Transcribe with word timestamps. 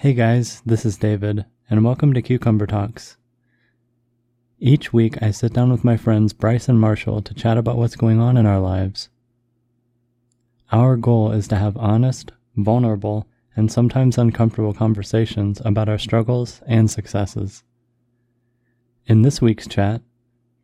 Hey 0.00 0.14
guys, 0.14 0.62
this 0.64 0.86
is 0.86 0.96
David, 0.96 1.44
and 1.68 1.84
welcome 1.84 2.14
to 2.14 2.22
Cucumber 2.22 2.68
Talks. 2.68 3.16
Each 4.60 4.92
week, 4.92 5.20
I 5.20 5.32
sit 5.32 5.52
down 5.52 5.72
with 5.72 5.82
my 5.82 5.96
friends 5.96 6.32
Bryce 6.32 6.68
and 6.68 6.78
Marshall 6.78 7.20
to 7.20 7.34
chat 7.34 7.58
about 7.58 7.78
what's 7.78 7.96
going 7.96 8.20
on 8.20 8.36
in 8.36 8.46
our 8.46 8.60
lives. 8.60 9.08
Our 10.70 10.96
goal 10.96 11.32
is 11.32 11.48
to 11.48 11.56
have 11.56 11.76
honest, 11.76 12.30
vulnerable, 12.54 13.26
and 13.56 13.72
sometimes 13.72 14.16
uncomfortable 14.16 14.72
conversations 14.72 15.60
about 15.64 15.88
our 15.88 15.98
struggles 15.98 16.62
and 16.64 16.88
successes. 16.88 17.64
In 19.06 19.22
this 19.22 19.42
week's 19.42 19.66
chat, 19.66 20.00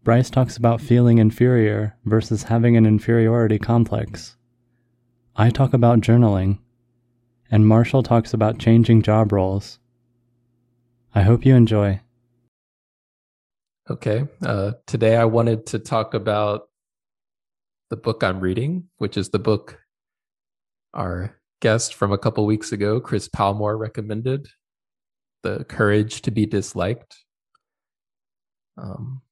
Bryce 0.05 0.31
talks 0.31 0.57
about 0.57 0.81
feeling 0.81 1.19
inferior 1.19 1.97
versus 2.05 2.45
having 2.45 2.77
an 2.77 2.87
inferiority 2.87 3.59
complex. 3.59 4.37
I 5.35 5.51
talk 5.51 5.75
about 5.75 6.03
journaling, 6.03 6.61
and 7.55 7.69
Marshall 7.69 8.03
talks 8.03 8.35
about 8.35 8.59
changing 8.59 9.01
job 9.01 9.31
roles. 9.31 9.79
I 11.15 11.23
hope 11.23 11.47
you 11.47 11.55
enjoy. 11.55 12.01
Okay. 13.89 14.27
Uh, 14.45 14.73
today 14.89 15.15
I 15.15 15.25
wanted 15.27 15.65
to 15.67 15.79
talk 15.79 16.15
about 16.15 16.63
the 17.91 17.97
book 17.97 18.25
I'm 18.25 18.41
reading, 18.41 18.89
which 18.97 19.17
is 19.17 19.29
the 19.29 19.39
book 19.39 19.79
our 20.95 21.39
guest 21.61 21.95
from 21.95 22.11
a 22.11 22.19
couple 22.19 22.45
weeks 22.45 22.73
ago, 22.73 22.99
Chris 22.99 23.29
Palmore, 23.29 23.79
recommended 23.79 24.49
The 25.45 25.63
Courage 25.63 26.23
to 26.23 26.33
Be 26.33 26.47
Disliked. 26.47 27.17
Um, 28.77 29.23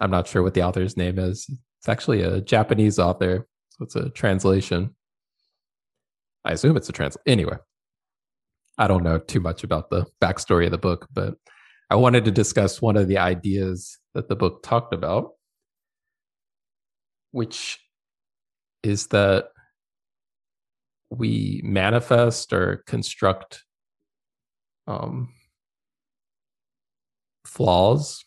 I'm 0.00 0.12
not 0.12 0.28
sure 0.28 0.44
what 0.44 0.54
the 0.54 0.62
author's 0.62 0.96
name 0.96 1.18
is. 1.18 1.50
It's 1.80 1.88
actually 1.88 2.22
a 2.22 2.40
Japanese 2.40 3.00
author, 3.00 3.48
so 3.70 3.84
it's 3.84 3.96
a 3.96 4.10
translation. 4.10 4.94
I 6.46 6.52
assume 6.52 6.76
it's 6.76 6.88
a 6.88 6.92
trans. 6.92 7.16
Anyway, 7.26 7.56
I 8.78 8.86
don't 8.86 9.02
know 9.02 9.18
too 9.18 9.40
much 9.40 9.64
about 9.64 9.90
the 9.90 10.06
backstory 10.22 10.66
of 10.66 10.70
the 10.70 10.78
book, 10.78 11.08
but 11.12 11.34
I 11.90 11.96
wanted 11.96 12.24
to 12.26 12.30
discuss 12.30 12.80
one 12.80 12.96
of 12.96 13.08
the 13.08 13.18
ideas 13.18 13.98
that 14.14 14.28
the 14.28 14.36
book 14.36 14.62
talked 14.62 14.94
about, 14.94 15.32
which 17.32 17.80
is 18.84 19.08
that 19.08 19.48
we 21.10 21.60
manifest 21.64 22.52
or 22.52 22.84
construct 22.86 23.64
um, 24.86 25.34
flaws 27.44 28.24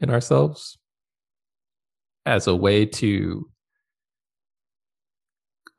in 0.00 0.10
ourselves 0.10 0.76
as 2.26 2.48
a 2.48 2.56
way 2.56 2.84
to 2.84 3.48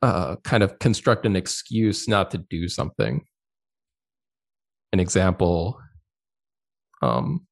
uh, 0.05 0.35
kind 0.43 0.61
of 0.61 0.77
construct 0.77 1.25
an 1.25 1.35
excuse 1.35 2.07
not 2.07 2.29
to 2.29 2.37
do 2.37 2.67
something. 2.67 3.25
An 4.93 4.99
example 4.99 5.79
um, 7.01 7.47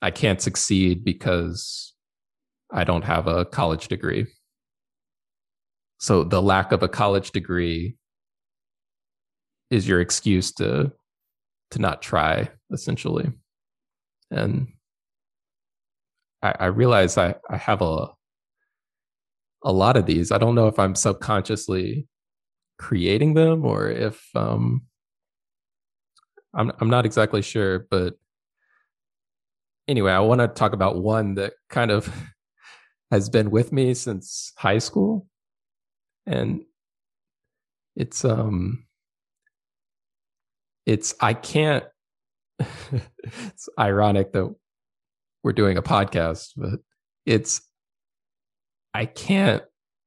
I 0.00 0.10
can't 0.10 0.40
succeed 0.40 1.04
because 1.04 1.92
I 2.72 2.84
don't 2.84 3.04
have 3.04 3.26
a 3.26 3.44
college 3.44 3.88
degree. 3.88 4.26
So 5.98 6.24
the 6.24 6.40
lack 6.40 6.72
of 6.72 6.82
a 6.82 6.88
college 6.88 7.32
degree 7.32 7.96
is 9.70 9.86
your 9.86 10.00
excuse 10.00 10.52
to 10.52 10.92
to 11.72 11.78
not 11.78 12.00
try, 12.00 12.48
essentially. 12.72 13.30
And 14.30 14.68
I, 16.42 16.54
I 16.60 16.66
realize 16.66 17.18
I, 17.18 17.34
I 17.48 17.58
have 17.58 17.82
a 17.82 18.08
a 19.62 19.72
lot 19.72 19.96
of 19.96 20.06
these. 20.06 20.32
I 20.32 20.38
don't 20.38 20.54
know 20.54 20.66
if 20.66 20.78
I'm 20.78 20.94
subconsciously 20.94 22.06
creating 22.78 23.34
them 23.34 23.64
or 23.64 23.90
if 23.90 24.24
um, 24.34 24.82
I'm 26.54 26.72
I'm 26.80 26.90
not 26.90 27.06
exactly 27.06 27.42
sure, 27.42 27.86
but 27.90 28.14
anyway, 29.86 30.12
I 30.12 30.20
want 30.20 30.40
to 30.40 30.48
talk 30.48 30.72
about 30.72 31.02
one 31.02 31.34
that 31.34 31.54
kind 31.68 31.90
of 31.90 32.12
has 33.10 33.28
been 33.28 33.50
with 33.50 33.72
me 33.72 33.94
since 33.94 34.52
high 34.56 34.78
school, 34.78 35.26
and 36.26 36.62
it's 37.96 38.24
um, 38.24 38.86
it's 40.86 41.14
I 41.20 41.34
can't. 41.34 41.84
it's 43.22 43.68
ironic 43.78 44.32
that 44.32 44.54
we're 45.42 45.52
doing 45.52 45.78
a 45.78 45.82
podcast, 45.82 46.50
but 46.56 46.80
it's 47.24 47.62
I 48.92 49.06
can't 49.06 49.62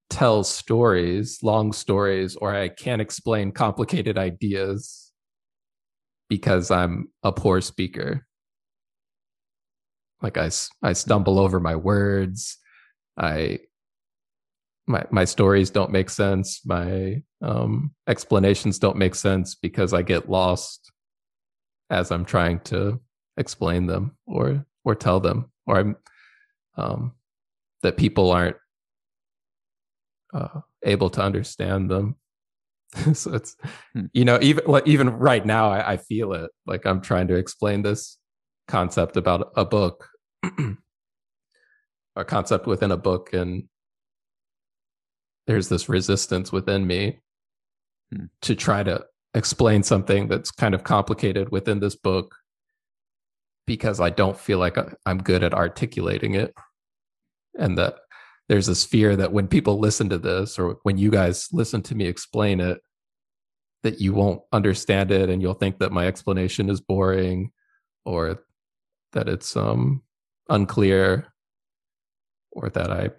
tell 0.09 0.43
stories, 0.43 1.41
long 1.41 1.73
stories, 1.73 2.35
or 2.35 2.53
I 2.53 2.69
can't 2.69 3.01
explain 3.01 3.51
complicated 3.51 4.17
ideas 4.17 5.11
because 6.29 6.69
I'm 6.71 7.07
a 7.23 7.31
poor 7.31 7.61
speaker. 7.61 8.25
Like 10.21 10.37
I, 10.37 10.49
I 10.81 10.93
stumble 10.93 11.39
over 11.39 11.59
my 11.59 11.75
words. 11.75 12.57
I, 13.17 13.59
my, 14.87 15.03
my 15.11 15.25
stories 15.25 15.69
don't 15.69 15.91
make 15.91 16.09
sense. 16.09 16.61
My 16.65 17.23
um, 17.41 17.93
explanations 18.07 18.79
don't 18.79 18.97
make 18.97 19.15
sense 19.15 19.55
because 19.55 19.93
I 19.93 20.01
get 20.01 20.29
lost 20.29 20.91
as 21.89 22.11
I'm 22.11 22.25
trying 22.25 22.59
to 22.61 22.99
explain 23.37 23.87
them 23.87 24.17
or, 24.25 24.65
or 24.83 24.95
tell 24.95 25.19
them, 25.19 25.51
or 25.65 25.77
I'm, 25.77 25.95
um, 26.77 27.13
that 27.81 27.97
people 27.97 28.31
aren't 28.31 28.57
uh, 30.33 30.61
able 30.83 31.09
to 31.11 31.21
understand 31.21 31.89
them. 31.89 32.15
so 33.13 33.33
it's 33.33 33.55
hmm. 33.93 34.05
you 34.13 34.25
know 34.25 34.37
even 34.41 34.63
like 34.67 34.87
even 34.87 35.09
right 35.09 35.45
now 35.45 35.71
I, 35.71 35.93
I, 35.93 35.97
feel 35.97 36.33
it 36.33 36.51
like 36.67 36.85
I'm 36.85 37.01
trying 37.01 37.27
to 37.29 37.35
explain 37.35 37.81
this 37.81 38.19
concept 38.67 39.17
about 39.17 39.51
a 39.55 39.65
book, 39.65 40.07
a 42.15 42.23
concept 42.23 42.67
within 42.67 42.91
a 42.91 42.97
book, 42.97 43.33
and 43.33 43.63
there's 45.47 45.69
this 45.69 45.89
resistance 45.89 46.51
within 46.51 46.85
me 46.85 47.19
hmm. 48.13 48.25
to 48.43 48.55
try 48.55 48.83
to 48.83 49.05
explain 49.33 49.81
something 49.81 50.27
that's 50.27 50.51
kind 50.51 50.75
of 50.75 50.83
complicated 50.83 51.51
within 51.51 51.79
this 51.79 51.95
book 51.95 52.35
because 53.65 53.99
I 53.99 54.09
don't 54.09 54.37
feel 54.37 54.59
like 54.59 54.77
I'm 55.05 55.17
good 55.17 55.43
at 55.43 55.53
articulating 55.53 56.35
it 56.35 56.53
and 57.57 57.77
that 57.77 57.95
there's 58.49 58.67
this 58.67 58.83
fear 58.83 59.15
that 59.15 59.31
when 59.31 59.47
people 59.47 59.79
listen 59.79 60.09
to 60.09 60.17
this 60.17 60.59
or 60.59 60.77
when 60.83 60.97
you 60.97 61.09
guys 61.09 61.47
listen 61.51 61.81
to 61.81 61.95
me 61.95 62.05
explain 62.05 62.59
it 62.59 62.79
that 63.83 63.99
you 63.99 64.13
won't 64.13 64.41
understand 64.51 65.11
it 65.11 65.29
and 65.29 65.41
you'll 65.41 65.53
think 65.53 65.79
that 65.79 65.91
my 65.91 66.07
explanation 66.07 66.69
is 66.69 66.81
boring 66.81 67.51
or 68.05 68.39
that 69.11 69.27
it's 69.27 69.55
um 69.55 70.01
unclear 70.49 71.27
or 72.51 72.69
that 72.69 72.91
I 72.91 73.09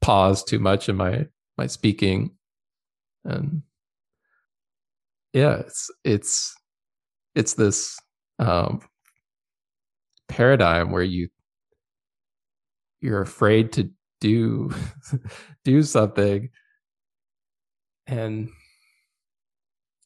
pause 0.00 0.44
too 0.44 0.58
much 0.58 0.88
in 0.88 0.96
my 0.96 1.26
my 1.56 1.66
speaking. 1.66 2.32
And 3.24 3.62
yeah 5.32 5.58
it's 5.58 5.90
it's 6.04 6.54
it's 7.34 7.54
this 7.54 7.98
um 8.38 8.80
paradigm 10.28 10.90
where 10.90 11.02
you 11.02 11.28
you're 13.00 13.20
afraid 13.20 13.72
to 13.72 13.90
do 14.20 14.70
do 15.64 15.82
something. 15.82 16.50
And 18.06 18.50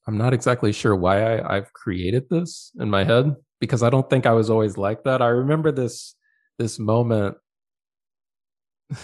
i'm 0.07 0.19
not 0.19 0.35
exactly 0.35 0.73
sure 0.73 0.95
why 0.95 1.39
I, 1.39 1.57
i've 1.57 1.73
created 1.73 2.29
this 2.29 2.71
in 2.79 2.91
my 2.91 3.05
head 3.05 3.35
because 3.61 3.83
i 3.83 3.91
don't 3.91 4.09
think 4.11 4.27
i 4.27 4.33
was 4.33 4.51
always 4.51 4.77
like 4.77 5.05
that. 5.05 5.23
I 5.23 5.29
remember 5.29 5.73
this 5.73 6.15
this 6.59 6.79
moment 6.79 7.37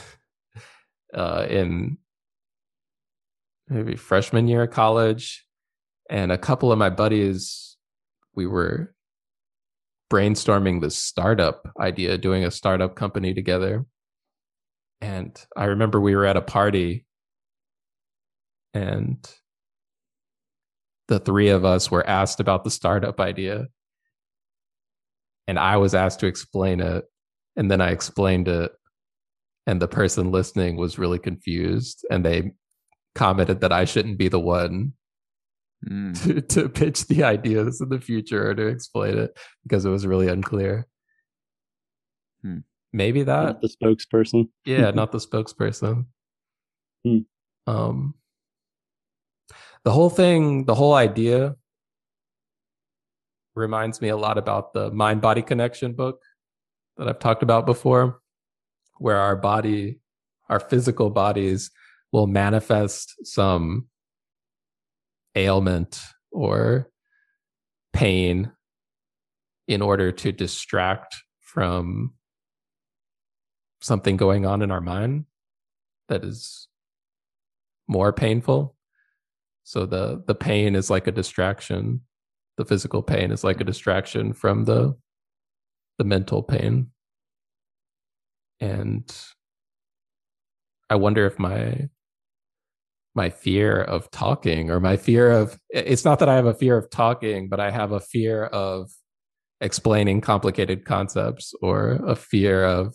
uh, 1.14 1.46
in 1.48 1.98
maybe 3.68 3.96
freshman 3.96 4.46
year 4.46 4.64
of 4.64 4.70
college 4.70 5.46
and 6.08 6.30
a 6.30 6.38
couple 6.38 6.70
of 6.70 6.78
my 6.78 6.90
buddies 6.90 7.76
we 8.34 8.46
were 8.46 8.94
brainstorming 10.12 10.80
this 10.80 10.96
startup 10.96 11.72
idea 11.80 12.18
doing 12.18 12.44
a 12.44 12.50
startup 12.50 12.94
company 12.94 13.32
together 13.32 13.86
and 15.00 15.36
I 15.56 15.66
remember 15.66 16.00
we 16.00 16.14
were 16.14 16.26
at 16.26 16.36
a 16.36 16.42
party 16.42 17.06
and 18.74 19.16
the 21.08 21.18
three 21.18 21.48
of 21.48 21.64
us 21.64 21.90
were 21.90 22.06
asked 22.06 22.38
about 22.38 22.64
the 22.64 22.70
startup 22.70 23.18
idea. 23.18 23.66
And 25.48 25.58
I 25.58 25.78
was 25.78 25.94
asked 25.94 26.20
to 26.20 26.26
explain 26.26 26.80
it. 26.80 27.04
And 27.56 27.70
then 27.70 27.80
I 27.80 27.90
explained 27.90 28.46
it. 28.46 28.70
And 29.66 29.82
the 29.82 29.88
person 29.88 30.30
listening 30.30 30.76
was 30.76 30.98
really 30.98 31.18
confused. 31.18 32.06
And 32.10 32.24
they 32.24 32.52
commented 33.14 33.60
that 33.62 33.72
I 33.72 33.86
shouldn't 33.86 34.18
be 34.18 34.28
the 34.28 34.38
one 34.38 34.92
mm. 35.84 36.22
to, 36.24 36.40
to 36.40 36.68
pitch 36.68 37.06
the 37.06 37.24
ideas 37.24 37.80
in 37.80 37.88
the 37.88 38.00
future 38.00 38.50
or 38.50 38.54
to 38.54 38.66
explain 38.66 39.18
it 39.18 39.36
because 39.64 39.84
it 39.84 39.90
was 39.90 40.06
really 40.06 40.28
unclear. 40.28 40.86
Hmm 42.42 42.58
maybe 42.92 43.22
that. 43.22 43.44
Not 43.44 43.60
the 43.60 43.68
spokesperson. 43.68 44.48
Yeah 44.64 44.90
not 44.94 45.12
the 45.12 45.18
spokesperson. 45.18 46.06
Hmm. 47.04 47.18
um 47.66 48.14
the 49.84 49.90
whole 49.90 50.10
thing 50.10 50.66
the 50.66 50.74
whole 50.74 50.92
idea 50.92 51.56
reminds 53.54 54.00
me 54.00 54.08
a 54.08 54.16
lot 54.16 54.38
about 54.38 54.72
the 54.72 54.90
mind 54.90 55.20
body 55.20 55.42
connection 55.42 55.92
book 55.92 56.20
that 56.96 57.08
I've 57.08 57.18
talked 57.18 57.42
about 57.42 57.66
before, 57.66 58.20
where 58.98 59.16
our 59.16 59.36
body, 59.36 60.00
our 60.48 60.60
physical 60.60 61.10
bodies 61.10 61.70
will 62.12 62.26
manifest 62.26 63.14
some 63.24 63.88
ailment 65.34 66.00
or 66.30 66.90
pain 67.92 68.52
in 69.68 69.82
order 69.82 70.12
to 70.12 70.32
distract 70.32 71.16
from 71.40 72.12
something 73.80 74.16
going 74.16 74.46
on 74.46 74.62
in 74.62 74.70
our 74.70 74.80
mind 74.80 75.24
that 76.08 76.24
is 76.24 76.68
more 77.88 78.12
painful. 78.12 78.76
So 79.64 79.86
the 79.86 80.22
the 80.26 80.34
pain 80.34 80.74
is 80.74 80.90
like 80.90 81.06
a 81.06 81.12
distraction. 81.12 82.02
The 82.56 82.64
physical 82.64 83.02
pain 83.02 83.30
is 83.30 83.44
like 83.44 83.60
a 83.60 83.64
distraction 83.64 84.32
from 84.32 84.64
the 84.64 84.96
the 85.98 86.04
mental 86.04 86.42
pain. 86.42 86.88
And 88.60 89.10
i 90.90 90.96
wonder 90.96 91.24
if 91.24 91.38
my 91.38 91.88
my 93.14 93.30
fear 93.30 93.80
of 93.80 94.10
talking 94.10 94.70
or 94.70 94.80
my 94.80 94.96
fear 94.96 95.30
of 95.30 95.58
it's 95.70 96.04
not 96.04 96.18
that 96.18 96.28
i 96.28 96.34
have 96.34 96.46
a 96.46 96.54
fear 96.54 96.76
of 96.76 96.90
talking 96.90 97.48
but 97.48 97.60
i 97.60 97.70
have 97.70 97.92
a 97.92 98.00
fear 98.00 98.44
of 98.46 98.90
explaining 99.60 100.20
complicated 100.20 100.84
concepts 100.84 101.54
or 101.62 102.00
a 102.06 102.16
fear 102.16 102.64
of 102.64 102.94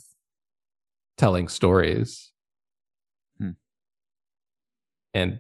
telling 1.18 1.48
stories 1.48 2.32
hmm. 3.38 3.52
and 5.14 5.40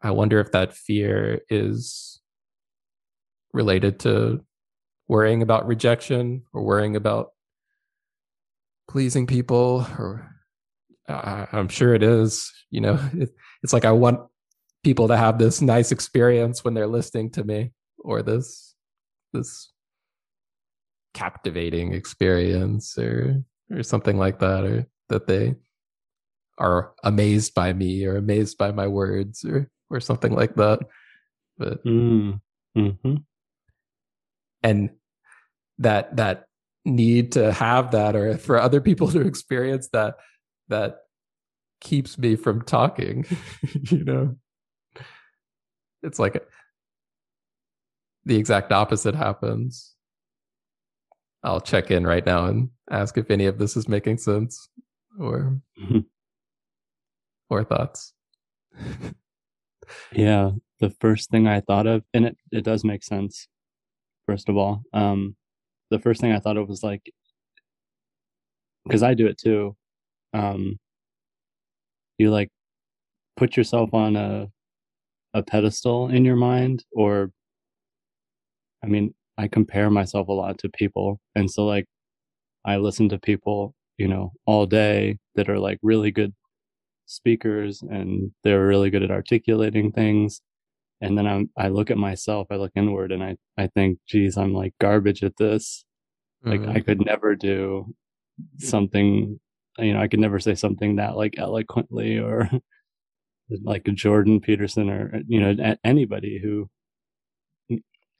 I 0.00 0.10
wonder 0.10 0.40
if 0.40 0.50
that 0.52 0.74
fear 0.74 1.42
is 1.48 2.20
related 3.52 4.00
to 4.00 4.44
worrying 5.08 5.42
about 5.42 5.66
rejection 5.66 6.42
or 6.52 6.62
worrying 6.62 6.96
about 6.96 7.32
pleasing 8.88 9.26
people 9.26 9.86
or 9.98 10.34
uh, 11.08 11.46
i'm 11.52 11.68
sure 11.68 11.94
it 11.94 12.02
is 12.02 12.52
you 12.70 12.80
know 12.80 12.98
it, 13.14 13.30
it's 13.62 13.72
like 13.72 13.84
i 13.84 13.92
want 13.92 14.20
people 14.82 15.08
to 15.08 15.16
have 15.16 15.38
this 15.38 15.62
nice 15.62 15.92
experience 15.92 16.64
when 16.64 16.74
they're 16.74 16.86
listening 16.86 17.30
to 17.30 17.44
me 17.44 17.72
or 17.98 18.22
this 18.22 18.74
this 19.32 19.72
captivating 21.14 21.92
experience 21.92 22.98
or 22.98 23.42
or 23.72 23.82
something 23.82 24.18
like 24.18 24.38
that 24.40 24.64
or 24.64 24.86
that 25.08 25.26
they 25.26 25.54
are 26.58 26.92
amazed 27.02 27.54
by 27.54 27.72
me 27.72 28.04
or 28.04 28.16
amazed 28.16 28.58
by 28.58 28.70
my 28.70 28.86
words 28.86 29.44
or 29.44 29.70
or 29.90 30.00
something 30.00 30.34
like 30.34 30.54
that. 30.56 30.80
But 31.58 31.84
mm. 31.84 32.40
mm-hmm. 32.76 33.14
and 34.62 34.90
that 35.78 36.16
that 36.16 36.46
need 36.84 37.32
to 37.32 37.52
have 37.52 37.92
that 37.92 38.16
or 38.16 38.38
for 38.38 38.58
other 38.58 38.80
people 38.80 39.08
to 39.12 39.20
experience 39.20 39.88
that 39.92 40.16
that 40.68 40.98
keeps 41.80 42.16
me 42.16 42.36
from 42.36 42.62
talking 42.62 43.26
you 43.90 44.04
know 44.04 44.36
it's 46.02 46.18
like 46.18 46.46
the 48.24 48.36
exact 48.36 48.70
opposite 48.70 49.16
happens 49.16 49.94
i'll 51.44 51.60
check 51.60 51.90
in 51.90 52.06
right 52.06 52.26
now 52.26 52.46
and 52.46 52.68
ask 52.90 53.18
if 53.18 53.30
any 53.30 53.46
of 53.46 53.58
this 53.58 53.76
is 53.76 53.88
making 53.88 54.18
sense 54.18 54.68
or 55.18 55.58
mm-hmm. 55.78 56.00
or 57.50 57.64
thoughts 57.64 58.14
yeah, 60.12 60.50
the 60.80 60.90
first 61.00 61.30
thing 61.30 61.46
I 61.46 61.60
thought 61.60 61.86
of, 61.86 62.02
and 62.14 62.26
it, 62.26 62.36
it 62.50 62.64
does 62.64 62.84
make 62.84 63.02
sense, 63.02 63.48
first 64.26 64.48
of 64.48 64.56
all. 64.56 64.82
Um, 64.92 65.36
the 65.90 65.98
first 65.98 66.20
thing 66.20 66.32
I 66.32 66.38
thought 66.38 66.56
of 66.56 66.68
was 66.68 66.82
like, 66.82 67.12
because 68.84 69.02
I 69.02 69.14
do 69.14 69.26
it 69.26 69.38
too. 69.38 69.76
Um, 70.32 70.78
you 72.18 72.30
like 72.30 72.50
put 73.36 73.56
yourself 73.56 73.92
on 73.94 74.16
a 74.16 74.48
a 75.34 75.42
pedestal 75.42 76.08
in 76.08 76.24
your 76.24 76.36
mind, 76.36 76.84
or 76.92 77.30
I 78.84 78.86
mean, 78.86 79.14
I 79.38 79.48
compare 79.48 79.90
myself 79.90 80.28
a 80.28 80.32
lot 80.32 80.58
to 80.58 80.68
people, 80.68 81.20
and 81.34 81.50
so 81.50 81.64
like 81.66 81.86
I 82.64 82.76
listen 82.76 83.08
to 83.10 83.18
people, 83.18 83.74
you 83.96 84.08
know, 84.08 84.32
all 84.46 84.66
day 84.66 85.18
that 85.34 85.48
are 85.48 85.58
like 85.58 85.78
really 85.82 86.10
good 86.10 86.34
speakers 87.06 87.82
and 87.82 88.30
they're 88.44 88.66
really 88.66 88.90
good 88.90 89.02
at 89.02 89.10
articulating 89.10 89.92
things 89.92 90.40
and 91.00 91.18
then 91.18 91.26
I'm, 91.26 91.50
i 91.58 91.68
look 91.68 91.90
at 91.90 91.98
myself 91.98 92.46
i 92.50 92.56
look 92.56 92.72
inward 92.74 93.12
and 93.12 93.22
i 93.22 93.36
i 93.58 93.66
think 93.66 93.98
geez 94.08 94.38
i'm 94.38 94.54
like 94.54 94.72
garbage 94.80 95.22
at 95.22 95.36
this 95.36 95.84
like 96.44 96.60
mm-hmm. 96.60 96.70
i 96.70 96.80
could 96.80 97.04
never 97.04 97.34
do 97.34 97.94
something 98.58 99.38
you 99.78 99.92
know 99.92 100.00
i 100.00 100.08
could 100.08 100.20
never 100.20 100.38
say 100.38 100.54
something 100.54 100.96
that 100.96 101.16
like 101.16 101.34
eloquently 101.36 102.18
or 102.18 102.48
like 103.64 103.84
jordan 103.94 104.40
peterson 104.40 104.88
or 104.88 105.20
you 105.26 105.40
know 105.40 105.76
anybody 105.84 106.40
who 106.42 106.68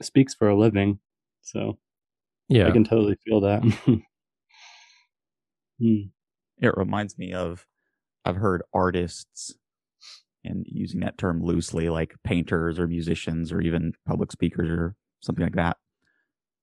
speaks 0.05 0.35
for 0.35 0.49
a 0.49 0.59
living 0.59 0.99
so 1.41 1.79
yeah 2.49 2.69
i 2.69 2.71
can 2.71 2.85
totally 2.85 3.17
feel 3.25 3.41
that 3.41 3.63
hmm. 5.81 5.97
it 6.59 6.77
reminds 6.77 7.19
me 7.19 7.33
of 7.33 7.67
I've 8.25 8.37
heard 8.37 8.63
artists, 8.73 9.55
and 10.45 10.65
using 10.69 11.01
that 11.01 11.19
term 11.19 11.43
loosely, 11.43 11.89
like 11.89 12.15
painters 12.25 12.79
or 12.79 12.87
musicians 12.87 13.53
or 13.53 13.61
even 13.61 13.93
public 14.07 14.33
speakers 14.33 14.71
or 14.71 14.97
something 15.21 15.45
like 15.45 15.55
that, 15.55 15.77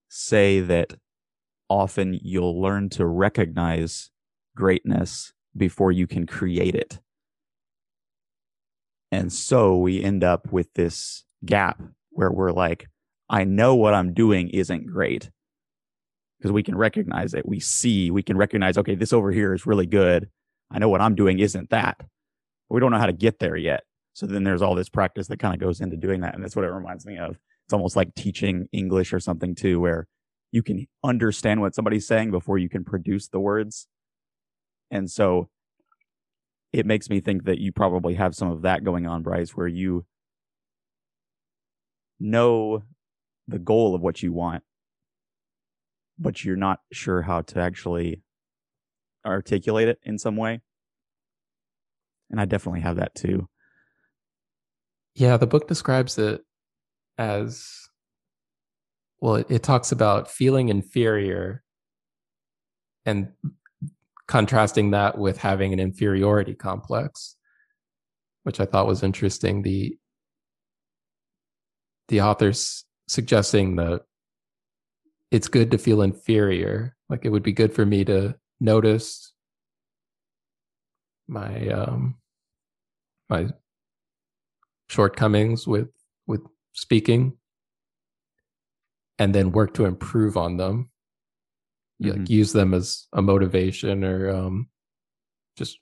say 0.10 0.60
that 0.60 0.96
often 1.70 2.20
you'll 2.22 2.62
learn 2.62 2.90
to 2.90 3.06
recognize 3.06 4.10
greatness 4.56 5.34
before 5.56 5.92
you 5.92 6.08
can 6.08 6.26
create 6.26 6.76
it. 6.76 7.00
And 9.12 9.32
so 9.32 9.78
we 9.78 10.04
end 10.04 10.24
up 10.24 10.52
with 10.52 10.74
this 10.76 11.24
gap 11.46 11.82
where 12.12 12.32
we're 12.32 12.52
like, 12.52 12.88
I 13.30 13.44
know 13.44 13.76
what 13.76 13.94
I'm 13.94 14.14
doing 14.14 14.50
isn't 14.50 14.88
great 14.88 15.30
because 16.40 16.52
we 16.52 16.64
can 16.64 16.78
recognize 16.78 17.34
it. 17.34 17.48
We 17.48 17.60
see, 17.60 18.12
we 18.12 18.24
can 18.24 18.38
recognize, 18.38 18.78
okay, 18.78 18.96
this 18.96 19.14
over 19.14 19.32
here 19.32 19.54
is 19.54 19.66
really 19.66 19.86
good. 19.86 20.30
I 20.72 20.80
know 20.80 20.90
what 20.90 21.02
I'm 21.02 21.16
doing 21.16 21.40
isn't 21.40 21.70
that. 21.70 22.02
We 22.70 22.80
don't 22.80 22.92
know 22.92 22.98
how 22.98 23.06
to 23.06 23.14
get 23.14 23.40
there 23.40 23.56
yet. 23.56 23.84
So 24.14 24.26
then 24.26 24.44
there's 24.44 24.62
all 24.62 24.76
this 24.76 24.90
practice 24.90 25.28
that 25.28 25.40
kind 25.40 25.54
of 25.54 25.60
goes 25.60 25.82
into 25.82 25.98
doing 25.98 26.22
that. 26.22 26.34
And 26.34 26.44
that's 26.44 26.56
what 26.56 26.66
it 26.66 26.72
reminds 26.72 27.06
me 27.06 27.18
of. 27.18 27.38
It's 27.66 27.74
almost 27.74 27.96
like 27.96 28.16
teaching 28.16 28.68
English 28.72 29.14
or 29.14 29.20
something 29.20 29.54
too, 29.56 29.80
where 29.80 30.08
you 30.52 30.64
can 30.64 30.88
understand 31.04 31.62
what 31.62 31.76
somebody's 31.76 32.08
saying 32.08 32.32
before 32.32 32.58
you 32.58 32.70
can 32.70 32.84
produce 32.84 33.28
the 33.28 33.40
words. 33.40 33.88
And 34.90 35.10
so 35.10 35.50
it 36.74 36.86
makes 36.86 37.10
me 37.10 37.20
think 37.20 37.46
that 37.46 37.60
you 37.60 37.72
probably 37.72 38.16
have 38.16 38.36
some 38.36 38.50
of 38.50 38.64
that 38.64 38.84
going 38.84 39.06
on, 39.06 39.24
Bryce, 39.24 39.52
where 39.52 39.68
you 39.68 40.06
know 42.20 42.84
the 43.50 43.60
goal 43.60 43.96
of 43.96 44.02
what 44.02 44.22
you 44.22 44.32
want, 44.32 44.64
but 46.18 46.44
you're 46.44 46.56
not 46.56 46.80
sure 46.92 47.22
how 47.24 47.42
to 47.42 47.60
actually 47.60 48.22
articulate 49.26 49.88
it 49.88 50.00
in 50.04 50.18
some 50.18 50.36
way. 50.36 50.62
And 52.30 52.40
I 52.40 52.46
definitely 52.46 52.82
have 52.82 52.98
that 52.98 53.16
too. 53.16 53.50
Yeah, 55.16 55.38
the 55.38 55.48
book 55.48 55.68
describes 55.68 56.18
it 56.18 56.42
as 57.18 57.90
well, 59.20 59.36
it, 59.36 59.48
it 59.50 59.64
talks 59.64 59.92
about 59.92 60.30
feeling 60.30 60.70
inferior 60.70 61.64
and 63.06 63.30
contrasting 64.28 64.92
that 64.92 65.18
with 65.18 65.40
having 65.40 65.74
an 65.74 65.80
inferiority 65.80 66.54
complex, 66.54 67.36
which 68.44 68.60
I 68.60 68.66
thought 68.66 68.88
was 68.88 69.04
interesting. 69.04 69.64
The 69.64 69.98
the 72.08 72.22
author's 72.22 72.86
suggesting 73.10 73.76
that 73.78 74.04
it's 75.32 75.48
good 75.48 75.72
to 75.72 75.78
feel 75.78 76.02
inferior. 76.02 76.96
Like 77.10 77.26
it 77.26 77.30
would 77.30 77.44
be 77.44 77.52
good 77.52 77.74
for 77.74 77.86
me 77.86 78.06
to 78.06 78.36
notice 78.60 79.34
my 81.28 81.68
um 81.70 82.16
my 83.30 83.48
shortcomings 84.90 85.68
with 85.68 85.90
with 86.26 86.42
speaking 86.74 87.38
and 89.20 89.34
then 89.36 89.52
work 89.52 89.74
to 89.76 89.86
improve 89.86 90.36
on 90.36 90.58
them 90.58 90.90
mm-hmm. 92.02 92.20
like 92.20 92.30
use 92.30 92.52
them 92.52 92.74
as 92.74 93.08
a 93.14 93.22
motivation 93.22 94.04
or 94.04 94.30
um 94.32 94.68
just 95.56 95.80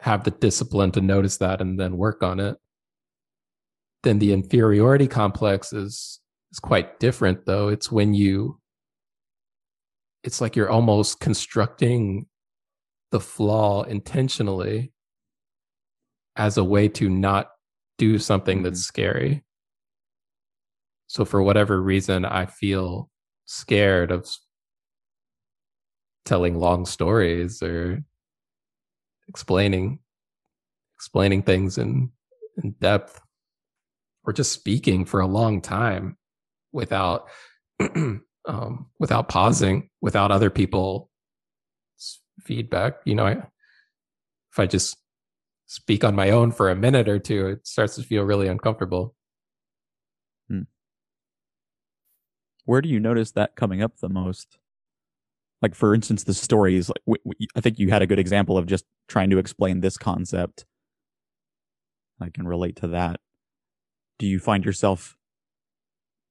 have 0.00 0.24
the 0.24 0.30
discipline 0.30 0.90
to 0.90 1.02
notice 1.02 1.36
that 1.36 1.60
and 1.60 1.78
then 1.78 1.98
work 1.98 2.22
on 2.22 2.40
it 2.40 2.56
then 4.02 4.18
the 4.18 4.32
inferiority 4.32 5.06
complex 5.06 5.72
is 5.72 6.20
is 6.52 6.58
quite 6.58 6.98
different 7.00 7.46
though. 7.46 7.68
It's 7.68 7.90
when 7.92 8.14
you 8.14 8.60
it's 10.22 10.40
like 10.40 10.56
you're 10.56 10.70
almost 10.70 11.20
constructing 11.20 12.26
the 13.10 13.20
flaw 13.20 13.82
intentionally 13.82 14.92
as 16.36 16.56
a 16.56 16.64
way 16.64 16.88
to 16.88 17.08
not 17.08 17.50
do 17.98 18.18
something 18.18 18.58
mm-hmm. 18.58 18.64
that's 18.64 18.80
scary. 18.80 19.44
So 21.06 21.24
for 21.24 21.42
whatever 21.42 21.82
reason, 21.82 22.24
I 22.24 22.46
feel 22.46 23.10
scared 23.46 24.12
of 24.12 24.28
telling 26.24 26.58
long 26.58 26.86
stories 26.86 27.62
or 27.62 28.04
explaining 29.28 29.98
explaining 30.96 31.42
things 31.42 31.78
in 31.78 32.10
in 32.62 32.72
depth 32.80 33.20
or 34.24 34.32
just 34.32 34.52
speaking 34.52 35.04
for 35.04 35.20
a 35.20 35.26
long 35.26 35.60
time 35.60 36.16
without 36.72 37.28
um, 38.46 38.86
without 38.98 39.28
pausing 39.28 39.88
without 40.00 40.30
other 40.30 40.50
people 40.50 41.10
feedback 42.40 42.94
you 43.04 43.14
know 43.14 43.26
I, 43.26 43.32
if 43.32 44.58
i 44.58 44.66
just 44.66 44.96
speak 45.66 46.04
on 46.04 46.14
my 46.14 46.30
own 46.30 46.52
for 46.52 46.70
a 46.70 46.76
minute 46.76 47.08
or 47.08 47.18
two 47.18 47.46
it 47.46 47.66
starts 47.66 47.94
to 47.96 48.02
feel 48.02 48.24
really 48.24 48.48
uncomfortable. 48.48 49.14
Hmm. 50.48 50.62
where 52.64 52.80
do 52.80 52.88
you 52.88 52.98
notice 52.98 53.32
that 53.32 53.54
coming 53.56 53.82
up 53.82 53.98
the 53.98 54.08
most? 54.08 54.58
Like 55.62 55.74
for 55.74 55.94
instance 55.94 56.24
the 56.24 56.34
stories 56.34 56.90
like 57.06 57.20
i 57.54 57.60
think 57.60 57.78
you 57.78 57.90
had 57.90 58.02
a 58.02 58.06
good 58.06 58.18
example 58.18 58.56
of 58.56 58.66
just 58.66 58.84
trying 59.08 59.30
to 59.30 59.38
explain 59.38 59.80
this 59.80 59.96
concept. 59.96 60.64
I 62.20 62.30
can 62.30 62.46
relate 62.46 62.76
to 62.76 62.88
that 62.88 63.20
do 64.20 64.26
you 64.26 64.38
find 64.38 64.64
yourself 64.64 65.16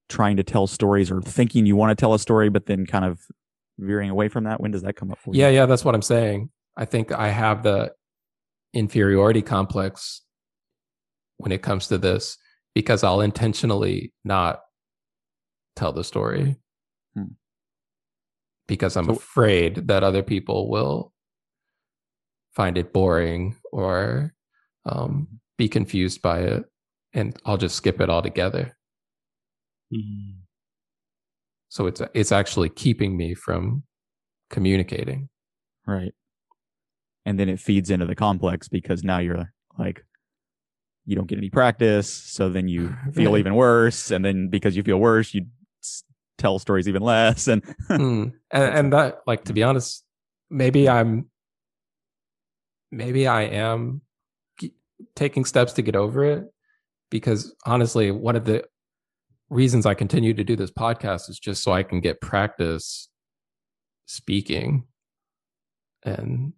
trying 0.08 0.38
to 0.38 0.44
tell 0.44 0.66
stories 0.66 1.12
or 1.12 1.22
thinking 1.22 1.66
you 1.66 1.76
want 1.76 1.92
to 1.92 2.02
tell 2.02 2.14
a 2.14 2.20
story 2.20 2.50
but 2.50 2.68
then 2.68 2.86
kind 2.86 3.04
of 3.04 3.20
veering 3.78 4.10
away 4.10 4.30
from 4.30 4.46
that? 4.46 4.62
When 4.62 4.72
does 4.72 4.84
that 4.84 4.96
come 4.96 5.12
up 5.12 5.20
for 5.20 5.34
you? 5.34 5.42
Yeah 5.42 5.50
yeah 5.50 5.66
that's 5.66 5.84
what 5.84 5.96
i'm 5.96 6.02
saying. 6.02 6.50
I 6.78 6.86
think 6.86 7.12
i 7.12 7.28
have 7.28 7.64
the 7.64 7.92
inferiority 8.74 9.42
complex 9.42 10.22
when 11.38 11.52
it 11.52 11.62
comes 11.62 11.88
to 11.88 11.98
this 11.98 12.38
because 12.76 13.04
i'll 13.04 13.20
intentionally 13.20 14.14
not 14.24 14.62
tell 15.76 15.92
the 15.92 16.04
story 16.04 16.58
hmm. 17.16 17.24
because 18.68 18.96
I'm 18.96 19.06
so, 19.06 19.14
afraid 19.14 19.88
that 19.88 20.04
other 20.04 20.22
people 20.22 20.70
will 20.70 21.14
find 22.52 22.78
it 22.78 22.94
boring 22.94 23.56
or 23.72 24.34
um, 24.86 25.40
be 25.58 25.70
confused 25.70 26.22
by 26.22 26.40
it, 26.40 26.66
and 27.14 27.38
I'll 27.46 27.58
just 27.58 27.76
skip 27.76 28.00
it 28.02 28.10
altogether. 28.10 28.78
Mm-hmm. 29.94 30.40
So 31.70 31.88
it's 31.88 32.02
it's 32.14 32.32
actually 32.32 32.70
keeping 32.70 33.16
me 33.16 33.36
from 33.36 33.84
communicating. 34.50 35.30
Right. 35.86 36.14
And 37.26 37.40
then 37.40 37.50
it 37.50 37.60
feeds 37.60 37.90
into 37.90 38.06
the 38.06 38.16
complex 38.16 38.68
because 38.68 39.04
now 39.04 39.20
you're 39.20 39.54
like 39.78 40.04
you 41.06 41.16
don't 41.16 41.28
get 41.28 41.38
any 41.38 41.50
practice, 41.50 42.12
so 42.12 42.50
then 42.50 42.68
you 42.68 42.96
feel 43.14 43.38
even 43.38 43.56
worse, 43.56 44.12
and 44.12 44.24
then 44.24 44.50
because 44.50 44.76
you 44.76 44.84
feel 44.84 45.00
worse, 45.00 45.34
you 45.34 45.46
tell 46.40 46.58
stories 46.58 46.88
even 46.88 47.04
less 47.04 47.48
and 47.48 47.64
mm. 47.90 48.32
and, 48.52 48.64
and 48.64 48.94
that 48.94 49.20
like 49.28 49.44
to 49.44 49.54
be 49.54 49.62
honest 49.62 50.06
maybe 50.50 50.90
i'm 50.90 51.30
maybe 52.92 53.28
i 53.28 53.42
am 53.42 54.02
taking 55.16 55.46
steps 55.46 55.74
to 55.74 55.82
get 55.82 55.96
over 55.96 56.24
it 56.24 56.46
because 57.10 57.56
honestly 57.66 58.12
one 58.12 58.36
of 58.36 58.46
the 58.46 58.64
reasons 59.50 59.86
i 59.86 59.94
continue 59.94 60.34
to 60.34 60.44
do 60.44 60.56
this 60.56 60.72
podcast 60.72 61.30
is 61.30 61.40
just 61.40 61.64
so 61.64 61.72
i 61.72 61.84
can 61.84 62.00
get 62.02 62.22
practice 62.22 63.10
speaking 64.06 64.84
and 66.04 66.54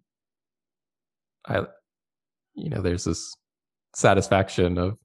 i 1.46 1.62
you 2.54 2.68
know 2.68 2.82
there's 2.82 3.04
this 3.04 3.34
satisfaction 3.94 4.78
of 4.78 4.96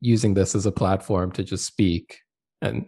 using 0.00 0.34
this 0.34 0.54
as 0.54 0.66
a 0.66 0.72
platform 0.72 1.32
to 1.32 1.42
just 1.42 1.66
speak 1.66 2.18
and 2.62 2.86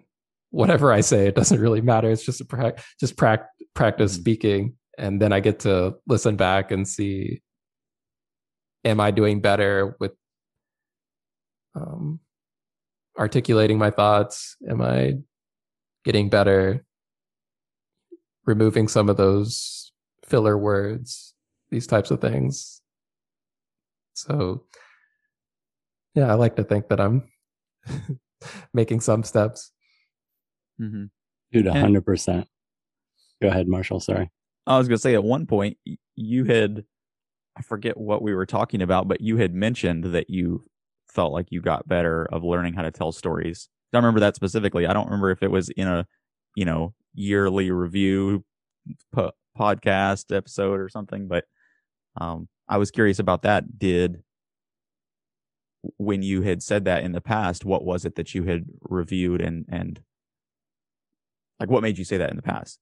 whatever 0.51 0.93
I 0.93 1.01
say, 1.01 1.27
it 1.27 1.35
doesn't 1.35 1.61
really 1.61 1.81
matter. 1.81 2.11
It's 2.11 2.25
just 2.25 2.41
a 2.41 2.45
pra- 2.45 2.75
just 2.99 3.17
pra- 3.17 3.47
practice 3.75 4.13
mm-hmm. 4.13 4.21
speaking, 4.21 4.75
and 4.97 5.21
then 5.21 5.33
I 5.33 5.41
get 5.41 5.61
to 5.61 5.97
listen 6.07 6.37
back 6.37 6.71
and 6.71 6.87
see, 6.87 7.43
am 8.85 9.01
I 9.01 9.11
doing 9.11 9.41
better 9.41 9.97
with 10.01 10.13
um, 11.75 12.21
articulating 13.19 13.79
my 13.79 13.91
thoughts? 13.91 14.57
Am 14.69 14.81
I 14.81 15.15
getting 16.05 16.29
better 16.29 16.85
removing 18.45 18.89
some 18.89 19.09
of 19.09 19.17
those 19.17 19.93
filler 20.25 20.57
words? 20.57 21.35
These 21.71 21.87
types 21.87 22.11
of 22.11 22.21
things. 22.21 22.81
So, 24.15 24.65
yeah, 26.15 26.31
I 26.31 26.35
like 26.35 26.57
to 26.57 26.65
think 26.65 26.89
that 26.89 27.01
I'm 27.01 27.25
making 28.75 29.01
some 29.01 29.23
steps. 29.23 29.73
Mm-hmm. 30.81 31.05
Dude, 31.53 31.67
hundred 31.67 32.05
percent. 32.05 32.47
Go 33.41 33.49
ahead, 33.49 33.69
Marshall. 33.69 34.01
Sorry. 34.01 34.31
I 34.67 34.79
was 34.79 34.89
gonna 34.89 34.99
say 34.99 35.15
at 35.15 35.25
one 35.25 35.47
point 35.47 35.79
you 36.15 36.45
had, 36.45 36.85
I 37.57 37.63
forget 37.63 37.97
what 37.97 38.23
we 38.23 38.35
were 38.35 38.47
talking 38.47 38.83
about, 38.83 39.09
but 39.09 39.21
you 39.21 39.37
had 39.37 39.55
mentioned 39.55 40.05
that 40.05 40.29
you 40.29 40.65
felt 41.19 41.33
like 41.33 41.49
you 41.51 41.61
got 41.61 41.89
better 41.89 42.29
of 42.31 42.45
learning 42.45 42.75
how 42.75 42.83
to 42.83 42.93
tell 42.93 43.11
stories. 43.11 43.69
I 43.93 43.97
remember 43.97 44.21
that 44.21 44.37
specifically. 44.37 44.87
I 44.87 44.93
don't 44.93 45.07
remember 45.07 45.33
if 45.33 45.43
it 45.43 45.51
was 45.51 45.69
in 45.71 45.89
a, 45.89 46.07
you 46.55 46.65
know, 46.65 46.95
yearly 47.13 47.73
review 47.73 48.45
po- 49.13 49.33
podcast 49.59 50.33
episode 50.33 50.79
or 50.79 50.89
something, 50.89 51.27
but 51.27 51.45
um, 52.21 52.47
I 52.69 52.77
was 52.77 52.93
curious 52.93 53.19
about 53.19 53.43
that. 53.43 53.81
Did 53.81 54.23
when 55.97 56.23
you 56.23 56.43
had 56.43 56.63
said 56.63 56.85
that 56.85 57.03
in 57.03 57.11
the 57.11 57.21
past, 57.21 57.65
what 57.65 57.85
was 57.85 58.05
it 58.05 58.15
that 58.15 58.33
you 58.33 58.45
had 58.45 58.67
reviewed 58.83 59.41
and 59.41 59.65
and 59.69 60.01
like 61.59 61.69
what 61.69 61.83
made 61.83 61.99
you 61.99 62.05
say 62.05 62.19
that 62.19 62.31
in 62.31 62.37
the 62.37 62.43
past? 62.43 62.79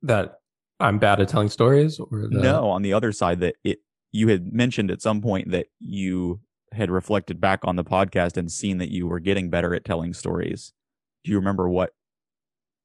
That 0.00 0.36
I'm 0.78 0.98
bad 0.98 1.20
at 1.20 1.28
telling 1.28 1.50
stories 1.50 2.00
or 2.00 2.28
the... 2.30 2.40
No, 2.40 2.70
on 2.70 2.80
the 2.80 2.94
other 2.94 3.12
side 3.12 3.40
that 3.40 3.56
it 3.64 3.80
you 4.12 4.28
had 4.28 4.50
mentioned 4.50 4.90
at 4.90 5.02
some 5.02 5.20
point 5.20 5.50
that 5.50 5.66
you 5.78 6.40
had 6.72 6.90
reflected 6.90 7.40
back 7.40 7.60
on 7.64 7.76
the 7.76 7.84
podcast 7.84 8.36
and 8.36 8.50
seen 8.50 8.78
that 8.78 8.90
you 8.90 9.06
were 9.06 9.20
getting 9.20 9.50
better 9.50 9.74
at 9.74 9.84
telling 9.84 10.14
stories. 10.14 10.72
Do 11.24 11.30
you 11.30 11.38
remember 11.38 11.68
what 11.68 11.92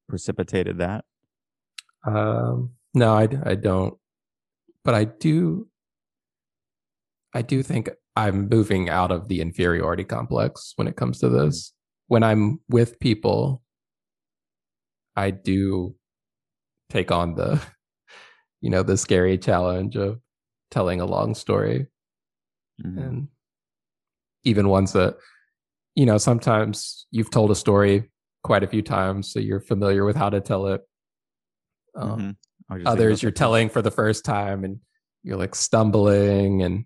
precipitated 0.10 0.78
that? 0.80 1.06
Um, 2.06 2.72
no, 2.94 3.14
I, 3.14 3.28
I 3.44 3.56
don't. 3.56 3.96
But 4.84 4.96
I 4.96 5.06
do. 5.06 5.68
I 7.34 7.42
do 7.42 7.62
think 7.64 7.90
I'm 8.16 8.48
moving 8.50 8.90
out 8.90 9.12
of 9.12 9.28
the 9.28 9.42
inferiority 9.42 10.04
complex 10.04 10.74
when 10.78 10.88
it 10.88 10.96
comes 10.96 11.20
to 11.20 11.28
mm-hmm. 11.28 11.46
this. 11.46 11.74
When 12.08 12.24
I'm 12.24 12.60
with 12.70 13.00
people, 13.00 13.62
I 15.16 15.32
do 15.32 15.96
take 16.90 17.12
on 17.12 17.36
the, 17.36 17.62
you 18.62 18.70
know, 18.70 18.84
the 18.84 18.98
scary 18.98 19.38
challenge 19.38 19.96
of 19.96 20.20
telling 20.72 21.02
a 21.02 21.06
long 21.06 21.36
story. 21.36 21.88
Mm-hmm. 22.84 23.00
And 23.00 23.28
even 24.46 24.70
ones 24.70 24.94
that, 24.94 25.18
you 25.96 26.06
know, 26.06 26.18
sometimes 26.18 27.08
you've 27.12 27.32
told 27.32 27.52
a 27.52 27.56
story 27.56 28.12
quite 28.44 28.64
a 28.64 28.68
few 28.68 28.82
times, 28.82 29.32
so 29.32 29.40
you're 29.40 29.60
familiar 29.60 30.06
with 30.06 30.16
how 30.16 30.30
to 30.30 30.40
tell 30.40 30.68
it. 30.68 30.82
Um, 31.96 32.38
mm-hmm. 32.72 32.88
Others 32.88 33.22
you're 33.22 33.32
telling 33.32 33.70
for 33.70 33.82
the 33.82 33.92
first 33.92 34.26
time 34.26 34.64
and 34.64 34.80
you're 35.24 35.38
like 35.38 35.56
stumbling 35.56 36.64
and 36.64 36.86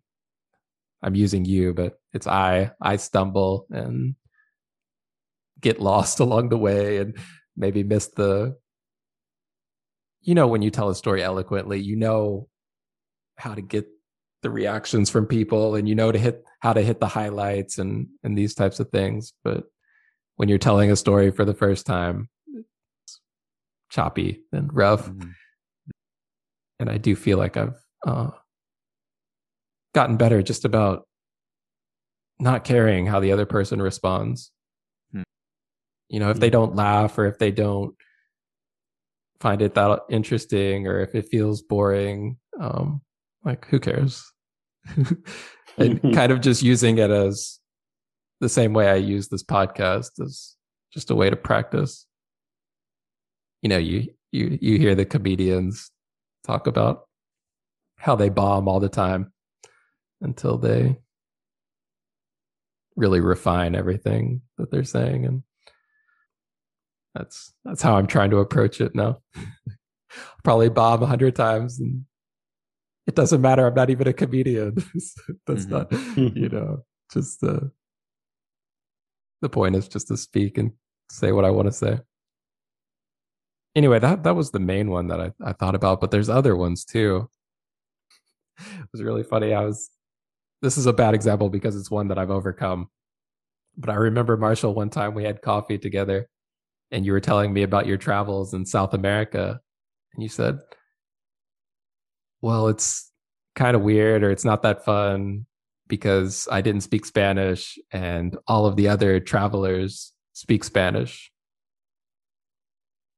I'm 1.02 1.16
using 1.16 1.46
you, 1.46 1.74
but 1.74 2.00
it's 2.14 2.28
I. 2.28 2.72
I 2.82 2.98
stumble 2.98 3.68
and 3.70 4.16
get 5.62 5.80
lost 5.80 6.20
along 6.22 6.50
the 6.50 6.58
way 6.58 6.98
and 6.98 7.18
maybe 7.56 7.84
miss 7.84 8.08
the 8.08 8.56
you 10.22 10.36
know 10.36 10.48
when 10.48 10.62
you 10.62 10.70
tell 10.70 10.90
a 10.90 10.96
story 10.96 11.24
eloquently, 11.24 11.80
you 11.80 11.96
know 11.96 12.48
how 13.38 13.54
to 13.54 13.62
get 13.62 13.88
the 14.42 14.50
reactions 14.50 15.10
from 15.10 15.26
people 15.26 15.76
and 15.76 15.88
you 15.88 15.96
know 15.96 16.12
to 16.12 16.20
hit 16.20 16.44
how 16.60 16.74
to 16.74 16.82
hit 16.82 17.00
the 17.00 17.08
highlights 17.08 17.78
and 17.78 18.08
and 18.24 18.38
these 18.38 18.54
types 18.54 18.80
of 18.80 18.90
things, 18.90 19.34
but 19.44 19.66
when 20.36 20.48
you're 20.48 20.58
telling 20.58 20.90
a 20.90 20.96
story 20.96 21.32
for 21.32 21.44
the 21.44 21.54
first 21.54 21.86
time, 21.86 22.30
it's 22.54 23.20
choppy 23.90 24.42
and 24.54 24.74
rough. 24.74 25.10
Mm-hmm. 25.10 25.32
And 26.80 26.90
I 26.90 26.98
do 26.98 27.14
feel 27.14 27.38
like 27.38 27.58
I've 27.58 27.76
uh, 28.08 28.30
gotten 29.94 30.16
better 30.16 30.42
just 30.42 30.64
about 30.64 31.06
not 32.40 32.64
caring 32.64 33.06
how 33.06 33.20
the 33.20 33.34
other 33.34 33.46
person 33.46 33.82
responds. 33.82 34.52
Hmm. 35.12 35.24
You 36.08 36.22
know, 36.22 36.30
if 36.30 36.40
they 36.40 36.48
hmm. 36.48 36.54
don't 36.54 36.76
laugh 36.76 37.18
or 37.18 37.26
if 37.26 37.38
they 37.38 37.52
don't 37.52 37.96
find 39.42 39.62
it 39.62 39.76
that 39.76 40.00
interesting 40.10 40.88
or 40.88 41.02
if 41.02 41.16
it 41.16 41.28
feels 41.30 41.62
boring, 41.62 42.38
um, 42.60 43.02
like 43.44 43.66
who 43.68 43.80
cares? 43.80 44.24
and 45.80 46.02
kind 46.14 46.32
of 46.32 46.42
just 46.42 46.62
using 46.62 46.98
it 46.98 47.10
as 47.10 47.60
the 48.40 48.50
same 48.50 48.74
way 48.74 48.90
I 48.90 48.96
use 48.96 49.28
this 49.28 49.44
podcast 49.44 50.22
as 50.24 50.56
just 50.94 51.12
a 51.12 51.16
way 51.16 51.30
to 51.30 51.36
practice. 51.36 52.06
You 53.62 53.70
know, 53.70 53.78
you 53.78 54.10
you 54.32 54.58
you 54.62 54.78
hear 54.78 54.96
the 54.96 55.06
comedians 55.06 55.92
talk 56.44 56.68
about 56.68 57.08
how 57.98 58.16
they 58.16 58.30
bomb 58.30 58.68
all 58.68 58.80
the 58.80 58.90
time 58.90 59.34
until 60.22 60.58
they 60.58 60.98
really 62.96 63.20
refine 63.20 63.76
everything 63.76 64.42
that 64.58 64.72
they're 64.72 64.84
saying 64.84 65.26
and 65.26 65.44
that's 67.16 67.54
that's 67.66 67.82
how 67.82 67.96
I'm 67.96 68.08
trying 68.08 68.30
to 68.32 68.38
approach 68.38 68.82
it 68.82 68.96
now. 68.96 69.20
Probably 70.44 70.70
bomb 70.70 71.04
a 71.04 71.06
hundred 71.06 71.36
times 71.36 71.80
and 71.80 72.06
it 73.10 73.16
doesn't 73.16 73.42
matter. 73.42 73.66
I'm 73.66 73.74
not 73.74 73.90
even 73.90 74.08
a 74.08 74.14
comedian. 74.14 74.76
that's 75.48 75.66
Mhm. 75.66 75.70
not 75.72 75.92
you 76.36 76.50
know, 76.56 76.84
just 77.12 77.42
the 77.42 77.72
the 79.42 79.50
point 79.50 79.76
is 79.76 79.88
just 79.88 80.08
to 80.10 80.18
speak 80.18 80.58
and 80.60 80.72
say 81.10 81.32
what 81.32 81.44
I 81.46 81.50
want 81.50 81.68
to 81.68 81.72
say. 81.72 82.00
Anyway, 83.76 83.98
that 84.00 84.24
that 84.24 84.36
was 84.36 84.52
the 84.52 84.60
main 84.60 84.92
one 84.92 85.08
that 85.08 85.20
I, 85.20 85.32
I 85.44 85.54
thought 85.54 85.76
about, 85.76 86.02
but 86.02 86.12
there's 86.12 86.30
other 86.30 86.56
ones 86.56 86.86
too. 86.86 87.30
It 88.60 88.90
was 88.92 89.02
really 89.02 89.24
funny. 89.24 89.54
I 89.54 89.64
was 89.66 89.90
this 90.62 90.78
is 90.78 90.86
a 90.86 90.94
bad 90.94 91.14
example 91.16 91.50
because 91.50 91.76
it's 91.78 91.90
one 91.90 92.10
that 92.10 92.20
I've 92.20 92.30
overcome. 92.32 92.90
But 93.78 93.90
I 93.90 93.96
remember 93.96 94.36
Marshall 94.38 94.74
one 94.76 94.90
time 94.90 95.14
we 95.16 95.24
had 95.24 95.42
coffee 95.42 95.78
together 95.78 96.30
and 96.92 97.06
you 97.06 97.14
were 97.14 97.22
telling 97.22 97.54
me 97.54 97.64
about 97.64 97.88
your 97.88 97.98
travels 97.98 98.54
in 98.54 98.66
South 98.66 98.94
America 98.94 99.62
and 100.14 100.22
you 100.24 100.28
said, 100.28 100.60
"Well, 102.42 102.68
it's 102.68 103.12
kind 103.56 103.76
of 103.76 103.82
weird 103.82 104.24
or 104.24 104.32
it's 104.32 104.46
not 104.46 104.62
that 104.64 104.86
fun 104.86 105.46
because 105.88 106.48
I 106.52 106.62
didn't 106.62 106.82
speak 106.82 107.06
Spanish 107.06 107.78
and 107.92 108.38
all 108.48 108.66
of 108.66 108.76
the 108.76 108.88
other 108.88 109.20
travelers 109.20 110.14
speak 110.34 110.64
Spanish." 110.64 111.32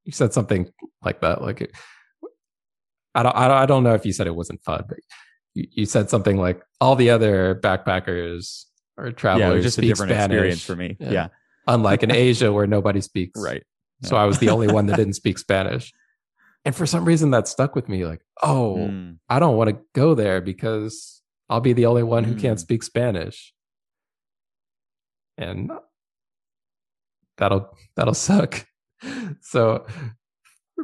You 0.05 0.11
said 0.11 0.33
something 0.33 0.71
like 1.03 1.21
that 1.21 1.41
like 1.41 1.61
it, 1.61 1.71
I 3.13 3.23
don't, 3.23 3.35
I 3.35 3.47
don't 3.47 3.57
I 3.57 3.65
don't 3.65 3.83
know 3.83 3.93
if 3.93 4.05
you 4.05 4.13
said 4.13 4.27
it 4.27 4.35
wasn't 4.35 4.63
fun, 4.63 4.85
but 4.87 4.99
you, 5.53 5.67
you 5.71 5.85
said 5.85 6.09
something 6.09 6.37
like 6.37 6.61
all 6.79 6.95
the 6.95 7.09
other 7.09 7.55
backpackers 7.55 8.65
or 8.97 9.11
travelers 9.11 9.55
was 9.55 9.63
just 9.63 9.77
a 9.77 9.81
different 9.81 10.11
Spanish, 10.11 10.35
experience 10.35 10.65
for 10.65 10.75
me. 10.75 10.97
Yeah. 10.99 11.11
Yeah, 11.11 11.27
unlike 11.67 12.03
in 12.03 12.11
Asia 12.15 12.51
where 12.51 12.67
nobody 12.67 13.01
speaks. 13.01 13.39
right. 13.39 13.63
So 14.03 14.15
I 14.15 14.25
was 14.25 14.39
the 14.39 14.49
only 14.49 14.67
one 14.67 14.87
that 14.87 14.95
didn't 14.97 15.13
speak 15.13 15.37
Spanish. 15.37 15.93
And 16.65 16.75
for 16.75 16.85
some 16.85 17.05
reason 17.05 17.31
that 17.31 17.47
stuck 17.47 17.75
with 17.75 17.89
me 17.89 18.05
like, 18.05 18.21
oh, 18.43 18.75
Mm, 18.89 19.17
I 19.29 19.39
don't 19.39 19.57
want 19.57 19.69
to 19.71 19.79
go 19.93 20.13
there 20.13 20.41
because 20.41 21.21
I'll 21.49 21.59
be 21.61 21.73
the 21.73 21.87
only 21.87 22.03
one 22.03 22.23
who 22.23 22.35
can't 22.35 22.57
Mm. 22.57 22.61
speak 22.61 22.83
Spanish. 22.83 23.53
And 25.37 25.71
that'll 27.37 27.75
that'll 27.95 28.13
suck. 28.13 28.65
So 29.41 29.87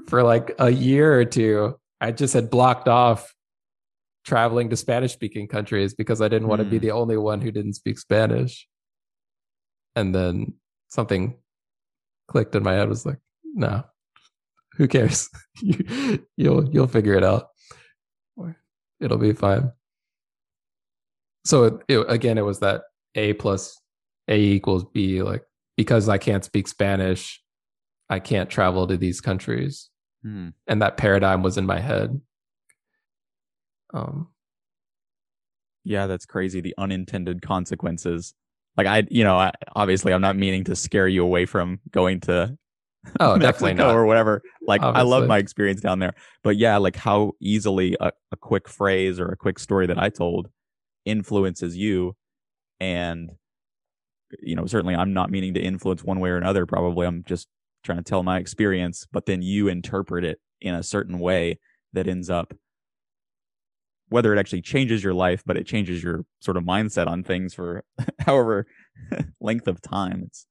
for 0.07 0.23
like 0.23 0.55
a 0.57 0.71
year 0.71 1.19
or 1.19 1.25
two, 1.25 1.79
I 2.01 2.11
just 2.11 2.33
had 2.33 2.49
blocked 2.49 2.87
off 2.87 3.35
traveling 4.25 4.71
to 4.71 4.75
Spanish 4.75 5.13
speaking 5.13 5.47
countries 5.47 5.93
because 5.93 6.19
I 6.19 6.27
didn't 6.27 6.47
want 6.47 6.59
to 6.59 6.65
be 6.65 6.79
Mm. 6.79 6.81
the 6.81 6.91
only 6.91 7.17
one 7.17 7.41
who 7.41 7.51
didn't 7.51 7.73
speak 7.73 7.99
Spanish. 7.99 8.67
And 9.95 10.15
then 10.15 10.53
something 10.87 11.37
clicked 12.27 12.55
in 12.55 12.63
my 12.63 12.73
head 12.73 12.89
was 12.89 13.05
like, 13.05 13.19
no, 13.43 13.83
who 14.77 14.87
cares? 14.87 15.29
you, 15.61 16.25
you'll 16.37 16.69
you'll 16.69 16.87
figure 16.87 17.15
it 17.15 17.23
out. 17.23 17.49
It'll 18.99 19.17
be 19.17 19.33
fine. 19.33 19.71
So 21.45 21.63
it, 21.65 21.73
it, 21.87 22.05
again, 22.09 22.37
it 22.37 22.45
was 22.45 22.59
that 22.59 22.83
A 23.15 23.33
plus 23.33 23.79
A 24.27 24.37
equals 24.37 24.85
B. 24.85 25.21
Like 25.21 25.43
because 25.75 26.09
I 26.09 26.17
can't 26.17 26.43
speak 26.43 26.67
Spanish, 26.67 27.41
I 28.09 28.19
can't 28.19 28.49
travel 28.49 28.87
to 28.87 28.97
these 28.97 29.21
countries, 29.21 29.89
mm. 30.25 30.53
and 30.67 30.81
that 30.81 30.97
paradigm 30.97 31.43
was 31.43 31.57
in 31.57 31.65
my 31.65 31.79
head. 31.79 32.19
Um, 33.93 34.29
Yeah, 35.83 36.07
that's 36.07 36.25
crazy. 36.25 36.61
The 36.61 36.75
unintended 36.77 37.41
consequences. 37.41 38.33
Like 38.75 38.87
I, 38.87 39.07
you 39.09 39.23
know, 39.23 39.37
I, 39.37 39.51
obviously 39.75 40.13
I'm 40.13 40.21
not 40.21 40.35
meaning 40.35 40.63
to 40.65 40.75
scare 40.75 41.07
you 41.07 41.23
away 41.23 41.45
from 41.45 41.79
going 41.89 42.19
to 42.21 42.57
oh, 43.19 43.37
definitely 43.37 43.73
Mexico 43.73 43.87
not. 43.87 43.95
or 43.95 44.05
whatever. 44.05 44.41
Like 44.65 44.81
I 44.81 45.01
love 45.01 45.27
my 45.27 45.37
experience 45.37 45.81
down 45.81 45.99
there, 45.99 46.13
but 46.43 46.57
yeah, 46.57 46.77
like 46.77 46.95
how 46.95 47.33
easily 47.41 47.95
a, 47.99 48.11
a 48.31 48.37
quick 48.37 48.67
phrase 48.67 49.19
or 49.19 49.27
a 49.27 49.37
quick 49.37 49.59
story 49.59 49.87
that 49.87 49.97
I 49.97 50.09
told 50.09 50.49
influences 51.05 51.77
you, 51.77 52.15
and 52.79 53.31
you 54.41 54.55
know, 54.55 54.65
certainly 54.65 54.95
I'm 54.95 55.13
not 55.13 55.31
meaning 55.31 55.53
to 55.53 55.61
influence 55.61 56.03
one 56.03 56.19
way 56.19 56.29
or 56.29 56.37
another. 56.37 56.65
Probably 56.65 57.07
I'm 57.07 57.23
just 57.25 57.47
trying 57.83 57.99
to 57.99 58.03
tell 58.03 58.23
my 58.23 58.37
experience, 58.37 59.07
but 59.11 59.25
then 59.25 59.41
you 59.41 59.67
interpret 59.67 60.23
it 60.23 60.39
in 60.61 60.75
a 60.75 60.83
certain 60.83 61.19
way 61.19 61.59
that 61.93 62.07
ends 62.07 62.29
up 62.29 62.53
whether 64.09 64.33
it 64.33 64.39
actually 64.39 64.61
changes 64.61 65.03
your 65.03 65.13
life, 65.13 65.43
but 65.45 65.57
it 65.57 65.65
changes 65.65 66.01
your 66.01 66.25
sort 66.39 66.57
of 66.57 66.63
mindset 66.63 67.07
on 67.07 67.23
things 67.23 67.53
for 67.53 67.83
however 68.19 68.65
length 69.41 69.67
of 69.67 69.81
time. 69.81 70.23
It's 70.25 70.45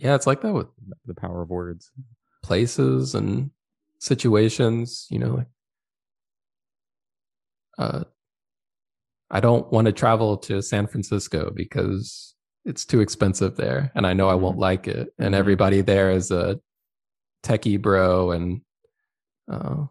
Yeah, 0.00 0.14
it's 0.14 0.26
like 0.26 0.40
that 0.40 0.54
with 0.54 0.68
the 1.04 1.14
power 1.14 1.42
of 1.42 1.50
words. 1.50 1.90
places 2.42 3.14
and 3.14 3.50
situations, 3.98 5.06
you 5.10 5.18
know, 5.18 5.34
like 5.34 5.46
uh 7.78 8.04
I 9.30 9.40
don't 9.40 9.70
want 9.70 9.86
to 9.86 9.92
travel 9.92 10.38
to 10.38 10.62
San 10.62 10.86
Francisco 10.86 11.52
because 11.54 12.34
it's 12.64 12.86
too 12.86 13.00
expensive 13.00 13.56
there 13.56 13.92
and 13.94 14.06
I 14.06 14.14
know 14.14 14.28
I 14.30 14.34
won't 14.34 14.56
Mhm. 14.56 14.60
like 14.60 14.88
it. 14.88 15.12
And 15.18 15.34
Mhm. 15.34 15.38
everybody 15.38 15.82
there 15.82 16.10
is 16.10 16.30
a 16.30 16.58
techie 17.44 17.80
bro 17.80 18.30
and 18.30 18.62
uh 19.48 19.86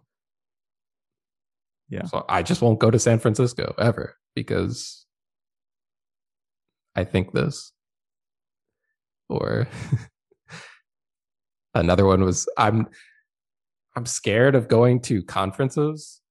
Yeah. 1.89 2.05
So 2.05 2.25
I 2.27 2.41
just 2.43 2.61
won't 2.63 2.79
go 2.79 2.89
to 2.91 2.99
San 2.99 3.19
Francisco 3.19 3.73
ever 3.77 4.15
because 4.35 5.05
I 6.95 7.03
think 7.03 7.31
this. 7.33 7.71
Or 9.29 9.67
another 11.73 12.05
one 12.05 12.23
was 12.23 12.47
I'm 12.57 12.87
I'm 13.95 14.05
scared 14.05 14.55
of 14.55 14.67
going 14.67 15.01
to 15.01 15.23
conferences. 15.23 16.21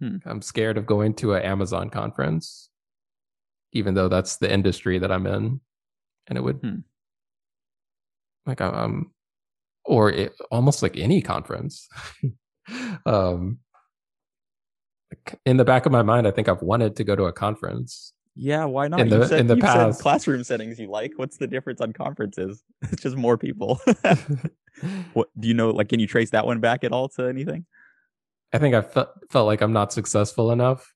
Hmm. 0.00 0.16
I'm 0.26 0.42
scared 0.42 0.76
of 0.76 0.86
going 0.86 1.14
to 1.14 1.34
an 1.34 1.42
Amazon 1.42 1.88
conference, 1.90 2.68
even 3.72 3.94
though 3.94 4.08
that's 4.08 4.36
the 4.36 4.52
industry 4.52 4.98
that 4.98 5.10
I'm 5.10 5.26
in, 5.26 5.60
and 6.26 6.38
it 6.38 6.42
would 6.42 6.58
Hmm. 6.62 6.78
like 8.44 8.60
um 8.60 9.12
or 9.86 10.10
it, 10.10 10.32
almost 10.50 10.82
like 10.82 10.96
any 10.96 11.22
conference. 11.22 11.88
um, 13.06 13.58
in 15.44 15.56
the 15.56 15.64
back 15.64 15.86
of 15.86 15.92
my 15.92 16.02
mind, 16.02 16.26
I 16.26 16.32
think 16.32 16.48
I've 16.48 16.62
wanted 16.62 16.96
to 16.96 17.04
go 17.04 17.16
to 17.16 17.24
a 17.24 17.32
conference. 17.32 18.12
Yeah, 18.38 18.66
why 18.66 18.88
not? 18.88 19.00
In 19.00 19.08
You 19.08 19.18
the- 19.18 19.28
said, 19.28 19.40
in 19.40 19.46
the 19.46 19.56
past. 19.56 20.00
classroom 20.02 20.44
settings 20.44 20.78
you 20.78 20.90
like. 20.90 21.14
What's 21.16 21.38
the 21.38 21.46
difference 21.46 21.80
on 21.80 21.92
conferences? 21.94 22.62
It's 22.92 23.02
just 23.02 23.16
more 23.16 23.38
people. 23.38 23.80
what 25.14 25.28
do 25.40 25.48
you 25.48 25.54
know? 25.54 25.70
Like, 25.70 25.88
can 25.88 26.00
you 26.00 26.06
trace 26.06 26.30
that 26.30 26.44
one 26.46 26.60
back 26.60 26.84
at 26.84 26.92
all 26.92 27.08
to 27.10 27.24
anything? 27.24 27.64
I 28.52 28.58
think 28.58 28.74
I 28.74 28.82
felt 28.82 29.08
felt 29.30 29.46
like 29.46 29.62
I'm 29.62 29.72
not 29.72 29.92
successful 29.92 30.52
enough 30.52 30.92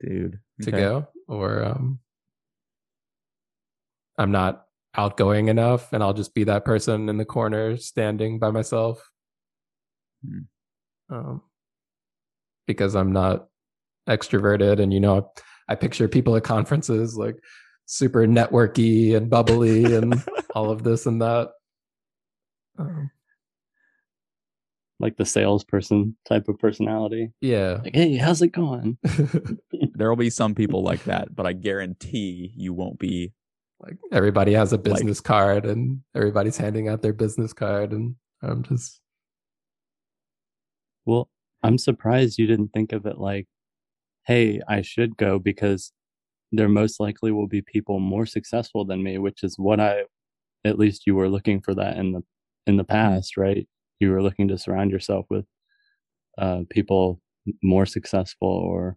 Dude, 0.00 0.40
to 0.62 0.70
okay. 0.70 0.78
go, 0.78 1.08
or 1.28 1.64
um, 1.64 2.00
I'm 4.18 4.30
not 4.32 4.64
outgoing 4.94 5.48
enough, 5.48 5.92
and 5.92 6.02
I'll 6.02 6.14
just 6.14 6.34
be 6.34 6.44
that 6.44 6.64
person 6.64 7.08
in 7.08 7.16
the 7.18 7.24
corner 7.24 7.76
standing 7.76 8.38
by 8.38 8.50
myself. 8.50 9.10
Hmm. 10.26 10.40
Um, 11.08 11.42
because 12.66 12.96
I'm 12.96 13.12
not 13.12 13.48
extroverted, 14.08 14.80
and 14.80 14.92
you 14.92 15.00
know, 15.00 15.30
I 15.68 15.74
picture 15.74 16.08
people 16.08 16.36
at 16.36 16.44
conferences 16.44 17.16
like 17.16 17.36
super 17.86 18.26
networky 18.26 19.16
and 19.16 19.30
bubbly 19.30 19.94
and 19.94 20.22
all 20.54 20.70
of 20.70 20.82
this 20.82 21.06
and 21.06 21.22
that. 21.22 21.50
Um, 22.78 23.10
like 24.98 25.16
the 25.16 25.26
salesperson 25.26 26.16
type 26.26 26.48
of 26.48 26.58
personality. 26.58 27.30
yeah. 27.40 27.80
Like, 27.84 27.94
hey, 27.94 28.16
how's 28.16 28.40
it 28.42 28.48
going? 28.52 28.98
There 29.94 30.08
will 30.10 30.16
be 30.16 30.30
some 30.30 30.54
people 30.54 30.82
like 30.82 31.04
that, 31.04 31.34
but 31.34 31.46
I 31.46 31.54
guarantee 31.54 32.52
you 32.54 32.74
won't 32.74 32.98
be. 32.98 33.32
like 33.80 33.96
everybody 34.12 34.52
has 34.52 34.72
a 34.74 34.78
business 34.78 35.20
card 35.20 35.64
and 35.64 36.00
everybody's 36.14 36.56
handing 36.58 36.88
out 36.88 37.00
their 37.02 37.12
business 37.14 37.52
card 37.54 37.92
and 37.92 38.14
I'm 38.42 38.62
just 38.62 39.00
Well, 41.06 41.30
I'm 41.62 41.78
surprised 41.78 42.38
you 42.38 42.46
didn't 42.46 42.72
think 42.74 42.92
of 42.92 43.06
it 43.06 43.18
like, 43.18 43.46
hey, 44.26 44.60
I 44.68 44.82
should 44.82 45.16
go 45.16 45.38
because 45.38 45.92
there 46.52 46.68
most 46.68 47.00
likely 47.00 47.32
will 47.32 47.46
be 47.48 47.62
people 47.62 48.00
more 48.00 48.26
successful 48.26 48.84
than 48.84 49.02
me, 49.02 49.18
which 49.18 49.42
is 49.42 49.58
what 49.58 49.80
I, 49.80 50.02
at 50.64 50.78
least 50.78 51.06
you 51.06 51.14
were 51.14 51.28
looking 51.28 51.60
for 51.60 51.74
that 51.74 51.96
in 51.96 52.12
the 52.12 52.22
in 52.66 52.76
the 52.76 52.84
past, 52.84 53.36
right? 53.36 53.66
You 54.00 54.10
were 54.10 54.22
looking 54.22 54.48
to 54.48 54.58
surround 54.58 54.90
yourself 54.90 55.26
with 55.30 55.44
uh, 56.38 56.62
people 56.70 57.20
more 57.62 57.86
successful 57.86 58.48
or 58.48 58.96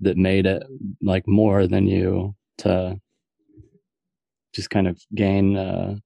that 0.00 0.16
made 0.16 0.46
it 0.46 0.62
like 1.02 1.26
more 1.26 1.66
than 1.66 1.86
you 1.86 2.34
to 2.58 3.00
just 4.54 4.70
kind 4.70 4.86
of 4.88 5.00
gain 5.14 5.56
uh, 5.56 5.96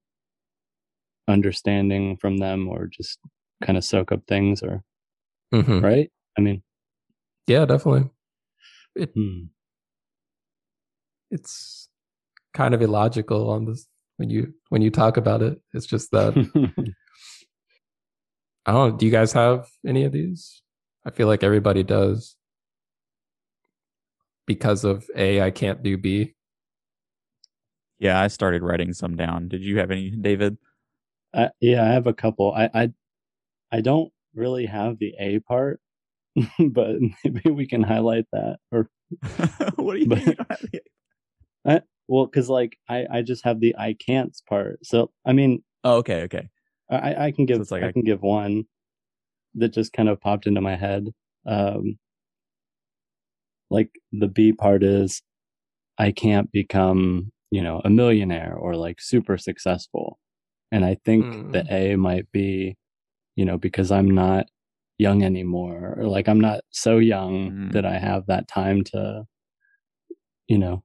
understanding 1.28 2.16
from 2.16 2.38
them 2.38 2.68
or 2.68 2.86
just 2.86 3.18
kind 3.62 3.76
of 3.76 3.84
soak 3.84 4.12
up 4.12 4.22
things 4.26 4.62
or 4.62 4.82
Mhm. 5.52 5.82
right? 5.82 6.10
I 6.38 6.40
mean, 6.40 6.62
yeah, 7.46 7.64
definitely. 7.66 8.08
Hmm. 8.96 9.44
it's 11.30 11.88
kind 12.54 12.74
of 12.74 12.82
illogical 12.82 13.50
on 13.50 13.64
this 13.66 13.86
when 14.16 14.30
you 14.30 14.52
when 14.68 14.82
you 14.82 14.90
talk 14.90 15.16
about 15.16 15.42
it. 15.42 15.60
It's 15.72 15.86
just 15.86 16.10
that 16.10 16.34
I 18.66 18.72
don't 18.72 18.90
know. 18.90 18.96
Do 18.96 19.06
you 19.06 19.12
guys 19.12 19.32
have 19.32 19.68
any 19.86 20.04
of 20.04 20.12
these? 20.12 20.62
I 21.06 21.10
feel 21.10 21.26
like 21.26 21.42
everybody 21.42 21.82
does. 21.82 22.36
Because 24.46 24.84
of 24.84 25.06
A, 25.16 25.40
I 25.40 25.50
can't 25.50 25.82
do 25.82 25.96
B. 25.96 26.34
Yeah, 27.98 28.20
I 28.20 28.28
started 28.28 28.62
writing 28.62 28.92
some 28.92 29.16
down. 29.16 29.48
Did 29.48 29.62
you 29.62 29.78
have 29.78 29.90
any, 29.90 30.10
David? 30.10 30.58
Uh, 31.32 31.48
yeah, 31.60 31.84
I 31.84 31.88
have 31.92 32.06
a 32.06 32.14
couple. 32.14 32.52
I, 32.52 32.70
I 32.74 32.92
I 33.72 33.80
don't 33.80 34.12
really 34.34 34.66
have 34.66 34.98
the 34.98 35.14
A 35.18 35.38
part, 35.40 35.80
but 36.70 36.96
maybe 37.24 37.50
we 37.50 37.66
can 37.66 37.82
highlight 37.82 38.26
that. 38.32 38.58
Or 38.72 38.88
what 39.76 39.94
do 39.94 40.00
you 40.00 40.06
But- 40.08 40.18
mean? 40.18 40.28
you 40.28 40.34
don't 40.34 40.50
have 40.50 40.60
the- 41.64 41.82
well, 42.08 42.26
because 42.26 42.48
like 42.48 42.76
I 42.88 43.06
I 43.10 43.22
just 43.22 43.44
have 43.44 43.60
the 43.60 43.74
I 43.78 43.94
can't 43.94 44.36
part. 44.48 44.84
So 44.84 45.10
I 45.24 45.32
mean, 45.32 45.62
oh, 45.84 45.96
okay, 45.98 46.22
okay. 46.22 46.48
I 46.90 47.26
I 47.26 47.30
can 47.30 47.46
give 47.46 47.60
it's 47.60 47.70
like 47.70 47.84
I 47.84 47.88
I- 47.88 47.92
can 47.92 48.02
give 48.02 48.20
one 48.22 48.64
that 49.54 49.68
just 49.72 49.92
kind 49.92 50.08
of 50.08 50.20
popped 50.20 50.46
into 50.48 50.60
my 50.60 50.74
head. 50.76 51.08
Um, 51.46 51.98
like 53.70 53.90
the 54.12 54.26
B 54.28 54.52
part 54.52 54.82
is 54.82 55.22
I 55.98 56.10
can't 56.12 56.50
become 56.50 57.30
you 57.52 57.62
know 57.62 57.80
a 57.84 57.90
millionaire 57.90 58.54
or 58.56 58.74
like 58.74 59.00
super 59.00 59.38
successful, 59.38 60.18
and 60.72 60.84
I 60.84 60.96
think 61.04 61.52
the 61.52 61.64
A 61.70 61.96
might 61.96 62.30
be 62.32 62.76
you 63.36 63.44
know 63.44 63.56
because 63.58 63.92
I'm 63.92 64.10
not 64.10 64.46
young 65.00 65.22
anymore 65.24 65.94
or 65.98 66.06
like 66.06 66.28
I'm 66.28 66.40
not 66.40 66.60
so 66.70 66.98
young 66.98 67.50
Mhm. 67.50 67.72
that 67.72 67.86
I 67.86 67.98
have 67.98 68.26
that 68.26 68.46
time 68.48 68.84
to 68.92 69.24
you 70.46 70.58
know 70.58 70.82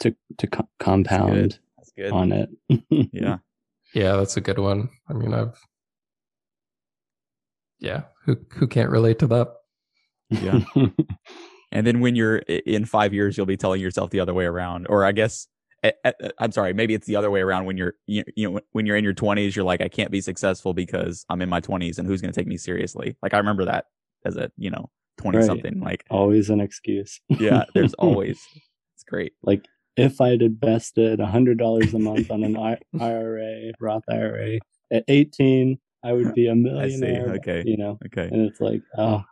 to 0.00 0.14
to 0.38 0.46
co- 0.46 0.68
compound 0.80 1.58
That's 1.76 1.92
good. 1.96 2.12
on 2.12 2.32
it. 2.32 2.48
Yeah. 3.12 3.38
Yeah, 3.94 4.16
that's 4.16 4.36
a 4.38 4.40
good 4.40 4.58
one. 4.58 4.88
I 5.08 5.12
mean, 5.12 5.34
I've 5.34 5.54
yeah, 7.80 8.02
who 8.24 8.36
who 8.52 8.66
can't 8.66 8.90
relate 8.90 9.18
to 9.20 9.26
that? 9.28 9.48
Yeah. 10.30 10.60
And 11.74 11.86
then 11.86 12.00
when 12.00 12.14
you're 12.16 12.36
in 12.66 12.84
five 12.84 13.14
years, 13.14 13.34
you'll 13.38 13.46
be 13.46 13.56
telling 13.56 13.80
yourself 13.80 14.10
the 14.10 14.20
other 14.20 14.34
way 14.34 14.44
around. 14.44 14.86
Or 14.90 15.06
I 15.06 15.12
guess, 15.12 15.48
I'm 16.38 16.52
sorry, 16.52 16.72
maybe 16.74 16.94
it's 16.94 17.06
the 17.06 17.16
other 17.16 17.30
way 17.30 17.40
around. 17.40 17.64
When 17.64 17.76
you're, 17.76 17.94
you, 18.06 18.22
you 18.36 18.50
know, 18.52 18.60
when 18.72 18.86
you're 18.86 18.96
in 18.96 19.04
your 19.04 19.14
20s, 19.14 19.56
you're 19.56 19.64
like, 19.64 19.80
I 19.80 19.88
can't 19.88 20.10
be 20.10 20.20
successful 20.20 20.74
because 20.74 21.24
I'm 21.28 21.42
in 21.42 21.48
my 21.48 21.60
20s, 21.60 21.98
and 21.98 22.06
who's 22.06 22.20
going 22.20 22.32
to 22.32 22.38
take 22.40 22.46
me 22.46 22.56
seriously? 22.56 23.16
Like 23.22 23.34
I 23.34 23.38
remember 23.38 23.64
that 23.64 23.86
as 24.24 24.36
a, 24.36 24.50
you 24.56 24.70
know, 24.70 24.90
20 25.18 25.38
Right. 25.38 25.44
something. 25.46 25.80
Like, 25.80 26.04
Always 26.10 26.50
an 26.50 26.60
excuse. 26.60 27.20
yeah, 27.28 27.64
there's 27.74 27.94
always. 27.98 28.40
It's 28.94 29.04
great. 29.04 29.32
like 29.42 29.64
if 29.96 30.20
I'd 30.20 30.40
invested 30.40 31.20
a 31.20 31.26
hundred 31.26 31.58
dollars 31.58 31.92
a 31.94 31.98
month 31.98 32.30
on 32.30 32.44
an 32.44 32.56
IRA, 33.00 33.72
Roth 33.80 34.04
IRA 34.08 34.58
at 34.92 35.04
18, 35.08 35.78
I 36.04 36.12
would 36.12 36.32
be 36.34 36.46
a 36.46 36.54
millionaire. 36.56 37.30
okay. 37.34 37.62
You 37.66 37.76
know, 37.76 37.98
Okay. 38.06 38.28
and 38.32 38.48
it's 38.48 38.60
like, 38.60 38.82
oh, 38.96 39.22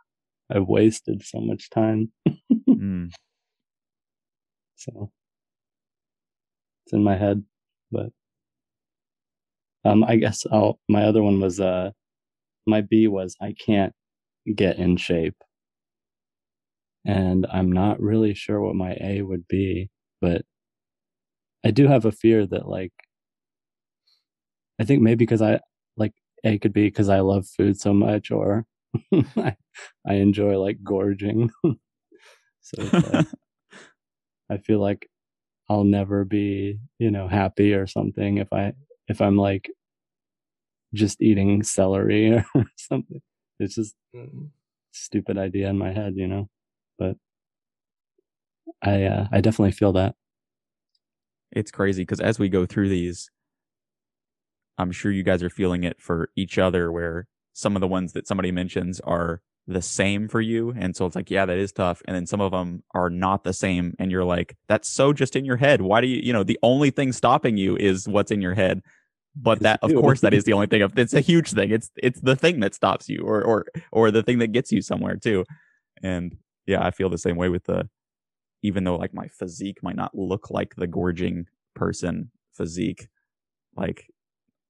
I've 0.51 0.67
wasted 0.67 1.23
so 1.25 1.39
much 1.39 1.69
time. 1.69 2.11
Mm. 2.69 3.11
So 4.75 5.11
it's 6.91 6.93
in 6.93 7.03
my 7.03 7.17
head, 7.17 7.43
but 7.91 8.11
um, 9.85 10.03
I 10.03 10.15
guess 10.17 10.45
I'll. 10.51 10.79
My 10.89 11.03
other 11.05 11.23
one 11.23 11.39
was 11.39 11.59
uh, 11.59 11.91
my 12.67 12.81
B 12.81 13.07
was 13.07 13.35
I 13.41 13.53
can't 13.53 13.93
get 14.55 14.77
in 14.77 14.97
shape, 14.97 15.35
and 17.05 17.45
I'm 17.51 17.71
not 17.71 17.99
really 17.99 18.33
sure 18.33 18.61
what 18.61 18.75
my 18.75 18.95
A 19.01 19.21
would 19.21 19.47
be, 19.47 19.89
but 20.21 20.43
I 21.65 21.71
do 21.71 21.87
have 21.87 22.05
a 22.05 22.11
fear 22.11 22.45
that 22.47 22.67
like 22.67 22.93
I 24.79 24.85
think 24.85 25.01
maybe 25.01 25.17
because 25.17 25.41
I 25.41 25.59
like 25.97 26.13
A 26.43 26.57
could 26.59 26.73
be 26.73 26.87
because 26.87 27.09
I 27.09 27.19
love 27.19 27.47
food 27.47 27.79
so 27.79 27.93
much, 27.93 28.31
or 28.31 28.65
I, 29.37 29.55
I 30.07 30.15
enjoy 30.15 30.57
like 30.59 30.79
gorging. 30.83 31.51
so 32.61 32.89
I 34.49 34.57
feel 34.57 34.79
like 34.79 35.09
I'll 35.71 35.85
never 35.85 36.25
be, 36.25 36.79
you 36.99 37.11
know, 37.11 37.29
happy 37.29 37.73
or 37.73 37.87
something 37.87 38.39
if 38.39 38.51
I 38.53 38.73
if 39.07 39.21
I'm 39.21 39.37
like 39.37 39.71
just 40.93 41.21
eating 41.21 41.63
celery 41.63 42.33
or 42.55 42.65
something. 42.77 43.21
It's 43.59 43.75
just 43.75 43.95
Mm. 44.15 44.49
stupid 44.91 45.37
idea 45.37 45.69
in 45.69 45.77
my 45.77 45.93
head, 45.93 46.15
you 46.17 46.27
know. 46.27 46.49
But 46.99 47.15
I 48.83 49.03
uh, 49.05 49.27
I 49.31 49.41
definitely 49.41 49.71
feel 49.71 49.93
that. 49.93 50.15
it's 51.51 51.71
crazy 51.71 52.03
because 52.03 52.19
as 52.19 52.39
we 52.39 52.49
go 52.49 52.65
through 52.65 52.89
these, 52.89 53.29
I'm 54.77 54.91
sure 54.91 55.11
you 55.11 55.23
guys 55.23 55.43
are 55.43 55.49
feeling 55.49 55.83
it 55.83 56.01
for 56.01 56.29
each 56.35 56.57
other. 56.57 56.91
Where 56.91 57.27
some 57.53 57.75
of 57.75 57.81
the 57.81 57.87
ones 57.87 58.13
that 58.13 58.27
somebody 58.27 58.51
mentions 58.51 58.99
are 59.01 59.41
the 59.67 59.81
same 59.81 60.27
for 60.27 60.41
you, 60.41 60.73
and 60.77 60.95
so 60.95 61.05
it's 61.05 61.15
like, 61.15 61.29
yeah, 61.29 61.45
that 61.45 61.57
is 61.57 61.71
tough. 61.71 62.01
And 62.05 62.15
then 62.15 62.25
some 62.25 62.41
of 62.41 62.51
them 62.51 62.83
are 62.93 63.09
not 63.09 63.43
the 63.43 63.53
same, 63.53 63.95
and 63.99 64.11
you're 64.11 64.23
like, 64.23 64.57
that's 64.67 64.89
so 64.89 65.13
just 65.13 65.35
in 65.35 65.45
your 65.45 65.57
head. 65.57 65.81
Why 65.81 66.01
do 66.01 66.07
you, 66.07 66.21
you 66.21 66.33
know, 66.33 66.43
the 66.43 66.59
only 66.63 66.89
thing 66.89 67.11
stopping 67.11 67.57
you 67.57 67.75
is 67.77 68.07
what's 68.07 68.31
in 68.31 68.41
your 68.41 68.53
head. 68.53 68.81
But 69.33 69.61
that, 69.61 69.79
of 69.81 69.93
course, 69.93 70.19
that 70.21 70.33
is 70.33 70.43
the 70.43 70.51
only 70.51 70.67
thing. 70.67 70.85
It's 70.97 71.13
a 71.13 71.21
huge 71.21 71.53
thing. 71.53 71.71
It's 71.71 71.89
it's 71.95 72.19
the 72.19 72.35
thing 72.35 72.59
that 72.59 72.75
stops 72.75 73.07
you, 73.07 73.21
or 73.21 73.41
or 73.41 73.65
or 73.91 74.11
the 74.11 74.23
thing 74.23 74.39
that 74.39 74.51
gets 74.51 74.73
you 74.73 74.81
somewhere 74.81 75.15
too. 75.15 75.45
And 76.03 76.35
yeah, 76.65 76.85
I 76.85 76.91
feel 76.91 77.09
the 77.09 77.17
same 77.17 77.37
way 77.37 77.47
with 77.47 77.63
the 77.63 77.87
even 78.61 78.83
though 78.83 78.97
like 78.97 79.13
my 79.13 79.27
physique 79.27 79.81
might 79.81 79.95
not 79.95 80.13
look 80.13 80.49
like 80.49 80.75
the 80.75 80.87
gorging 80.87 81.45
person 81.75 82.29
physique, 82.53 83.07
like 83.77 84.07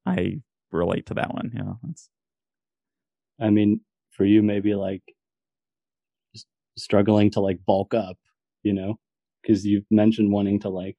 I 0.06 0.42
relate 0.72 1.08
to 1.08 1.16
that 1.16 1.34
one. 1.34 1.52
Yeah, 1.56 1.74
that's 1.84 2.10
I 3.40 3.50
mean, 3.50 3.82
for 4.12 4.26
you, 4.26 4.44
maybe 4.44 4.76
like 4.76 5.04
struggling 6.78 7.32
to 7.32 7.40
like 7.42 7.60
bulk 7.66 7.94
up, 7.94 8.18
you 8.64 8.74
know, 8.74 8.98
because 9.42 9.66
you've 9.66 9.86
mentioned 9.92 10.32
wanting 10.32 10.60
to 10.62 10.70
like 10.70 10.98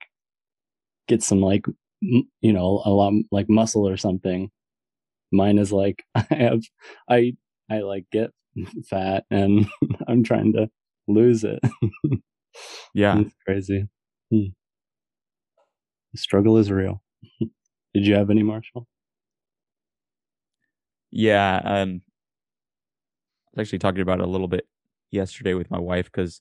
get 1.08 1.22
some 1.22 1.40
like, 1.40 1.66
m- 2.02 2.28
you 2.40 2.52
know, 2.52 2.82
a 2.84 2.90
lot 2.90 3.12
like 3.30 3.48
muscle 3.48 3.88
or 3.88 3.96
something. 3.96 4.50
Mine 5.32 5.58
is 5.58 5.72
like, 5.72 6.04
I 6.14 6.26
have, 6.30 6.62
I, 7.08 7.34
I 7.70 7.80
like 7.80 8.06
get 8.12 8.30
fat 8.90 9.24
and 9.30 9.66
I'm 10.08 10.24
trying 10.24 10.52
to 10.54 10.70
lose 11.08 11.44
it. 11.44 11.60
yeah. 12.94 13.20
It's 13.20 13.34
crazy. 13.46 13.88
Hmm. 14.30 14.46
The 16.12 16.18
struggle 16.18 16.58
is 16.58 16.70
real. 16.70 17.02
Did 17.94 18.06
you 18.06 18.14
have 18.14 18.30
any, 18.30 18.42
Marshall? 18.42 18.86
Yeah, 21.10 21.60
um, 21.64 22.02
I 23.54 23.60
was 23.60 23.66
actually 23.66 23.78
talking 23.80 24.00
about 24.00 24.20
it 24.20 24.24
a 24.24 24.30
little 24.30 24.48
bit 24.48 24.66
yesterday 25.10 25.54
with 25.54 25.70
my 25.70 25.78
wife 25.78 26.06
because 26.06 26.40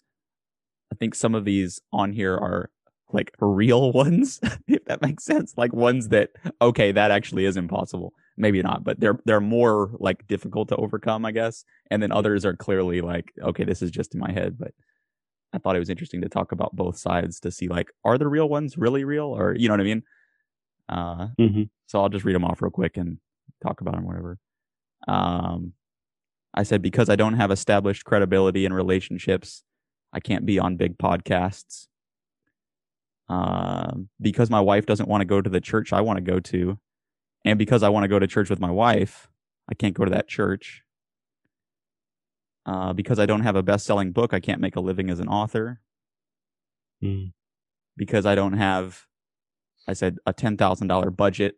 I 0.91 0.95
think 0.95 1.15
some 1.15 1.36
of 1.36 1.45
these 1.45 1.82
on 1.91 2.13
here 2.13 2.36
are 2.36 2.69
like 3.12 3.32
real 3.39 3.91
ones, 4.04 4.39
if 4.67 4.86
that 4.86 5.02
makes 5.02 5.24
sense. 5.26 5.54
Like 5.58 5.74
ones 5.74 6.10
that 6.10 6.32
okay, 6.62 6.91
that 6.91 7.12
actually 7.12 7.45
is 7.45 7.58
impossible. 7.58 8.13
Maybe 8.38 8.62
not, 8.62 8.84
but 8.84 9.00
they're 9.00 9.19
they're 9.26 9.41
more 9.41 9.91
like 10.00 10.26
difficult 10.28 10.69
to 10.69 10.76
overcome, 10.78 11.26
I 11.26 11.32
guess. 11.32 11.65
And 11.89 12.02
then 12.02 12.12
others 12.12 12.45
are 12.45 12.56
clearly 12.56 13.02
like, 13.02 13.34
okay, 13.41 13.65
this 13.65 13.82
is 13.82 13.91
just 13.91 14.13
in 14.13 14.21
my 14.21 14.32
head. 14.32 14.58
But 14.58 14.71
I 15.54 15.58
thought 15.58 15.76
it 15.76 15.80
was 15.80 15.89
interesting 15.89 16.21
to 16.21 16.30
talk 16.30 16.54
about 16.54 16.74
both 16.76 16.97
sides 16.97 17.41
to 17.41 17.52
see 17.52 17.67
like, 17.67 17.91
are 18.06 18.17
the 18.17 18.28
real 18.30 18.47
ones 18.47 18.78
really 18.78 19.04
real, 19.04 19.26
or 19.26 19.54
you 19.54 19.67
know 19.67 19.74
what 19.74 19.82
I 19.82 19.84
mean? 19.84 20.04
Uh, 20.88 21.28
Mm-hmm. 21.39 21.63
so 21.88 22.02
I'll 22.02 22.10
just 22.10 22.24
read 22.24 22.36
them 22.36 22.45
off 22.45 22.62
real 22.62 22.71
quick 22.71 22.95
and 22.95 23.17
talk 23.62 23.82
about 23.82 23.95
them, 23.95 24.06
whatever. 24.06 24.38
Um, 25.08 25.74
I 26.53 26.63
said 26.63 26.81
because 26.81 27.09
I 27.09 27.15
don't 27.15 27.35
have 27.35 27.51
established 27.51 28.05
credibility 28.05 28.65
in 28.65 28.73
relationships, 28.73 29.63
I 30.11 30.19
can't 30.19 30.45
be 30.45 30.59
on 30.59 30.75
big 30.75 30.97
podcasts. 30.97 31.87
Um, 33.29 34.09
because 34.19 34.49
my 34.49 34.59
wife 34.59 34.85
doesn't 34.85 35.07
want 35.07 35.21
to 35.21 35.25
go 35.25 35.41
to 35.41 35.49
the 35.49 35.61
church 35.61 35.93
I 35.93 36.01
want 36.01 36.17
to 36.17 36.21
go 36.21 36.39
to, 36.39 36.77
and 37.45 37.57
because 37.57 37.81
I 37.81 37.89
want 37.89 38.03
to 38.03 38.09
go 38.09 38.19
to 38.19 38.27
church 38.27 38.49
with 38.49 38.59
my 38.59 38.71
wife, 38.71 39.29
I 39.69 39.73
can't 39.73 39.93
go 39.93 40.03
to 40.03 40.11
that 40.11 40.27
church. 40.27 40.83
Uh, 42.65 42.93
because 42.93 43.17
I 43.17 43.25
don't 43.25 43.41
have 43.41 43.55
a 43.55 43.63
best-selling 43.63 44.11
book, 44.11 44.33
I 44.33 44.39
can't 44.39 44.61
make 44.61 44.75
a 44.75 44.81
living 44.81 45.09
as 45.09 45.19
an 45.19 45.27
author. 45.27 45.81
Mm. 47.03 47.31
Because 47.97 48.25
I 48.25 48.35
don't 48.35 48.53
have, 48.53 49.05
I 49.87 49.93
said 49.93 50.17
a 50.25 50.33
ten 50.33 50.57
thousand 50.57 50.87
dollar 50.87 51.09
budget, 51.09 51.55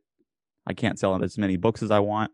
I 0.65 0.73
can't 0.73 0.99
sell 0.99 1.21
as 1.21 1.37
many 1.37 1.57
books 1.57 1.81
as 1.81 1.91
I 1.91 1.99
want 1.99 2.31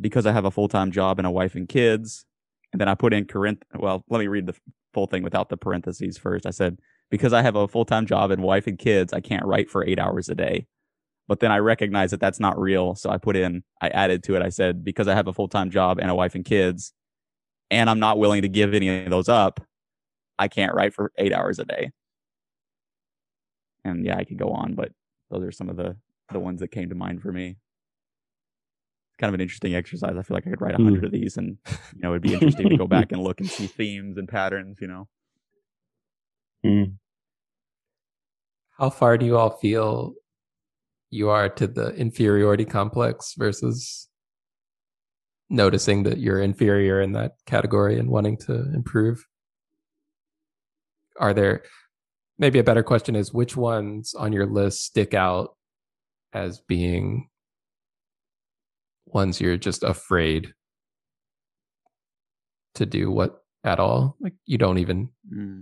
because 0.00 0.26
I 0.26 0.32
have 0.32 0.44
a 0.44 0.50
full 0.50 0.68
time 0.68 0.90
job 0.90 1.18
and 1.18 1.26
a 1.26 1.30
wife 1.30 1.54
and 1.54 1.68
kids. 1.68 2.24
And 2.72 2.80
then 2.80 2.88
I 2.88 2.94
put 2.94 3.14
in 3.14 3.26
Corinth. 3.26 3.62
Well, 3.74 4.04
let 4.10 4.18
me 4.18 4.26
read 4.26 4.46
the 4.46 4.54
full 4.92 5.06
thing 5.06 5.22
without 5.22 5.48
the 5.48 5.56
parentheses 5.56 6.18
first. 6.18 6.46
I 6.46 6.50
said, 6.50 6.78
because 7.10 7.32
I 7.32 7.42
have 7.42 7.56
a 7.56 7.68
full 7.68 7.84
time 7.84 8.06
job 8.06 8.30
and 8.30 8.42
wife 8.42 8.66
and 8.66 8.78
kids, 8.78 9.12
I 9.12 9.20
can't 9.20 9.46
write 9.46 9.70
for 9.70 9.84
eight 9.84 9.98
hours 9.98 10.28
a 10.28 10.34
day. 10.34 10.66
But 11.26 11.40
then 11.40 11.52
I 11.52 11.58
recognize 11.58 12.10
that 12.12 12.20
that's 12.20 12.40
not 12.40 12.58
real. 12.58 12.94
So 12.94 13.10
I 13.10 13.18
put 13.18 13.36
in, 13.36 13.62
I 13.82 13.88
added 13.88 14.22
to 14.24 14.36
it, 14.36 14.42
I 14.42 14.48
said, 14.48 14.84
because 14.84 15.08
I 15.08 15.14
have 15.14 15.28
a 15.28 15.32
full 15.32 15.48
time 15.48 15.70
job 15.70 15.98
and 15.98 16.10
a 16.10 16.14
wife 16.14 16.34
and 16.34 16.44
kids, 16.44 16.92
and 17.70 17.90
I'm 17.90 18.00
not 18.00 18.18
willing 18.18 18.42
to 18.42 18.48
give 18.48 18.74
any 18.74 19.04
of 19.04 19.10
those 19.10 19.28
up, 19.28 19.60
I 20.38 20.48
can't 20.48 20.74
write 20.74 20.94
for 20.94 21.12
eight 21.18 21.32
hours 21.32 21.58
a 21.58 21.64
day. 21.64 21.90
and 23.84 24.04
yeah, 24.04 24.16
I 24.16 24.24
could 24.24 24.38
go 24.38 24.50
on, 24.50 24.74
but 24.74 24.92
those 25.30 25.42
are 25.42 25.52
some 25.52 25.68
of 25.68 25.76
the 25.76 25.96
the 26.30 26.38
ones 26.38 26.60
that 26.60 26.68
came 26.68 26.90
to 26.90 26.94
mind 26.94 27.22
for 27.22 27.32
me. 27.32 27.56
Kind 29.18 29.28
of 29.28 29.34
an 29.34 29.40
interesting 29.40 29.74
exercise. 29.74 30.14
I 30.16 30.22
feel 30.22 30.36
like 30.36 30.46
I 30.46 30.50
could 30.50 30.60
write 30.60 30.74
a 30.74 30.82
hundred 30.82 31.04
of 31.04 31.12
these, 31.12 31.36
and 31.36 31.58
you 31.94 32.00
know, 32.02 32.10
it'd 32.10 32.22
be 32.22 32.34
interesting 32.34 32.68
to 32.68 32.76
go 32.76 32.86
back 32.86 33.12
and 33.12 33.22
look 33.22 33.40
and 33.40 33.50
see 33.50 33.66
themes 33.66 34.16
and 34.16 34.28
patterns. 34.28 34.78
You 34.80 34.86
know, 34.88 35.08
Mm. 36.64 36.94
How 38.78 38.90
far 38.90 39.18
do 39.18 39.26
you 39.26 39.36
all 39.36 39.50
feel 39.50 40.14
you 41.10 41.30
are 41.30 41.48
to 41.48 41.66
the 41.66 41.94
inferiority 41.94 42.64
complex 42.64 43.34
versus 43.36 44.08
noticing 45.50 46.02
that 46.02 46.18
you're 46.18 46.42
inferior 46.42 47.00
in 47.00 47.12
that 47.12 47.32
category 47.46 47.98
and 47.98 48.10
wanting 48.10 48.36
to 48.36 48.72
improve? 48.74 49.26
Are 51.18 51.34
there 51.34 51.62
maybe 52.38 52.58
a 52.58 52.64
better 52.64 52.82
question 52.82 53.16
is 53.16 53.32
which 53.32 53.56
ones 53.56 54.14
on 54.14 54.32
your 54.32 54.46
list 54.46 54.84
stick 54.84 55.14
out 55.14 55.56
as 56.32 56.60
being 56.60 57.28
ones 59.14 59.40
you're 59.40 59.56
just 59.56 59.82
afraid 59.82 60.52
to 62.74 62.86
do 62.86 63.10
what 63.10 63.42
at 63.64 63.80
all? 63.80 64.16
Like 64.20 64.34
you 64.46 64.58
don't 64.58 64.78
even 64.78 65.10
hmm. 65.32 65.60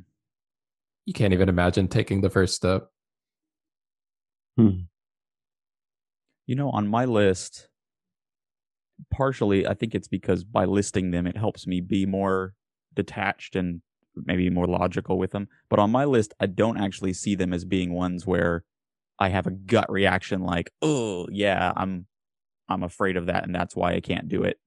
you 1.04 1.12
can't 1.12 1.32
even 1.32 1.48
imagine 1.48 1.88
taking 1.88 2.20
the 2.20 2.30
first 2.30 2.54
step. 2.54 2.88
Hmm. 4.56 4.84
You 6.46 6.54
know, 6.54 6.70
on 6.70 6.86
my 6.86 7.04
list, 7.04 7.68
partially, 9.10 9.66
I 9.66 9.74
think 9.74 9.94
it's 9.94 10.08
because 10.08 10.44
by 10.44 10.64
listing 10.64 11.10
them, 11.10 11.26
it 11.26 11.36
helps 11.36 11.66
me 11.66 11.80
be 11.80 12.06
more 12.06 12.54
detached 12.94 13.56
and 13.56 13.82
maybe 14.14 14.48
more 14.48 14.66
logical 14.66 15.18
with 15.18 15.32
them. 15.32 15.48
But 15.68 15.80
on 15.80 15.90
my 15.90 16.04
list, 16.04 16.34
I 16.40 16.46
don't 16.46 16.78
actually 16.78 17.12
see 17.12 17.34
them 17.34 17.52
as 17.52 17.64
being 17.64 17.92
ones 17.92 18.26
where 18.26 18.64
I 19.18 19.28
have 19.28 19.46
a 19.46 19.50
gut 19.50 19.90
reaction 19.90 20.42
like, 20.42 20.70
"Oh, 20.82 21.26
yeah, 21.30 21.72
I'm 21.76 22.06
I'm 22.68 22.82
afraid 22.82 23.16
of 23.16 23.26
that 23.26 23.44
and 23.44 23.54
that's 23.54 23.76
why 23.76 23.94
I 23.94 24.00
can't 24.00 24.28
do 24.28 24.42
it." 24.42 24.58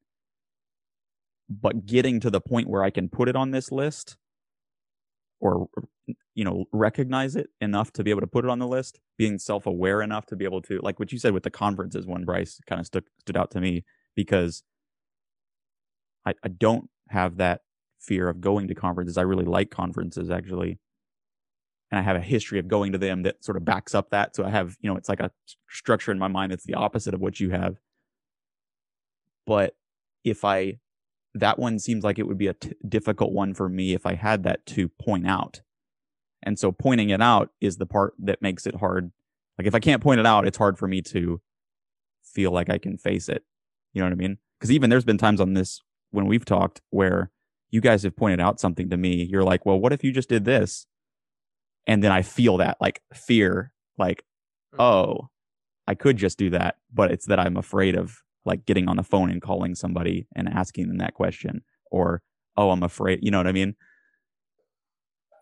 But 1.50 1.86
getting 1.86 2.20
to 2.22 2.30
the 2.30 2.42
point 2.42 2.70
where 2.70 2.84
I 2.84 2.90
can 2.92 3.10
put 3.10 3.28
it 3.30 3.36
on 3.36 3.52
this 3.52 3.72
list 3.72 4.18
or 5.40 5.70
you 6.36 6.44
know, 6.44 6.66
recognize 6.72 7.36
it 7.36 7.50
enough 7.62 7.92
to 7.94 8.04
be 8.04 8.12
able 8.12 8.22
to 8.22 8.28
put 8.28 8.46
it 8.46 8.50
on 8.50 8.60
the 8.60 8.68
list, 8.68 9.00
being 9.18 9.38
self-aware 9.38 10.02
enough 10.02 10.26
to 10.28 10.36
be 10.36 10.46
able 10.46 10.62
to 10.62 10.80
like 10.82 11.00
what 11.00 11.12
you 11.12 11.20
said 11.20 11.34
with 11.34 11.44
the 11.44 11.50
conferences 11.50 12.06
one 12.06 12.26
Bryce 12.26 12.60
kind 12.68 12.80
of 12.80 12.86
stuck 12.86 13.04
stood 13.20 13.38
out 13.38 13.52
to 13.52 13.62
me 13.62 13.84
because 14.16 14.64
I 16.26 16.34
I 16.44 16.48
don't 16.48 16.90
have 17.10 17.38
that 17.38 17.62
fear 18.00 18.30
of 18.30 18.40
going 18.42 18.68
to 18.68 18.76
conferences. 18.76 19.18
I 19.18 19.24
really 19.24 19.46
like 19.46 19.70
conferences 19.70 20.30
actually. 20.30 20.80
And 21.92 22.00
I 22.00 22.04
have 22.04 22.16
a 22.16 22.22
history 22.22 22.60
of 22.60 22.68
going 22.68 22.92
to 22.92 23.00
them 23.00 23.24
that 23.24 23.44
sort 23.44 23.58
of 23.58 23.66
backs 23.66 23.96
up 23.96 24.12
that. 24.12 24.36
So 24.36 24.46
I 24.46 24.50
have, 24.52 24.78
you 24.80 24.90
know, 24.90 24.96
it's 24.96 25.10
like 25.10 25.20
a 25.20 25.32
structure 25.70 26.12
in 26.12 26.20
my 26.20 26.28
mind 26.28 26.52
that's 26.52 26.66
the 26.66 26.76
opposite 26.76 27.16
of 27.16 27.20
what 27.20 27.40
you 27.40 27.50
have. 27.50 27.78
But 29.50 29.74
if 30.24 30.46
I, 30.46 30.78
that 31.34 31.58
one 31.58 31.80
seems 31.80 32.04
like 32.04 32.20
it 32.20 32.28
would 32.28 32.38
be 32.38 32.46
a 32.46 32.54
t- 32.54 32.76
difficult 32.88 33.34
one 33.34 33.56
for 33.56 33.68
me 33.68 33.96
if 33.96 34.06
I 34.06 34.14
had 34.14 34.44
that 34.44 34.64
to 34.68 34.90
point 34.90 35.26
out. 35.26 35.62
And 36.44 36.60
so 36.60 36.72
pointing 36.72 37.10
it 37.10 37.20
out 37.20 37.50
is 37.60 37.78
the 37.78 37.88
part 37.88 38.14
that 38.20 38.44
makes 38.44 38.68
it 38.68 38.76
hard. 38.76 39.12
Like 39.58 39.66
if 39.66 39.74
I 39.74 39.80
can't 39.80 40.04
point 40.04 40.20
it 40.20 40.28
out, 40.28 40.46
it's 40.46 40.60
hard 40.60 40.78
for 40.78 40.88
me 40.88 41.02
to 41.02 41.42
feel 42.24 42.52
like 42.52 42.70
I 42.70 42.78
can 42.78 43.00
face 43.00 43.28
it. 43.28 43.44
You 43.92 44.02
know 44.02 44.06
what 44.06 44.14
I 44.14 44.18
mean? 44.18 44.38
Because 44.60 44.72
even 44.72 44.92
there's 44.92 45.04
been 45.04 45.18
times 45.18 45.42
on 45.42 45.56
this 45.56 45.82
when 46.12 46.28
we've 46.28 46.46
talked 46.46 46.82
where 46.92 47.32
you 47.72 47.82
guys 47.82 48.04
have 48.04 48.16
pointed 48.16 48.40
out 48.40 48.60
something 48.60 48.88
to 48.92 48.98
me. 48.98 49.24
You're 49.24 49.44
like, 49.44 49.66
well, 49.66 49.80
what 49.80 49.94
if 49.94 50.04
you 50.04 50.12
just 50.12 50.30
did 50.30 50.46
this? 50.46 50.86
And 51.88 52.04
then 52.04 52.12
I 52.12 52.22
feel 52.22 52.58
that 52.58 52.78
like 52.80 53.02
fear, 53.16 53.74
like, 53.98 54.24
mm. 54.76 54.84
oh, 54.84 55.30
I 55.88 55.96
could 55.96 56.18
just 56.18 56.38
do 56.38 56.52
that. 56.52 56.76
But 56.94 57.10
it's 57.10 57.26
that 57.26 57.40
I'm 57.40 57.58
afraid 57.58 57.96
of 57.96 58.22
like 58.46 58.66
getting 58.66 58.88
on 58.88 58.98
the 58.98 59.04
phone 59.04 59.30
and 59.30 59.42
calling 59.42 59.76
somebody 59.76 60.28
and 60.36 60.48
asking 60.48 60.88
them 60.88 60.98
that 60.98 61.14
question. 61.14 61.62
Or, 61.92 62.22
oh, 62.58 62.72
I'm 62.72 62.84
afraid. 62.84 63.20
You 63.22 63.32
know 63.32 63.38
what 63.38 63.48
I 63.48 63.52
mean? 63.52 63.76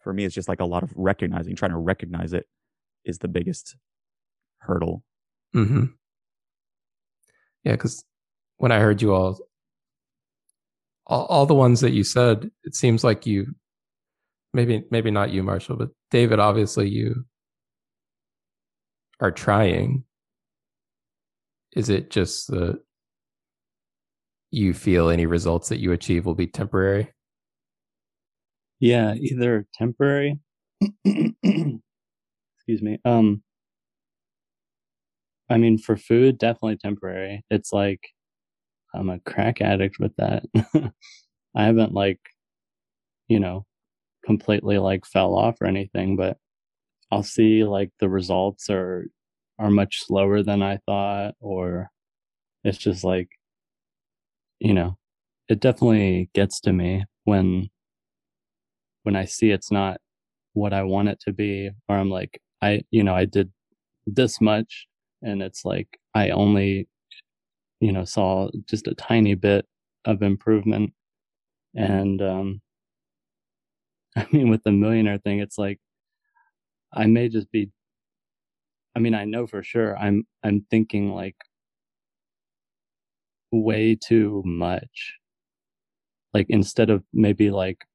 For 0.04 0.14
me, 0.14 0.26
it's 0.26 0.36
just 0.36 0.50
like 0.50 0.62
a 0.62 0.66
lot 0.66 0.84
of 0.84 0.92
recognizing, 0.96 1.56
trying 1.56 1.72
to 1.72 1.78
recognize 1.78 2.34
it 2.34 2.46
is 3.06 3.20
the 3.20 3.28
biggest 3.28 3.76
hurdle. 4.60 5.04
Mm-hmm. 5.56 5.86
Yeah, 7.64 7.74
because 7.74 8.04
when 8.58 8.72
I 8.72 8.80
heard 8.80 9.02
you 9.02 9.14
all, 9.14 9.40
all, 11.06 11.26
all 11.26 11.46
the 11.46 11.54
ones 11.54 11.82
that 11.82 11.92
you 11.92 12.04
said, 12.04 12.50
it 12.64 12.76
seems 12.76 13.04
like 13.04 13.26
you, 13.26 13.56
maybe 14.54 14.84
maybe 14.90 15.12
not 15.12 15.32
you, 15.32 15.44
Marshall, 15.44 15.76
but 15.76 15.90
David, 16.12 16.40
obviously 16.40 16.90
you 16.90 17.26
are 19.20 19.32
trying. 19.32 20.04
Is 21.76 21.90
it 21.90 22.10
just 22.10 22.48
that 22.48 22.80
you 24.52 24.74
feel 24.74 25.10
any 25.10 25.26
results 25.26 25.70
that 25.70 25.80
you 25.80 25.92
achieve 25.92 26.26
will 26.26 26.36
be 26.36 26.48
temporary? 26.48 27.12
Yeah, 28.80 29.14
either 29.16 29.66
temporary. 29.74 30.40
excuse 31.06 31.82
me. 32.82 33.00
Um, 33.06 33.44
I 35.50 35.58
mean, 35.58 35.78
for 35.78 35.98
food, 35.98 36.38
definitely 36.38 36.78
temporary. 36.78 37.44
It's 37.50 37.72
like 37.74 38.02
I'm 38.94 39.10
a 39.10 39.20
crack 39.20 39.62
addict 39.62 40.00
with 40.00 40.16
that. 40.18 40.44
I 41.56 41.64
haven't 41.66 41.94
like, 41.94 42.20
you 43.28 43.40
know, 43.40 43.66
completely 44.26 44.78
like 44.80 45.06
fell 45.06 45.36
off 45.36 45.58
or 45.62 45.68
anything, 45.68 46.16
but 46.18 46.38
I'll 47.12 47.24
see 47.24 47.64
like 47.64 47.92
the 48.00 48.10
results 48.10 48.70
are 48.70 49.08
are 49.60 49.72
much 49.72 50.06
slower 50.06 50.44
than 50.44 50.62
I 50.64 50.78
thought, 50.86 51.36
or 51.40 51.90
it's 52.64 52.78
just 52.78 53.04
like, 53.04 53.30
you 54.60 54.74
know, 54.74 54.98
it 55.50 55.60
definitely 55.60 56.30
gets 56.34 56.60
to 56.62 56.74
me 56.74 57.06
when 57.26 57.70
when 59.04 59.16
I 59.16 59.26
see 59.26 59.52
it's 59.52 59.72
not 59.72 60.00
what 60.54 60.74
I 60.74 60.84
want 60.84 61.10
it 61.10 61.20
to 61.22 61.34
be, 61.34 61.72
or 61.90 61.98
I'm 61.98 62.10
like, 62.10 62.42
I, 62.62 62.82
you 62.92 63.04
know, 63.04 63.16
I 63.16 63.26
did 63.26 63.52
this 64.08 64.42
much 64.42 64.88
and 65.24 65.42
it's 65.42 65.66
like 65.66 66.00
I 66.16 66.32
only, 66.32 66.90
you 67.82 67.92
know, 67.94 68.06
saw 68.06 68.50
just 68.68 68.88
a 68.88 68.96
tiny 68.96 69.36
bit 69.36 69.66
of 70.06 70.24
improvement. 70.24 70.94
And, 71.76 72.22
um, 72.22 72.62
I 74.16 74.28
mean, 74.32 74.50
with 74.50 74.64
the 74.64 74.72
millionaire 74.72 75.18
thing, 75.20 75.40
it's 75.40 75.58
like, 75.58 75.80
I 76.94 77.06
may 77.08 77.30
just 77.30 77.50
be, 77.52 77.72
I 78.96 79.00
mean, 79.00 79.14
I 79.14 79.26
know 79.26 79.48
for 79.48 79.64
sure 79.64 79.98
I'm, 79.98 80.26
I'm 80.44 80.66
thinking 80.70 81.12
like 81.14 81.36
way 83.52 83.96
too 83.96 84.42
much. 84.46 85.16
Like 86.34 86.48
instead 86.50 86.90
of 86.90 87.04
maybe 87.14 87.52
like 87.52 87.86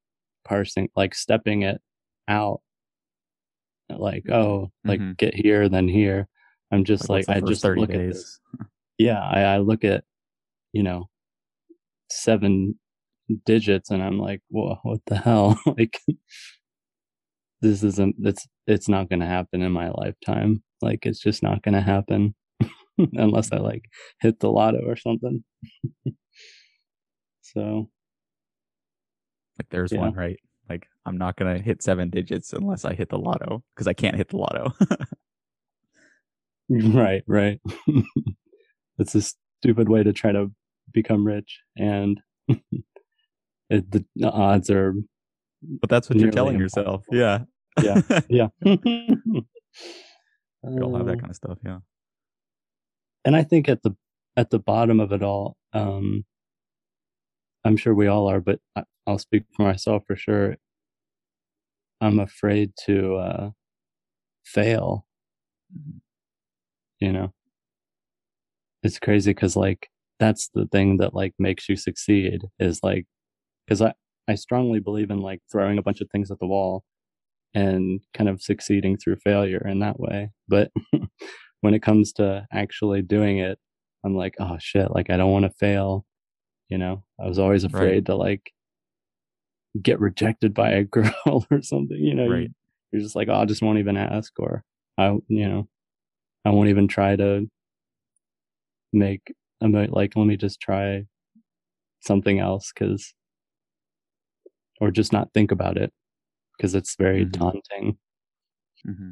parsing, 0.43 0.89
like 0.95 1.15
stepping 1.15 1.61
it 1.63 1.81
out, 2.27 2.61
like, 3.89 4.29
oh, 4.29 4.71
like 4.83 4.99
Mhm. 4.99 5.17
get 5.17 5.35
here, 5.35 5.69
then 5.69 5.87
here. 5.87 6.27
I'm 6.71 6.83
just 6.83 7.07
what's 7.09 7.27
like, 7.27 7.37
I 7.37 7.41
just 7.41 7.61
30 7.61 7.81
look 7.81 7.91
at 7.91 8.07
this. 8.09 8.39
Yeah. 8.97 9.21
I, 9.21 9.41
I 9.41 9.57
look 9.59 9.83
at, 9.83 10.03
you 10.71 10.83
know, 10.83 11.09
seven 12.09 12.79
digits 13.45 13.91
and 13.91 14.01
I'm 14.01 14.17
like, 14.19 14.41
whoa, 14.49 14.79
what 14.83 15.01
the 15.05 15.17
hell? 15.17 15.59
like, 15.77 15.99
this 17.61 17.83
isn't, 17.83 18.15
it's, 18.19 18.47
it's 18.67 18.89
not 18.89 19.09
going 19.09 19.19
to 19.19 19.25
happen 19.25 19.61
in 19.61 19.71
my 19.71 19.89
lifetime. 19.91 20.63
Like, 20.81 21.05
it's 21.05 21.19
just 21.19 21.43
not 21.43 21.61
going 21.61 21.75
to 21.75 21.81
happen 21.81 22.35
unless 23.13 23.51
I 23.51 23.57
like 23.57 23.83
hit 24.21 24.39
the 24.39 24.49
lotto 24.51 24.81
or 24.85 24.95
something. 24.95 25.43
so, 27.41 27.89
Like 29.59 29.69
there's 29.69 29.91
Yeah. 29.91 29.99
one, 30.01 30.13
right? 30.13 30.39
Like 30.69 30.87
I'm 31.05 31.17
not 31.17 31.35
gonna 31.35 31.59
hit 31.59 31.83
seven 31.83 32.09
digits 32.09 32.53
unless 32.53 32.85
I 32.85 32.93
hit 32.93 33.09
the 33.09 33.17
lotto 33.19 33.63
because 33.75 33.87
I 33.87 33.93
can't 33.93 34.15
hit 34.15 34.29
the 34.29 34.37
lotto. 34.37 34.73
right, 36.69 37.23
right. 37.27 37.59
it's 38.97 39.15
a 39.15 39.21
stupid 39.61 39.89
way 39.89 40.03
to 40.03 40.13
try 40.13 40.31
to 40.31 40.51
become 40.93 41.25
rich. 41.25 41.59
And 41.77 42.19
it, 43.69 43.91
the, 43.91 44.05
odds 44.23 44.69
are, 44.69 44.93
but 45.81 45.89
that's 45.89 46.09
what 46.09 46.19
you're 46.19 46.31
telling 46.31 46.59
yourself. 46.59 47.03
Yeah. 47.11 47.39
Yeah. 47.81 48.01
Yeah. 48.29 48.47
we 48.63 48.77
all 50.81 50.95
have 50.95 51.05
that 51.07 51.17
Uh, 51.17 51.19
kind 51.19 51.29
of 51.29 51.35
stuff. 51.35 51.57
Yeah. 51.65 51.79
And 53.25 53.35
I 53.35 53.43
think 53.43 53.69
at 53.69 53.83
the 53.83 53.95
at 54.37 54.49
the 54.49 54.59
bottom 54.59 54.99
of 54.99 55.11
it 55.11 55.23
all, 55.23 55.57
um, 55.73 56.25
I'm 57.65 57.77
sure 57.77 57.93
we 57.93 58.07
all 58.07 58.27
are, 58.29 58.39
but 58.41 58.59
I, 58.75 58.83
I'll 59.07 59.17
speak 59.19 59.43
for 59.55 59.63
myself 59.63 60.03
for 60.07 60.15
sure. 60.15 60.57
I'm 62.01 62.19
afraid 62.19 62.73
to 62.85 63.15
uh, 63.15 63.51
fail. 64.43 65.07
Mhm. 65.73 66.01
You 66.99 67.11
know, 67.11 67.33
it's 68.83 68.99
crazy 68.99 69.31
because 69.31 69.55
like 69.55 69.89
that's 70.19 70.49
the 70.53 70.65
thing 70.67 70.97
that 70.97 71.13
like 71.13 71.33
makes 71.39 71.67
you 71.69 71.75
succeed 71.75 72.41
is 72.59 72.79
like 72.83 73.05
because 73.67 73.81
I 73.81 73.93
I 74.29 74.35
strongly 74.35 74.79
believe 74.79 75.11
in 75.11 75.19
like 75.19 75.41
throwing 75.51 75.77
a 75.77 75.83
bunch 75.83 76.01
of 76.01 76.09
things 76.11 76.31
at 76.31 76.39
the 76.39 76.47
wall 76.47 76.83
and 77.55 78.01
kind 78.13 78.29
of 78.29 78.41
succeeding 78.41 78.97
through 78.97 79.17
failure 79.17 79.65
in 79.67 79.79
that 79.79 79.99
way. 79.99 80.31
But 80.47 80.71
when 81.63 81.73
it 81.73 81.81
comes 81.81 82.11
to 82.13 82.45
actually 82.51 83.01
doing 83.01 83.37
it, 83.37 83.57
I'm 84.03 84.17
like, 84.17 84.35
oh 84.37 84.57
shit, 84.59 84.91
like 84.91 85.09
I 85.09 85.15
don't 85.15 85.31
want 85.31 85.43
to 85.45 85.49
fail. 85.51 86.05
You 86.67 86.77
know, 86.77 87.03
I 87.17 87.25
was 87.27 87.39
always 87.39 87.63
afraid 87.63 87.87
Right. 87.95 88.05
to 88.07 88.15
like 88.15 88.51
get 89.81 89.99
rejected 90.01 90.53
by 90.53 90.71
a 90.71 90.83
girl 90.97 91.13
or 91.49 91.61
something. 91.61 91.97
You 91.97 92.15
know, 92.15 92.27
Right. 92.27 92.41
you, 92.43 92.49
you're 92.91 93.01
just 93.01 93.15
like, 93.15 93.29
oh, 93.29 93.35
I 93.35 93.45
just 93.45 93.61
won't 93.61 93.79
even 93.79 93.95
ask, 93.95 94.33
or 94.39 94.65
I, 94.97 95.17
you 95.29 95.47
know, 95.47 95.69
I 96.43 96.49
won't 96.49 96.67
even 96.69 96.89
try 96.89 97.15
to 97.15 97.49
make. 98.91 99.33
I'm 99.61 99.71
like, 99.71 100.15
let 100.17 100.25
me 100.25 100.35
just 100.35 100.59
try 100.59 101.05
something 102.01 102.39
else 102.39 102.73
because, 102.73 103.13
or 104.81 104.91
just 104.91 105.13
not 105.13 105.31
think 105.33 105.51
about 105.51 105.77
it 105.77 105.93
because 106.57 106.75
it's 106.75 106.97
very 106.97 107.25
Mhm. 107.25 107.31
daunting. 107.31 107.97
hmm 108.85 109.11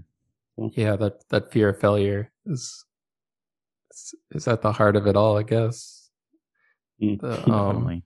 Yeah, 0.57 0.95
that 0.97 1.27
that 1.29 1.51
fear 1.51 1.69
of 1.69 1.79
failure 1.79 2.31
is 2.45 2.85
is, 4.31 4.47
at 4.47 4.61
the 4.61 4.71
heart 4.71 4.95
of 4.95 5.07
it 5.07 5.15
all, 5.15 5.37
I 5.37 5.43
guess. 5.43 6.09
Mm. 7.01 7.19
The, 7.19 7.51
um, 7.51 8.03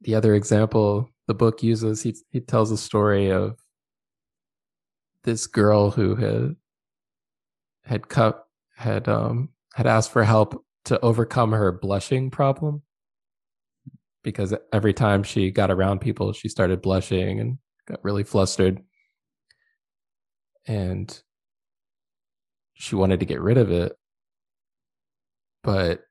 the 0.00 0.14
other 0.14 0.34
example 0.34 1.10
the 1.26 1.34
book 1.34 1.62
uses, 1.62 2.02
he 2.02 2.14
he 2.30 2.40
tells 2.40 2.70
a 2.70 2.76
story 2.76 3.30
of 3.30 3.58
this 5.24 5.46
girl 5.46 5.90
who 5.90 6.14
had 6.14 6.56
had 7.84 8.08
cut 8.08 8.46
had 8.76 9.08
um 9.08 9.50
had 9.74 9.86
asked 9.86 10.12
for 10.12 10.24
help 10.24 10.64
to 10.84 11.00
overcome 11.00 11.52
her 11.52 11.72
blushing 11.72 12.30
problem 12.30 12.82
because 14.22 14.54
every 14.72 14.92
time 14.92 15.22
she 15.22 15.50
got 15.50 15.70
around 15.70 16.00
people 16.00 16.32
she 16.32 16.48
started 16.48 16.80
blushing 16.80 17.40
and 17.40 17.58
got 17.86 18.02
really 18.04 18.24
flustered 18.24 18.82
and 20.66 21.22
she 22.74 22.94
wanted 22.94 23.20
to 23.20 23.26
get 23.26 23.40
rid 23.40 23.56
of 23.56 23.70
it 23.70 23.96
but 25.62 26.02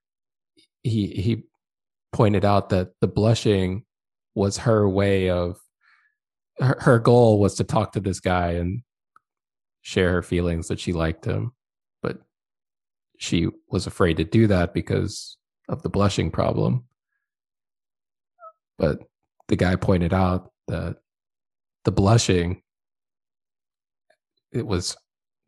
he 0.83 1.07
he 1.07 1.43
pointed 2.11 2.45
out 2.45 2.69
that 2.69 2.89
the 3.01 3.07
blushing 3.07 3.83
was 4.33 4.57
her 4.57 4.87
way 4.87 5.29
of 5.29 5.57
her, 6.59 6.77
her 6.79 6.99
goal 6.99 7.39
was 7.39 7.55
to 7.55 7.63
talk 7.63 7.91
to 7.91 7.99
this 7.99 8.19
guy 8.19 8.51
and 8.51 8.81
share 9.81 10.11
her 10.11 10.21
feelings 10.23 10.67
that 10.67 10.79
she 10.79 10.93
liked 10.93 11.25
him 11.25 11.51
but 12.01 12.19
she 13.17 13.47
was 13.69 13.87
afraid 13.87 14.17
to 14.17 14.23
do 14.23 14.47
that 14.47 14.73
because 14.73 15.37
of 15.67 15.81
the 15.81 15.89
blushing 15.89 16.31
problem. 16.31 16.85
But 18.77 18.99
the 19.47 19.55
guy 19.55 19.75
pointed 19.75 20.13
out 20.13 20.51
that 20.67 20.97
the 21.83 21.91
blushing 21.91 22.61
it 24.55 24.65
was 24.65 24.95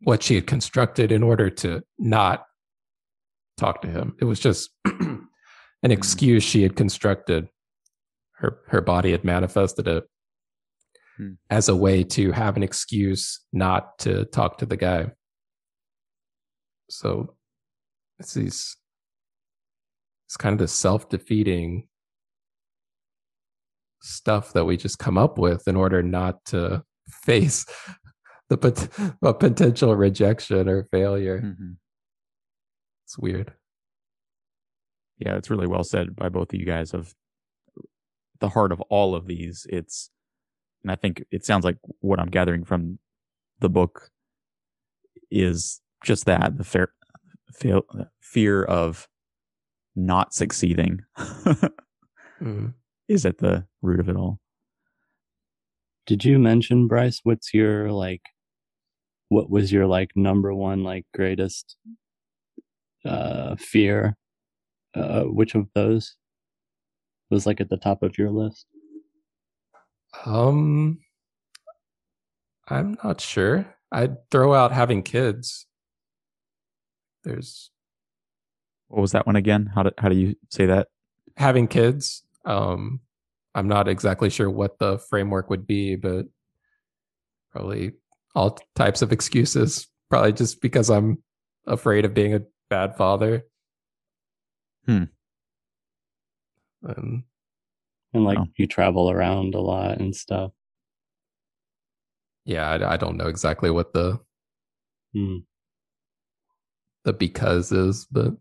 what 0.02 0.22
she 0.22 0.36
had 0.36 0.46
constructed 0.48 1.12
in 1.12 1.24
order 1.24 1.50
to 1.50 1.82
not 1.98 2.46
talk 3.58 3.82
to 3.82 3.88
him. 3.88 4.16
It 4.20 4.26
was 4.26 4.40
just 4.40 4.70
an 4.86 5.28
excuse 5.84 6.44
she 6.44 6.64
had 6.64 6.76
constructed. 6.76 7.48
Her 8.34 8.60
her 8.68 8.82
body 8.82 9.12
had 9.12 9.24
manifested 9.24 9.88
it 9.88 10.04
Hmm. 11.18 11.32
as 11.50 11.68
a 11.68 11.76
way 11.76 12.04
to 12.04 12.32
have 12.32 12.58
an 12.58 12.64
excuse 12.64 13.44
not 13.52 13.98
to 14.00 14.26
talk 14.26 14.60
to 14.60 14.68
the 14.68 14.78
guy. 14.78 15.12
So 16.90 17.36
it's 18.20 18.36
these 18.36 18.78
it's 20.28 20.38
kind 20.38 20.54
of 20.54 20.60
this 20.60 20.74
self-defeating 20.74 21.88
stuff 24.02 24.54
that 24.54 24.66
we 24.66 24.78
just 24.78 25.00
come 25.00 25.18
up 25.18 25.38
with 25.40 25.68
in 25.68 25.76
order 25.76 26.04
not 26.04 26.46
to 26.46 26.84
face 27.24 27.66
the 28.50 28.58
pot- 28.58 28.90
a 29.22 29.34
potential 29.34 29.96
rejection 29.96 30.70
or 30.70 30.84
failure 30.92 31.40
hmm 31.42 31.72
it's 33.06 33.18
weird 33.18 33.54
Yeah, 35.18 35.36
it's 35.38 35.50
really 35.50 35.68
well 35.68 35.84
said 35.84 36.16
by 36.16 36.30
both 36.30 36.54
of 36.54 36.60
you 36.60 36.66
guys. 36.66 36.94
Of 36.94 37.14
the 38.40 38.50
heart 38.50 38.72
of 38.72 38.82
all 38.82 39.16
of 39.16 39.26
these, 39.28 39.66
it's, 39.70 40.12
and 40.84 40.92
I 40.92 40.96
think 40.96 41.24
it 41.32 41.44
sounds 41.46 41.64
like 41.66 41.78
what 42.02 42.20
I'm 42.20 42.30
gathering 42.30 42.66
from 42.66 43.00
the 43.60 43.70
book 43.70 44.12
is 45.32 45.82
just 46.04 46.26
that 46.26 46.58
the 46.58 46.64
fair, 46.64 46.90
fail, 47.54 47.84
fear 48.22 48.64
of 48.64 49.08
not 49.96 50.34
succeeding 50.34 51.02
Mm. 52.42 52.74
is 53.08 53.26
at 53.26 53.40
the 53.40 53.66
root 53.82 54.00
of 54.00 54.10
it 54.10 54.16
all. 54.16 54.40
Did 56.06 56.24
you 56.24 56.38
mention 56.38 56.88
Bryce? 56.88 57.20
What's 57.24 57.52
your 57.54 57.92
like? 57.92 58.22
What 59.30 59.50
was 59.50 59.72
your 59.72 59.86
like 59.88 60.12
number 60.16 60.54
one 60.54 60.84
like 60.84 61.06
greatest 61.14 61.76
uh 63.06 63.56
fear? 63.56 64.16
Uh, 64.96 65.24
which 65.24 65.54
of 65.56 65.68
those 65.76 66.16
was 67.30 67.46
like 67.46 67.62
at 67.62 67.70
the 67.70 67.78
top 67.78 68.02
of 68.04 68.18
your 68.18 68.32
list? 68.32 68.66
Um, 70.26 71.00
I'm 72.68 72.98
not 73.04 73.22
sure. 73.22 73.76
I'd 73.92 74.30
throw 74.32 74.54
out 74.54 74.72
having 74.72 75.04
kids. 75.04 75.68
There's 77.24 77.70
What 78.88 79.02
was 79.02 79.12
that 79.12 79.26
one 79.28 79.36
again? 79.36 79.70
How 79.74 79.84
do 79.84 79.92
how 79.98 80.10
do 80.10 80.16
you 80.16 80.36
say 80.50 80.66
that? 80.68 80.88
having 81.36 81.68
kids. 81.68 82.24
Um, 82.46 83.02
I'm 83.54 83.68
not 83.68 83.88
exactly 83.88 84.30
sure 84.32 84.50
what 84.50 84.80
the 84.80 84.98
framework 84.98 85.50
would 85.52 85.68
be, 85.68 85.96
but 85.96 86.26
probably 87.52 87.92
all 88.38 88.60
types 88.76 89.02
of 89.02 89.12
excuses. 89.12 89.88
Probably 90.10 90.32
just 90.32 90.62
because 90.62 90.90
I'm 90.90 91.18
afraid 91.66 92.06
of 92.06 92.14
being 92.14 92.34
a 92.36 92.42
bad 92.70 92.96
father. 92.96 93.44
Hmm. 94.86 95.06
And 96.84 97.24
And 98.14 98.24
like 98.24 98.38
Oh. 98.38 98.46
you 98.56 98.68
travel 98.68 99.10
around 99.12 99.54
a 99.56 99.60
lot 99.60 100.00
and 100.00 100.16
stuff. 100.16 100.52
yeah, 102.46 102.70
I, 102.70 102.94
I 102.94 102.98
don't 102.98 103.18
know 103.18 103.28
exactly 103.28 103.70
what 103.72 103.92
the 103.94 104.20
Hmm. 105.14 105.40
the 107.04 107.14
because 107.14 107.72
is, 107.72 108.06
but 108.12 108.34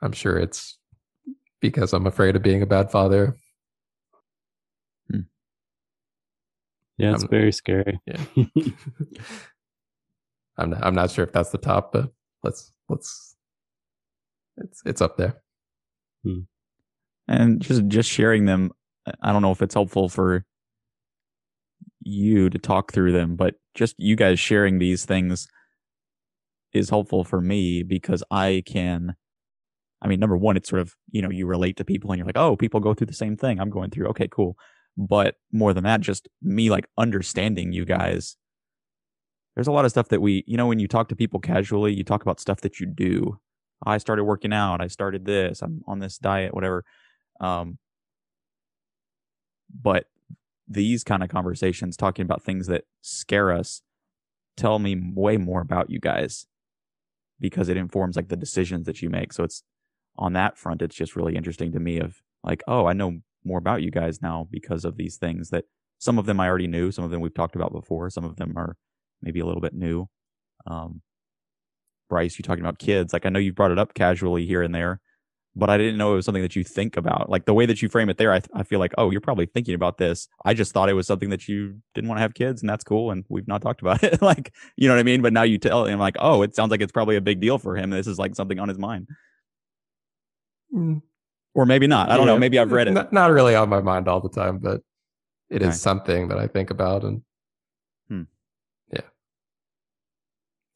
I'm 0.00 0.12
sure 0.12 0.38
it's 0.38 0.78
because 1.60 1.92
I'm 1.92 2.06
afraid 2.06 2.36
of 2.36 2.42
being 2.42 2.62
a 2.62 2.66
bad 2.66 2.90
father. 2.90 3.36
Yeah, 7.00 7.14
it's 7.14 7.22
I'm- 7.22 7.30
very 7.30 7.52
scary. 7.52 8.00
Yeah. 8.06 8.20
I'm 10.58 10.70
not, 10.70 10.84
I'm 10.84 10.94
not 10.94 11.10
sure 11.10 11.24
if 11.24 11.32
that's 11.32 11.50
the 11.50 11.58
top, 11.58 11.92
but 11.92 12.10
let's 12.42 12.72
let's 12.88 13.36
it's 14.58 14.82
it's 14.84 15.00
up 15.00 15.16
there. 15.16 15.40
Hmm. 16.24 16.40
and 17.28 17.62
just 17.62 17.86
just 17.88 18.10
sharing 18.10 18.44
them 18.44 18.72
i 19.22 19.32
don't 19.32 19.40
know 19.40 19.52
if 19.52 19.62
it's 19.62 19.72
helpful 19.72 20.10
for 20.10 20.44
you 22.02 22.50
to 22.50 22.58
talk 22.58 22.92
through 22.92 23.12
them 23.12 23.36
but 23.36 23.54
just 23.74 23.94
you 23.98 24.16
guys 24.16 24.38
sharing 24.38 24.78
these 24.78 25.06
things 25.06 25.48
is 26.74 26.90
helpful 26.90 27.24
for 27.24 27.40
me 27.40 27.82
because 27.82 28.22
i 28.30 28.62
can 28.66 29.14
i 30.02 30.08
mean 30.08 30.20
number 30.20 30.36
one 30.36 30.58
it's 30.58 30.68
sort 30.68 30.82
of 30.82 30.94
you 31.10 31.22
know 31.22 31.30
you 31.30 31.46
relate 31.46 31.78
to 31.78 31.84
people 31.86 32.10
and 32.10 32.18
you're 32.18 32.26
like 32.26 32.36
oh 32.36 32.54
people 32.54 32.80
go 32.80 32.92
through 32.92 33.06
the 33.06 33.14
same 33.14 33.34
thing 33.36 33.58
i'm 33.58 33.70
going 33.70 33.88
through 33.88 34.08
okay 34.08 34.28
cool 34.28 34.56
but 34.96 35.36
more 35.52 35.72
than 35.72 35.84
that 35.84 36.00
just 36.00 36.28
me 36.42 36.70
like 36.70 36.86
understanding 36.98 37.72
you 37.72 37.84
guys. 37.84 38.36
There's 39.54 39.66
a 39.66 39.72
lot 39.72 39.84
of 39.84 39.90
stuff 39.90 40.08
that 40.08 40.20
we 40.20 40.44
you 40.46 40.56
know 40.56 40.66
when 40.66 40.78
you 40.78 40.88
talk 40.88 41.08
to 41.08 41.16
people 41.16 41.40
casually 41.40 41.92
you 41.94 42.04
talk 42.04 42.22
about 42.22 42.40
stuff 42.40 42.60
that 42.62 42.80
you 42.80 42.86
do. 42.86 43.38
I 43.84 43.98
started 43.98 44.24
working 44.24 44.52
out. 44.52 44.80
I 44.80 44.88
started 44.88 45.24
this. 45.24 45.62
I'm 45.62 45.82
on 45.86 46.00
this 46.00 46.18
diet 46.18 46.54
whatever. 46.54 46.84
Um, 47.40 47.78
but 49.82 50.06
these 50.68 51.02
kind 51.04 51.22
of 51.22 51.28
conversations, 51.28 51.96
talking 51.96 52.24
about 52.24 52.42
things 52.42 52.68
that 52.68 52.84
scare 53.02 53.52
us, 53.52 53.82
tell 54.56 54.78
me 54.78 54.96
way 55.14 55.36
more 55.36 55.60
about 55.60 55.90
you 55.90 55.98
guys 55.98 56.46
because 57.40 57.68
it 57.68 57.76
informs 57.76 58.16
like 58.16 58.28
the 58.28 58.36
decisions 58.36 58.86
that 58.86 59.02
you 59.02 59.10
make. 59.10 59.32
So 59.32 59.42
it's 59.42 59.62
on 60.16 60.34
that 60.34 60.58
front, 60.58 60.82
it's 60.82 60.94
just 60.94 61.16
really 61.16 61.34
interesting 61.34 61.72
to 61.72 61.80
me 61.80 61.98
of 61.98 62.22
like, 62.44 62.62
oh, 62.68 62.86
I 62.86 62.92
know 62.92 63.20
more 63.44 63.58
about 63.58 63.82
you 63.82 63.90
guys 63.90 64.20
now 64.22 64.48
because 64.50 64.84
of 64.84 64.96
these 64.96 65.16
things 65.16 65.50
that 65.50 65.64
some 65.98 66.18
of 66.18 66.26
them 66.26 66.40
I 66.40 66.48
already 66.48 66.66
knew, 66.66 66.90
some 66.90 67.04
of 67.04 67.10
them 67.10 67.20
we've 67.20 67.34
talked 67.34 67.56
about 67.56 67.72
before, 67.72 68.10
some 68.10 68.24
of 68.24 68.36
them 68.36 68.54
are 68.56 68.76
maybe 69.22 69.40
a 69.40 69.46
little 69.46 69.60
bit 69.60 69.74
new. 69.74 70.08
Um, 70.66 71.02
Bryce, 72.08 72.38
you 72.38 72.42
talking 72.42 72.64
about 72.64 72.78
kids? 72.78 73.12
Like 73.12 73.26
I 73.26 73.28
know 73.28 73.38
you 73.38 73.52
brought 73.52 73.70
it 73.70 73.78
up 73.78 73.94
casually 73.94 74.46
here 74.46 74.62
and 74.62 74.74
there, 74.74 75.00
but 75.56 75.70
I 75.70 75.78
didn't 75.78 75.98
know 75.98 76.12
it 76.12 76.16
was 76.16 76.24
something 76.24 76.42
that 76.42 76.56
you 76.56 76.64
think 76.64 76.96
about. 76.96 77.28
Like 77.28 77.44
the 77.44 77.54
way 77.54 77.66
that 77.66 77.82
you 77.82 77.88
frame 77.88 78.08
it 78.08 78.18
there, 78.18 78.32
I, 78.32 78.40
I 78.54 78.62
feel 78.62 78.78
like, 78.78 78.92
oh, 78.98 79.10
you're 79.10 79.20
probably 79.20 79.46
thinking 79.46 79.74
about 79.74 79.98
this. 79.98 80.28
I 80.44 80.54
just 80.54 80.72
thought 80.72 80.88
it 80.88 80.94
was 80.94 81.06
something 81.06 81.30
that 81.30 81.48
you 81.48 81.80
didn't 81.94 82.08
want 82.08 82.18
to 82.18 82.22
have 82.22 82.34
kids, 82.34 82.62
and 82.62 82.68
that's 82.68 82.84
cool. 82.84 83.10
And 83.10 83.24
we've 83.28 83.48
not 83.48 83.62
talked 83.62 83.80
about 83.80 84.02
it. 84.02 84.22
like, 84.22 84.52
you 84.76 84.88
know 84.88 84.94
what 84.94 85.00
I 85.00 85.04
mean? 85.04 85.22
But 85.22 85.32
now 85.32 85.42
you 85.42 85.58
tell 85.58 85.86
him, 85.86 85.98
like, 85.98 86.16
oh, 86.18 86.42
it 86.42 86.54
sounds 86.54 86.70
like 86.70 86.80
it's 86.80 86.92
probably 86.92 87.16
a 87.16 87.20
big 87.20 87.40
deal 87.40 87.58
for 87.58 87.76
him. 87.76 87.90
This 87.90 88.06
is 88.06 88.18
like 88.18 88.34
something 88.34 88.58
on 88.58 88.68
his 88.68 88.78
mind, 88.78 89.08
or 91.54 91.66
maybe 91.66 91.86
not. 91.86 92.10
I 92.10 92.16
don't 92.16 92.26
know. 92.26 92.38
Maybe 92.38 92.58
I've 92.58 92.72
read 92.72 92.88
it. 92.88 92.92
Not, 92.92 93.12
not 93.12 93.30
really 93.30 93.54
on 93.54 93.68
my 93.68 93.80
mind 93.80 94.08
all 94.08 94.20
the 94.20 94.28
time, 94.28 94.58
but 94.58 94.80
it 95.48 95.62
is 95.62 95.80
something 95.80 96.28
that 96.28 96.38
I 96.38 96.46
think 96.46 96.70
about 96.70 97.02
and 97.04 97.22
Hmm. 98.08 98.22
yeah. 98.92 99.00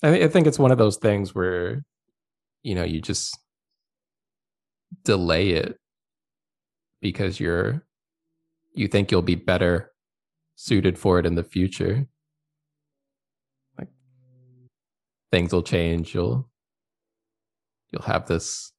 I, 0.02 0.12
thi- 0.12 0.24
I 0.24 0.28
think 0.28 0.46
it's 0.46 0.58
one 0.58 0.70
of 0.72 0.78
those 0.78 0.96
things 0.96 1.34
where 1.34 1.84
you 2.62 2.74
know 2.74 2.84
you 2.84 3.00
just 3.00 3.38
delay 5.04 5.50
it 5.50 5.76
because 7.00 7.38
you're 7.40 7.84
you 8.74 8.88
think 8.88 9.10
you'll 9.10 9.22
be 9.22 9.34
better 9.36 9.92
suited 10.56 10.98
for 10.98 11.18
it 11.18 11.26
in 11.26 11.34
the 11.36 11.42
future. 11.44 12.06
Like 13.78 13.88
things 15.30 15.52
will 15.52 15.62
change, 15.62 16.14
you'll 16.14 16.48
you'll 17.90 18.02
have 18.02 18.26
this 18.26 18.72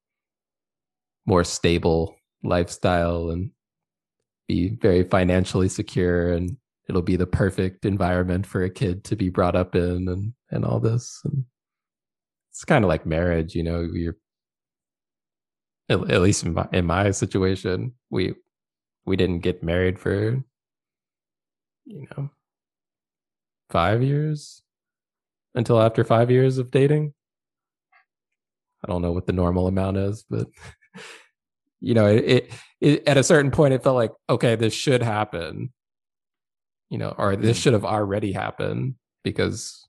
more 1.26 1.44
stable 1.44 2.16
lifestyle 2.44 3.30
and 3.30 3.52
be 4.48 4.70
very 4.82 5.04
financially 5.04 5.68
secure 5.68 6.32
and 6.32 6.58
it'll 6.88 7.02
be 7.02 7.16
the 7.16 7.26
perfect 7.26 7.86
environment 7.86 8.46
for 8.46 8.64
a 8.64 8.70
kid 8.70 9.04
to 9.06 9.16
be 9.16 9.30
brought 9.30 9.56
up 9.56 9.76
in 9.76 10.08
and 10.08 10.34
and 10.52 10.66
all 10.66 10.80
this. 10.80 11.22
And 11.26 11.46
it's 12.52 12.64
kind 12.64 12.86
of 12.86 12.90
like 12.90 13.06
marriage 13.06 13.56
you 13.56 13.64
know 13.64 13.82
you're 13.82 14.18
at, 15.90 16.00
at 16.12 16.22
least 16.22 16.44
in 16.44 16.54
my, 16.54 16.68
in 16.72 16.86
my 16.86 17.12
situation 17.12 17.94
we 18.10 18.36
we 19.06 19.16
didn't 19.16 19.40
get 19.40 19.64
married 19.64 20.00
for 20.00 20.44
you 21.86 22.08
know 22.18 22.30
5 23.72 24.04
years 24.04 24.62
until 25.56 25.82
after 25.82 26.04
5 26.04 26.30
years 26.30 26.58
of 26.58 26.70
dating. 26.70 27.14
I 28.84 28.88
don't 28.88 29.02
know 29.02 29.12
what 29.12 29.26
the 29.26 29.34
normal 29.34 29.68
amount 29.68 29.98
is 29.98 30.24
but 30.30 30.48
you 31.80 31.94
know 31.94 32.08
it, 32.08 32.24
it, 32.26 32.52
it 32.82 33.08
at 33.08 33.18
a 33.18 33.24
certain 33.24 33.52
point 33.52 33.74
it 33.74 33.84
felt 33.84 33.96
like 33.96 34.12
okay 34.30 34.56
this 34.56 34.74
should 34.74 35.02
happen 35.04 35.72
you 36.90 36.98
know 36.98 37.14
or 37.18 37.36
this 37.36 37.58
Mhm. 37.58 37.62
should 37.62 37.74
have 37.74 37.86
already 37.86 38.32
happened 38.32 38.96
because 39.24 39.88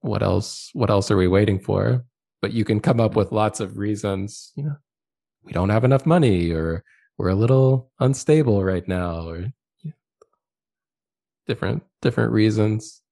what 0.00 0.22
else 0.22 0.70
what 0.74 0.90
else 0.90 1.10
are 1.10 1.16
we 1.16 1.28
waiting 1.28 1.58
for 1.58 2.04
but 2.42 2.52
you 2.52 2.64
can 2.64 2.78
come 2.80 3.00
up 3.00 3.16
with 3.16 3.32
lots 3.32 3.60
of 3.60 3.78
reasons 3.78 4.52
you 4.54 4.64
know 4.64 4.76
we 5.44 5.52
don't 5.52 5.70
have 5.70 5.84
enough 5.84 6.06
money 6.06 6.50
or 6.52 6.84
we're 7.16 7.28
a 7.30 7.34
little 7.34 7.90
unstable 8.00 8.62
right 8.64 8.86
now 8.88 9.26
or 9.28 9.38
you 9.38 9.52
know, 9.84 9.92
different 11.46 11.82
different 12.02 12.32
reasons 12.32 13.02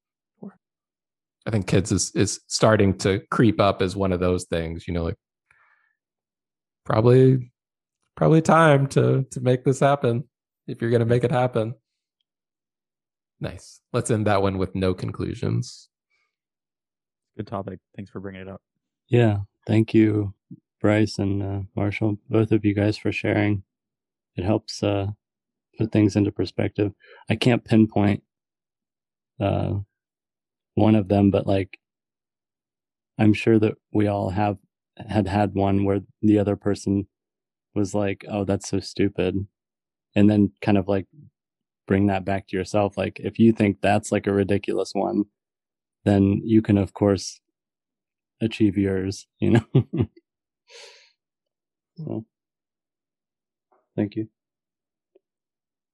i 1.47 1.51
think 1.51 1.65
kids 1.67 1.91
is 1.91 2.11
is 2.15 2.41
starting 2.47 2.95
to 2.97 3.19
creep 3.31 3.59
up 3.59 3.81
as 3.81 3.95
one 3.95 4.11
of 4.11 4.19
those 4.19 4.45
things 4.45 4.87
you 4.87 4.93
know 4.93 5.03
like 5.03 5.17
probably 6.85 7.51
probably 8.15 8.41
time 8.41 8.87
to 8.87 9.23
to 9.31 9.41
make 9.41 9.63
this 9.63 9.79
happen 9.79 10.23
if 10.67 10.81
you're 10.81 10.91
going 10.91 10.99
to 10.99 11.05
make 11.05 11.23
it 11.23 11.31
happen 11.31 11.73
nice 13.39 13.81
let's 13.91 14.11
end 14.11 14.27
that 14.27 14.41
one 14.41 14.57
with 14.57 14.73
no 14.75 14.93
conclusions 14.93 15.89
Good 17.35 17.47
topic. 17.47 17.79
Thanks 17.95 18.11
for 18.11 18.19
bringing 18.19 18.41
it 18.41 18.47
up. 18.47 18.61
Yeah. 19.07 19.39
Thank 19.65 19.93
you, 19.93 20.33
Bryce 20.79 21.17
and 21.17 21.41
uh, 21.41 21.61
Marshall, 21.75 22.17
both 22.29 22.51
of 22.51 22.63
you 22.63 22.75
guys 22.75 22.97
for 22.97 23.11
sharing. 23.11 23.63
It 24.35 24.43
helps 24.43 24.83
uh, 24.83 25.07
put 25.77 25.91
things 25.91 26.15
into 26.15 26.31
perspective. 26.31 26.93
I 27.29 27.35
can't 27.35 27.63
pinpoint 27.63 28.23
uh, 29.39 29.75
one 30.75 30.95
of 30.95 31.07
them, 31.07 31.31
but 31.31 31.47
like, 31.47 31.79
I'm 33.17 33.33
sure 33.33 33.57
that 33.59 33.75
we 33.91 34.07
all 34.07 34.29
have 34.29 34.57
had 34.97 35.27
had 35.27 35.53
one 35.55 35.83
where 35.85 36.01
the 36.21 36.39
other 36.39 36.55
person 36.55 37.07
was 37.75 37.95
like, 37.95 38.25
"Oh, 38.29 38.45
that's 38.45 38.69
so 38.69 38.81
stupid," 38.81 39.47
and 40.15 40.29
then 40.29 40.51
kind 40.61 40.77
of 40.77 40.87
like 40.89 41.07
bring 41.87 42.07
that 42.07 42.25
back 42.25 42.47
to 42.49 42.57
yourself. 42.57 42.97
Like, 42.97 43.21
if 43.21 43.39
you 43.39 43.53
think 43.53 43.81
that's 43.81 44.11
like 44.11 44.27
a 44.27 44.33
ridiculous 44.33 44.93
one, 44.95 45.25
then 46.05 46.41
you 46.45 46.61
can, 46.63 46.77
of 46.79 46.93
course, 46.93 47.41
achieve 48.41 48.77
yours. 48.77 49.27
You 49.39 49.51
know. 49.51 49.65
so, 51.97 52.25
thank 53.95 54.15
you. 54.15 54.27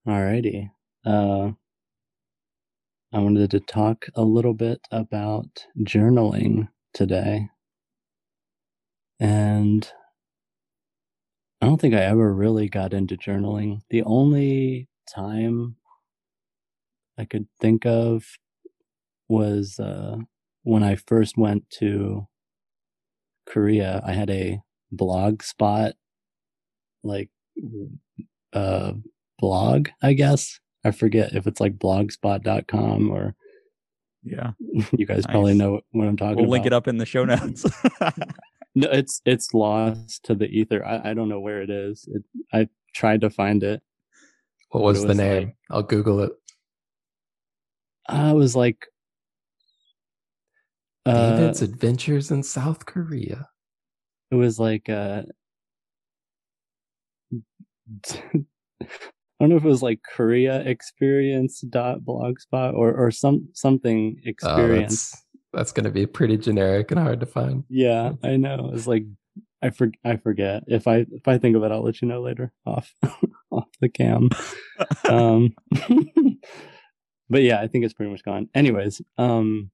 Alrighty. 0.05 0.71
Uh, 1.05 1.51
I 3.13 3.19
wanted 3.19 3.51
to 3.51 3.59
talk 3.59 4.07
a 4.15 4.23
little 4.23 4.55
bit 4.55 4.81
about 4.89 5.67
journaling 5.79 6.69
today. 6.91 7.49
And 9.19 9.89
I 11.61 11.65
don't 11.65 11.79
think 11.79 11.93
I 11.93 12.01
ever 12.01 12.33
really 12.33 12.69
got 12.69 12.93
into 12.93 13.17
journaling. 13.17 13.81
The 13.89 14.03
only 14.03 14.87
time 15.13 15.75
I 17.17 17.25
could 17.25 17.47
think 17.59 17.85
of 17.85 18.23
was 19.27 19.79
uh, 19.79 20.17
when 20.63 20.83
I 20.83 20.95
first 20.95 21.37
went 21.37 21.69
to 21.79 22.27
Korea. 23.45 24.01
I 24.05 24.13
had 24.13 24.29
a 24.29 24.61
blog 24.91 25.43
spot, 25.43 25.93
like 27.03 27.29
uh, 28.53 28.93
blog, 29.39 29.89
I 30.01 30.13
guess. 30.13 30.59
I 30.85 30.91
forget 30.91 31.33
if 31.33 31.45
it's 31.45 31.59
like 31.59 31.77
blogspot.com 31.77 33.11
or 33.11 33.35
Yeah. 34.23 34.51
you 34.97 35.05
guys 35.05 35.25
probably 35.25 35.55
know 35.55 35.81
what 35.91 36.07
I'm 36.07 36.15
talking 36.15 36.33
about. 36.33 36.37
We'll 36.37 36.45
about. 36.45 36.51
link 36.51 36.65
it 36.65 36.73
up 36.73 36.87
in 36.87 36.97
the 36.97 37.05
show 37.05 37.25
notes. 37.25 37.65
No, 38.79 38.87
it's 38.91 39.21
it's 39.25 39.53
lost 39.53 40.23
to 40.23 40.35
the 40.35 40.45
ether. 40.47 40.85
I, 40.85 41.09
I 41.09 41.13
don't 41.13 41.27
know 41.27 41.41
where 41.41 41.61
it 41.61 41.69
is. 41.69 42.07
It, 42.07 42.23
I 42.53 42.69
tried 42.95 43.19
to 43.21 43.29
find 43.29 43.61
it. 43.61 43.81
what 44.69 44.83
was 44.83 45.03
it 45.03 45.07
the 45.07 45.15
name 45.15 45.47
like. 45.47 45.55
i'll 45.69 45.83
google 45.83 46.21
it 46.21 46.31
I 48.07 48.31
was 48.33 48.55
like, 48.55 48.87
uh, 51.05 51.35
david's 51.35 51.61
adventures 51.61 52.31
in 52.31 52.41
south 52.41 52.85
korea 52.85 53.49
it 54.31 54.35
was 54.35 54.59
like 54.59 54.87
uh, 54.89 55.23
I 59.41 59.45
don't 59.45 59.49
know 59.51 59.55
if 59.57 59.63
it 59.63 59.67
was 59.69 59.81
like 59.81 60.01
Korea 60.03 60.59
experience 60.61 61.61
dot 61.61 61.99
blogspot 62.01 62.73
or 62.73 62.93
or 62.93 63.09
some 63.09 63.47
something 63.53 64.19
Oh, 64.19 64.25
experience. 64.25 65.11
that's 65.11 65.25
that's 65.53 65.71
going 65.71 65.85
to 65.85 65.91
be 65.91 66.05
pretty 66.05 66.37
generic 66.37 66.91
and 66.91 66.99
hard 66.99 67.19
to 67.19 67.25
find 67.25 67.63
yeah, 67.69 68.11
I 68.23 68.37
know. 68.37 68.71
It's 68.73 68.87
like 68.87 69.05
I 69.61 69.71
for, 69.71 69.91
I 70.05 70.17
forget. 70.17 70.63
If 70.67 70.87
I 70.87 71.05
if 71.11 71.27
I 71.27 71.37
think 71.37 71.55
of 71.55 71.63
it, 71.63 71.71
I'll 71.71 71.83
let 71.83 72.01
you 72.01 72.07
know 72.07 72.21
later 72.21 72.51
off 72.65 72.93
off 73.51 73.67
the 73.81 73.89
cam. 73.89 74.29
um 75.09 75.53
but 77.29 77.41
yeah 77.41 77.59
i 77.59 77.67
think 77.67 77.85
it's 77.85 77.93
pretty 77.93 78.11
much 78.11 78.23
gone 78.23 78.49
anyways 78.53 79.01
um 79.17 79.69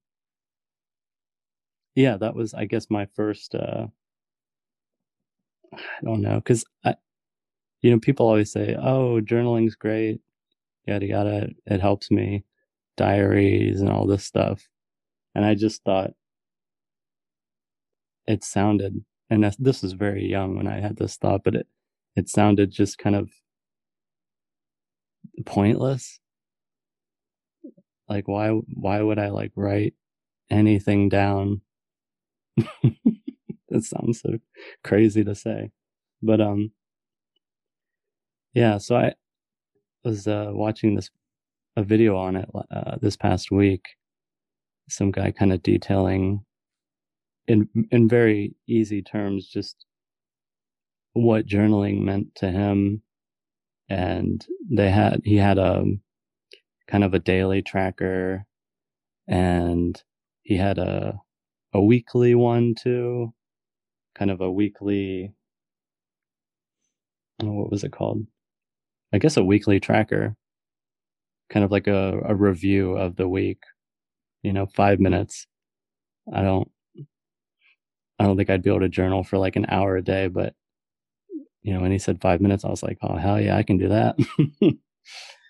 yeah 1.96 2.18
that 2.18 2.36
was 2.36 2.54
i 2.54 2.66
guess 2.66 2.90
my 2.90 3.08
first 3.16 3.56
uh 3.56 3.88
i 5.74 6.04
don't 6.04 6.22
know 6.22 6.36
because 6.36 6.66
i 6.84 6.96
you 7.82 7.92
know 7.92 8.00
people 8.00 8.28
always 8.28 8.52
say 8.52 8.76
oh 8.80 9.22
journaling's 9.22 9.76
great 9.76 10.20
yada 10.86 11.06
yada 11.06 11.48
it 11.66 11.82
helps 11.82 12.12
me 12.12 12.44
diaries 12.98 13.82
and 13.82 13.90
all 13.90 14.06
this 14.06 14.24
stuff 14.24 14.68
and 15.36 15.46
i 15.46 15.56
just 15.56 15.84
thought 15.84 16.12
it 18.28 18.44
sounded 18.44 19.04
and 19.30 19.44
this- 19.44 19.82
was 19.82 19.94
very 19.94 20.26
young 20.26 20.56
when 20.56 20.68
i 20.68 20.80
had 20.80 20.98
this 20.98 21.18
thought 21.18 21.44
but 21.44 21.56
it 21.56 21.68
it 22.16 22.30
sounded 22.30 22.72
just 22.72 22.98
kind 22.98 23.16
of 23.16 23.30
pointless. 25.46 26.20
Like 28.08 28.28
why 28.28 28.50
why 28.50 29.02
would 29.02 29.20
i 29.20 29.30
like 29.30 29.52
write 29.56 29.94
anything 30.50 31.10
down? 31.10 31.62
That 33.70 33.84
sounds 33.84 34.22
so 34.22 34.40
crazy 34.84 35.24
to 35.24 35.36
say. 35.36 35.72
But 36.22 36.42
um 36.42 36.72
yeah 38.54 38.78
so 38.78 38.96
i 38.96 39.14
was 40.04 40.28
uh 40.28 40.50
watching 40.52 40.96
this 40.96 41.10
a 41.78 41.84
video 41.84 42.18
on 42.18 42.36
it 42.38 42.50
uh, 42.72 42.98
this 43.02 43.18
past 43.18 43.52
week 43.52 43.84
some 44.90 45.12
guy 45.12 45.32
kind 45.32 45.52
of 45.54 45.64
detailing 45.64 46.46
in 47.48 47.70
in 47.92 48.08
very 48.08 48.56
easy 48.68 49.02
terms 49.02 49.48
just 49.48 49.86
what 51.14 51.48
journaling 51.48 52.02
meant 52.02 52.36
to 52.36 52.52
him. 52.52 53.02
And 53.90 54.46
they 54.70 54.90
had 54.90 55.22
he 55.24 55.38
had 55.38 55.58
a 55.58 55.86
kind 56.88 57.04
of 57.04 57.14
a 57.14 57.20
daily 57.20 57.62
tracker 57.62 58.46
and 59.28 60.02
he 60.44 60.58
had 60.58 60.78
a 60.78 61.20
a 61.74 61.82
weekly 61.84 62.36
one 62.36 62.76
too 62.76 63.34
kind 64.16 64.32
of 64.32 64.42
a 64.42 64.52
weekly 64.52 65.34
oh, 67.44 67.52
what 67.52 67.72
was 67.72 67.84
it 67.84 67.92
called? 67.92 68.26
I 69.14 69.18
guess 69.20 69.38
a 69.38 69.44
weekly 69.44 69.80
tracker 69.80 70.36
kind 71.50 71.64
of 71.64 71.72
like 71.72 71.88
a, 71.88 72.22
a 72.26 72.36
review 72.36 72.94
of 72.98 73.16
the 73.18 73.28
week 73.28 73.62
you 74.46 74.54
know 74.54 74.68
five 74.68 75.00
minutes 75.02 75.48
i 76.34 76.42
don't 76.44 76.70
i 78.20 78.26
don't 78.26 78.38
think 78.38 78.50
i'd 78.50 78.64
be 78.64 78.70
able 78.72 78.82
to 78.82 78.90
journal 78.90 79.24
for 79.24 79.38
like 79.40 79.56
an 79.58 79.66
hour 79.70 79.98
a 79.98 80.04
day 80.04 80.28
but 80.28 80.56
you 81.64 81.74
know 81.74 81.82
when 81.82 81.92
he 81.92 82.00
said 82.00 82.22
five 82.22 82.42
minutes 82.42 82.66
i 82.66 82.70
was 82.70 82.84
like 82.84 82.98
oh 83.04 83.18
hell 83.18 83.42
yeah 83.42 83.58
i 83.58 83.64
can 83.64 83.78
do 83.78 83.90
that 83.90 84.18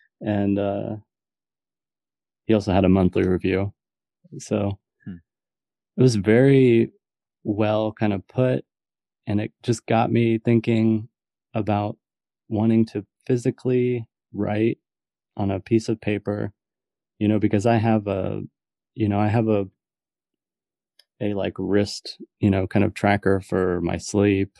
and 0.21 0.59
uh, 0.59 0.95
he 2.47 2.53
also 2.53 2.71
had 2.73 2.85
a 2.85 2.89
monthly 2.89 3.27
review. 3.27 3.73
So 4.39 4.79
Hmm. 5.05 5.17
it 5.97 6.01
was 6.01 6.15
very 6.15 6.91
well 7.43 7.93
kind 7.93 8.13
of 8.13 8.27
put, 8.27 8.65
and 9.27 9.41
it 9.41 9.53
just 9.63 9.85
got 9.87 10.11
me 10.11 10.39
thinking 10.39 11.09
about 11.53 11.97
wanting 12.49 12.85
to 12.87 13.05
physically 13.27 14.07
write 14.33 14.79
on 15.37 15.51
a 15.51 15.59
piece 15.61 15.89
of 15.89 16.01
paper, 16.01 16.53
you 17.19 17.27
know, 17.27 17.39
because 17.39 17.65
I 17.65 17.77
have 17.77 18.07
a, 18.07 18.43
you 18.95 19.09
know, 19.09 19.19
I 19.19 19.27
have 19.27 19.47
a, 19.47 19.67
a 21.21 21.33
like 21.33 21.53
wrist, 21.57 22.17
you 22.39 22.49
know, 22.49 22.67
kind 22.67 22.83
of 22.85 22.93
tracker 22.93 23.41
for 23.41 23.81
my 23.81 23.97
sleep 23.97 24.57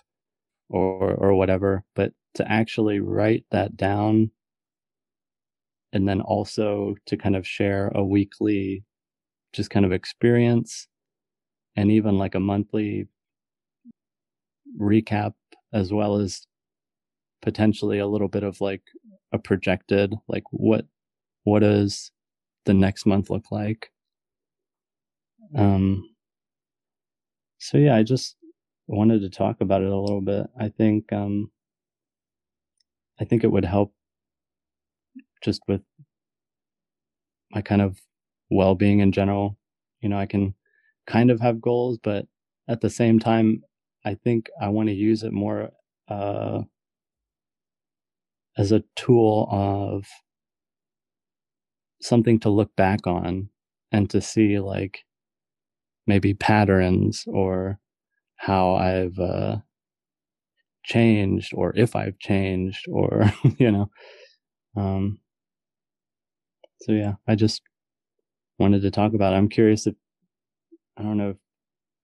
or 0.69 1.13
or 1.13 1.33
whatever, 1.33 1.83
but 1.95 2.13
to 2.35 2.51
actually 2.51 2.99
write 2.99 3.45
that 3.51 3.77
down 3.77 4.31
and 5.93 6.07
then 6.07 6.19
also 6.21 6.95
to 7.05 7.15
kind 7.15 7.35
of 7.35 7.47
share 7.47 7.89
a 7.95 8.03
weekly 8.03 8.83
just 9.53 9.69
kind 9.69 9.85
of 9.85 9.93
experience 9.93 10.87
and 11.77 11.89
even 11.89 12.17
like 12.17 12.35
a 12.35 12.39
monthly 12.39 13.07
recap 14.77 15.33
as 15.73 15.93
well 15.93 16.17
as 16.17 16.45
potentially 17.41 17.99
a 17.99 18.07
little 18.07 18.27
bit 18.27 18.43
of 18.43 18.59
like 18.59 18.81
a 19.31 19.39
projected 19.39 20.13
like 20.27 20.43
what 20.51 20.85
what 21.43 21.59
does 21.59 22.11
the 22.65 22.73
next 22.73 23.05
month 23.05 23.29
look 23.29 23.51
like 23.51 23.91
um 25.53 26.09
so 27.57 27.77
yeah 27.77 27.95
i 27.95 28.03
just 28.03 28.35
wanted 28.87 29.21
to 29.21 29.29
talk 29.29 29.61
about 29.61 29.81
it 29.81 29.89
a 29.91 29.97
little 29.99 30.21
bit. 30.21 30.45
I 30.59 30.69
think 30.69 31.11
um 31.11 31.51
i 33.19 33.25
think 33.25 33.43
it 33.43 33.51
would 33.51 33.65
help 33.65 33.93
just 35.41 35.61
with 35.67 35.81
my 37.51 37.61
kind 37.61 37.81
of 37.81 37.99
well-being 38.49 38.99
in 38.99 39.11
general. 39.11 39.57
You 40.01 40.09
know 40.09 40.17
i 40.19 40.27
can 40.27 40.53
kind 41.07 41.31
of 41.31 41.39
have 41.41 41.59
goals 41.61 41.97
but 41.97 42.27
at 42.67 42.81
the 42.81 42.91
same 42.91 43.17
time 43.17 43.63
i 44.05 44.13
think 44.13 44.49
i 44.61 44.69
want 44.69 44.87
to 44.89 44.93
use 44.93 45.23
it 45.23 45.33
more 45.33 45.71
uh 46.09 46.61
as 48.57 48.71
a 48.71 48.83
tool 48.95 49.47
of 49.51 50.05
something 52.01 52.39
to 52.39 52.49
look 52.49 52.75
back 52.75 53.05
on 53.07 53.49
and 53.91 54.09
to 54.09 54.21
see 54.21 54.59
like 54.59 55.03
maybe 56.07 56.33
patterns 56.33 57.23
or 57.27 57.79
how 58.37 58.75
I've 58.75 59.17
uh, 59.19 59.57
changed 60.83 61.53
or 61.55 61.73
if 61.75 61.95
I've 61.95 62.19
changed 62.19 62.85
or 62.89 63.31
you 63.57 63.71
know 63.71 63.89
um 64.77 65.19
so 66.81 66.91
yeah 66.91 67.13
I 67.27 67.35
just 67.35 67.61
wanted 68.59 68.81
to 68.83 68.91
talk 68.91 69.13
about 69.13 69.33
it. 69.33 69.37
I'm 69.37 69.49
curious 69.49 69.87
if 69.87 69.95
I 70.97 71.03
don't 71.03 71.17
know 71.17 71.31
if 71.31 71.37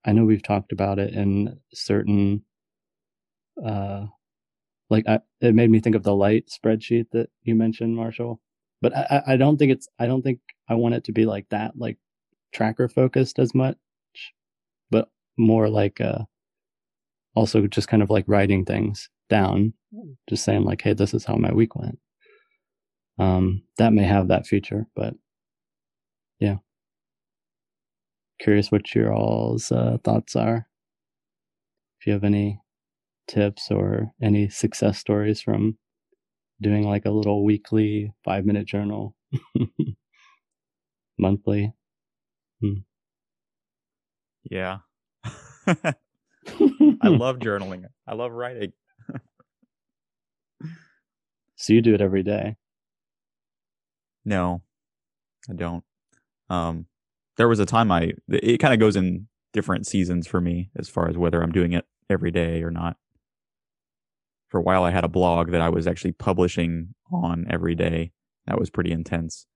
I 0.04 0.14
know 0.14 0.26
we've 0.26 0.44
talked 0.44 0.72
about 0.72 1.00
it 1.00 1.14
in 1.14 1.60
certain 1.74 2.44
uh 3.64 4.06
like 4.90 5.08
I, 5.08 5.20
it 5.40 5.56
made 5.56 5.70
me 5.70 5.80
think 5.80 5.96
of 5.96 6.04
the 6.04 6.16
light 6.16 6.50
spreadsheet 6.50 7.08
that 7.12 7.30
you 7.44 7.56
mentioned 7.56 7.96
marshall 7.96 8.42
but 8.82 8.96
I, 8.96 9.24
I 9.28 9.38
don't 9.38 9.58
think 9.58 9.72
it's 9.72 9.88
i 10.00 10.08
don't 10.08 10.22
think 10.22 10.40
i 10.68 10.76
want 10.76 10.96
it 10.96 11.04
to 11.06 11.12
be 11.12 11.26
like 11.26 11.48
that 11.50 11.78
like 11.78 11.98
tracker 12.54 12.88
focused 12.88 13.40
as 13.40 13.54
much 13.54 13.78
more 15.38 15.70
like 15.70 16.02
uh 16.02 16.20
also 17.36 17.66
just 17.68 17.88
kind 17.88 18.04
of 18.04 18.10
like 18.10 18.26
writing 18.28 18.66
things 18.66 19.10
down 19.30 19.74
just 20.30 20.44
saying 20.44 20.64
like 20.64 20.82
hey 20.82 20.94
this 20.94 21.14
is 21.14 21.26
how 21.26 21.36
my 21.36 21.54
week 21.54 21.76
went. 21.76 22.00
Um 23.20 23.64
that 23.78 23.94
may 23.94 24.04
have 24.04 24.28
that 24.30 24.48
feature 24.48 24.88
but 24.96 25.14
yeah. 26.40 26.58
Curious 28.40 28.72
what 28.72 28.96
your 28.96 29.14
all's 29.14 29.72
uh, 29.72 29.98
thoughts 30.04 30.36
are. 30.36 30.68
If 32.00 32.08
you 32.08 32.14
have 32.14 32.24
any 32.24 32.60
tips 33.28 33.70
or 33.70 34.12
any 34.22 34.50
success 34.50 34.98
stories 34.98 35.42
from 35.42 35.78
doing 36.62 36.84
like 36.88 37.06
a 37.06 37.12
little 37.12 37.46
weekly 37.46 38.12
five 38.26 38.46
minute 38.46 38.66
journal 38.66 39.16
monthly. 41.20 41.74
Yeah. 44.50 44.80
I 45.68 45.96
love 47.08 47.38
journaling. 47.40 47.86
I 48.08 48.16
love 48.16 48.32
writing. 48.32 48.74
so 51.56 51.74
you 51.74 51.82
do 51.82 51.94
it 51.94 52.02
every 52.02 52.24
day 52.24 52.56
No, 54.26 54.62
I 55.50 55.54
don't. 55.54 55.84
Um, 56.50 56.88
there 57.38 57.48
was 57.48 57.60
a 57.60 57.66
time 57.66 57.92
I. 57.92 58.14
It 58.30 58.60
kind 58.60 58.74
of 58.74 58.80
goes 58.80 58.96
in 58.96 59.28
different 59.54 59.88
seasons 59.88 60.28
for 60.28 60.42
me 60.42 60.70
as 60.78 60.90
far 60.90 61.10
as 61.10 61.18
whether 61.18 61.42
I'm 61.42 61.52
doing 61.52 61.74
it 61.74 61.86
every 62.10 62.32
day 62.32 62.64
or 62.64 62.72
not. 62.72 62.98
For 64.50 64.60
a 64.60 64.64
while, 64.64 64.84
I 64.84 64.92
had 64.92 65.06
a 65.06 65.10
blog 65.10 65.52
that 65.52 65.62
I 65.62 65.70
was 65.70 65.88
actually 65.88 66.14
publishing 66.14 66.94
on 67.12 67.46
every 67.50 67.76
day. 67.76 68.12
That 68.48 68.60
was 68.60 68.70
pretty 68.70 68.92
intense. 68.92 69.48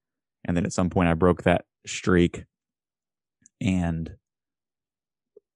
And 0.46 0.56
then 0.58 0.66
at 0.66 0.74
some 0.74 0.90
point, 0.90 1.10
I 1.10 1.14
broke 1.16 1.44
that 1.44 1.66
streak 1.86 2.46
and 3.62 4.16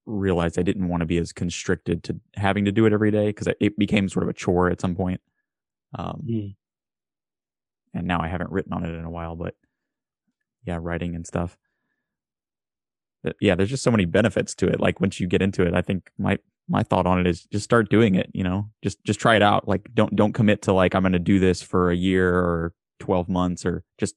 realized 0.10 0.58
I 0.60 0.64
didn't 0.64 0.88
want 0.88 1.02
to 1.02 1.06
be 1.06 1.18
as 1.18 1.32
constricted 1.32 2.04
to 2.06 2.20
having 2.36 2.66
to 2.66 2.72
do 2.72 2.86
it 2.86 2.94
every 2.94 3.12
day 3.12 3.28
because 3.28 3.48
it 3.60 3.78
became 3.78 4.10
sort 4.10 4.24
of 4.24 4.30
a 4.30 4.34
chore 4.34 4.70
at 4.70 4.82
some 4.82 4.96
point. 4.96 5.22
Um, 5.98 6.24
Mm. 6.28 6.56
and 7.94 8.08
now 8.08 8.22
I 8.22 8.28
haven't 8.28 8.52
written 8.52 8.74
on 8.74 8.86
it 8.86 8.94
in 8.94 9.04
a 9.04 9.10
while, 9.10 9.36
but 9.36 9.56
yeah, 10.66 10.78
writing 10.82 11.16
and 11.16 11.26
stuff. 11.26 11.58
But 13.24 13.36
yeah, 13.42 13.56
there's 13.56 13.70
just 13.70 13.84
so 13.84 13.92
many 13.92 14.06
benefits 14.06 14.56
to 14.56 14.68
it. 14.68 14.80
Like 14.80 15.02
once 15.02 15.20
you 15.20 15.28
get 15.28 15.42
into 15.42 15.64
it, 15.66 15.74
I 15.74 15.82
think 15.82 16.12
my 16.18 16.38
my 16.68 16.84
thought 16.84 17.08
on 17.08 17.20
it 17.20 17.26
is 17.28 17.46
just 17.46 17.64
start 17.64 17.90
doing 17.90 18.16
it. 18.16 18.30
You 18.34 18.44
know, 18.44 18.70
just 18.84 19.04
just 19.04 19.20
try 19.20 19.36
it 19.36 19.42
out. 19.42 19.68
Like 19.68 19.90
don't 19.94 20.16
don't 20.16 20.34
commit 20.34 20.62
to 20.64 20.74
like 20.74 20.96
I'm 20.96 21.02
going 21.04 21.14
to 21.14 21.20
do 21.20 21.40
this 21.40 21.62
for 21.62 21.90
a 21.92 21.96
year 21.96 22.34
or 22.34 22.74
12 23.00 23.28
months 23.28 23.66
or 23.66 23.84
just 24.00 24.16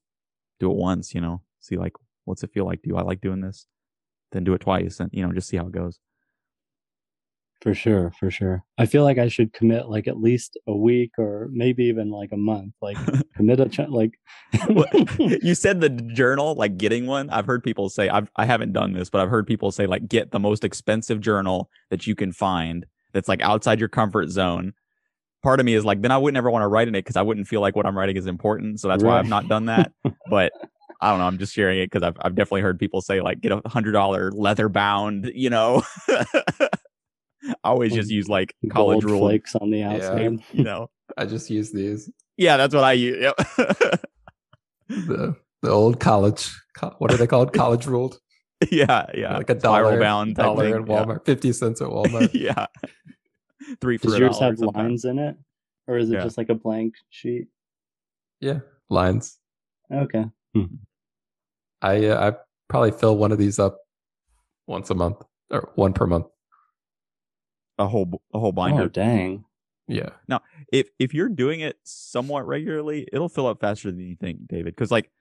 do 0.59 0.69
it 0.71 0.77
once. 0.77 1.13
You 1.13 1.21
know, 1.21 1.41
see 1.59 1.75
like 1.77 1.93
what's 2.25 2.43
it 2.43 2.51
feel 2.53 2.65
like? 2.65 2.81
Do 2.83 2.95
I 2.95 3.01
like 3.01 3.19
doing 3.21 3.41
this? 3.41 3.65
Then 4.33 4.43
do 4.43 4.53
it 4.53 4.59
twice, 4.59 4.99
and 4.99 5.09
you 5.13 5.25
know, 5.25 5.31
just 5.31 5.47
see 5.47 5.57
how 5.57 5.67
it 5.67 5.71
goes. 5.71 5.99
for 7.61 7.73
sure 7.73 8.11
for 8.19 8.29
sure 8.29 8.61
i 8.77 8.85
feel 8.85 9.05
like 9.05 9.17
i 9.17 9.29
should 9.29 9.53
commit 9.53 9.87
like 9.87 10.05
at 10.05 10.19
least 10.19 10.57
a 10.67 10.75
week 10.75 11.11
or 11.17 11.47
maybe 11.49 11.85
even 11.85 12.09
like 12.09 12.33
a 12.33 12.37
month 12.37 12.73
like 12.81 12.97
commit 13.37 13.57
a 13.59 13.69
ch- 13.69 13.87
like 13.87 14.11
you 15.19 15.55
said 15.55 15.81
the 15.81 15.89
journal, 15.89 16.55
like 16.55 16.77
getting 16.77 17.07
one. 17.07 17.29
I've 17.29 17.45
heard 17.45 17.63
people 17.63 17.89
say 17.89 18.09
I've 18.09 18.29
I 18.35 18.45
haven't 18.45 18.73
done 18.73 18.93
this, 18.93 19.09
but 19.09 19.21
I've 19.21 19.29
heard 19.29 19.47
people 19.47 19.71
say 19.71 19.87
like 19.87 20.07
get 20.07 20.31
the 20.31 20.39
most 20.39 20.63
expensive 20.63 21.19
journal 21.19 21.69
that 21.89 22.05
you 22.05 22.15
can 22.15 22.31
find 22.31 22.85
that's 23.13 23.27
like 23.27 23.41
outside 23.41 23.79
your 23.79 23.89
comfort 23.89 24.29
zone. 24.29 24.73
Part 25.41 25.59
of 25.59 25.65
me 25.65 25.73
is 25.73 25.83
like, 25.83 26.01
then 26.01 26.11
I 26.11 26.17
wouldn't 26.17 26.37
ever 26.37 26.49
want 26.49 26.63
to 26.63 26.67
write 26.67 26.87
in 26.87 26.95
it 26.95 26.99
because 26.99 27.17
I 27.17 27.21
wouldn't 27.21 27.47
feel 27.47 27.61
like 27.61 27.75
what 27.75 27.85
I'm 27.85 27.97
writing 27.97 28.15
is 28.15 28.27
important. 28.27 28.79
So 28.79 28.87
that's 28.87 29.03
why 29.03 29.19
I've 29.19 29.27
not 29.27 29.47
done 29.47 29.65
that. 29.65 29.91
But 30.29 30.53
I 31.03 31.09
don't 31.09 31.19
know. 31.19 31.25
I'm 31.25 31.37
just 31.37 31.53
sharing 31.53 31.79
it 31.79 31.87
because 31.91 32.03
I've 32.03 32.15
I've 32.21 32.35
definitely 32.35 32.61
heard 32.61 32.79
people 32.79 33.01
say 33.01 33.21
like 33.21 33.41
get 33.41 33.51
a 33.51 33.61
hundred 33.67 33.91
dollar 33.91 34.31
leather 34.31 34.69
bound. 34.69 35.31
You 35.35 35.49
know, 35.49 35.83
I 36.09 36.69
always 37.63 37.93
just 37.93 38.09
use 38.09 38.29
like 38.29 38.55
college 38.71 39.01
gold 39.01 39.11
rule. 39.11 39.19
flakes 39.21 39.55
on 39.55 39.69
the 39.69 39.83
outside 39.83 40.39
You 40.53 40.63
know, 40.63 40.89
I 41.17 41.25
just 41.25 41.49
use 41.49 41.71
these 41.71 42.09
yeah, 42.37 42.57
that's 42.57 42.73
what 42.73 42.83
I 42.83 42.93
use. 42.93 43.17
Yep. 43.21 43.35
the 44.89 45.35
the 45.61 45.69
old 45.69 45.99
college. 45.99 46.51
What 46.97 47.13
are 47.13 47.17
they 47.17 47.27
called? 47.27 47.53
College 47.53 47.85
ruled. 47.85 48.19
yeah, 48.71 49.05
yeah, 49.13 49.37
like 49.37 49.49
a 49.49 49.59
spiral 49.59 49.89
dollar 49.91 49.99
bound 49.99 50.35
dollar 50.35 50.63
thing. 50.63 50.73
at 50.83 50.89
Yeah. 50.89 51.05
Walmart, 51.05 51.25
fifty 51.25 51.51
cents 51.51 51.81
at 51.81 51.87
Walmart. 51.89 52.31
yeah. 52.33 52.67
Three 53.81 53.97
for 53.97 54.05
does 54.07 54.15
a 54.15 54.19
yours 54.19 54.39
have 54.39 54.59
lines 54.59 55.05
in 55.05 55.19
it 55.19 55.35
or 55.87 55.97
is 55.97 56.09
it 56.09 56.13
Yeah. 56.15 56.23
just 56.23 56.37
like 56.37 56.49
a 56.49 56.55
blank 56.55 56.95
sheet 57.09 57.47
yeah, 58.39 58.59
lines. 58.89 59.39
okay 59.91 60.25
hmm. 60.53 60.65
I 61.83 62.07
uh, 62.07 62.31
I 62.31 62.37
probably 62.69 62.91
fill 62.91 63.17
one 63.17 63.31
of 63.31 63.37
these 63.37 63.59
up 63.59 63.77
once 64.65 64.89
a 64.89 64.95
month 64.95 65.17
or 65.51 65.69
one 65.75 65.93
per 65.93 66.07
month. 66.07 66.25
A 67.77 67.87
whole 67.87 68.05
b- 68.05 68.17
a 68.33 68.39
whole 68.39 68.49
oh 68.49 68.51
binder. 68.53 68.87
dang 68.87 69.43
Yeah, 69.87 70.09
Now, 70.27 70.41
if 70.71 70.87
if 70.97 71.13
you're 71.13 71.29
doing 71.29 71.59
it 71.59 71.77
somewhat 71.83 72.47
regularly, 72.47 73.07
it'll 73.11 73.29
fill 73.29 73.47
up 73.47 73.59
faster 73.59 73.91
than 73.91 73.99
you 73.99 74.15
think, 74.15 74.47
David. 74.47 74.75
Because 74.75 74.91
like, 74.91 75.11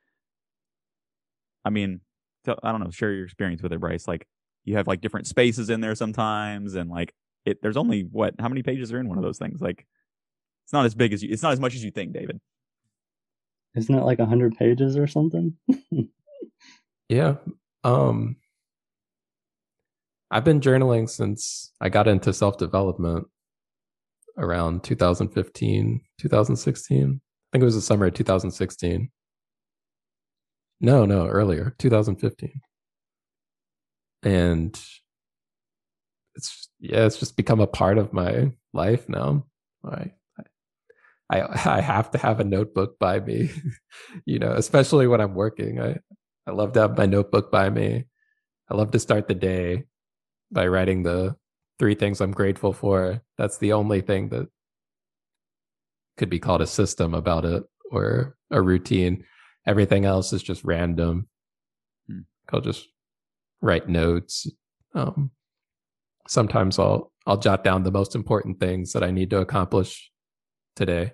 I 1.65 1.71
mean, 1.71 2.01
so, 2.47 2.59
I 2.63 2.71
don't 2.71 2.83
know. 2.83 2.91
Share 2.91 3.13
your 3.13 3.25
experience 3.25 3.63
with 3.63 3.73
it, 3.73 3.81
Bryce. 3.81 4.07
Like, 4.07 4.27
you 4.65 4.77
have 4.77 4.87
like 4.87 5.01
different 5.01 5.27
spaces 5.27 5.69
in 5.69 5.81
there 5.81 5.95
sometimes, 5.97 6.75
and 6.75 6.91
like, 6.91 7.13
it. 7.45 7.61
There's 7.61 7.77
only 7.77 8.03
what? 8.03 8.35
How 8.39 8.49
many 8.49 8.63
pages 8.63 8.93
are 8.93 9.01
in 9.01 9.09
one 9.09 9.19
of 9.19 9.25
those 9.25 9.39
things? 9.39 9.61
Like, 9.61 9.87
it's 10.65 10.73
not 10.73 10.87
as 10.87 10.95
big 10.95 11.13
as 11.13 11.23
you. 11.25 11.31
It's 11.33 11.43
not 11.43 11.53
as 11.53 11.61
much 11.61 11.75
as 11.75 11.83
you 11.83 11.91
think, 11.91 12.13
David. 12.13 12.41
isn't 13.75 13.95
it 13.95 14.05
like 14.05 14.19
100 14.19 14.57
pages 14.57 14.97
or 14.97 15.07
something 15.07 15.55
yeah. 17.13 17.35
Um, 17.85 18.37
I've 20.31 20.45
been 20.45 20.61
journaling 20.61 21.09
since 21.11 21.73
I 21.81 21.91
got 21.91 22.09
into 22.09 22.33
self 22.33 22.57
development 22.57 23.27
around 24.39 24.83
2015, 24.83 26.01
2016. 26.19 27.03
I 27.03 27.53
think 27.53 27.63
it 27.63 27.65
was 27.65 27.75
the 27.75 27.83
summer 27.83 28.07
of 28.07 28.15
2016. 28.15 29.11
No, 30.81 31.05
no, 31.05 31.27
earlier, 31.27 31.75
2015. 31.79 32.61
And 34.23 34.81
it's 36.35 36.71
yeah, 36.81 37.05
it's 37.05 37.19
just 37.19 37.37
become 37.37 37.61
a 37.61 37.67
part 37.67 37.99
of 37.99 38.15
my 38.15 38.53
life 38.73 39.07
now. 39.09 39.45
I 39.85 40.13
I 41.29 41.43
I 41.67 41.81
have 41.83 42.11
to 42.13 42.19
have 42.19 42.41
a 42.41 42.45
notebook 42.45 42.99
by 42.99 43.21
me, 43.21 43.51
you 44.25 44.39
know, 44.39 44.53
especially 44.53 45.07
when 45.07 45.21
I'm 45.21 45.35
working. 45.35 45.79
I 45.79 45.99
I 46.47 46.51
love 46.51 46.73
to 46.73 46.81
have 46.81 46.97
my 46.97 47.07
notebook 47.07 47.51
by 47.51 47.71
me. 47.71 48.05
I 48.71 48.75
love 48.75 48.91
to 48.93 48.99
start 48.99 49.29
the 49.29 49.35
day 49.35 49.85
by 50.51 50.67
writing 50.67 51.03
the 51.03 51.37
three 51.79 51.95
things 51.95 52.21
I'm 52.21 52.33
grateful 52.33 52.73
for. 52.73 53.23
That's 53.39 53.59
the 53.59 53.73
only 53.73 54.01
thing 54.01 54.29
that 54.31 54.49
could 56.17 56.31
be 56.31 56.39
called 56.39 56.61
a 56.61 56.67
system 56.67 57.15
about 57.15 57.45
it 57.45 57.65
or 57.91 58.37
a 58.51 58.61
routine. 58.61 59.25
Everything 59.67 60.05
else 60.05 60.33
is 60.33 60.43
just 60.43 60.65
random. 60.65 61.29
Hmm. 62.09 62.21
I'll 62.53 62.61
just 62.61 62.89
write 63.61 63.89
notes. 63.89 64.47
Um, 64.95 65.31
sometimes 66.29 66.79
I'll 66.79 67.13
I'll 67.27 67.39
jot 67.39 67.63
down 67.63 67.85
the 67.85 67.93
most 67.93 68.15
important 68.15 68.59
things 68.59 68.93
that 68.93 69.05
I 69.05 69.11
need 69.11 69.31
to 69.31 69.39
accomplish 69.39 70.11
today. 70.75 71.13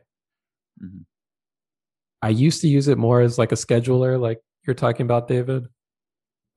Mm-hmm. 0.82 1.02
I 2.22 2.30
used 2.30 2.62
to 2.62 2.68
use 2.68 2.88
it 2.88 2.98
more 2.98 3.20
as 3.20 3.38
like 3.38 3.52
a 3.52 3.56
scheduler, 3.56 4.18
like 4.18 4.40
you're 4.68 4.74
talking 4.74 5.04
about, 5.04 5.26
David, 5.26 5.66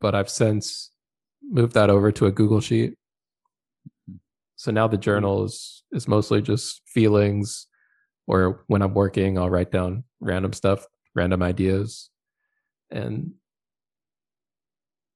but 0.01 0.13
I've 0.13 0.29
since 0.29 0.91
moved 1.41 1.73
that 1.73 1.89
over 1.89 2.11
to 2.11 2.25
a 2.25 2.31
Google 2.31 2.59
Sheet. 2.59 2.95
So 4.57 4.69
now 4.69 4.87
the 4.87 4.97
journal 4.97 5.45
is 5.45 5.83
is 5.93 6.07
mostly 6.07 6.41
just 6.41 6.81
feelings, 6.85 7.67
or 8.27 8.63
when 8.67 8.81
I'm 8.81 8.93
working, 8.93 9.37
I'll 9.37 9.49
write 9.49 9.71
down 9.71 10.03
random 10.19 10.51
stuff, 10.51 10.85
random 11.15 11.41
ideas, 11.41 12.09
and 12.91 13.31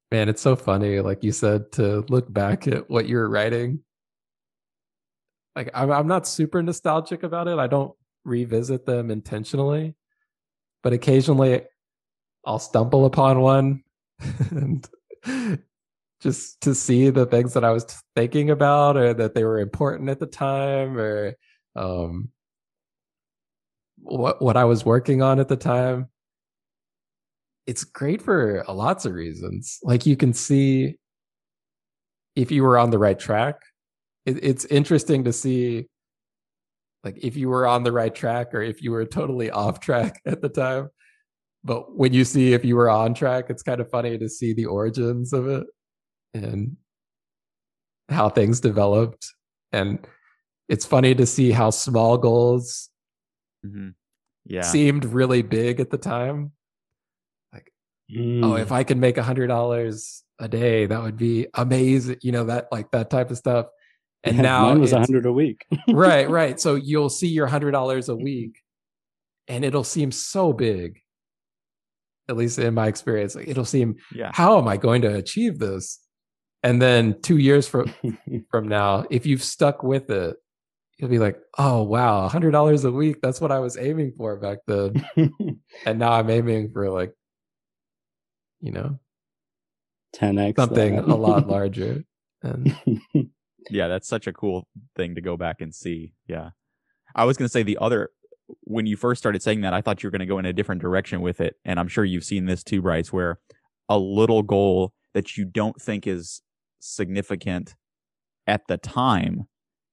man, 0.09 0.29
it's 0.29 0.41
so 0.41 0.55
funny, 0.55 1.01
like 1.01 1.21
you 1.23 1.33
said, 1.33 1.73
to 1.73 2.05
look 2.07 2.31
back 2.31 2.65
at 2.67 2.89
what 2.89 3.07
you 3.07 3.17
were 3.17 3.29
writing. 3.29 3.81
Like 5.53 5.69
I'm, 5.73 5.91
I'm 5.91 6.07
not 6.07 6.27
super 6.27 6.63
nostalgic 6.63 7.23
about 7.23 7.49
it. 7.49 7.59
I 7.59 7.67
don't 7.67 7.93
revisit 8.23 8.85
them 8.85 9.11
intentionally, 9.11 9.95
but 10.81 10.93
occasionally 10.93 11.63
I'll 12.45 12.59
stumble 12.59 13.05
upon 13.05 13.41
one 13.41 13.83
and 14.51 14.87
just 16.21 16.61
to 16.61 16.73
see 16.73 17.09
the 17.09 17.25
things 17.25 17.53
that 17.53 17.63
I 17.63 17.71
was 17.71 17.85
thinking 18.15 18.49
about 18.49 18.97
or 18.97 19.13
that 19.13 19.35
they 19.35 19.43
were 19.43 19.59
important 19.59 20.09
at 20.09 20.19
the 20.19 20.27
time 20.27 20.97
or 20.97 21.35
um, 21.75 22.29
what 23.97 24.41
what 24.41 24.57
I 24.57 24.65
was 24.65 24.85
working 24.85 25.21
on 25.21 25.39
at 25.39 25.47
the 25.47 25.55
time. 25.55 26.07
It's 27.67 27.83
great 27.83 28.21
for 28.21 28.63
lots 28.69 29.05
of 29.05 29.13
reasons. 29.13 29.79
Like 29.83 30.05
you 30.05 30.15
can 30.15 30.33
see 30.33 30.97
if 32.35 32.51
you 32.51 32.63
were 32.63 32.77
on 32.77 32.91
the 32.91 32.99
right 32.99 33.17
track. 33.17 33.55
It, 34.25 34.43
it's 34.43 34.65
interesting 34.65 35.23
to 35.23 35.33
see 35.33 35.87
like 37.03 37.17
if 37.23 37.35
you 37.37 37.49
were 37.49 37.67
on 37.67 37.83
the 37.83 37.91
right 37.91 38.13
track 38.13 38.53
or 38.53 38.61
if 38.61 38.81
you 38.81 38.91
were 38.91 39.05
totally 39.05 39.51
off 39.51 39.79
track 39.79 40.21
at 40.25 40.41
the 40.41 40.49
time. 40.49 40.89
But 41.65 41.97
when 41.97 42.13
you 42.13 42.23
see 42.23 42.53
if 42.53 42.63
you 42.63 42.75
were 42.75 42.89
on 42.89 43.13
track, 43.13 43.45
it's 43.49 43.63
kind 43.63 43.81
of 43.81 43.89
funny 43.89 44.17
to 44.17 44.29
see 44.29 44.53
the 44.53 44.67
origins 44.67 45.33
of 45.33 45.47
it 45.47 45.65
and 46.33 46.77
how 48.07 48.29
things 48.29 48.59
developed. 48.59 49.33
And 49.71 50.07
it's 50.69 50.85
funny 50.85 51.15
to 51.15 51.25
see 51.25 51.51
how 51.51 51.71
small 51.71 52.17
goals 52.17 52.89
mm-hmm. 53.65 53.89
yeah. 54.45 54.61
seemed 54.61 55.05
really 55.05 55.41
big 55.41 55.79
at 55.79 55.89
the 55.89 55.97
time. 55.97 56.51
Like, 57.51 57.73
mm. 58.15 58.45
oh, 58.45 58.55
if 58.55 58.71
I 58.71 58.83
can 58.83 58.99
make 58.99 59.17
a 59.17 59.23
hundred 59.23 59.47
dollars 59.47 60.23
a 60.39 60.47
day, 60.47 60.85
that 60.85 61.01
would 61.01 61.17
be 61.17 61.47
amazing. 61.55 62.17
You 62.21 62.31
know, 62.31 62.43
that 62.45 62.67
like 62.71 62.91
that 62.91 63.09
type 63.09 63.31
of 63.31 63.37
stuff 63.37 63.65
and 64.25 64.37
yeah, 64.37 64.41
now 64.41 64.65
mine 64.65 64.81
was 64.81 64.91
a 64.91 64.99
hundred 64.99 65.25
a 65.25 65.31
week. 65.31 65.65
right, 65.87 66.27
right. 66.29 66.59
So 66.59 66.75
you'll 66.75 67.09
see 67.09 67.27
your 67.27 67.47
hundred 67.47 67.71
dollars 67.71 68.09
a 68.09 68.15
week, 68.15 68.61
and 69.47 69.63
it'll 69.63 69.83
seem 69.83 70.11
so 70.11 70.51
big. 70.51 70.99
At 72.27 72.37
least 72.37 72.57
in 72.57 72.73
my 72.73 72.87
experience, 72.87 73.35
like 73.35 73.47
it'll 73.47 73.65
seem, 73.65 73.97
yeah. 74.13 74.31
how 74.33 74.57
am 74.57 74.67
I 74.67 74.77
going 74.77 75.01
to 75.03 75.15
achieve 75.15 75.59
this? 75.59 75.99
And 76.63 76.81
then 76.81 77.21
two 77.21 77.37
years 77.37 77.67
from 77.67 77.93
from 78.51 78.67
now, 78.67 79.05
if 79.11 79.25
you've 79.25 79.43
stuck 79.43 79.83
with 79.83 80.09
it, 80.09 80.35
you'll 80.97 81.09
be 81.09 81.19
like, 81.19 81.37
oh 81.57 81.83
wow, 81.83 82.27
hundred 82.27 82.51
dollars 82.51 82.83
a 82.83 82.91
week. 82.91 83.21
That's 83.21 83.39
what 83.39 83.51
I 83.51 83.59
was 83.59 83.77
aiming 83.77 84.13
for 84.17 84.37
back 84.37 84.59
then, 84.65 85.05
and 85.85 85.99
now 85.99 86.13
I'm 86.13 86.29
aiming 86.29 86.71
for 86.71 86.89
like, 86.89 87.13
you 88.61 88.71
know, 88.71 88.99
10x 90.15 90.55
something 90.55 90.97
a 90.97 91.15
lot 91.15 91.47
larger. 91.55 92.03
And 92.41 92.75
yeah, 93.69 93.87
that's 93.87 94.07
such 94.07 94.27
a 94.27 94.33
cool 94.33 94.67
thing 94.95 95.15
to 95.15 95.21
go 95.21 95.37
back 95.37 95.61
and 95.61 95.73
see. 95.73 96.13
Yeah. 96.27 96.51
I 97.15 97.25
was 97.25 97.37
going 97.37 97.47
to 97.47 97.51
say 97.51 97.63
the 97.63 97.77
other, 97.79 98.09
when 98.61 98.85
you 98.85 98.97
first 98.97 99.19
started 99.19 99.41
saying 99.41 99.61
that, 99.61 99.73
I 99.73 99.81
thought 99.81 100.03
you 100.03 100.07
were 100.07 100.11
going 100.11 100.19
to 100.19 100.25
go 100.25 100.39
in 100.39 100.45
a 100.45 100.53
different 100.53 100.81
direction 100.81 101.21
with 101.21 101.41
it. 101.41 101.55
And 101.65 101.79
I'm 101.79 101.87
sure 101.87 102.05
you've 102.05 102.23
seen 102.23 102.45
this 102.45 102.63
too, 102.63 102.81
Bryce, 102.81 103.11
where 103.11 103.39
a 103.89 103.97
little 103.97 104.43
goal 104.43 104.93
that 105.13 105.37
you 105.37 105.45
don't 105.45 105.81
think 105.81 106.07
is 106.07 106.41
significant 106.79 107.75
at 108.47 108.67
the 108.67 108.77
time 108.77 109.47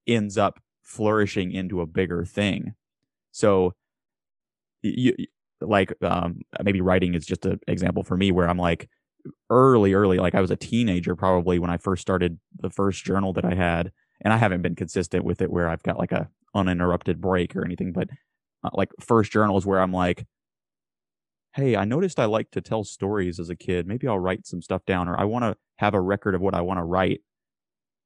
ends 0.06 0.36
up 0.36 0.60
flourishing 0.82 1.52
into 1.52 1.80
a 1.80 1.86
bigger 1.86 2.24
thing. 2.24 2.74
So, 3.30 3.72
you, 4.82 5.14
like, 5.60 5.94
um, 6.02 6.40
maybe 6.62 6.80
writing 6.80 7.14
is 7.14 7.24
just 7.24 7.46
an 7.46 7.60
example 7.68 8.02
for 8.02 8.16
me 8.16 8.32
where 8.32 8.48
I'm 8.48 8.58
like, 8.58 8.88
early, 9.50 9.94
early, 9.94 10.18
like 10.18 10.34
I 10.34 10.40
was 10.40 10.50
a 10.50 10.56
teenager 10.56 11.14
probably 11.14 11.58
when 11.58 11.70
I 11.70 11.76
first 11.76 12.02
started 12.02 12.38
the 12.58 12.70
first 12.70 13.04
journal 13.04 13.32
that 13.34 13.44
I 13.44 13.54
had. 13.54 13.92
And 14.20 14.32
I 14.32 14.36
haven't 14.36 14.62
been 14.62 14.74
consistent 14.74 15.24
with 15.24 15.40
it 15.40 15.50
where 15.50 15.68
I've 15.68 15.82
got 15.82 15.98
like 15.98 16.12
a 16.12 16.28
uninterrupted 16.54 17.20
break 17.20 17.56
or 17.56 17.64
anything, 17.64 17.92
but 17.92 18.08
Uh, 18.64 18.70
like 18.74 18.90
first 19.00 19.32
journals 19.32 19.66
where 19.66 19.80
I'm 19.80 19.92
like, 19.92 20.24
hey, 21.54 21.76
I 21.76 21.84
noticed 21.84 22.20
I 22.20 22.24
like 22.26 22.50
to 22.52 22.60
tell 22.60 22.84
stories 22.84 23.38
as 23.38 23.50
a 23.50 23.56
kid. 23.56 23.86
Maybe 23.86 24.08
I'll 24.08 24.18
write 24.18 24.46
some 24.46 24.62
stuff 24.62 24.84
down 24.86 25.08
or 25.08 25.18
I 25.18 25.24
want 25.24 25.44
to 25.44 25.56
have 25.76 25.94
a 25.94 26.00
record 26.00 26.34
of 26.34 26.40
what 26.40 26.54
I 26.54 26.60
want 26.60 26.78
to 26.78 26.84
write. 26.84 27.20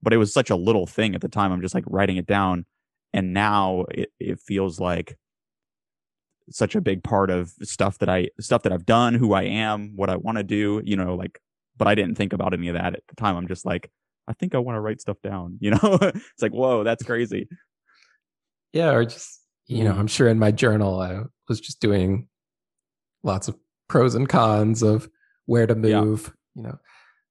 But 0.02 0.12
it 0.12 0.18
was 0.18 0.32
such 0.32 0.50
a 0.50 0.56
little 0.56 0.86
thing 0.86 1.14
at 1.14 1.20
the 1.20 1.28
time. 1.28 1.52
I'm 1.52 1.62
just 1.62 1.74
like 1.74 1.84
writing 1.86 2.16
it 2.16 2.26
down. 2.26 2.66
And 3.12 3.32
now 3.32 3.84
it, 3.90 4.10
it 4.18 4.40
feels 4.40 4.80
like 4.80 5.16
such 6.50 6.74
a 6.74 6.80
big 6.80 7.02
part 7.02 7.30
of 7.30 7.52
stuff 7.62 7.98
that 7.98 8.08
I 8.08 8.28
stuff 8.40 8.62
that 8.62 8.72
I've 8.72 8.86
done, 8.86 9.14
who 9.14 9.32
I 9.32 9.44
am, 9.44 9.92
what 9.96 10.10
I 10.10 10.16
want 10.16 10.38
to 10.38 10.44
do, 10.44 10.82
you 10.84 10.96
know, 10.96 11.14
like 11.14 11.40
but 11.76 11.88
I 11.88 11.94
didn't 11.94 12.16
think 12.16 12.32
about 12.32 12.54
any 12.54 12.68
of 12.68 12.74
that 12.74 12.94
at 12.94 13.02
the 13.08 13.16
time. 13.16 13.36
I'm 13.36 13.48
just 13.48 13.64
like, 13.64 13.90
I 14.28 14.32
think 14.32 14.54
I 14.54 14.58
want 14.58 14.76
to 14.76 14.80
write 14.80 15.00
stuff 15.00 15.20
down, 15.22 15.58
you 15.60 15.70
know? 15.70 15.98
it's 16.02 16.42
like, 16.42 16.52
whoa, 16.52 16.84
that's 16.84 17.04
crazy. 17.04 17.48
Yeah, 18.72 18.90
or 18.90 19.04
just, 19.04 19.40
you 19.66 19.84
know, 19.84 19.92
I'm 19.92 20.06
sure 20.06 20.28
in 20.28 20.38
my 20.38 20.50
journal 20.50 21.00
I 21.00 21.22
was 21.48 21.60
just 21.60 21.80
doing 21.80 22.28
lots 23.22 23.48
of 23.48 23.56
pros 23.88 24.14
and 24.14 24.28
cons 24.28 24.82
of 24.82 25.08
where 25.46 25.66
to 25.66 25.74
move, 25.74 26.32
yeah. 26.54 26.62
you 26.62 26.68
know, 26.68 26.78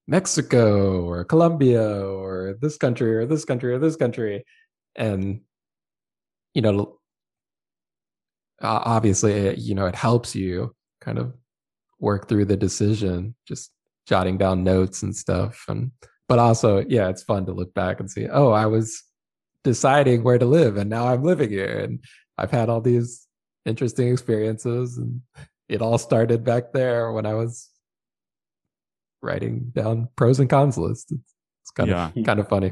Mexico 0.07 1.03
or 1.03 1.23
Colombia 1.23 2.05
or 2.05 2.55
this 2.61 2.77
country 2.77 3.15
or 3.15 3.25
this 3.25 3.45
country 3.45 3.73
or 3.73 3.79
this 3.79 3.95
country. 3.95 4.45
And, 4.95 5.41
you 6.53 6.61
know, 6.61 6.99
obviously 8.61 9.33
it, 9.33 9.57
you 9.59 9.75
know 9.75 9.85
it 9.85 9.95
helps 9.95 10.35
you 10.35 10.73
kind 11.01 11.17
of 11.17 11.33
work 11.99 12.27
through 12.27 12.45
the 12.45 12.57
decision 12.57 13.35
just 13.47 13.71
jotting 14.07 14.37
down 14.37 14.63
notes 14.63 15.03
and 15.03 15.15
stuff 15.15 15.65
and 15.67 15.91
but 16.27 16.39
also 16.39 16.83
yeah 16.87 17.09
it's 17.09 17.23
fun 17.23 17.45
to 17.45 17.53
look 17.53 17.73
back 17.73 17.99
and 17.99 18.09
see 18.09 18.27
oh 18.29 18.51
i 18.51 18.65
was 18.65 19.03
deciding 19.63 20.23
where 20.23 20.37
to 20.37 20.45
live 20.45 20.77
and 20.77 20.89
now 20.89 21.07
i'm 21.07 21.23
living 21.23 21.49
here 21.49 21.79
and 21.79 22.03
i've 22.37 22.51
had 22.51 22.69
all 22.69 22.81
these 22.81 23.27
interesting 23.65 24.11
experiences 24.11 24.97
and 24.97 25.21
it 25.67 25.81
all 25.81 25.97
started 25.97 26.43
back 26.43 26.71
there 26.71 27.11
when 27.11 27.25
i 27.25 27.33
was 27.33 27.69
writing 29.21 29.71
down 29.73 30.07
pros 30.15 30.39
and 30.39 30.49
cons 30.49 30.77
lists 30.77 31.11
it's, 31.11 31.33
it's 31.63 31.71
kind 31.71 31.89
yeah. 31.89 32.11
of 32.15 32.25
kind 32.25 32.39
of 32.39 32.47
funny 32.47 32.71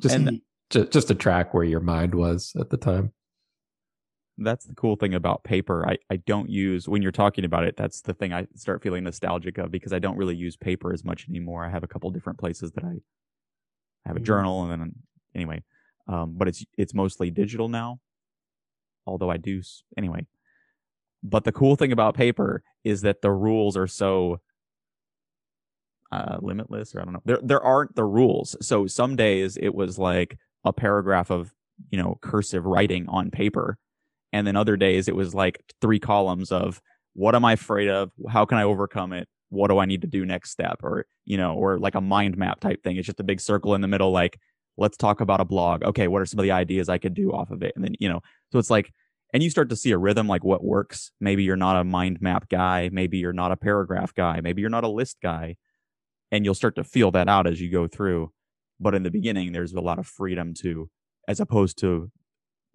just, 0.00 0.14
and, 0.14 0.40
just 0.70 0.90
just 0.90 1.08
to 1.08 1.14
track 1.14 1.54
where 1.54 1.64
your 1.64 1.80
mind 1.80 2.14
was 2.14 2.52
at 2.58 2.70
the 2.70 2.76
time 2.76 3.12
that's 4.38 4.66
the 4.66 4.74
cool 4.74 4.96
thing 4.96 5.14
about 5.14 5.44
paper. 5.44 5.88
I, 5.88 5.96
I 6.10 6.16
don't 6.16 6.50
use 6.50 6.88
when 6.88 7.02
you're 7.02 7.12
talking 7.12 7.44
about 7.44 7.64
it. 7.64 7.76
That's 7.76 8.02
the 8.02 8.12
thing 8.12 8.32
I 8.32 8.46
start 8.54 8.82
feeling 8.82 9.04
nostalgic 9.04 9.58
of 9.58 9.70
because 9.70 9.92
I 9.92 9.98
don't 9.98 10.16
really 10.16 10.36
use 10.36 10.56
paper 10.56 10.92
as 10.92 11.04
much 11.04 11.26
anymore. 11.28 11.64
I 11.64 11.70
have 11.70 11.84
a 11.84 11.88
couple 11.88 12.10
different 12.10 12.38
places 12.38 12.72
that 12.72 12.84
I, 12.84 12.88
I 12.88 14.08
have 14.08 14.16
a 14.16 14.18
mm-hmm. 14.18 14.24
journal 14.24 14.62
and 14.62 14.70
then 14.70 14.94
anyway, 15.34 15.62
um, 16.08 16.34
but 16.36 16.48
it's 16.48 16.64
it's 16.76 16.94
mostly 16.94 17.30
digital 17.30 17.68
now. 17.68 18.00
Although 19.06 19.30
I 19.30 19.36
do 19.38 19.62
anyway. 19.96 20.26
But 21.22 21.44
the 21.44 21.52
cool 21.52 21.76
thing 21.76 21.92
about 21.92 22.14
paper 22.14 22.62
is 22.84 23.02
that 23.02 23.22
the 23.22 23.32
rules 23.32 23.76
are 23.76 23.86
so 23.88 24.40
uh, 26.12 26.38
limitless, 26.40 26.94
or 26.94 27.00
I 27.00 27.04
don't 27.04 27.14
know. 27.14 27.22
There 27.24 27.40
there 27.42 27.62
aren't 27.62 27.96
the 27.96 28.04
rules. 28.04 28.56
So 28.60 28.86
some 28.86 29.16
days 29.16 29.56
it 29.56 29.74
was 29.74 29.98
like 29.98 30.38
a 30.64 30.72
paragraph 30.72 31.30
of 31.30 31.52
you 31.90 31.98
know 32.02 32.18
cursive 32.22 32.64
writing 32.66 33.06
on 33.08 33.30
paper 33.30 33.78
And 34.32 34.46
then 34.46 34.56
other 34.56 34.76
days 34.76 35.08
it 35.08 35.16
was 35.16 35.34
like 35.34 35.62
three 35.80 36.00
columns 36.00 36.52
of 36.52 36.82
what 37.14 37.34
am 37.34 37.44
I 37.44 37.54
afraid 37.54 37.88
of? 37.88 38.12
How 38.28 38.46
can 38.46 38.58
I 38.58 38.64
overcome 38.64 39.12
it? 39.14 39.28
What 39.50 39.68
do 39.70 39.78
I 39.78 39.86
need 39.86 40.02
to 40.02 40.08
do 40.08 40.26
next 40.26 40.50
step? 40.52 40.80
Or, 40.84 41.06
you 41.24 41.38
know, 41.38 41.54
or 41.54 41.78
like 41.78 41.94
a 41.96 42.02
mind 42.02 42.36
map 42.38 42.60
type 42.60 42.82
thing. 42.84 42.96
It's 42.96 43.06
just 43.06 43.20
a 43.20 43.24
big 43.24 43.40
circle 43.40 43.74
in 43.74 43.80
the 43.80 43.88
middle, 43.88 44.12
like, 44.12 44.38
let's 44.78 44.96
talk 44.96 45.20
about 45.20 45.40
a 45.40 45.44
blog. 45.44 45.82
Okay, 45.82 46.08
what 46.08 46.22
are 46.22 46.26
some 46.26 46.38
of 46.38 46.44
the 46.44 46.50
ideas 46.50 46.88
I 46.88 46.98
could 46.98 47.14
do 47.14 47.32
off 47.32 47.50
of 47.50 47.62
it? 47.62 47.72
And 47.74 47.84
then, 47.84 47.94
you 47.98 48.08
know, 48.08 48.20
so 48.52 48.58
it's 48.58 48.70
like, 48.70 48.92
and 49.32 49.42
you 49.42 49.50
start 49.50 49.68
to 49.70 49.76
see 49.76 49.90
a 49.90 49.98
rhythm 49.98 50.28
like 50.28 50.44
what 50.44 50.64
works. 50.64 51.10
Maybe 51.20 51.42
you're 51.42 51.56
not 51.56 51.76
a 51.76 51.84
mind 51.84 52.18
map 52.20 52.48
guy. 52.48 52.90
Maybe 52.92 53.18
you're 53.18 53.32
not 53.32 53.52
a 53.52 53.56
paragraph 53.56 54.14
guy. 54.14 54.40
Maybe 54.40 54.60
you're 54.60 54.70
not 54.70 54.84
a 54.84 54.88
list 54.88 55.16
guy. 55.22 55.56
And 56.30 56.44
you'll 56.44 56.54
start 56.54 56.76
to 56.76 56.84
feel 56.84 57.10
that 57.12 57.28
out 57.28 57.46
as 57.46 57.60
you 57.60 57.70
go 57.70 57.86
through. 57.86 58.30
But 58.78 58.94
in 58.94 59.02
the 59.02 59.10
beginning, 59.10 59.52
there's 59.52 59.72
a 59.72 59.80
lot 59.80 59.98
of 59.98 60.06
freedom 60.06 60.54
to, 60.62 60.88
as 61.28 61.40
opposed 61.40 61.78
to 61.78 62.10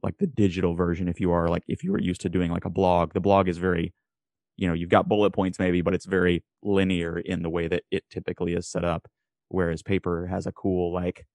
like 0.04 0.18
the 0.18 0.28
digital 0.28 0.76
version. 0.76 1.08
If 1.08 1.20
you 1.20 1.32
are 1.32 1.47
like, 1.47 1.64
if 1.68 1.84
you 1.84 1.91
were 1.91 2.02
used 2.02 2.22
to 2.22 2.30
doing 2.30 2.52
like 2.52 2.66
a 2.66 2.70
blog, 2.70 3.14
the 3.14 3.20
blog 3.22 3.47
is 3.47 3.58
very, 3.58 3.93
you 4.58 4.68
know, 4.68 4.74
you've 4.74 4.89
got 4.89 5.08
bullet 5.08 5.32
points 5.32 5.60
maybe, 5.60 5.82
but 5.82 5.93
it's 5.93 6.06
very 6.06 6.43
linear 6.64 7.18
in 7.20 7.43
the 7.43 7.49
way 7.49 7.68
that 7.68 7.84
it 7.91 8.04
typically 8.10 8.54
is 8.54 8.68
set 8.68 8.84
up. 8.84 9.08
Whereas 9.49 9.84
paper 9.84 10.28
has 10.28 10.47
a 10.47 10.52
cool, 10.52 10.93
like, 10.93 11.26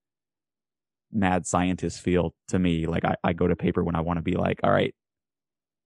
mad 1.12 1.46
scientist 1.46 2.00
feel 2.00 2.34
to 2.48 2.59
me. 2.59 2.86
Like, 2.86 3.04
I, 3.04 3.16
I 3.22 3.32
go 3.32 3.46
to 3.46 3.57
paper 3.57 3.82
when 3.84 3.96
I 3.96 4.00
want 4.00 4.18
to 4.18 4.22
be 4.22 4.34
like, 4.34 4.61
all 4.62 4.70
right, 4.70 4.94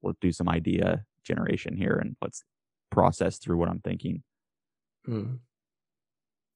let's 0.02 0.18
do 0.20 0.32
some 0.32 0.48
idea 0.48 1.04
generation 1.24 1.76
here 1.76 1.94
and 1.94 2.16
let's 2.22 2.42
process 2.90 3.38
through 3.38 3.58
what 3.58 3.68
I'm 3.68 3.80
thinking. 3.80 4.22
Hmm. 5.04 5.34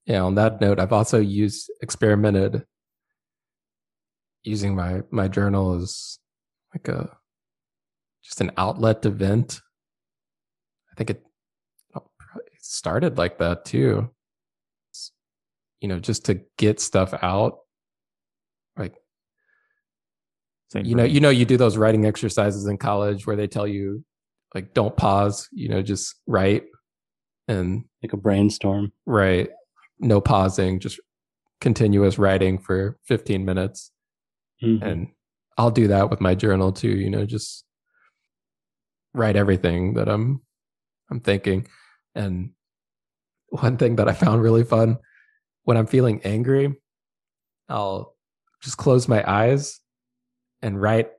Yeah, 0.05 0.21
on 0.21 0.35
that 0.35 0.61
note, 0.61 0.79
I've 0.79 0.93
also 0.93 1.19
used 1.19 1.71
experimented 1.81 2.63
using 4.43 4.75
my 4.75 5.01
my 5.09 5.27
journal 5.27 5.73
as 5.73 6.19
like 6.73 6.87
a 6.87 7.17
just 8.23 8.41
an 8.41 8.51
outlet 8.57 9.01
to 9.01 9.09
vent. 9.09 9.61
I 10.91 10.95
think 10.95 11.09
it, 11.09 11.23
oh, 11.95 12.05
it 12.35 12.59
started 12.59 13.17
like 13.17 13.39
that 13.39 13.65
too. 13.65 14.11
You 15.81 15.87
know, 15.87 15.99
just 15.99 16.25
to 16.25 16.41
get 16.57 16.79
stuff 16.79 17.13
out. 17.21 17.59
Like 18.77 18.95
Same 20.69 20.85
you 20.85 20.95
know, 20.95 21.03
me. 21.03 21.09
you 21.09 21.19
know, 21.19 21.29
you 21.29 21.45
do 21.45 21.57
those 21.57 21.77
writing 21.77 22.05
exercises 22.05 22.65
in 22.65 22.77
college 22.77 23.27
where 23.27 23.35
they 23.35 23.47
tell 23.47 23.67
you 23.67 24.03
like 24.53 24.73
don't 24.73 24.95
pause, 24.95 25.47
you 25.51 25.69
know, 25.69 25.81
just 25.81 26.15
write 26.27 26.63
and 27.47 27.83
Like 28.01 28.13
a 28.13 28.17
brainstorm. 28.17 28.91
Right. 29.05 29.49
No 29.99 30.19
pausing, 30.21 30.79
just 30.79 30.99
continuous 31.61 32.17
writing 32.17 32.57
for 32.57 32.97
15 33.05 33.45
minutes. 33.45 33.91
Mhm. 34.63 34.81
And 34.81 35.07
I'll 35.57 35.71
do 35.71 35.87
that 35.87 36.09
with 36.09 36.19
my 36.21 36.35
journal 36.35 36.71
too, 36.71 36.89
you 36.89 37.09
know, 37.09 37.25
just 37.25 37.63
write 39.13 39.35
everything 39.35 39.93
that 39.93 40.09
I'm 40.09 40.41
I'm 41.09 41.19
thinking. 41.19 41.67
And 42.15 42.51
one 43.49 43.77
thing 43.77 43.97
that 43.97 44.07
I 44.09 44.13
found 44.13 44.41
really 44.41 44.63
fun 44.63 44.97
when 45.63 45.77
I'm 45.77 45.85
feeling 45.87 46.21
angry, 46.23 46.75
I'll 47.69 48.15
just 48.61 48.77
close 48.77 49.07
my 49.07 49.23
eyes 49.29 49.79
and 50.65 50.81
write 50.81 51.11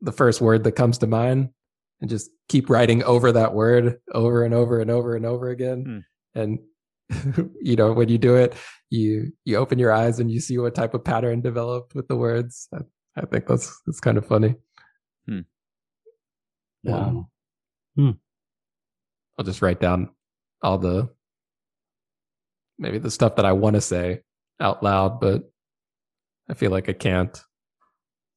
the 0.00 0.12
first 0.12 0.40
word 0.40 0.62
that 0.62 0.72
comes 0.72 0.98
to 0.98 1.06
mind 1.08 1.50
and 2.00 2.08
just 2.08 2.30
keep 2.48 2.70
writing 2.70 3.02
over 3.02 3.32
that 3.32 3.52
word 3.54 3.98
over 4.14 4.44
and 4.44 4.54
over 4.54 4.80
and 4.80 4.90
over 4.90 5.16
and 5.16 5.26
over 5.26 5.50
again. 5.50 6.04
Hmm. 6.34 6.40
And 6.40 6.58
you 7.60 7.74
know, 7.74 7.92
when 7.92 8.08
you 8.08 8.18
do 8.18 8.36
it, 8.36 8.54
you 8.88 9.32
you 9.44 9.56
open 9.56 9.80
your 9.80 9.92
eyes 9.92 10.20
and 10.20 10.30
you 10.30 10.38
see 10.38 10.58
what 10.58 10.76
type 10.76 10.94
of 10.94 11.04
pattern 11.04 11.40
developed 11.40 11.96
with 11.96 12.06
the 12.06 12.16
words. 12.16 12.68
I, 12.72 12.78
I 13.16 13.26
think 13.26 13.48
that's 13.48 13.78
that's 13.84 14.00
kind 14.00 14.16
of 14.16 14.24
funny. 14.24 14.54
Hmm. 15.26 15.40
Wow. 16.84 17.28
Hmm. 17.96 18.10
I'll 19.36 19.44
just 19.44 19.60
write 19.60 19.80
down 19.80 20.10
all 20.62 20.78
the 20.78 21.10
maybe 22.78 22.98
the 22.98 23.10
stuff 23.10 23.36
that 23.36 23.44
I 23.44 23.52
want 23.52 23.74
to 23.74 23.80
say 23.80 24.20
out 24.60 24.84
loud, 24.84 25.20
but 25.20 25.50
I 26.48 26.54
feel 26.54 26.70
like 26.70 26.88
I 26.88 26.92
can't. 26.92 27.42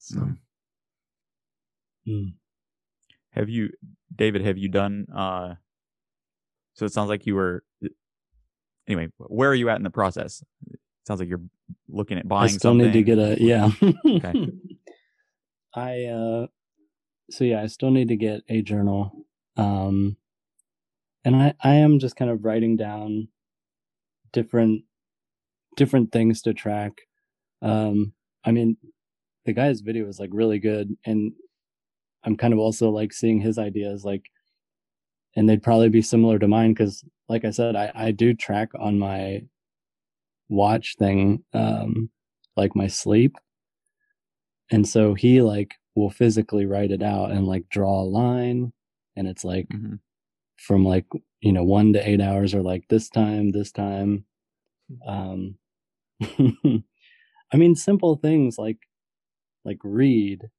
So 0.04 0.20
Mm. 0.20 0.38
Mm. 2.08 2.34
Have 3.32 3.50
you, 3.50 3.70
David? 4.14 4.42
Have 4.46 4.58
you 4.58 4.68
done? 4.68 5.08
uh 5.16 5.56
So 6.74 6.86
it 6.86 6.92
sounds 6.92 7.08
like 7.10 7.26
you 7.26 7.36
were. 7.36 7.64
Anyway, 8.86 9.08
where 9.18 9.50
are 9.50 9.56
you 9.56 9.70
at 9.70 9.78
in 9.78 9.84
the 9.84 9.90
process? 9.90 10.44
It 10.70 10.80
sounds 11.08 11.22
like 11.22 11.30
you're 11.30 11.42
looking 11.88 12.18
at 12.18 12.28
buying. 12.28 12.44
I 12.44 12.48
still 12.48 12.72
something. 12.72 12.88
need 12.88 12.94
to 12.94 13.04
get 13.04 13.18
a 13.18 13.42
yeah. 13.42 13.72
Okay. 14.06 14.50
I 15.74 16.04
uh 16.06 16.48
so 17.32 17.46
yeah, 17.46 17.62
I 17.62 17.68
still 17.68 17.92
need 17.92 18.10
to 18.10 18.18
get 18.18 18.42
a 18.50 18.62
journal. 18.62 19.26
Um 19.56 20.18
and 21.24 21.36
I 21.38 21.54
I 21.64 21.76
am 21.76 22.00
just 22.00 22.18
kind 22.18 22.30
of 22.30 22.44
writing 22.44 22.76
down 22.76 23.30
different 24.34 24.84
different 25.78 26.12
things 26.12 26.42
to 26.42 26.54
track. 26.54 26.92
Um 27.62 28.12
I 28.44 28.52
mean 28.52 28.76
the 29.46 29.54
guy's 29.54 29.82
video 29.82 30.08
is 30.08 30.20
like 30.20 30.30
really 30.34 30.60
good 30.60 30.96
and 31.06 31.34
I'm 32.24 32.38
kind 32.38 32.54
of 32.54 32.60
also 32.60 32.90
like 32.90 33.14
seeing 33.14 33.42
his 33.42 33.58
ideas 33.58 34.06
like 34.06 34.24
and 35.36 35.50
they'd 35.50 35.64
probably 35.64 35.90
be 35.90 36.02
similar 36.02 36.40
to 36.40 36.48
mine 36.48 36.76
cuz 36.76 37.04
like 37.30 37.46
I 37.46 37.52
said 37.52 37.76
I 37.76 37.92
I 37.96 38.12
do 38.12 38.34
track 38.34 38.70
on 38.80 39.00
my 39.00 39.44
watch 40.50 40.96
thing 40.98 41.44
um 41.54 42.10
like 42.56 42.76
my 42.76 42.88
sleep 42.88 43.36
and 44.72 44.88
so 44.88 45.14
he 45.14 45.42
like 45.42 45.76
will 45.96 46.10
physically 46.10 46.66
write 46.66 46.92
it 46.92 47.04
out 47.04 47.32
and 47.32 47.48
like 47.48 47.68
draw 47.70 48.02
a 48.02 48.04
line 48.04 48.72
and 49.16 49.28
it's 49.28 49.44
like 49.44 49.68
Mhm. 49.70 50.00
from 50.58 50.86
like 50.86 51.06
you 51.42 51.52
know 51.52 51.64
one 51.64 51.94
to 51.94 52.10
eight 52.10 52.22
hours 52.22 52.54
or 52.54 52.62
like 52.62 52.88
this 52.90 53.10
time 53.10 53.52
this 53.52 53.72
time 53.72 54.26
um 55.08 55.58
i 57.54 57.58
mean 57.58 57.76
simple 57.76 58.16
things 58.18 58.58
like 58.58 58.78
like 59.66 59.80
read 59.84 60.50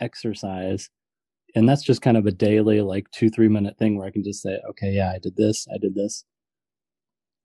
exercise 0.00 0.90
and 1.54 1.68
that's 1.68 1.82
just 1.82 2.02
kind 2.02 2.16
of 2.16 2.26
a 2.26 2.32
daily 2.32 2.80
like 2.80 3.10
two 3.10 3.30
three 3.30 3.48
minute 3.48 3.78
thing 3.78 3.96
where 3.96 4.06
i 4.06 4.10
can 4.10 4.24
just 4.24 4.42
say 4.42 4.58
okay 4.68 4.90
yeah 4.92 5.10
i 5.14 5.18
did 5.18 5.36
this 5.36 5.66
i 5.74 5.78
did 5.78 5.94
this. 5.94 6.24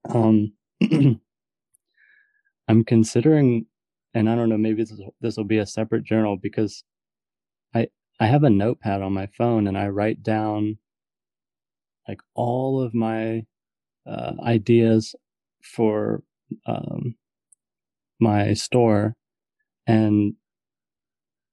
Um 0.10 0.54
i'm 2.68 2.84
considering 2.86 3.66
and 4.14 4.30
i 4.30 4.36
don't 4.36 4.50
know 4.50 4.58
maybe 4.58 4.86
this 5.22 5.38
will 5.38 5.44
be 5.44 5.60
a 5.60 5.66
separate 5.66 6.04
journal 6.04 6.38
because 6.42 6.84
i 7.76 7.88
i 8.20 8.28
have 8.28 8.44
a 8.44 8.50
notepad 8.50 9.02
on 9.02 9.14
my 9.14 9.28
phone 9.28 9.68
and 9.68 9.78
i 9.78 9.88
write 9.88 10.24
down 10.24 10.78
like 12.08 12.22
all 12.36 12.82
of 12.82 12.94
my 12.94 13.46
uh, 14.08 14.34
ideas 14.44 15.16
for 15.64 16.24
um, 16.66 17.16
my 18.20 18.54
store 18.54 19.16
and 19.88 20.34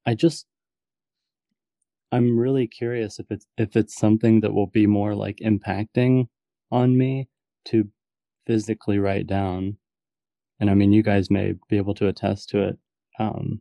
i 0.07 0.15
just 0.15 0.47
i'm 2.13 2.39
really 2.39 2.67
curious 2.67 3.19
if 3.19 3.27
it's 3.31 3.47
if 3.59 3.77
it's 3.77 3.97
something 3.97 4.41
that 4.41 4.55
will 4.55 4.67
be 4.69 4.87
more 4.87 5.15
like 5.15 5.39
impacting 5.39 6.29
on 6.73 6.97
me 6.97 7.29
to 7.65 7.89
physically 8.47 8.99
write 8.99 9.27
down. 9.27 9.77
And 10.61 10.71
i 10.71 10.75
mean 10.75 10.93
you 10.93 11.03
guys 11.03 11.31
may 11.31 11.55
be 11.69 11.77
able 11.77 11.95
to 11.95 12.09
attest 12.09 12.49
to 12.51 12.63
it 12.69 12.79
um 13.19 13.61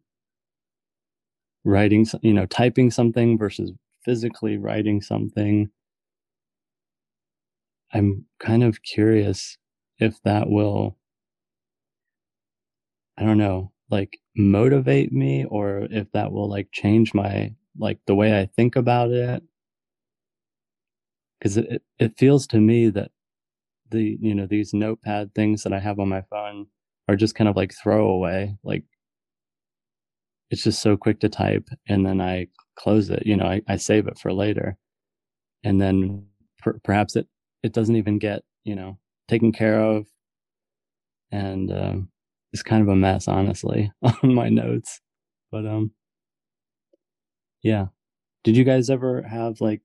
writing 1.65 2.05
you 2.21 2.33
know 2.33 2.45
typing 2.45 2.91
something 2.91 3.37
versus 3.37 3.71
physically 4.03 4.57
writing 4.57 5.01
something. 5.01 5.69
I'm 7.93 8.25
kind 8.39 8.63
of 8.63 8.83
curious 8.83 9.57
if 9.99 10.21
that 10.23 10.49
will 10.49 10.97
i 13.17 13.23
don't 13.23 13.37
know 13.37 13.71
like 13.89 14.19
motivate 14.35 15.11
me 15.13 15.45
or 15.45 15.87
if 15.91 16.11
that 16.13 16.31
will 16.31 16.49
like 16.49 16.69
change 16.71 17.13
my 17.13 17.53
like 17.77 17.99
the 18.07 18.15
way 18.15 18.39
i 18.39 18.45
think 18.55 18.75
about 18.75 19.11
it? 19.11 19.43
Because 21.39 21.57
it, 21.57 21.65
it- 21.71 21.83
it 21.97 22.17
feels 22.17 22.45
to 22.47 22.59
me 22.59 22.89
that 22.89 23.11
the 23.91 24.17
you 24.21 24.35
know 24.35 24.47
these 24.47 24.73
notepad 24.73 25.33
things 25.35 25.63
that 25.63 25.73
i 25.73 25.79
have 25.79 25.99
on 25.99 26.09
my 26.09 26.21
phone 26.23 26.67
are 27.09 27.15
just 27.17 27.35
kind 27.35 27.49
of 27.49 27.55
like 27.55 27.73
throwaway 27.73 28.57
like 28.63 28.85
it's 30.49 30.63
just 30.63 30.81
so 30.81 30.95
quick 30.97 31.19
to 31.19 31.29
type 31.29 31.69
and 31.87 32.05
then 32.05 32.21
i 32.21 32.47
close 32.75 33.09
it 33.09 33.25
you 33.25 33.35
know 33.35 33.45
i, 33.45 33.61
I 33.67 33.77
save 33.77 34.07
it 34.07 34.19
for 34.19 34.33
later. 34.33 34.77
And 35.63 35.81
then 35.81 36.27
per- 36.59 36.79
perhaps 36.83 37.15
it 37.15 37.27
it 37.63 37.73
doesn't 37.73 37.95
even 37.97 38.19
get 38.19 38.43
you 38.65 38.75
know 38.75 38.99
taken 39.29 39.51
care 39.51 39.81
of. 39.81 40.07
And 41.31 41.71
um 41.71 42.09
it's 42.53 42.63
kind 42.63 42.81
of 42.81 42.87
a 42.87 42.95
mess 42.95 43.27
honestly 43.27 43.91
on 44.23 44.33
my 44.33 44.49
notes. 44.49 45.01
But 45.51 45.65
um 45.65 45.91
yeah. 47.63 47.87
Did 48.43 48.55
you 48.57 48.63
guys 48.63 48.89
ever 48.89 49.23
have 49.23 49.61
like 49.61 49.81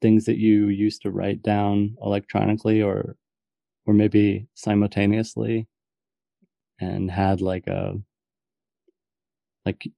things 0.00 0.24
that 0.24 0.38
you 0.38 0.68
used 0.68 1.02
to 1.02 1.10
write 1.10 1.42
down 1.42 1.96
electronically 2.02 2.82
or 2.82 3.16
or 3.86 3.94
maybe 3.94 4.48
simultaneously 4.54 5.68
and 6.80 7.10
had 7.10 7.40
like 7.40 7.66
a 7.68 7.94
like 9.64 9.88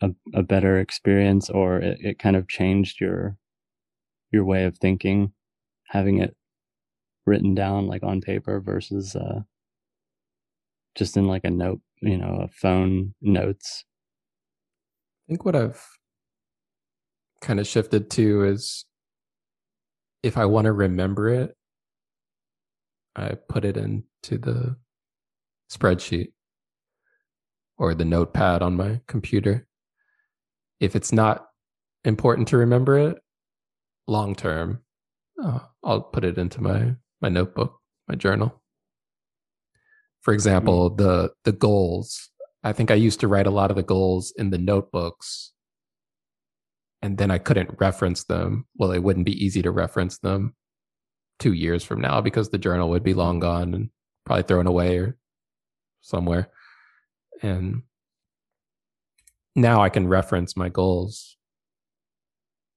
a, 0.00 0.10
a 0.34 0.42
better 0.42 0.78
experience 0.78 1.50
or 1.50 1.78
it, 1.78 1.98
it 2.00 2.18
kind 2.18 2.36
of 2.36 2.48
changed 2.48 3.00
your 3.00 3.36
your 4.32 4.44
way 4.44 4.64
of 4.64 4.78
thinking 4.78 5.32
having 5.88 6.18
it 6.18 6.34
written 7.26 7.54
down 7.54 7.86
like 7.86 8.02
on 8.02 8.20
paper 8.20 8.60
versus 8.60 9.14
uh 9.14 9.40
just 10.96 11.16
in 11.16 11.26
like 11.26 11.44
a 11.44 11.50
note 11.50 11.80
you 12.00 12.16
know 12.16 12.40
a 12.42 12.48
phone 12.48 13.14
notes 13.20 13.84
I 15.30 15.32
think 15.32 15.44
what 15.44 15.54
I've 15.54 15.86
kind 17.40 17.60
of 17.60 17.66
shifted 17.66 18.10
to 18.10 18.44
is 18.44 18.84
if 20.22 20.36
I 20.36 20.44
want 20.46 20.64
to 20.66 20.72
remember 20.72 21.28
it, 21.28 21.56
I 23.16 23.36
put 23.48 23.64
it 23.64 23.76
into 23.76 24.38
the 24.38 24.76
spreadsheet 25.70 26.32
or 27.78 27.94
the 27.94 28.04
notepad 28.04 28.62
on 28.62 28.76
my 28.76 29.00
computer. 29.06 29.66
If 30.80 30.96
it's 30.96 31.12
not 31.12 31.46
important 32.04 32.48
to 32.48 32.56
remember 32.56 32.98
it 32.98 33.18
long 34.06 34.34
term, 34.34 34.80
uh, 35.42 35.60
I'll 35.84 36.02
put 36.02 36.24
it 36.24 36.38
into 36.38 36.60
my 36.60 36.96
my 37.20 37.28
notebook, 37.28 37.80
my 38.08 38.14
journal. 38.14 38.59
For 40.22 40.32
mm-hmm. 40.32 40.36
example, 40.36 40.90
the 40.90 41.32
the 41.44 41.52
goals. 41.52 42.30
I 42.62 42.72
think 42.72 42.90
I 42.90 42.94
used 42.94 43.20
to 43.20 43.28
write 43.28 43.46
a 43.46 43.50
lot 43.50 43.70
of 43.70 43.76
the 43.76 43.82
goals 43.82 44.34
in 44.36 44.50
the 44.50 44.58
notebooks 44.58 45.52
and 47.02 47.16
then 47.16 47.30
I 47.30 47.38
couldn't 47.38 47.80
reference 47.80 48.24
them. 48.24 48.66
Well, 48.76 48.92
it 48.92 49.02
wouldn't 49.02 49.26
be 49.26 49.44
easy 49.44 49.62
to 49.62 49.70
reference 49.70 50.18
them 50.18 50.54
two 51.38 51.52
years 51.52 51.82
from 51.82 52.00
now 52.00 52.20
because 52.20 52.50
the 52.50 52.58
journal 52.58 52.90
would 52.90 53.02
be 53.02 53.14
long 53.14 53.40
gone 53.40 53.74
and 53.74 53.90
probably 54.26 54.42
thrown 54.42 54.66
away 54.66 54.98
or 54.98 55.16
somewhere. 56.02 56.50
And 57.42 57.82
now 59.56 59.82
I 59.82 59.88
can 59.88 60.08
reference 60.08 60.56
my 60.56 60.68
goals. 60.68 61.36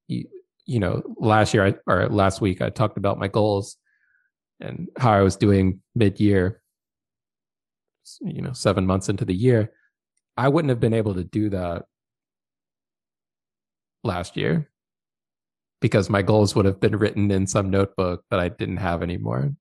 You, 0.07 0.25
you 0.65 0.79
know, 0.79 1.03
last 1.17 1.53
year 1.53 1.65
I, 1.65 1.75
or 1.85 2.07
last 2.07 2.39
week 2.39 2.61
I 2.61 2.69
talked 2.69 2.97
about 2.97 3.19
my 3.19 3.27
goals 3.27 3.75
and 4.61 4.87
how 4.97 5.11
I 5.11 5.21
was 5.21 5.35
doing 5.35 5.81
mid 5.93 6.21
year, 6.21 6.61
you 8.21 8.41
know, 8.41 8.53
seven 8.53 8.85
months 8.85 9.09
into 9.09 9.25
the 9.25 9.35
year. 9.35 9.71
I 10.37 10.47
wouldn't 10.47 10.69
have 10.69 10.79
been 10.79 10.93
able 10.93 11.13
to 11.15 11.23
do 11.23 11.49
that 11.49 11.83
last 14.03 14.35
year 14.35 14.69
because 15.81 16.09
my 16.09 16.21
goals 16.21 16.55
would 16.55 16.65
have 16.65 16.79
been 16.79 16.95
written 16.95 17.29
in 17.29 17.45
some 17.47 17.69
notebook 17.69 18.23
that 18.29 18.39
I 18.39 18.49
didn't 18.49 18.77
have 18.77 19.03
anymore. 19.03 19.51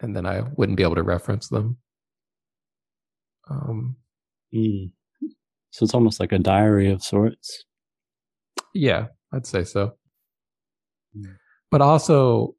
And 0.00 0.16
then 0.16 0.24
I 0.26 0.42
wouldn't 0.56 0.76
be 0.76 0.82
able 0.82 0.94
to 0.94 1.02
reference 1.02 1.48
them. 1.48 1.76
Um, 3.50 3.96
mm. 4.54 4.92
So 5.70 5.84
it's 5.84 5.94
almost 5.94 6.20
like 6.20 6.32
a 6.32 6.38
diary 6.38 6.90
of 6.90 7.02
sorts. 7.02 7.64
Yeah, 8.74 9.06
I'd 9.32 9.46
say 9.46 9.64
so. 9.64 9.94
Mm. 11.16 11.36
But 11.70 11.82
also, 11.82 12.54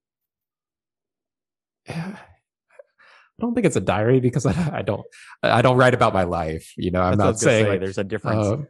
I 3.42 3.46
don't 3.46 3.56
think 3.56 3.66
it's 3.66 3.76
a 3.76 3.82
diary 3.82 4.20
because 4.20 4.46
I, 4.46 4.70
I, 4.80 4.82
don't 4.84 5.04
I 5.42 5.64
don't 5.64 5.78
write 5.78 5.96
about 5.96 6.14
my 6.14 6.24
life. 6.24 6.74
You 6.78 6.92
know, 6.92 7.02
I'm 7.02 7.18
That's 7.18 7.26
not 7.26 7.40
saying 7.40 7.66
say, 7.66 7.70
like, 7.72 7.80
there's 7.80 7.98
a 7.98 8.04
difference. 8.04 8.68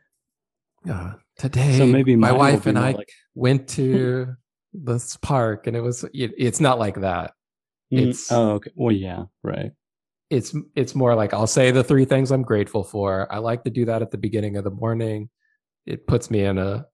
Uh, 0.88 0.92
uh, 0.92 1.14
today 1.38 1.78
so 1.78 1.86
maybe 1.86 2.16
my 2.16 2.32
wife 2.32 2.66
and 2.66 2.80
i 2.80 2.94
like... 2.94 3.12
went 3.36 3.68
to 3.68 4.34
this 4.74 5.16
park 5.18 5.68
and 5.68 5.78
it 5.78 5.82
was 5.82 6.04
it, 6.06 6.32
it's 6.38 6.60
not 6.60 6.80
like 6.80 7.02
that. 7.02 7.34
Mm, 7.94 8.08
it's 8.08 8.32
oh 8.32 8.52
okay. 8.52 8.72
Well 8.76 8.96
yeah 8.96 9.26
right. 9.44 9.72
It's 10.30 10.56
it's 10.76 10.96
more 10.96 11.14
like 11.16 11.34
i'll 11.34 11.48
say 11.48 11.72
the 11.72 11.84
three 11.84 12.06
things 12.06 12.32
i'm 12.32 12.44
grateful 12.44 12.86
for. 12.86 13.32
I 13.32 13.40
like 13.40 13.66
to 13.66 13.70
do 13.70 13.86
that 13.86 14.02
at 14.02 14.12
the 14.12 14.18
beginning 14.18 14.56
of 14.56 14.64
the 14.64 14.72
morning. 14.72 15.30
It 15.86 16.08
puts 16.08 16.32
me 16.32 16.46
in 16.46 16.58
a 16.58 16.86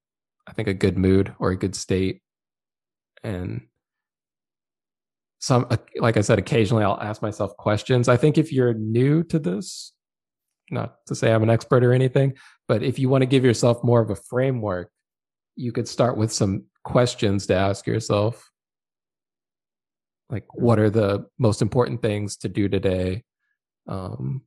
i 0.47 0.53
think 0.53 0.67
a 0.67 0.73
good 0.73 0.97
mood 0.97 1.33
or 1.37 1.51
a 1.51 1.57
good 1.57 1.75
state. 1.75 2.21
And 3.23 3.67
some 5.39 5.67
like 5.97 6.17
i 6.17 6.21
said 6.21 6.39
occasionally 6.39 6.83
i'll 6.83 6.99
ask 7.01 7.21
myself 7.21 7.55
questions 7.57 8.07
i 8.07 8.17
think 8.17 8.37
if 8.37 8.51
you're 8.51 8.73
new 8.73 9.23
to 9.23 9.37
this 9.37 9.93
not 10.71 10.95
to 11.05 11.15
say 11.15 11.31
i'm 11.31 11.43
an 11.43 11.49
expert 11.49 11.83
or 11.83 11.93
anything 11.93 12.33
but 12.67 12.83
if 12.83 12.99
you 12.99 13.09
want 13.09 13.21
to 13.21 13.27
give 13.27 13.45
yourself 13.45 13.83
more 13.83 14.01
of 14.01 14.09
a 14.09 14.15
framework, 14.15 14.91
you 15.55 15.71
could 15.71 15.87
start 15.87 16.17
with 16.17 16.31
some 16.31 16.65
questions 16.83 17.47
to 17.47 17.55
ask 17.55 17.87
yourself. 17.87 18.51
Like, 20.29 20.45
what 20.53 20.77
are 20.77 20.89
the 20.89 21.25
most 21.39 21.61
important 21.61 22.01
things 22.01 22.37
to 22.37 22.49
do 22.49 22.67
today? 22.67 23.23
Um, 23.87 24.41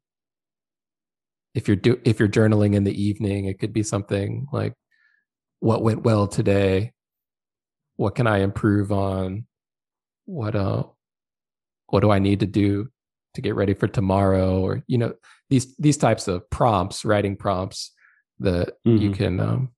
if 1.54 1.66
you're 1.66 1.76
do 1.76 1.98
if 2.04 2.20
you're 2.20 2.28
journaling 2.28 2.74
in 2.74 2.84
the 2.84 3.02
evening, 3.02 3.46
it 3.46 3.58
could 3.58 3.72
be 3.72 3.82
something 3.82 4.46
like, 4.52 4.74
"What 5.60 5.82
went 5.82 6.02
well 6.02 6.28
today? 6.28 6.92
What 7.96 8.14
can 8.14 8.26
I 8.26 8.38
improve 8.38 8.92
on? 8.92 9.46
What 10.26 10.54
uh, 10.54 10.84
what 11.88 12.00
do 12.00 12.10
I 12.10 12.18
need 12.18 12.40
to 12.40 12.46
do 12.46 12.88
to 13.34 13.40
get 13.40 13.54
ready 13.54 13.74
for 13.74 13.88
tomorrow?" 13.88 14.60
Or 14.60 14.82
you 14.86 14.98
know, 14.98 15.14
these 15.48 15.74
these 15.76 15.96
types 15.96 16.28
of 16.28 16.48
prompts, 16.50 17.04
writing 17.04 17.36
prompts, 17.36 17.92
that 18.40 18.74
mm-hmm. 18.86 18.96
you 18.96 19.10
can 19.10 19.40
um, 19.40 19.70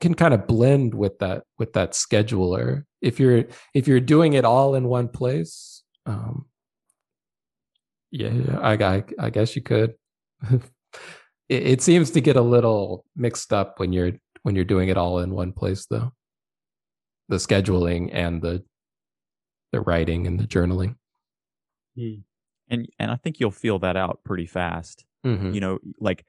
can 0.00 0.14
kind 0.14 0.34
of 0.34 0.46
blend 0.46 0.94
with 0.94 1.18
that 1.18 1.44
with 1.58 1.74
that 1.74 1.92
scheduler 1.92 2.84
if 3.00 3.20
you're 3.20 3.44
if 3.74 3.86
you're 3.86 4.00
doing 4.00 4.32
it 4.32 4.44
all 4.44 4.74
in 4.74 4.84
one 4.84 5.08
place 5.08 5.82
um 6.06 6.46
yeah 8.10 8.58
i 8.60 8.72
i, 8.72 9.04
I 9.18 9.30
guess 9.30 9.54
you 9.54 9.62
could 9.62 9.94
it, 10.50 10.62
it 11.48 11.82
seems 11.82 12.10
to 12.12 12.20
get 12.20 12.36
a 12.36 12.42
little 12.42 13.04
mixed 13.14 13.52
up 13.52 13.78
when 13.78 13.92
you're 13.92 14.12
when 14.42 14.54
you're 14.54 14.64
doing 14.64 14.88
it 14.88 14.96
all 14.96 15.18
in 15.18 15.34
one 15.34 15.52
place 15.52 15.86
though 15.86 16.12
the 17.28 17.36
scheduling 17.36 18.10
and 18.12 18.42
the 18.42 18.64
the 19.72 19.80
writing 19.80 20.26
and 20.26 20.38
the 20.38 20.46
journaling 20.46 20.96
hmm. 21.96 22.14
and 22.68 22.88
and 22.98 23.10
i 23.10 23.16
think 23.16 23.40
you'll 23.40 23.50
feel 23.50 23.78
that 23.78 23.96
out 23.96 24.20
pretty 24.24 24.46
fast 24.46 25.04
mm-hmm. 25.24 25.52
you 25.52 25.60
know 25.60 25.78
like 25.98 26.24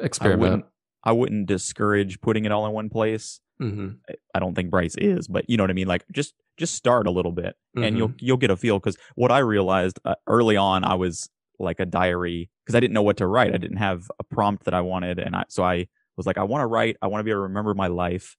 experiment. 0.00 0.42
I 0.42 0.50
wouldn't, 0.50 0.64
I 1.04 1.12
wouldn't 1.12 1.46
discourage 1.46 2.20
putting 2.20 2.44
it 2.44 2.52
all 2.52 2.66
in 2.66 2.72
one 2.72 2.88
place. 2.88 3.40
Mm-hmm. 3.60 3.88
I 4.34 4.38
don't 4.38 4.54
think 4.54 4.70
Bryce 4.70 4.96
is, 4.96 5.28
but 5.28 5.48
you 5.48 5.56
know 5.56 5.62
what 5.62 5.70
I 5.70 5.74
mean. 5.74 5.86
Like 5.86 6.04
just 6.12 6.34
just 6.58 6.74
start 6.74 7.06
a 7.06 7.10
little 7.10 7.32
bit, 7.32 7.56
mm-hmm. 7.76 7.84
and 7.84 7.96
you'll 7.98 8.12
you'll 8.18 8.36
get 8.36 8.50
a 8.50 8.56
feel. 8.56 8.78
Because 8.78 8.96
what 9.14 9.32
I 9.32 9.38
realized 9.38 9.98
uh, 10.04 10.14
early 10.26 10.56
on, 10.56 10.84
I 10.84 10.94
was 10.94 11.30
like 11.58 11.80
a 11.80 11.86
diary 11.86 12.50
because 12.64 12.74
I 12.74 12.80
didn't 12.80 12.94
know 12.94 13.02
what 13.02 13.16
to 13.18 13.26
write. 13.26 13.54
I 13.54 13.58
didn't 13.58 13.78
have 13.78 14.10
a 14.18 14.24
prompt 14.24 14.64
that 14.64 14.74
I 14.74 14.82
wanted, 14.82 15.18
and 15.18 15.34
I 15.34 15.44
so 15.48 15.64
I 15.64 15.86
was 16.16 16.26
like, 16.26 16.38
I 16.38 16.42
want 16.42 16.62
to 16.62 16.66
write. 16.66 16.96
I 17.00 17.06
want 17.06 17.20
to 17.20 17.24
be 17.24 17.30
able 17.30 17.40
to 17.40 17.48
remember 17.48 17.72
my 17.74 17.86
life. 17.86 18.36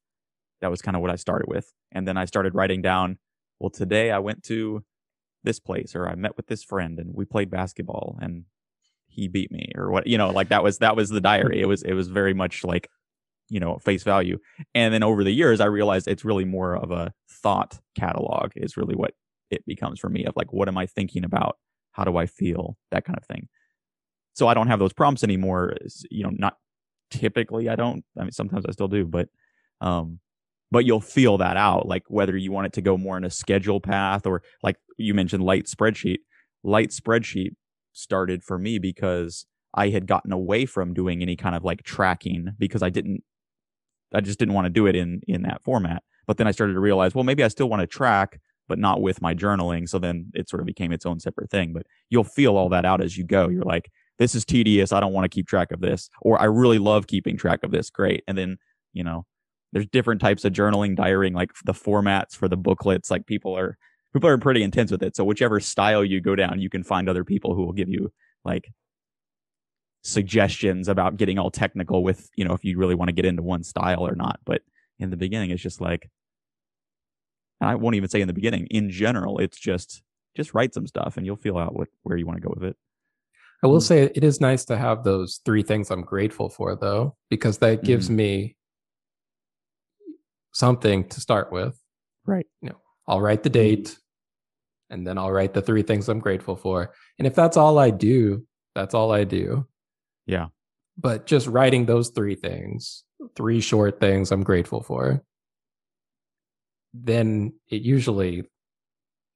That 0.61 0.71
was 0.71 0.81
kind 0.81 0.95
of 0.95 1.01
what 1.01 1.11
I 1.11 1.15
started 1.15 1.47
with, 1.47 1.71
and 1.91 2.07
then 2.07 2.17
I 2.17 2.25
started 2.25 2.53
writing 2.53 2.81
down. 2.81 3.17
Well, 3.59 3.69
today 3.69 4.11
I 4.11 4.19
went 4.19 4.43
to 4.45 4.83
this 5.43 5.59
place, 5.59 5.95
or 5.95 6.07
I 6.07 6.15
met 6.15 6.37
with 6.37 6.47
this 6.47 6.63
friend, 6.63 6.99
and 6.99 7.13
we 7.13 7.25
played 7.25 7.49
basketball, 7.49 8.17
and 8.21 8.45
he 9.07 9.27
beat 9.27 9.51
me 9.51 9.71
or 9.75 9.89
what 9.89 10.05
you 10.05 10.17
know 10.17 10.29
like 10.29 10.49
that 10.49 10.63
was 10.63 10.77
that 10.77 10.95
was 10.95 11.09
the 11.09 11.21
diary. 11.21 11.59
It 11.59 11.65
was 11.65 11.81
it 11.81 11.93
was 11.93 12.07
very 12.07 12.33
much 12.33 12.63
like 12.63 12.87
you 13.49 13.59
know 13.59 13.77
face 13.79 14.03
value. 14.03 14.37
And 14.75 14.93
then 14.93 15.03
over 15.03 15.23
the 15.23 15.31
years 15.31 15.59
i 15.59 15.65
realized 15.65 16.07
it's 16.07 16.25
really 16.25 16.45
more 16.45 16.75
of 16.75 16.91
a 16.91 17.13
thought 17.29 17.79
catalog 17.97 18.51
is 18.55 18.77
really 18.77 18.95
what 18.95 19.13
it 19.49 19.65
becomes 19.65 19.99
for 19.99 20.09
me 20.09 20.25
of 20.25 20.35
like 20.35 20.53
what 20.53 20.67
am 20.67 20.77
i 20.77 20.85
thinking 20.85 21.23
about? 21.23 21.57
How 21.93 22.03
do 22.03 22.17
i 22.17 22.25
feel? 22.27 22.77
That 22.91 23.05
kind 23.05 23.17
of 23.17 23.25
thing. 23.25 23.47
So 24.33 24.47
i 24.47 24.53
don't 24.53 24.67
have 24.67 24.79
those 24.79 24.93
prompts 24.93 25.23
anymore. 25.23 25.75
You 26.11 26.23
know 26.23 26.31
not 26.31 26.57
typically 27.09 27.69
i 27.69 27.75
don't 27.75 28.03
i 28.19 28.21
mean 28.21 28.33
sometimes 28.33 28.65
i 28.67 28.71
still 28.71 28.89
do 28.89 29.05
but 29.05 29.29
um 29.79 30.19
but 30.71 30.85
you'll 30.85 31.01
feel 31.01 31.37
that 31.37 31.57
out 31.57 31.87
like 31.87 32.03
whether 32.07 32.35
you 32.35 32.51
want 32.51 32.67
it 32.67 32.73
to 32.73 32.81
go 32.81 32.97
more 32.97 33.17
in 33.17 33.23
a 33.23 33.29
schedule 33.29 33.79
path 33.79 34.25
or 34.25 34.41
like 34.63 34.77
you 34.97 35.13
mentioned 35.13 35.43
light 35.43 35.65
spreadsheet 35.65 36.17
light 36.63 36.89
spreadsheet 36.89 37.51
started 37.93 38.43
for 38.43 38.57
me 38.57 38.77
because 38.77 39.45
I 39.73 39.89
had 39.89 40.07
gotten 40.07 40.31
away 40.31 40.65
from 40.65 40.93
doing 40.93 41.21
any 41.21 41.35
kind 41.35 41.55
of 41.55 41.63
like 41.63 41.83
tracking 41.83 42.49
because 42.57 42.81
I 42.81 42.89
didn't 42.89 43.23
I 44.13 44.21
just 44.21 44.39
didn't 44.39 44.53
want 44.53 44.65
to 44.65 44.69
do 44.69 44.87
it 44.87 44.95
in 44.95 45.21
in 45.27 45.43
that 45.43 45.63
format. 45.63 46.03
But 46.25 46.37
then 46.37 46.47
I 46.47 46.51
started 46.51 46.73
to 46.73 46.79
realize, 46.79 47.15
well, 47.15 47.23
maybe 47.23 47.43
I 47.43 47.47
still 47.47 47.69
want 47.69 47.81
to 47.81 47.87
track, 47.87 48.39
but 48.67 48.79
not 48.79 49.01
with 49.01 49.21
my 49.21 49.33
journaling. 49.33 49.87
So 49.87 49.97
then 49.97 50.31
it 50.33 50.49
sort 50.49 50.59
of 50.59 50.65
became 50.65 50.91
its 50.91 51.05
own 51.05 51.19
separate 51.19 51.49
thing. 51.49 51.73
But 51.73 51.85
you'll 52.09 52.23
feel 52.23 52.57
all 52.57 52.69
that 52.69 52.85
out 52.85 53.01
as 53.01 53.17
you 53.17 53.23
go. 53.25 53.47
You're 53.47 53.63
like, 53.63 53.89
this 54.19 54.35
is 54.35 54.43
tedious. 54.43 54.91
I 54.91 54.99
don't 54.99 55.13
want 55.13 55.25
to 55.25 55.29
keep 55.29 55.47
track 55.47 55.71
of 55.71 55.79
this. 55.79 56.09
Or 56.21 56.39
I 56.41 56.45
really 56.45 56.79
love 56.79 57.07
keeping 57.07 57.37
track 57.37 57.63
of 57.63 57.71
this. 57.71 57.89
Great. 57.89 58.23
And 58.27 58.37
then, 58.37 58.57
you 58.93 59.03
know, 59.03 59.25
there's 59.73 59.87
different 59.87 60.21
types 60.21 60.45
of 60.45 60.53
journaling, 60.53 60.95
diarying, 60.95 61.33
like 61.33 61.51
the 61.65 61.73
formats 61.73 62.35
for 62.35 62.47
the 62.47 62.57
booklets. 62.57 63.11
Like 63.11 63.25
people 63.25 63.57
are 63.57 63.77
people 64.13 64.29
are 64.29 64.37
pretty 64.37 64.63
intense 64.63 64.91
with 64.91 65.03
it. 65.03 65.15
So 65.15 65.23
whichever 65.23 65.59
style 65.59 66.03
you 66.03 66.21
go 66.21 66.35
down, 66.35 66.59
you 66.59 66.69
can 66.69 66.83
find 66.83 67.09
other 67.09 67.23
people 67.23 67.55
who 67.55 67.65
will 67.65 67.73
give 67.73 67.89
you 67.89 68.11
like 68.45 68.71
suggestions 70.03 70.87
about 70.87 71.17
getting 71.17 71.37
all 71.37 71.51
technical 71.51 72.03
with, 72.03 72.29
you 72.35 72.45
know, 72.45 72.53
if 72.53 72.63
you 72.63 72.77
really 72.77 72.95
want 72.95 73.09
to 73.09 73.13
get 73.13 73.25
into 73.25 73.41
one 73.43 73.63
style 73.63 74.07
or 74.07 74.15
not. 74.15 74.39
But 74.45 74.61
in 74.99 75.09
the 75.09 75.17
beginning, 75.17 75.51
it's 75.51 75.61
just 75.61 75.81
like 75.81 76.09
I 77.59 77.75
won't 77.75 77.95
even 77.95 78.09
say 78.09 78.21
in 78.21 78.27
the 78.27 78.33
beginning. 78.33 78.67
In 78.67 78.89
general, 78.89 79.39
it's 79.39 79.59
just 79.59 80.01
just 80.35 80.53
write 80.53 80.73
some 80.73 80.85
stuff 80.87 81.17
and 81.17 81.25
you'll 81.25 81.35
feel 81.35 81.57
out 81.57 81.75
what 81.75 81.87
where 82.03 82.17
you 82.17 82.25
want 82.25 82.37
to 82.37 82.47
go 82.47 82.53
with 82.55 82.63
it. 82.63 82.75
I 83.63 83.67
will 83.67 83.79
Mm. 83.79 83.87
say 83.87 84.03
it 84.03 84.23
is 84.23 84.39
nice 84.39 84.65
to 84.65 84.77
have 84.77 85.03
those 85.03 85.41
three 85.43 85.63
things 85.63 85.89
I'm 85.89 86.03
grateful 86.03 86.49
for, 86.49 86.75
though, 86.75 87.15
because 87.29 87.57
that 87.59 87.83
gives 87.83 88.09
me 88.09 88.55
something 90.57 91.07
to 91.09 91.21
start 91.21 91.51
with. 91.51 91.79
Right. 92.25 92.47
You 92.61 92.69
know, 92.69 92.77
I'll 93.07 93.21
write 93.21 93.43
the 93.43 93.49
date 93.49 93.97
and 94.89 95.05
then 95.05 95.17
I'll 95.17 95.31
write 95.31 95.53
the 95.53 95.61
three 95.61 95.83
things 95.83 96.09
I'm 96.09 96.19
grateful 96.19 96.55
for. 96.55 96.93
And 97.19 97.27
if 97.27 97.35
that's 97.35 97.57
all 97.57 97.77
I 97.77 97.91
do, 97.91 98.45
that's 98.73 98.93
all 98.95 99.11
I 99.11 99.23
do. 99.23 99.67
Yeah. 100.25 100.47
But 100.97 101.27
just 101.27 101.45
writing 101.47 101.85
those 101.85 102.09
three 102.09 102.35
things, 102.35 103.03
three 103.35 103.61
short 103.61 103.99
things 103.99 104.31
I'm 104.31 104.43
grateful 104.43 104.81
for, 104.81 105.21
then 106.93 107.53
it 107.69 107.81
usually 107.83 108.43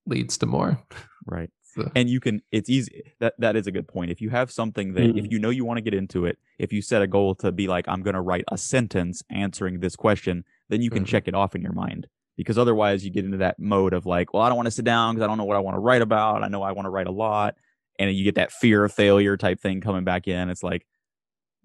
leads 0.07 0.37
to 0.39 0.45
more. 0.45 0.81
Right. 1.25 1.49
So- 1.73 1.89
and 1.95 2.09
you 2.09 2.19
can 2.19 2.41
it's 2.51 2.69
easy 2.69 3.13
that 3.21 3.33
that 3.39 3.55
is 3.55 3.65
a 3.65 3.71
good 3.71 3.87
point 3.87 4.11
if 4.11 4.19
you 4.19 4.29
have 4.29 4.51
something 4.51 4.91
that 4.95 5.03
if 5.17 5.23
Mhm. 5.23 5.31
you 5.31 5.39
know 5.39 5.51
you 5.51 5.63
want 5.63 5.77
to 5.77 5.81
get 5.81 5.93
into 5.93 6.25
it 6.25 6.37
if 6.59 6.73
you 6.73 6.81
set 6.81 7.01
a 7.01 7.07
goal 7.07 7.33
to 7.35 7.49
be 7.53 7.69
like 7.69 7.87
i'm 7.87 8.01
going 8.01 8.13
to 8.13 8.19
write 8.19 8.43
a 8.51 8.57
sentence 8.57 9.23
answering 9.29 9.79
this 9.79 9.95
question 9.95 10.43
then 10.71 10.81
you 10.81 10.89
can 10.89 11.03
Mhm. 11.03 11.07
check 11.07 11.27
it 11.27 11.35
off 11.35 11.53
in 11.55 11.61
your 11.61 11.73
mind 11.73 12.07
because 12.37 12.57
otherwise 12.57 13.05
you 13.05 13.11
get 13.11 13.25
into 13.25 13.37
that 13.37 13.59
mode 13.59 13.93
of 13.93 14.05
like 14.07 14.33
well 14.33 14.41
i 14.41 14.47
don't 14.49 14.55
want 14.55 14.65
to 14.65 14.71
sit 14.71 14.85
down 14.85 15.13
because 15.13 15.23
i 15.23 15.27
don't 15.27 15.37
know 15.37 15.43
what 15.45 15.57
i 15.57 15.59
want 15.59 15.75
to 15.75 15.79
write 15.79 16.01
about. 16.01 16.43
I 16.43 16.47
know 16.47 16.63
i 16.63 16.71
want 16.71 16.85
to 16.87 16.89
write 16.89 17.07
a 17.07 17.11
lot. 17.11 17.55
And 17.99 18.11
you 18.15 18.23
get 18.23 18.35
that 18.35 18.51
fear 18.51 18.83
of 18.83 18.91
failure 18.91 19.37
type 19.37 19.59
thing 19.59 19.79
coming 19.81 20.03
back 20.03 20.27
in. 20.27 20.49
It's 20.49 20.63
like 20.63 20.87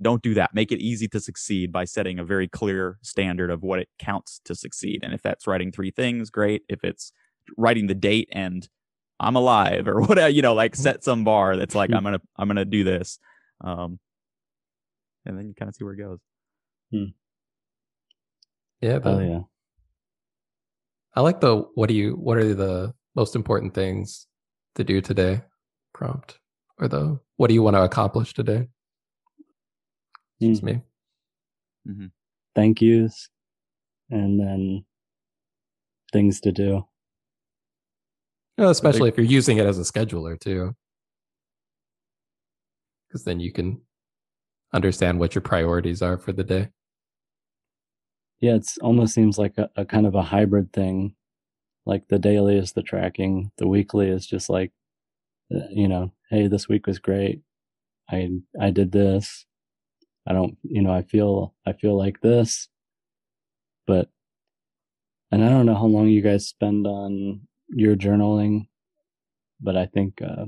don't 0.03 0.23
do 0.23 0.35
that. 0.35 0.53
Make 0.53 0.73
it 0.73 0.81
easy 0.83 1.09
to 1.09 1.21
succeed 1.21 1.73
by 1.73 1.87
setting 1.87 2.19
a 2.19 2.25
very 2.25 2.47
clear 2.49 2.99
standard 3.01 3.51
of 3.51 3.63
what 3.63 3.79
it 3.79 3.89
counts 3.99 4.43
to 4.45 4.55
succeed. 4.55 5.01
And 5.03 5.15
if 5.15 5.23
that's 5.23 5.47
writing 5.47 5.73
three 5.73 5.91
things 5.91 6.29
great. 6.29 6.63
If 6.69 6.85
it's 6.85 7.13
writing 7.57 7.87
the 7.87 7.95
date 7.95 8.29
and 8.33 8.69
I'm 9.19 9.37
alive 9.37 9.89
or 9.89 10.01
whatever, 10.09 10.29
you 10.29 10.43
know, 10.43 10.53
like 10.53 10.77
set 10.77 11.03
some 11.03 11.25
bar 11.25 11.57
that's 11.57 11.75
like 11.75 11.91
I'm 11.95 12.05
gonna 12.05 12.21
I'm 12.37 12.49
gonna 12.49 12.67
do 12.67 12.85
this. 12.85 13.19
Um 13.63 13.99
and 15.25 15.39
then 15.39 15.49
you 15.49 15.55
kind 15.55 15.69
of 15.71 15.75
see 15.75 15.85
where 15.85 15.95
it 15.95 15.99
goes. 15.99 16.19
Yeah, 18.81 18.99
the, 18.99 19.11
Oh 19.11 19.21
yeah. 19.21 19.41
I 21.15 21.21
like 21.23 21.41
the 21.41 21.65
what 21.75 21.89
do 21.89 21.95
you 21.95 22.13
what 22.15 22.37
are 22.37 22.55
the 22.55 22.95
most 23.15 23.35
important 23.35 23.75
things 23.75 24.27
to 24.75 24.85
do 24.85 25.01
today 25.01 25.41
prompt 25.95 26.39
or 26.79 26.89
the 26.89 27.19
what 27.37 27.49
do 27.49 27.55
you 27.55 27.63
want 27.63 27.77
to 27.77 27.83
accomplish 27.83 28.35
today? 28.35 28.69
It's 30.41 30.61
Mm. 30.61 30.83
me. 31.87 32.11
Thank 32.55 32.83
yous, 32.83 33.31
and 34.11 34.39
then 34.39 34.85
things 36.13 36.41
to 36.43 36.53
do. 36.53 36.87
You 38.57 38.65
know, 38.65 38.71
especially 38.71 39.09
if 39.09 39.17
you're 39.17 39.27
using 39.27 39.59
it 39.59 39.67
as 39.67 39.79
a 39.79 39.83
scheduler 39.83 40.39
too. 40.39 40.75
Because 43.09 43.25
then 43.25 43.41
you 43.41 43.53
can 43.53 43.81
understand 44.73 45.21
what 45.21 45.35
your 45.35 45.43
priorities 45.43 46.03
are 46.03 46.19
for 46.19 46.33
the 46.33 46.45
day. 46.45 46.69
Yeah, 48.41 48.55
it's 48.55 48.79
almost 48.79 49.15
seems 49.15 49.39
like 49.39 49.57
a, 49.59 49.71
a 49.77 49.85
kind 49.85 50.07
of 50.07 50.15
a 50.15 50.23
hybrid 50.23 50.73
thing. 50.73 51.15
Like 51.87 52.09
the 52.09 52.19
daily 52.19 52.59
is 52.59 52.73
the 52.73 52.83
tracking, 52.83 53.53
the 53.59 53.69
weekly 53.69 54.09
is 54.11 54.27
just 54.27 54.51
like, 54.51 54.73
uh, 55.55 55.69
you 55.71 55.89
know, 55.89 56.13
hey, 56.31 56.49
this 56.49 56.69
week 56.69 56.87
was 56.87 56.99
great. 57.01 57.43
I 58.11 58.31
I 58.61 58.71
did 58.71 58.93
this. 58.93 59.47
I 60.27 60.33
don't, 60.35 60.59
you 60.65 60.83
know, 60.83 60.93
I 60.93 61.03
feel 61.03 61.55
I 61.67 61.73
feel 61.75 61.97
like 61.99 62.21
this. 62.23 62.69
But, 63.87 64.11
and 65.31 65.45
I 65.45 65.49
don't 65.49 65.67
know 65.67 65.75
how 65.75 65.87
long 65.87 66.09
you 66.09 66.23
guys 66.23 66.47
spend 66.47 66.87
on 66.87 67.41
your 67.69 67.97
journaling, 67.97 68.69
but 69.61 69.77
I 69.77 69.87
think, 69.87 70.23
uh, 70.23 70.47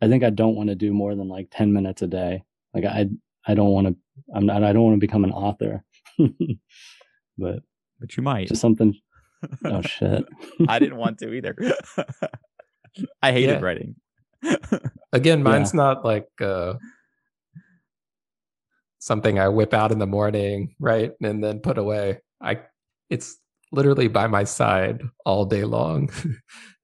I 0.00 0.08
think 0.08 0.22
I 0.24 0.30
don't 0.30 0.54
want 0.56 0.68
to 0.68 0.74
do 0.74 0.92
more 0.92 1.14
than 1.14 1.28
like 1.28 1.48
ten 1.50 1.72
minutes 1.72 2.02
a 2.02 2.06
day. 2.06 2.44
Like 2.74 2.84
I 2.84 3.08
I 3.46 3.54
don't 3.54 3.70
want 3.70 3.86
to. 3.88 3.96
I'm 4.34 4.46
not. 4.46 4.62
I 4.64 4.72
don't 4.72 4.82
want 4.84 4.96
to 4.96 5.00
become 5.06 5.24
an 5.24 5.32
author. 5.32 5.84
but 7.38 7.60
But 8.00 8.16
you 8.16 8.22
might. 8.22 8.48
just 8.48 8.60
something. 8.60 8.94
Oh 9.64 9.82
shit! 9.82 10.24
I 10.68 10.78
didn't 10.78 10.96
want 10.96 11.18
to 11.18 11.32
either. 11.34 11.54
I 13.22 13.30
hated 13.32 13.50
Yeah. 13.56 13.60
writing. 13.60 13.94
Again, 15.12 15.40
Yeah. 15.40 15.44
mine's 15.44 15.74
not 15.74 16.02
like 16.04 16.28
uh, 16.40 16.74
something 18.98 19.38
I 19.38 19.48
whip 19.48 19.74
out 19.74 19.92
in 19.92 19.98
the 19.98 20.06
morning, 20.06 20.74
right, 20.80 21.12
and 21.22 21.44
then 21.44 21.60
put 21.60 21.76
away. 21.76 22.20
I 22.40 22.60
it's 23.10 23.36
literally 23.70 24.08
by 24.08 24.28
my 24.28 24.44
side 24.44 25.02
all 25.26 25.44
day 25.44 25.64
long, 25.64 26.08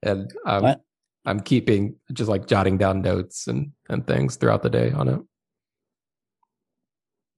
and 0.03 0.31
I'm 0.45 0.63
What? 0.63 0.81
I'm 1.25 1.41
keeping 1.41 1.97
just 2.13 2.29
like 2.29 2.47
jotting 2.47 2.77
down 2.77 3.01
notes 3.01 3.47
and 3.47 3.73
and 3.89 4.07
things 4.07 4.37
throughout 4.37 4.63
the 4.63 4.71
day 4.71 4.91
on 4.91 5.09
it. 5.09 5.21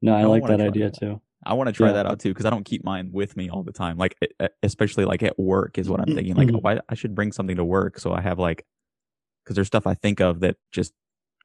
No, 0.02 0.14
I 0.16 0.22
I 0.22 0.24
like 0.24 0.46
that 0.48 0.60
idea 0.60 0.90
that. 0.90 0.98
too. 0.98 1.20
I 1.44 1.54
want 1.54 1.68
to 1.68 1.72
try 1.72 1.88
Yeah. 1.88 1.94
that 1.94 2.06
out 2.06 2.20
too 2.20 2.28
because 2.30 2.44
I 2.46 2.50
don't 2.50 2.64
keep 2.64 2.84
mine 2.84 3.10
with 3.12 3.36
me 3.36 3.50
all 3.50 3.62
the 3.62 3.72
time. 3.72 3.96
Like 3.98 4.16
especially 4.62 5.04
like 5.04 5.22
at 5.22 5.38
work 5.38 5.78
is 5.78 5.88
what 5.88 6.00
I'm 6.00 6.14
thinking. 6.14 6.34
Like, 6.34 6.48
Mhm. 6.48 6.60
oh, 6.64 6.68
I, 6.68 6.80
I 6.88 6.94
should 6.94 7.14
bring 7.14 7.32
something 7.32 7.56
to 7.56 7.64
work 7.64 7.98
so 7.98 8.12
I 8.12 8.20
have 8.20 8.38
like 8.38 8.64
because 9.44 9.56
there's 9.56 9.66
stuff 9.66 9.86
I 9.86 9.94
think 9.94 10.20
of 10.20 10.40
that 10.40 10.56
just 10.70 10.92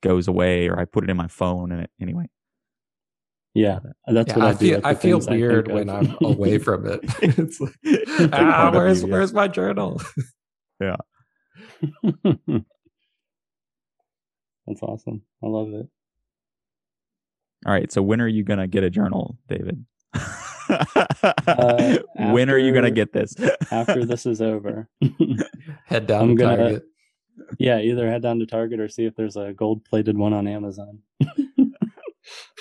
goes 0.02 0.28
away 0.28 0.68
or 0.70 0.80
I 0.80 0.86
put 0.86 1.04
it 1.04 1.10
in 1.10 1.18
my 1.18 1.28
phone 1.28 1.72
and 1.72 1.82
it 1.82 1.89
anyway. 2.00 2.30
Yeah, 3.56 3.80
that's 4.06 4.28
Yeah, 4.30 4.36
what 4.38 4.45
I, 4.45 4.50
I 4.50 4.54
do. 4.54 4.58
feel 4.60 4.76
like 4.76 4.86
I 4.86 4.93
the 4.93 5.00
feel 5.00 5.18
things 5.20 5.26
think 5.26 5.39
weird 5.41 5.68
of. 5.68 5.74
when 5.74 5.89
I'm 5.89 6.16
away 6.22 6.60
from 6.60 6.86
it. 6.86 7.00
it's 7.24 7.60
like, 7.60 7.74
ah, 8.34 8.38
part 8.38 8.68
of 8.68 8.74
where's 8.76 9.02
you, 9.02 9.08
yeah. 9.08 9.14
where's 9.14 9.34
my 9.34 9.48
journal? 9.48 10.00
Yeah, 10.80 10.98
that's 14.68 14.82
awesome. 14.84 15.24
I 15.43 15.48
love 15.48 15.70
it. 15.74 15.88
All 17.68 17.74
right. 17.74 17.91
So 17.91 18.01
when 18.01 18.22
are 18.22 18.28
you 18.28 18.43
gonna 18.43 18.68
get 18.68 18.84
a 18.84 18.89
journal, 18.89 19.38
David? 19.49 19.86
Uh, 20.13 21.97
when 22.32 22.49
are 22.49 22.57
you 22.57 22.74
gonna 22.74 22.91
get 22.91 23.11
this? 23.13 23.36
After 23.72 24.05
this 24.05 24.26
is 24.26 24.41
over, 24.41 24.88
Head 25.86 26.07
down 26.07 26.22
I'm 26.32 26.36
to 26.38 26.41
gonna- 26.43 26.57
Target. 26.57 26.84
yeah, 27.59 27.80
either 27.80 28.09
head 28.09 28.22
down 28.22 28.39
to 28.39 28.45
Target 28.45 28.80
or 28.80 28.88
see 28.89 29.05
if 29.05 29.15
there's 29.15 29.36
a 29.36 29.53
gold-plated 29.53 30.18
one 30.18 30.34
on 30.34 30.47
Amazon. 30.47 30.99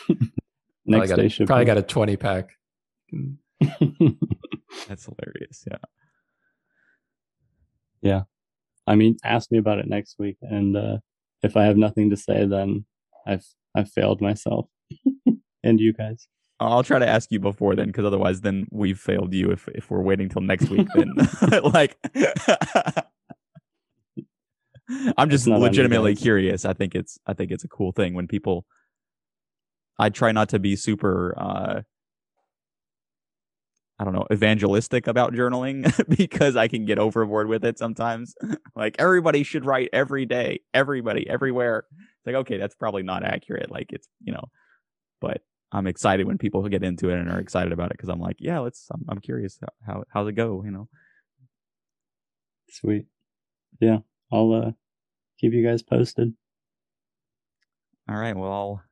Probably 0.07 0.29
Next 0.87 1.11
got, 1.11 1.17
day 1.17 1.27
a, 1.27 1.29
shipping. 1.29 1.47
probably 1.49 1.65
got 1.65 1.79
a 1.79 1.83
20 1.83 2.17
pack. 2.17 2.51
That's 4.89 5.05
hilarious. 5.07 5.65
Yeah. 5.69 5.79
Yeah. 8.03 8.23
I 8.87 8.95
mean, 8.95 9.17
ask 9.25 9.51
me 9.51 9.59
about 9.59 9.81
it 9.81 9.89
next 9.89 10.17
week, 10.21 10.37
and 10.43 10.77
uh, 10.77 10.99
if 11.43 11.57
I 11.57 11.65
have 11.65 11.77
nothing 11.77 12.11
to 12.11 12.17
say, 12.17 12.47
then 12.47 12.85
I've 13.27 13.45
I've 13.75 13.91
failed 13.91 14.21
myself 14.21 14.69
and 15.67 15.81
you 15.81 15.93
guys. 15.93 16.29
I'll 16.59 16.83
try 16.83 16.99
to 16.99 17.07
ask 17.07 17.31
you 17.31 17.39
before 17.39 17.75
then, 17.75 17.89
because 17.89 18.07
otherwise, 18.07 18.41
then 18.41 18.67
we've 18.71 18.99
failed 18.99 19.35
you. 19.35 19.51
If 19.51 19.69
if 19.69 19.91
we're 19.91 20.01
waiting 20.01 20.29
till 20.29 20.43
next 20.43 20.71
week, 20.71 20.89
then 20.95 21.13
like, 21.65 21.97
I'm 25.19 25.29
just 25.29 25.47
not 25.47 25.57
on 25.57 25.61
you 25.61 25.67
legitimately 25.67 26.17
curious. 26.17 26.65
I 26.65 26.73
think 26.73 26.95
it's 26.95 27.19
I 27.27 27.35
think 27.35 27.51
it's 27.51 27.65
a 27.65 27.69
cool 27.69 27.93
thing 27.93 28.15
when 28.15 28.27
people. 28.27 28.65
I 29.99 30.11
try 30.11 30.33
not 30.33 30.51
to 30.51 30.59
be 30.59 30.77
super. 30.77 31.35
uh 31.39 31.83
I 33.99 34.05
don't 34.05 34.13
know, 34.13 34.27
evangelistic 34.31 35.07
about 35.07 35.33
journaling 35.33 35.91
because 36.19 36.55
I 36.55 36.69
can 36.69 36.85
get 36.85 36.99
overboard 36.99 37.49
with 37.49 37.65
it 37.65 37.79
sometimes. 37.79 38.35
like 38.75 38.97
everybody 38.99 39.43
should 39.43 39.65
write 39.65 39.89
every 39.93 40.27
day, 40.27 40.61
everybody, 40.75 41.27
everywhere. 41.29 41.85
It's 41.91 42.27
like, 42.27 42.35
okay, 42.37 42.59
that's 42.59 42.75
probably 42.75 43.03
not 43.03 43.25
accurate. 43.25 43.71
Like 43.71 43.93
it's, 43.95 44.07
you 44.23 44.35
know, 44.35 44.45
but 45.21 45.41
I'm 45.73 45.87
excited 45.87 46.27
when 46.27 46.39
people 46.39 46.67
get 46.69 46.85
into 46.85 47.11
it 47.11 47.19
and 47.19 47.31
are 47.31 47.41
excited 47.41 47.73
about 47.73 47.87
it 47.91 47.97
because 47.97 48.09
I'm 48.09 48.21
like, 48.21 48.37
yeah, 48.39 48.61
let's. 48.61 48.87
I'm, 48.93 49.05
I'm 49.09 49.19
curious 49.21 49.59
how, 49.61 49.95
how 49.95 50.05
how's 50.09 50.29
it 50.29 50.33
go, 50.33 50.63
you 50.65 50.71
know. 50.71 50.89
Sweet. 52.69 53.07
Yeah, 53.81 53.99
I'll 54.33 54.53
uh, 54.53 54.71
keep 55.39 55.53
you 55.53 55.67
guys 55.67 55.83
posted. 55.83 56.35
All 58.09 58.17
right, 58.17 58.37
well, 58.37 58.53
I'll 58.53 58.83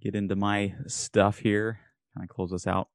get 0.00 0.14
into 0.14 0.36
my 0.36 0.74
stuff 0.86 1.38
here. 1.38 1.80
Kind 2.16 2.28
of 2.28 2.34
close 2.34 2.50
this 2.50 2.66
out. 2.66 2.88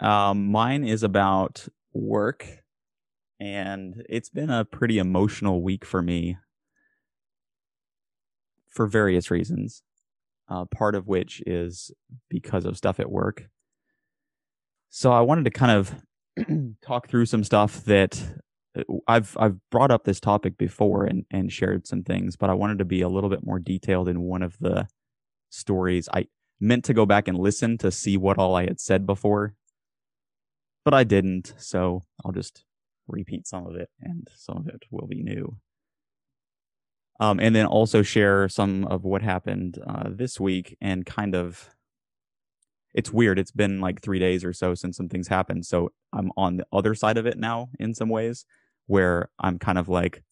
Um, 0.00 0.50
mine 0.50 0.84
is 0.84 1.02
about 1.02 1.68
work, 1.92 2.46
and 3.38 4.02
it's 4.08 4.30
been 4.30 4.50
a 4.50 4.64
pretty 4.64 4.98
emotional 4.98 5.62
week 5.62 5.84
for 5.84 6.02
me 6.02 6.38
for 8.68 8.86
various 8.86 9.30
reasons. 9.30 9.82
Uh, 10.50 10.64
part 10.64 10.96
of 10.96 11.06
which 11.06 11.40
is 11.46 11.92
because 12.28 12.64
of 12.64 12.76
stuff 12.76 12.98
at 12.98 13.10
work. 13.10 13.48
So 14.88 15.12
I 15.12 15.20
wanted 15.20 15.44
to 15.44 15.50
kind 15.52 15.70
of 15.70 15.94
talk 16.84 17.08
through 17.08 17.26
some 17.26 17.44
stuff 17.44 17.84
that 17.84 18.20
uh, 18.76 18.82
I've 19.06 19.36
I've 19.38 19.56
brought 19.70 19.92
up 19.92 20.04
this 20.04 20.18
topic 20.18 20.58
before 20.58 21.04
and 21.04 21.24
and 21.30 21.52
shared 21.52 21.86
some 21.86 22.02
things, 22.02 22.36
but 22.36 22.50
I 22.50 22.54
wanted 22.54 22.78
to 22.78 22.84
be 22.84 23.00
a 23.00 23.08
little 23.08 23.30
bit 23.30 23.46
more 23.46 23.60
detailed 23.60 24.08
in 24.08 24.22
one 24.22 24.42
of 24.42 24.58
the 24.58 24.88
stories. 25.50 26.08
I 26.12 26.26
meant 26.58 26.84
to 26.86 26.94
go 26.94 27.06
back 27.06 27.28
and 27.28 27.38
listen 27.38 27.78
to 27.78 27.92
see 27.92 28.16
what 28.16 28.38
all 28.38 28.56
I 28.56 28.64
had 28.64 28.80
said 28.80 29.06
before, 29.06 29.54
but 30.84 30.94
I 30.94 31.04
didn't. 31.04 31.54
So 31.58 32.02
I'll 32.24 32.32
just 32.32 32.64
repeat 33.06 33.46
some 33.46 33.66
of 33.66 33.76
it, 33.76 33.88
and 34.00 34.28
some 34.34 34.56
of 34.56 34.66
it 34.66 34.82
will 34.90 35.06
be 35.06 35.22
new. 35.22 35.58
Um, 37.20 37.38
and 37.38 37.54
then 37.54 37.66
also 37.66 38.02
share 38.02 38.48
some 38.48 38.86
of 38.86 39.04
what 39.04 39.22
happened 39.22 39.78
uh, 39.86 40.08
this 40.10 40.40
week 40.40 40.76
and 40.80 41.06
kind 41.06 41.34
of 41.34 41.70
it's 42.92 43.12
weird 43.12 43.38
it's 43.38 43.52
been 43.52 43.80
like 43.80 44.02
three 44.02 44.18
days 44.18 44.44
or 44.44 44.52
so 44.52 44.74
since 44.74 44.96
some 44.96 45.08
things 45.08 45.28
happened 45.28 45.64
so 45.64 45.90
i'm 46.12 46.32
on 46.36 46.56
the 46.56 46.66
other 46.72 46.94
side 46.94 47.16
of 47.16 47.26
it 47.26 47.38
now 47.38 47.68
in 47.78 47.94
some 47.94 48.08
ways 48.08 48.44
where 48.86 49.28
i'm 49.38 49.58
kind 49.58 49.78
of 49.78 49.88
like 49.88 50.24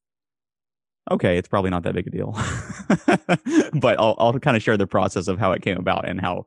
okay 1.10 1.38
it's 1.38 1.48
probably 1.48 1.70
not 1.70 1.82
that 1.82 1.94
big 1.94 2.06
a 2.06 2.10
deal. 2.10 2.36
But 3.74 3.98
I'll, 4.00 4.14
I'll 4.18 4.38
kind 4.38 4.56
of 4.56 4.62
share 4.62 4.76
the 4.76 4.86
process 4.86 5.28
of 5.28 5.38
how 5.38 5.52
it 5.52 5.62
came 5.62 5.76
about 5.76 6.08
and 6.08 6.20
how 6.20 6.44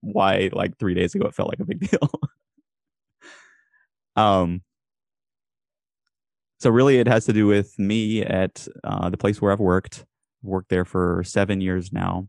why 0.00 0.50
like 0.52 0.78
three 0.78 0.94
days 0.94 1.14
ago 1.14 1.26
it 1.26 1.34
felt 1.34 1.48
like 1.48 1.60
a 1.60 1.64
big 1.64 1.80
deal. 1.90 2.10
Um 4.16 4.62
so 6.62 6.70
really, 6.70 6.98
it 6.98 7.08
has 7.08 7.24
to 7.24 7.32
do 7.32 7.48
with 7.48 7.76
me 7.76 8.22
at 8.22 8.68
uh, 8.84 9.10
the 9.10 9.16
place 9.16 9.42
where 9.42 9.50
I've 9.50 9.58
worked. 9.58 10.06
Worked 10.44 10.68
there 10.68 10.84
for 10.84 11.24
seven 11.24 11.60
years 11.60 11.92
now, 11.92 12.28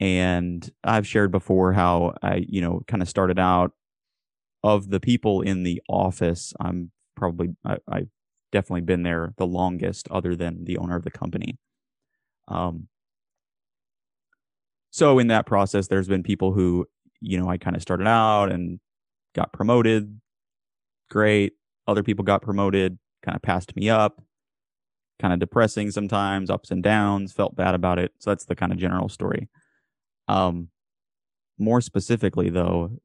and 0.00 0.70
I've 0.82 1.06
shared 1.06 1.30
before 1.30 1.72
how 1.72 2.12
I, 2.22 2.44
you 2.46 2.60
know, 2.60 2.82
kind 2.86 3.02
of 3.02 3.08
started 3.08 3.38
out 3.38 3.72
of 4.62 4.90
the 4.90 5.00
people 5.00 5.40
in 5.40 5.62
the 5.62 5.80
office. 5.88 6.52
I'm 6.60 6.90
probably 7.16 7.56
I, 7.64 7.78
I've 7.88 8.08
definitely 8.52 8.82
been 8.82 9.02
there 9.02 9.32
the 9.38 9.46
longest, 9.46 10.08
other 10.10 10.36
than 10.36 10.64
the 10.64 10.76
owner 10.76 10.96
of 10.96 11.04
the 11.04 11.10
company. 11.10 11.56
Um, 12.48 12.88
so 14.90 15.18
in 15.18 15.28
that 15.28 15.46
process, 15.46 15.88
there's 15.88 16.08
been 16.08 16.22
people 16.22 16.52
who, 16.52 16.86
you 17.22 17.38
know, 17.38 17.48
I 17.48 17.56
kind 17.56 17.76
of 17.76 17.80
started 17.80 18.06
out 18.06 18.52
and 18.52 18.78
got 19.34 19.54
promoted. 19.54 20.20
Great. 21.10 21.54
Other 21.86 22.02
people 22.02 22.24
got 22.26 22.42
promoted 22.42 22.98
kind 23.24 23.36
of 23.36 23.42
passed 23.42 23.74
me 23.74 23.88
up, 23.88 24.22
kind 25.18 25.32
of 25.32 25.40
depressing 25.40 25.90
sometimes, 25.90 26.50
ups 26.50 26.70
and 26.70 26.82
downs, 26.82 27.32
felt 27.32 27.56
bad 27.56 27.74
about 27.74 27.98
it. 27.98 28.12
So 28.18 28.30
that's 28.30 28.44
the 28.44 28.56
kind 28.56 28.72
of 28.72 28.78
general 28.78 29.08
story. 29.08 29.48
Um, 30.28 30.68
more 31.58 31.80
specifically, 31.80 32.50
though, 32.50 32.98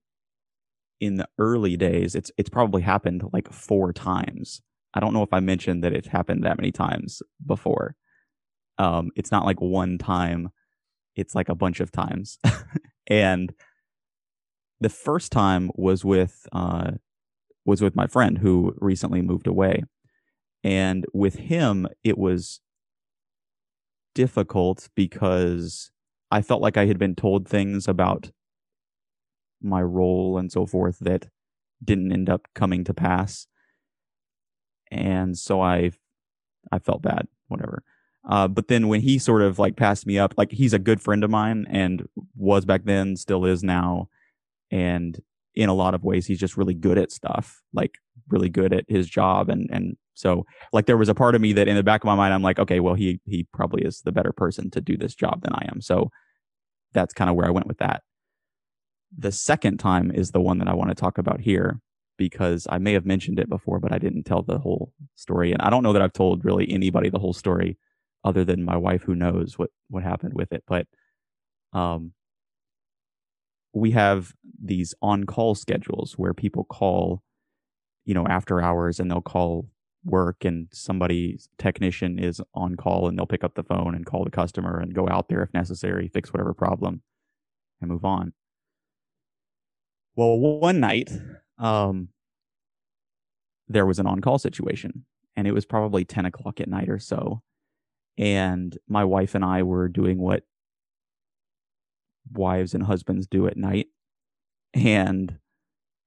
in 0.99 1.17
the 1.17 1.27
early 1.37 1.77
days, 1.77 2.15
it's 2.15 2.31
it's 2.37 2.49
probably 2.49 2.81
happened 2.81 3.23
like 3.31 3.51
four 3.51 3.93
times. 3.93 4.61
I 4.93 4.99
don't 4.99 5.13
know 5.13 5.23
if 5.23 5.33
I 5.33 5.39
mentioned 5.39 5.83
that 5.83 5.93
it 5.93 6.07
happened 6.07 6.43
that 6.43 6.57
many 6.57 6.71
times 6.71 7.21
before. 7.45 7.95
Um, 8.77 9.11
it's 9.15 9.31
not 9.31 9.45
like 9.45 9.61
one 9.61 9.97
time; 9.97 10.49
it's 11.15 11.35
like 11.35 11.49
a 11.49 11.55
bunch 11.55 11.79
of 11.79 11.91
times. 11.91 12.39
and 13.07 13.53
the 14.81 14.89
first 14.89 15.31
time 15.31 15.71
was 15.75 16.03
with 16.03 16.47
uh, 16.51 16.91
was 17.65 17.81
with 17.81 17.95
my 17.95 18.07
friend 18.07 18.37
who 18.37 18.73
recently 18.79 19.21
moved 19.21 19.47
away, 19.47 19.83
and 20.63 21.05
with 21.13 21.35
him, 21.35 21.87
it 22.03 22.17
was 22.17 22.61
difficult 24.13 24.89
because 24.95 25.91
I 26.31 26.41
felt 26.41 26.61
like 26.61 26.77
I 26.77 26.85
had 26.85 26.99
been 26.99 27.15
told 27.15 27.47
things 27.47 27.87
about 27.87 28.31
my 29.61 29.81
role 29.81 30.37
and 30.37 30.51
so 30.51 30.65
forth 30.65 30.99
that 30.99 31.27
didn't 31.83 32.11
end 32.11 32.29
up 32.29 32.47
coming 32.53 32.83
to 32.85 32.93
pass. 32.93 33.47
And 34.91 35.37
so 35.37 35.61
I 35.61 35.91
I 36.71 36.79
felt 36.79 37.01
bad, 37.01 37.27
whatever. 37.47 37.83
Uh, 38.27 38.47
but 38.47 38.67
then 38.67 38.87
when 38.87 39.01
he 39.01 39.17
sort 39.17 39.41
of 39.41 39.59
like 39.59 39.75
passed 39.75 40.05
me 40.05 40.19
up, 40.19 40.33
like 40.37 40.51
he's 40.51 40.73
a 40.73 40.79
good 40.79 41.01
friend 41.01 41.23
of 41.23 41.29
mine 41.29 41.65
and 41.69 42.07
was 42.35 42.65
back 42.65 42.83
then, 42.83 43.15
still 43.15 43.45
is 43.45 43.63
now. 43.63 44.09
And 44.69 45.19
in 45.55 45.69
a 45.69 45.73
lot 45.73 45.93
of 45.93 46.03
ways, 46.03 46.27
he's 46.27 46.39
just 46.39 46.57
really 46.57 46.73
good 46.73 46.97
at 46.97 47.11
stuff, 47.11 47.61
like 47.73 47.95
really 48.29 48.49
good 48.49 48.73
at 48.73 48.85
his 48.87 49.07
job 49.07 49.49
and 49.49 49.69
and 49.71 49.97
so 50.13 50.45
like 50.73 50.85
there 50.85 50.97
was 50.97 51.07
a 51.07 51.15
part 51.15 51.33
of 51.33 51.41
me 51.41 51.53
that 51.53 51.69
in 51.69 51.77
the 51.77 51.83
back 51.83 52.03
of 52.03 52.05
my 52.05 52.15
mind 52.15 52.33
I'm 52.33 52.41
like, 52.41 52.59
okay, 52.59 52.79
well 52.81 52.93
he 52.93 53.21
he 53.25 53.47
probably 53.53 53.83
is 53.83 54.01
the 54.01 54.11
better 54.11 54.33
person 54.33 54.69
to 54.71 54.81
do 54.81 54.97
this 54.97 55.15
job 55.15 55.41
than 55.41 55.53
I 55.53 55.65
am. 55.71 55.81
So 55.81 56.09
that's 56.93 57.13
kind 57.13 57.29
of 57.29 57.35
where 57.35 57.47
I 57.47 57.51
went 57.51 57.67
with 57.67 57.77
that. 57.77 58.03
The 59.17 59.31
second 59.31 59.77
time 59.77 60.11
is 60.11 60.31
the 60.31 60.41
one 60.41 60.57
that 60.59 60.67
I 60.67 60.73
want 60.73 60.89
to 60.89 60.95
talk 60.95 61.17
about 61.17 61.39
here 61.39 61.79
because 62.17 62.67
I 62.69 62.79
may 62.79 62.93
have 62.93 63.05
mentioned 63.05 63.39
it 63.39 63.49
before, 63.49 63.79
but 63.79 63.93
I 63.93 63.97
didn't 63.97 64.23
tell 64.23 64.41
the 64.41 64.59
whole 64.59 64.91
story. 65.15 65.53
And 65.53 65.61
I 65.61 65.69
don't 65.69 65.83
know 65.83 65.93
that 65.93 66.01
I've 66.01 66.13
told 66.13 66.43
really 66.43 66.69
anybody 66.69 67.09
the 67.09 67.19
whole 67.19 67.33
story 67.33 67.77
other 68.25 68.43
than 68.43 68.65
my 68.65 68.75
wife 68.75 69.03
who 69.03 69.15
knows 69.15 69.57
what 69.57 69.69
what 69.89 70.03
happened 70.03 70.33
with 70.33 70.51
it. 70.51 70.63
But 70.67 70.85
um 71.71 72.13
we 73.73 73.91
have 73.91 74.33
these 74.61 74.93
on-call 75.01 75.55
schedules 75.55 76.13
where 76.17 76.33
people 76.33 76.65
call 76.65 77.21
you 78.09 78.15
know 78.15 78.25
after 78.27 78.59
hours 78.59 78.99
and 78.99 79.11
they'll 79.11 79.21
call 79.21 79.69
work 80.03 80.43
and 80.43 80.67
somebody 80.73 81.37
technician 81.59 82.17
is 82.17 82.41
on 82.55 82.73
call 82.73 83.07
and 83.07 83.15
they'll 83.15 83.27
pick 83.27 83.43
up 83.43 83.53
the 83.53 83.61
phone 83.61 83.93
and 83.93 84.07
call 84.07 84.23
the 84.23 84.31
customer 84.31 84.79
and 84.79 84.95
go 84.95 85.07
out 85.07 85.29
there 85.29 85.43
if 85.43 85.53
necessary 85.53 86.09
fix 86.11 86.33
whatever 86.33 86.51
problem 86.51 87.03
and 87.79 87.91
move 87.91 88.03
on. 88.03 88.33
Well 90.15 90.39
one 90.39 90.79
night 90.79 91.11
um, 91.59 92.09
there 93.67 93.85
was 93.85 93.99
an 93.99 94.07
on-call 94.07 94.39
situation 94.39 95.05
and 95.35 95.47
it 95.47 95.51
was 95.51 95.67
probably 95.67 96.03
10 96.03 96.25
o'clock 96.25 96.59
at 96.59 96.67
night 96.67 96.89
or 96.89 96.97
so 96.97 97.43
and 98.17 98.75
my 98.87 99.03
wife 99.03 99.35
and 99.35 99.45
i 99.45 99.61
were 99.61 99.87
doing 99.87 100.17
what 100.17 100.41
wives 102.33 102.73
and 102.73 102.83
husbands 102.83 103.27
do 103.27 103.45
at 103.45 103.55
night 103.55 103.85
and 104.73 105.37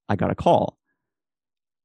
i 0.09 0.17
got 0.17 0.33
a 0.33 0.35
call 0.35 0.79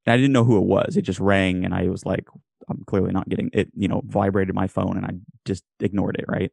and 0.07 0.13
I 0.13 0.17
didn't 0.17 0.31
know 0.31 0.45
who 0.45 0.57
it 0.57 0.63
was. 0.63 0.95
It 0.95 1.01
just 1.03 1.19
rang, 1.19 1.65
and 1.65 1.73
I 1.73 1.89
was 1.89 2.05
like, 2.05 2.27
I'm 2.69 2.83
clearly 2.87 3.11
not 3.11 3.29
getting 3.29 3.49
it. 3.53 3.69
You 3.75 3.89
know, 3.89 4.01
vibrated 4.05 4.55
my 4.55 4.67
phone, 4.67 4.95
and 4.97 5.05
I 5.05 5.11
just 5.45 5.65
ignored 5.81 6.15
it. 6.17 6.25
Right. 6.27 6.51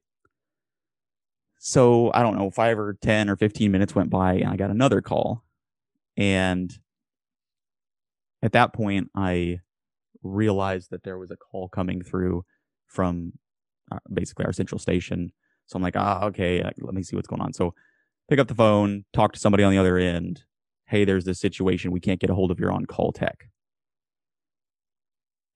So 1.60 2.10
I 2.12 2.22
don't 2.22 2.36
know, 2.36 2.50
five 2.50 2.78
or 2.78 2.98
ten 3.00 3.30
or 3.30 3.36
fifteen 3.36 3.70
minutes 3.70 3.94
went 3.94 4.10
by, 4.10 4.34
and 4.34 4.48
I 4.48 4.56
got 4.56 4.70
another 4.70 5.00
call, 5.00 5.44
and 6.16 6.76
at 8.42 8.52
that 8.52 8.74
point, 8.74 9.10
I 9.14 9.60
realized 10.22 10.90
that 10.90 11.04
there 11.04 11.18
was 11.18 11.30
a 11.30 11.36
call 11.36 11.68
coming 11.68 12.02
through 12.02 12.44
from 12.88 13.32
uh, 13.90 13.98
basically 14.12 14.44
our 14.44 14.52
central 14.52 14.78
station. 14.78 15.32
So 15.66 15.76
I'm 15.76 15.82
like, 15.82 15.96
ah, 15.96 16.24
okay, 16.24 16.62
let 16.62 16.94
me 16.94 17.02
see 17.02 17.16
what's 17.16 17.28
going 17.28 17.40
on. 17.40 17.54
So 17.54 17.72
pick 18.28 18.38
up 18.38 18.48
the 18.48 18.54
phone, 18.54 19.04
talk 19.14 19.32
to 19.32 19.40
somebody 19.40 19.64
on 19.64 19.72
the 19.72 19.78
other 19.78 19.96
end, 19.96 20.42
hey, 20.86 21.04
there's 21.04 21.24
this 21.24 21.40
situation. 21.40 21.90
We 21.90 22.00
can't 22.00 22.20
get 22.20 22.30
a 22.30 22.34
hold 22.34 22.50
of 22.50 22.60
your 22.60 22.72
on 22.72 22.86
call 22.86 23.12
tech. 23.12 23.48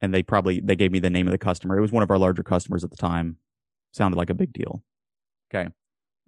And 0.00 0.14
they 0.14 0.22
probably 0.22 0.60
they 0.60 0.76
gave 0.76 0.92
me 0.92 1.00
the 1.00 1.10
name 1.10 1.26
of 1.26 1.32
the 1.32 1.38
customer. 1.38 1.76
It 1.76 1.80
was 1.80 1.92
one 1.92 2.02
of 2.02 2.10
our 2.10 2.18
larger 2.18 2.42
customers 2.42 2.84
at 2.84 2.90
the 2.90 2.96
time. 2.96 3.36
Sounded 3.92 4.16
like 4.16 4.30
a 4.30 4.34
big 4.34 4.52
deal. 4.52 4.84
Okay. 5.52 5.68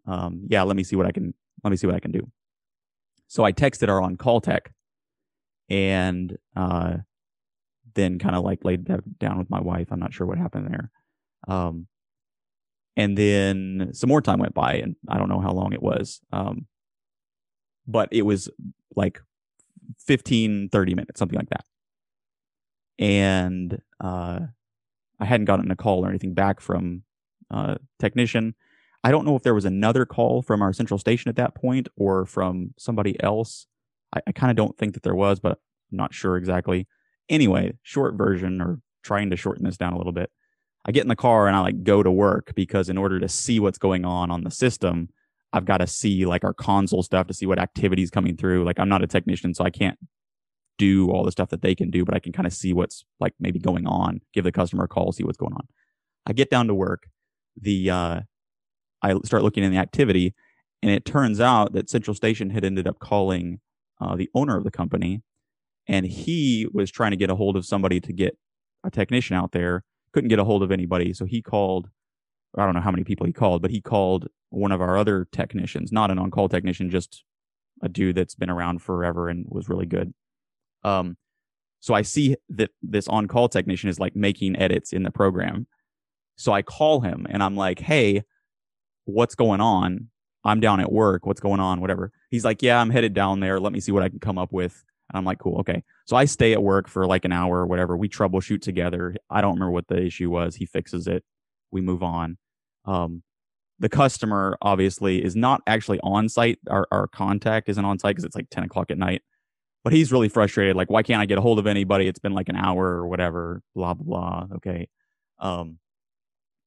Um, 0.06 0.46
yeah, 0.48 0.62
let 0.62 0.76
me 0.76 0.82
see 0.82 0.96
what 0.96 1.06
I 1.06 1.12
can 1.12 1.34
let 1.62 1.70
me 1.70 1.76
see 1.76 1.86
what 1.86 1.96
I 1.96 2.00
can 2.00 2.10
do. 2.10 2.30
So 3.28 3.44
I 3.44 3.52
texted 3.52 3.88
our 3.88 4.02
on 4.02 4.16
call 4.16 4.40
tech 4.40 4.72
and 5.68 6.36
uh, 6.56 6.96
then 7.94 8.18
kind 8.18 8.34
of 8.34 8.42
like 8.42 8.64
laid 8.64 8.84
down 9.18 9.38
with 9.38 9.50
my 9.50 9.60
wife. 9.60 9.88
I'm 9.90 10.00
not 10.00 10.12
sure 10.12 10.26
what 10.26 10.38
happened 10.38 10.66
there. 10.66 10.90
Um, 11.46 11.86
and 12.96 13.16
then 13.16 13.90
some 13.92 14.08
more 14.08 14.20
time 14.20 14.40
went 14.40 14.54
by 14.54 14.74
and 14.74 14.96
I 15.08 15.16
don't 15.16 15.28
know 15.28 15.40
how 15.40 15.52
long 15.52 15.72
it 15.72 15.82
was. 15.82 16.20
Um, 16.32 16.66
but 17.86 18.08
it 18.12 18.22
was 18.22 18.48
like 18.96 19.20
15, 19.98 20.68
30 20.68 20.94
minutes, 20.94 21.18
something 21.18 21.38
like 21.38 21.50
that. 21.50 21.64
And 22.98 23.80
uh, 24.00 24.40
I 25.18 25.24
hadn't 25.24 25.46
gotten 25.46 25.70
a 25.70 25.76
call 25.76 26.04
or 26.04 26.08
anything 26.08 26.34
back 26.34 26.60
from 26.60 27.02
uh, 27.50 27.76
technician. 27.98 28.54
I 29.02 29.10
don't 29.10 29.24
know 29.24 29.36
if 29.36 29.42
there 29.42 29.54
was 29.54 29.64
another 29.64 30.04
call 30.04 30.42
from 30.42 30.60
our 30.60 30.72
central 30.72 30.98
station 30.98 31.28
at 31.28 31.36
that 31.36 31.54
point 31.54 31.88
or 31.96 32.26
from 32.26 32.74
somebody 32.78 33.20
else. 33.22 33.66
I, 34.14 34.20
I 34.26 34.32
kind 34.32 34.50
of 34.50 34.56
don't 34.56 34.76
think 34.76 34.94
that 34.94 35.02
there 35.02 35.14
was, 35.14 35.40
but 35.40 35.58
I'm 35.90 35.98
not 35.98 36.14
sure 36.14 36.36
exactly. 36.36 36.86
Anyway, 37.28 37.74
short 37.82 38.14
version 38.14 38.60
or 38.60 38.80
trying 39.02 39.30
to 39.30 39.36
shorten 39.36 39.64
this 39.64 39.78
down 39.78 39.94
a 39.94 39.98
little 39.98 40.12
bit. 40.12 40.30
I 40.84 40.92
get 40.92 41.02
in 41.02 41.08
the 41.08 41.16
car 41.16 41.46
and 41.46 41.56
I 41.56 41.60
like 41.60 41.84
go 41.84 42.02
to 42.02 42.10
work 42.10 42.52
because 42.54 42.88
in 42.88 42.98
order 42.98 43.20
to 43.20 43.28
see 43.28 43.60
what's 43.60 43.78
going 43.78 44.04
on 44.04 44.30
on 44.30 44.44
the 44.44 44.50
system, 44.50 45.08
I've 45.52 45.64
got 45.64 45.78
to 45.78 45.86
see 45.86 46.26
like 46.26 46.44
our 46.44 46.54
console 46.54 47.02
stuff 47.02 47.26
to 47.26 47.34
see 47.34 47.46
what 47.46 47.58
activities 47.58 48.10
coming 48.10 48.36
through. 48.36 48.64
Like 48.64 48.78
I'm 48.78 48.88
not 48.88 49.02
a 49.02 49.06
technician, 49.06 49.54
so 49.54 49.64
I 49.64 49.70
can't 49.70 49.98
do 50.78 51.10
all 51.10 51.24
the 51.24 51.32
stuff 51.32 51.50
that 51.50 51.60
they 51.60 51.74
can 51.74 51.90
do, 51.90 52.04
but 52.04 52.14
I 52.14 52.18
can 52.20 52.32
kind 52.32 52.46
of 52.46 52.52
see 52.52 52.72
what's 52.72 53.04
like 53.20 53.34
maybe 53.38 53.58
going 53.58 53.86
on, 53.86 54.20
give 54.32 54.44
the 54.44 54.52
customer 54.52 54.84
a 54.84 54.88
call, 54.88 55.12
see 55.12 55.24
what's 55.24 55.36
going 55.36 55.52
on. 55.52 55.66
I 56.26 56.32
get 56.32 56.50
down 56.50 56.68
to 56.68 56.74
work. 56.74 57.08
The 57.60 57.90
uh, 57.90 58.20
I 59.02 59.14
start 59.24 59.42
looking 59.42 59.64
in 59.64 59.72
the 59.72 59.78
activity, 59.78 60.34
and 60.82 60.90
it 60.90 61.04
turns 61.04 61.40
out 61.40 61.72
that 61.72 61.90
Central 61.90 62.14
Station 62.14 62.50
had 62.50 62.64
ended 62.64 62.86
up 62.86 62.98
calling 62.98 63.60
uh, 64.00 64.16
the 64.16 64.30
owner 64.34 64.56
of 64.56 64.64
the 64.64 64.70
company, 64.70 65.22
and 65.86 66.06
he 66.06 66.66
was 66.72 66.90
trying 66.90 67.10
to 67.10 67.16
get 67.16 67.30
a 67.30 67.36
hold 67.36 67.56
of 67.56 67.66
somebody 67.66 68.00
to 68.00 68.12
get 68.12 68.38
a 68.84 68.90
technician 68.90 69.36
out 69.36 69.52
there. 69.52 69.84
Couldn't 70.12 70.28
get 70.28 70.38
a 70.38 70.44
hold 70.44 70.62
of 70.62 70.70
anybody, 70.70 71.12
so 71.12 71.24
he 71.24 71.42
called. 71.42 71.90
I 72.56 72.64
don't 72.64 72.74
know 72.74 72.80
how 72.80 72.90
many 72.90 73.04
people 73.04 73.26
he 73.26 73.32
called, 73.32 73.62
but 73.62 73.70
he 73.70 73.80
called 73.80 74.28
one 74.50 74.72
of 74.72 74.80
our 74.80 74.96
other 74.96 75.26
technicians, 75.32 75.90
not 75.90 76.10
an 76.10 76.18
on 76.18 76.30
call 76.30 76.48
technician, 76.48 76.90
just 76.90 77.24
a 77.82 77.88
dude 77.88 78.16
that's 78.16 78.34
been 78.34 78.50
around 78.50 78.82
forever 78.82 79.28
and 79.28 79.46
was 79.48 79.68
really 79.68 79.86
good. 79.86 80.12
Um, 80.84 81.16
so 81.80 81.94
I 81.94 82.02
see 82.02 82.36
that 82.50 82.70
this 82.82 83.08
on 83.08 83.26
call 83.26 83.48
technician 83.48 83.88
is 83.88 83.98
like 83.98 84.14
making 84.14 84.56
edits 84.56 84.92
in 84.92 85.02
the 85.02 85.10
program. 85.10 85.66
So 86.36 86.52
I 86.52 86.62
call 86.62 87.00
him 87.00 87.26
and 87.30 87.42
I'm 87.42 87.56
like, 87.56 87.80
hey, 87.80 88.22
what's 89.04 89.34
going 89.34 89.60
on? 89.60 90.08
I'm 90.44 90.60
down 90.60 90.80
at 90.80 90.92
work. 90.92 91.26
What's 91.26 91.40
going 91.40 91.60
on? 91.60 91.80
Whatever. 91.80 92.12
He's 92.30 92.44
like, 92.44 92.62
yeah, 92.62 92.80
I'm 92.80 92.90
headed 92.90 93.14
down 93.14 93.40
there. 93.40 93.60
Let 93.60 93.72
me 93.72 93.80
see 93.80 93.92
what 93.92 94.02
I 94.02 94.08
can 94.08 94.20
come 94.20 94.38
up 94.38 94.52
with. 94.52 94.84
And 95.10 95.18
I'm 95.18 95.24
like, 95.24 95.38
cool, 95.38 95.58
okay. 95.60 95.82
So 96.06 96.16
I 96.16 96.24
stay 96.24 96.52
at 96.52 96.62
work 96.62 96.88
for 96.88 97.06
like 97.06 97.24
an 97.24 97.32
hour 97.32 97.58
or 97.58 97.66
whatever. 97.66 97.96
We 97.96 98.08
troubleshoot 98.08 98.62
together. 98.62 99.14
I 99.28 99.40
don't 99.40 99.54
remember 99.54 99.72
what 99.72 99.88
the 99.88 100.02
issue 100.02 100.30
was. 100.30 100.56
He 100.56 100.66
fixes 100.66 101.06
it. 101.06 101.24
We 101.70 101.80
move 101.80 102.02
on. 102.02 102.38
Um, 102.84 103.22
the 103.80 103.88
customer 103.88 104.56
obviously 104.62 105.24
is 105.24 105.34
not 105.34 105.62
actually 105.66 105.98
on 106.02 106.28
site. 106.28 106.58
Our, 106.68 106.86
our 106.92 107.08
contact 107.08 107.68
isn't 107.68 107.84
on 107.84 107.98
site 107.98 108.14
because 108.14 108.24
it's 108.24 108.36
like 108.36 108.50
10 108.50 108.64
o'clock 108.64 108.90
at 108.90 108.98
night. 108.98 109.22
But 109.82 109.94
he's 109.94 110.12
really 110.12 110.28
frustrated. 110.28 110.76
Like, 110.76 110.90
why 110.90 111.02
can't 111.02 111.22
I 111.22 111.26
get 111.26 111.38
a 111.38 111.40
hold 111.40 111.58
of 111.58 111.66
anybody? 111.66 112.06
It's 112.06 112.18
been 112.18 112.34
like 112.34 112.50
an 112.50 112.56
hour 112.56 112.86
or 112.86 113.08
whatever. 113.08 113.62
Blah 113.74 113.94
blah 113.94 114.04
blah. 114.04 114.56
Okay. 114.56 114.88
Um, 115.38 115.78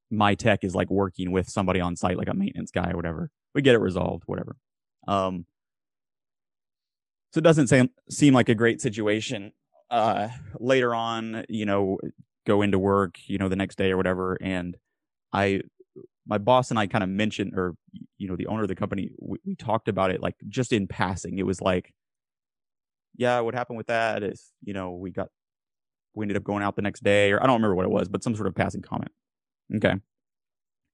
my 0.10 0.34
tech 0.34 0.64
is 0.64 0.74
like 0.74 0.90
working 0.90 1.32
with 1.32 1.48
somebody 1.48 1.80
on 1.80 1.96
site, 1.96 2.18
like 2.18 2.28
a 2.28 2.34
maintenance 2.34 2.72
guy 2.72 2.90
or 2.90 2.96
whatever. 2.96 3.30
We 3.54 3.62
get 3.62 3.76
it 3.76 3.80
resolved, 3.80 4.24
whatever. 4.26 4.56
Um, 5.08 5.46
so 7.34 7.40
it 7.40 7.44
doesn't 7.44 7.68
seem 7.68 7.90
seem 8.10 8.34
like 8.34 8.50
a 8.50 8.56
great 8.56 8.82
situation. 8.82 9.52
Uh, 9.92 10.30
later 10.60 10.96
on, 10.96 11.46
you 11.50 11.66
know, 11.68 12.00
go 12.48 12.64
into 12.64 12.80
work, 12.80 13.18
you 13.28 13.38
know, 13.38 13.48
the 13.50 13.56
next 13.56 13.78
day 13.78 13.92
or 13.92 13.98
whatever, 13.98 14.38
and 14.42 14.76
I, 15.32 15.62
my 16.26 16.38
boss 16.38 16.70
and 16.70 16.80
I 16.80 16.88
kind 16.88 17.04
of 17.04 17.10
mentioned, 17.10 17.54
or 17.56 17.76
you 18.18 18.28
know, 18.28 18.36
the 18.36 18.48
owner 18.48 18.64
of 18.64 18.70
the 18.70 18.76
company, 18.76 19.12
we, 19.20 19.38
we 19.46 19.56
talked 19.56 19.88
about 19.88 20.12
it 20.12 20.22
like 20.22 20.36
just 20.48 20.72
in 20.72 20.88
passing. 20.88 21.38
It 21.38 21.46
was 21.46 21.62
like, 21.62 21.94
yeah, 23.16 23.40
what 23.42 23.54
happened 23.54 23.78
with 23.78 23.88
that 23.88 24.24
is, 24.24 24.52
you 24.64 24.74
know, 24.74 24.92
we 24.92 25.12
got, 25.12 25.28
we 26.16 26.24
ended 26.24 26.38
up 26.38 26.44
going 26.44 26.64
out 26.64 26.76
the 26.76 26.82
next 26.82 27.04
day, 27.04 27.32
or 27.32 27.42
I 27.42 27.46
don't 27.46 27.56
remember 27.56 27.76
what 27.76 27.86
it 27.86 27.92
was, 27.92 28.08
but 28.08 28.24
some 28.24 28.36
sort 28.36 28.48
of 28.48 28.56
passing 28.56 28.82
comment. 28.82 29.12
Okay. 29.76 29.96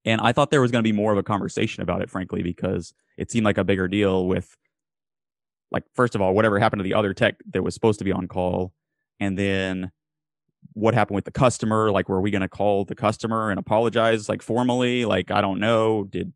And 0.05 0.21
I 0.21 0.31
thought 0.31 0.49
there 0.49 0.61
was 0.61 0.71
going 0.71 0.83
to 0.83 0.87
be 0.87 0.95
more 0.95 1.11
of 1.11 1.17
a 1.17 1.23
conversation 1.23 1.83
about 1.83 2.01
it, 2.01 2.09
frankly, 2.09 2.41
because 2.41 2.93
it 3.17 3.29
seemed 3.29 3.45
like 3.45 3.57
a 3.57 3.63
bigger 3.63 3.87
deal 3.87 4.27
with, 4.27 4.55
like, 5.71 5.83
first 5.93 6.15
of 6.15 6.21
all, 6.21 6.33
whatever 6.33 6.57
happened 6.57 6.79
to 6.79 6.83
the 6.83 6.93
other 6.93 7.13
tech 7.13 7.35
that 7.51 7.63
was 7.63 7.73
supposed 7.73 7.99
to 7.99 8.05
be 8.05 8.11
on 8.11 8.27
call. 8.27 8.73
And 9.19 9.37
then 9.37 9.91
what 10.73 10.93
happened 10.93 11.15
with 11.15 11.25
the 11.25 11.31
customer? 11.31 11.91
Like, 11.91 12.09
were 12.09 12.21
we 12.21 12.31
going 12.31 12.41
to 12.41 12.49
call 12.49 12.85
the 12.85 12.95
customer 12.95 13.49
and 13.49 13.59
apologize, 13.59 14.29
like, 14.29 14.41
formally? 14.41 15.05
Like, 15.05 15.31
I 15.31 15.41
don't 15.41 15.59
know. 15.59 16.05
Did 16.05 16.33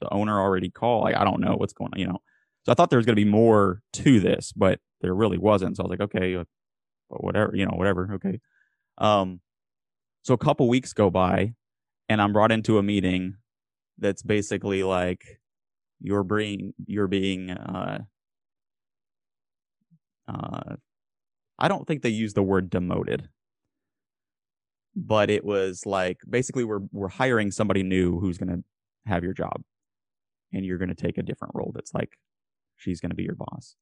the 0.00 0.12
owner 0.12 0.40
already 0.40 0.70
call? 0.70 1.02
Like, 1.02 1.16
I 1.16 1.24
don't 1.24 1.40
know 1.40 1.54
what's 1.56 1.72
going 1.72 1.92
on, 1.94 2.00
you 2.00 2.06
know? 2.06 2.18
So 2.64 2.72
I 2.72 2.74
thought 2.74 2.90
there 2.90 2.98
was 2.98 3.06
going 3.06 3.16
to 3.16 3.24
be 3.24 3.30
more 3.30 3.82
to 3.94 4.20
this, 4.20 4.52
but 4.52 4.80
there 5.00 5.14
really 5.14 5.38
wasn't. 5.38 5.76
So 5.76 5.82
I 5.82 5.84
was 5.84 5.90
like, 5.90 6.00
okay, 6.00 6.36
uh, 6.36 6.44
whatever, 7.08 7.54
you 7.54 7.66
know, 7.66 7.74
whatever. 7.76 8.10
Okay. 8.14 8.40
Um, 8.98 9.40
so 10.22 10.32
a 10.32 10.38
couple 10.38 10.68
weeks 10.68 10.92
go 10.92 11.10
by 11.10 11.54
and 12.08 12.20
I'm 12.20 12.32
brought 12.32 12.52
into 12.52 12.78
a 12.78 12.82
meeting 12.82 13.36
that's 13.98 14.22
basically 14.22 14.82
like 14.82 15.40
you're 16.00 16.24
being 16.24 16.74
you're 16.86 17.06
being 17.06 17.50
uh 17.50 18.00
uh 20.28 20.76
I 21.58 21.68
don't 21.68 21.86
think 21.86 22.02
they 22.02 22.08
use 22.08 22.34
the 22.34 22.42
word 22.42 22.70
demoted. 22.70 23.28
But 24.96 25.28
it 25.30 25.44
was 25.44 25.86
like 25.86 26.18
basically 26.28 26.64
we're 26.64 26.82
we're 26.92 27.08
hiring 27.08 27.50
somebody 27.50 27.82
new 27.82 28.20
who's 28.20 28.38
going 28.38 28.48
to 28.48 28.64
have 29.06 29.24
your 29.24 29.32
job 29.32 29.62
and 30.52 30.64
you're 30.64 30.78
going 30.78 30.88
to 30.88 30.94
take 30.94 31.18
a 31.18 31.22
different 31.22 31.54
role 31.54 31.72
that's 31.74 31.92
like 31.92 32.18
she's 32.76 33.00
going 33.00 33.10
to 33.10 33.16
be 33.16 33.24
your 33.24 33.34
boss. 33.34 33.76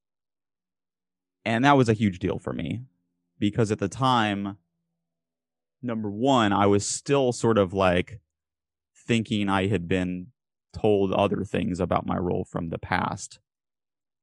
And 1.44 1.64
that 1.64 1.76
was 1.76 1.88
a 1.88 1.94
huge 1.94 2.18
deal 2.18 2.38
for 2.38 2.52
me 2.52 2.82
because 3.38 3.70
at 3.70 3.78
the 3.78 3.88
time 3.88 4.56
number 5.82 6.10
one, 6.10 6.52
I 6.52 6.66
was 6.66 6.86
still 6.86 7.32
sort 7.32 7.58
of 7.58 7.72
like 7.72 8.20
thinking 9.06 9.48
I 9.48 9.66
had 9.66 9.88
been 9.88 10.28
told 10.72 11.12
other 11.12 11.44
things 11.44 11.80
about 11.80 12.06
my 12.06 12.16
role 12.16 12.44
from 12.44 12.70
the 12.70 12.78
past. 12.78 13.40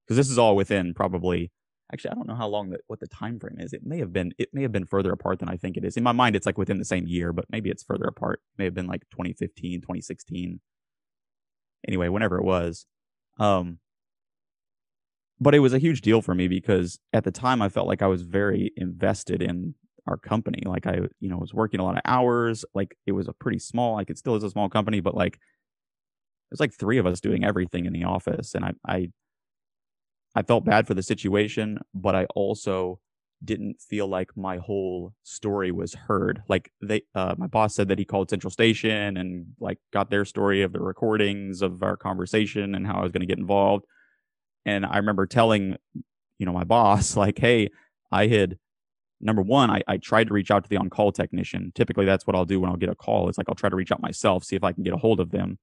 Because 0.05 0.17
this 0.17 0.31
is 0.31 0.39
all 0.39 0.55
within 0.55 0.93
probably 0.93 1.51
actually 1.91 2.11
I 2.11 2.15
don't 2.15 2.27
know 2.27 2.35
how 2.35 2.47
long 2.47 2.69
that 2.69 2.81
what 2.87 2.99
the 2.99 3.07
time 3.07 3.39
frame 3.39 3.57
is. 3.59 3.73
It 3.73 3.85
may 3.85 3.99
have 3.99 4.13
been 4.13 4.33
it 4.37 4.49
may 4.53 4.61
have 4.61 4.71
been 4.71 4.85
further 4.85 5.11
apart 5.11 5.39
than 5.39 5.49
I 5.49 5.57
think 5.57 5.77
it 5.77 5.85
is. 5.85 5.97
In 5.97 6.03
my 6.03 6.11
mind 6.11 6.35
it's 6.35 6.45
like 6.45 6.57
within 6.57 6.77
the 6.77 6.85
same 6.85 7.07
year, 7.07 7.33
but 7.33 7.45
maybe 7.49 7.69
it's 7.69 7.83
further 7.83 8.05
apart. 8.05 8.41
It 8.53 8.59
may 8.59 8.65
have 8.65 8.73
been 8.73 8.87
like 8.87 9.01
2015, 9.11 9.81
2016. 9.81 10.59
Anyway, 11.87 12.07
whenever 12.09 12.37
it 12.37 12.43
was. 12.43 12.85
Um 13.39 13.79
but 15.41 15.55
it 15.55 15.59
was 15.59 15.73
a 15.73 15.79
huge 15.79 16.01
deal 16.01 16.21
for 16.21 16.35
me 16.35 16.47
because 16.47 16.99
at 17.13 17.23
the 17.23 17.31
time 17.31 17.61
I 17.61 17.69
felt 17.69 17.87
like 17.87 18.01
I 18.01 18.07
was 18.07 18.23
very 18.23 18.73
invested 18.75 19.41
in 19.41 19.75
our 20.05 20.17
company. 20.17 20.63
Like 20.65 20.85
I, 20.85 21.01
you 21.19 21.29
know, 21.29 21.37
was 21.37 21.53
working 21.53 21.79
a 21.79 21.83
lot 21.85 21.95
of 21.95 22.01
hours. 22.03 22.65
Like 22.73 22.97
it 23.05 23.13
was 23.13 23.27
a 23.27 23.33
pretty 23.33 23.59
small, 23.59 23.95
like 23.95 24.09
it 24.09 24.17
still 24.17 24.35
is 24.35 24.43
a 24.43 24.49
small 24.49 24.69
company, 24.69 24.99
but 24.99 25.15
like 25.15 25.39
there's 26.49 26.59
like 26.59 26.73
three 26.73 26.97
of 26.97 27.05
us 27.05 27.21
doing 27.21 27.45
everything 27.45 27.85
in 27.85 27.93
the 27.93 28.03
office. 28.03 28.53
And 28.55 28.65
I, 28.65 28.73
I, 28.87 29.11
I 30.35 30.43
felt 30.43 30.65
bad 30.65 30.87
for 30.87 30.93
the 30.93 31.03
situation, 31.03 31.79
but 31.93 32.15
I 32.15 32.25
also 32.35 32.99
didn't 33.43 33.81
feel 33.81 34.07
like 34.07 34.35
my 34.35 34.57
whole 34.57 35.13
story 35.23 35.71
was 35.71 35.93
heard. 35.93 36.43
Like 36.47 36.71
they, 36.81 37.03
uh, 37.15 37.35
my 37.37 37.47
boss 37.47 37.73
said 37.73 37.87
that 37.87 37.97
he 37.97 38.05
called 38.05 38.29
Central 38.29 38.51
Station 38.51 39.17
and 39.17 39.47
like 39.59 39.77
got 39.93 40.09
their 40.09 40.25
story 40.25 40.61
of 40.61 40.73
the 40.73 40.81
recordings 40.81 41.61
of 41.61 41.81
our 41.81 41.95
conversation 41.95 42.75
and 42.75 42.85
how 42.85 42.99
I 42.99 43.03
was 43.03 43.11
going 43.11 43.21
to 43.21 43.27
get 43.27 43.37
involved. 43.39 43.85
And 44.65 44.85
I 44.85 44.97
remember 44.97 45.25
telling, 45.25 45.77
you 46.37 46.45
know, 46.45 46.53
my 46.53 46.65
boss 46.65 47.15
like, 47.15 47.39
"Hey, 47.39 47.69
I 48.11 48.27
had 48.27 48.57
number 49.21 49.41
one, 49.41 49.69
I, 49.69 49.81
I 49.87 49.97
tried 49.97 50.27
to 50.27 50.33
reach 50.33 50.51
out 50.51 50.63
to 50.63 50.69
the 50.69 50.77
on 50.77 50.89
call 50.89 51.11
technician. 51.11 51.71
Typically, 51.75 52.05
that's 52.05 52.25
what 52.25 52.35
I'll 52.35 52.45
do 52.45 52.59
when 52.59 52.69
I'll 52.69 52.77
get 52.77 52.89
a 52.89 52.95
call. 52.95 53.29
It's 53.29 53.37
like 53.37 53.47
I'll 53.49 53.55
try 53.55 53.69
to 53.69 53.75
reach 53.75 53.91
out 53.91 54.01
myself, 54.01 54.43
see 54.43 54.55
if 54.55 54.63
I 54.63 54.73
can 54.73 54.83
get 54.83 54.93
a 54.93 54.97
hold 54.97 55.19
of 55.19 55.31
them. 55.31 55.59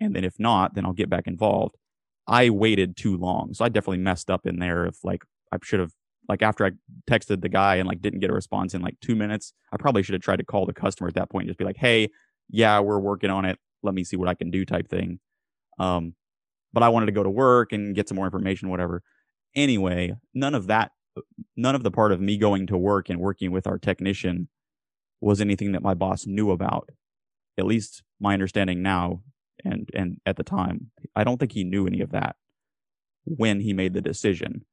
And 0.00 0.14
then 0.14 0.24
if 0.24 0.38
not, 0.38 0.74
then 0.74 0.84
I'll 0.84 0.92
get 0.92 1.10
back 1.10 1.26
involved. 1.26 1.76
I 2.30 2.48
waited 2.48 2.96
too 2.96 3.16
long. 3.16 3.52
So 3.52 3.64
I 3.64 3.68
definitely 3.68 3.98
messed 3.98 4.30
up 4.30 4.46
in 4.46 4.60
there. 4.60 4.86
If 4.86 5.04
like 5.04 5.24
I 5.52 5.58
should 5.62 5.80
have, 5.80 5.92
like 6.28 6.42
after 6.42 6.64
I 6.64 6.70
texted 7.10 7.42
the 7.42 7.48
guy 7.48 7.76
and 7.76 7.88
like 7.88 8.00
didn't 8.00 8.20
get 8.20 8.30
a 8.30 8.34
response 8.34 8.72
in 8.72 8.82
like 8.82 8.94
two 9.00 9.16
minutes, 9.16 9.52
I 9.72 9.76
probably 9.76 10.04
should 10.04 10.12
have 10.12 10.22
tried 10.22 10.36
to 10.36 10.44
call 10.44 10.64
the 10.64 10.72
customer 10.72 11.08
at 11.08 11.14
that 11.14 11.28
point 11.28 11.42
and 11.42 11.50
just 11.50 11.58
be 11.58 11.64
like, 11.64 11.76
hey, 11.76 12.08
yeah, 12.48 12.78
we're 12.78 13.00
working 13.00 13.30
on 13.30 13.44
it. 13.44 13.58
Let 13.82 13.94
me 13.94 14.04
see 14.04 14.16
what 14.16 14.28
I 14.28 14.34
can 14.34 14.50
do 14.50 14.64
type 14.64 14.88
thing. 14.88 15.18
Um, 15.80 16.14
but 16.72 16.84
I 16.84 16.88
wanted 16.88 17.06
to 17.06 17.12
go 17.12 17.24
to 17.24 17.30
work 17.30 17.72
and 17.72 17.96
get 17.96 18.08
some 18.08 18.16
more 18.16 18.26
information, 18.26 18.68
whatever. 18.68 19.02
Anyway, 19.56 20.14
none 20.32 20.54
of 20.54 20.68
that 20.68 20.92
none 21.56 21.74
of 21.74 21.82
the 21.82 21.90
part 21.90 22.12
of 22.12 22.20
me 22.20 22.36
going 22.36 22.68
to 22.68 22.78
work 22.78 23.10
and 23.10 23.18
working 23.18 23.50
with 23.50 23.66
our 23.66 23.78
technician 23.78 24.48
was 25.20 25.40
anything 25.40 25.72
that 25.72 25.82
my 25.82 25.94
boss 25.94 26.26
knew 26.26 26.52
about. 26.52 26.90
At 27.58 27.66
least 27.66 28.04
my 28.20 28.32
understanding 28.32 28.82
now 28.82 29.22
and 29.64 29.88
and 29.94 30.20
at 30.26 30.36
the 30.36 30.42
time, 30.42 30.90
I 31.14 31.24
don't 31.24 31.38
think 31.38 31.52
he 31.52 31.64
knew 31.64 31.86
any 31.86 32.00
of 32.00 32.10
that 32.12 32.36
when 33.24 33.60
he 33.60 33.72
made 33.72 33.94
the 33.94 34.00
decision 34.00 34.64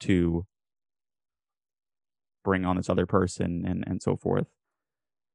to 0.00 0.46
bring 2.44 2.64
on 2.64 2.76
this 2.76 2.90
other 2.90 3.06
person 3.06 3.64
and 3.66 3.84
and 3.86 4.02
so 4.02 4.16
forth. 4.16 4.46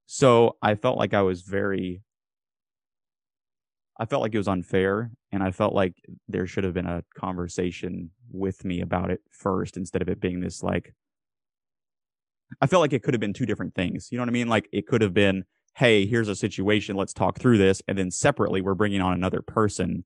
So 0.06 0.58
I 0.62 0.76
felt 0.76 0.98
like 0.98 1.14
I 1.14 1.22
was 1.22 1.42
very 1.42 2.04
I 4.00 4.06
felt 4.06 4.22
like 4.22 4.34
it 4.34 4.40
was 4.40 4.48
unfair 4.48 5.12
and 5.32 5.44
I 5.44 5.52
felt 5.52 5.74
like 5.74 5.94
there 6.28 6.48
should 6.48 6.64
have 6.64 6.74
been 6.74 6.88
a 6.88 7.04
conversation 7.16 8.12
with 8.32 8.66
me 8.66 8.82
about 8.82 9.12
it 9.12 9.22
first 9.30 9.78
instead 9.78 10.02
of 10.02 10.10
it 10.10 10.20
being 10.20 10.40
this 10.40 10.64
like 10.64 10.96
I 12.60 12.68
felt 12.68 12.82
like 12.82 12.94
it 12.94 13.04
could 13.04 13.14
have 13.14 13.22
been 13.22 13.34
two 13.34 13.46
different 13.46 13.76
things. 13.76 14.10
You 14.12 14.18
know 14.18 14.24
what 14.24 14.30
I 14.30 14.34
mean? 14.34 14.50
Like 14.50 14.68
it 14.72 14.88
could 14.88 15.02
have 15.02 15.14
been, 15.14 15.46
"Hey, 15.76 16.06
here's 16.06 16.28
a 16.28 16.36
situation, 16.36 16.96
let's 16.96 17.14
talk 17.14 17.40
through 17.40 17.58
this." 17.58 17.82
And 17.88 17.98
then 17.98 18.12
separately 18.12 18.62
we're 18.62 18.76
bringing 18.76 19.02
on 19.02 19.14
another 19.14 19.42
person. 19.42 20.06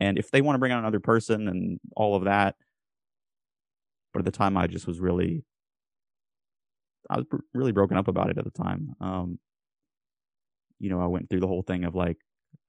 And 0.00 0.18
if 0.18 0.30
they 0.30 0.40
want 0.42 0.56
to 0.56 0.58
bring 0.58 0.72
on 0.72 0.78
another 0.80 1.00
person 1.00 1.48
and 1.48 1.80
all 1.96 2.16
of 2.16 2.24
that, 2.24 2.56
but 4.12 4.20
at 4.20 4.24
the 4.24 4.30
time 4.32 4.56
I 4.56 4.66
just 4.66 4.86
was 4.86 5.00
really 5.00 5.44
I 7.10 7.18
was 7.18 7.26
really 7.54 7.72
broken 7.72 7.96
up 7.96 8.08
about 8.08 8.30
it 8.30 8.38
at 8.38 8.44
the 8.44 8.50
time. 8.50 8.94
Um 9.00 9.38
you 10.78 10.90
know, 10.90 11.00
I 11.00 11.06
went 11.06 11.30
through 11.30 11.40
the 11.40 11.46
whole 11.46 11.62
thing 11.62 11.84
of 11.84 11.94
like 11.94 12.18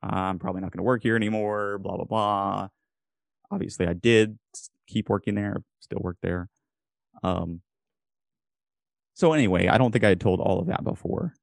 I'm 0.04 0.38
probably 0.40 0.62
not 0.62 0.72
going 0.72 0.80
to 0.80 0.84
work 0.84 1.02
here 1.02 1.16
anymore, 1.16 1.78
blah, 1.80 1.95
blah, 1.95 2.06
blah. 2.06 2.68
Obviously, 3.52 3.88
I 3.88 3.94
did 3.94 4.38
keep 4.88 5.10
working 5.10 5.36
there, 5.36 5.64
still 5.80 6.00
work 6.02 6.18
there. 6.22 6.50
Um, 7.24 7.62
so, 9.14 9.34
anyway, 9.34 9.68
I 9.68 9.78
don't 9.78 9.91
think 9.91 10.04
I 10.04 10.10
had 10.10 10.20
told 10.20 10.41
all 10.41 10.60
of 10.60 10.68
that 10.68 10.84
before. 10.84 11.34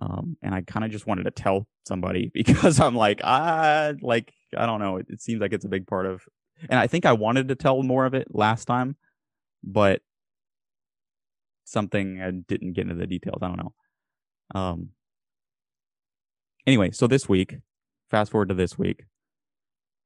Um, 0.00 0.36
and 0.42 0.54
I 0.54 0.60
kind 0.62 0.84
of 0.84 0.90
just 0.90 1.06
wanted 1.06 1.24
to 1.24 1.30
tell 1.30 1.66
somebody 1.86 2.30
because 2.34 2.80
I'm 2.80 2.94
like, 2.94 3.22
I 3.24 3.94
like, 4.00 4.32
I 4.56 4.66
don't 4.66 4.80
know. 4.80 4.98
It, 4.98 5.06
it 5.08 5.22
seems 5.22 5.40
like 5.40 5.52
it's 5.52 5.64
a 5.64 5.70
big 5.70 5.86
part 5.86 6.06
of, 6.06 6.22
and 6.68 6.78
I 6.78 6.86
think 6.86 7.06
I 7.06 7.12
wanted 7.12 7.48
to 7.48 7.54
tell 7.54 7.82
more 7.82 8.06
of 8.06 8.14
it 8.14 8.28
last 8.30 8.66
time, 8.66 8.96
but 9.62 10.02
something 11.64 12.22
I 12.22 12.30
didn't 12.30 12.72
get 12.72 12.82
into 12.82 12.94
the 12.94 13.06
details. 13.06 13.38
I 13.42 13.48
don't 13.48 13.58
know. 13.58 13.74
Um, 14.54 14.90
anyway, 16.66 16.90
so 16.92 17.06
this 17.06 17.28
week 17.28 17.58
fast 18.10 18.30
forward 18.30 18.48
to 18.48 18.54
this 18.54 18.78
week, 18.78 19.04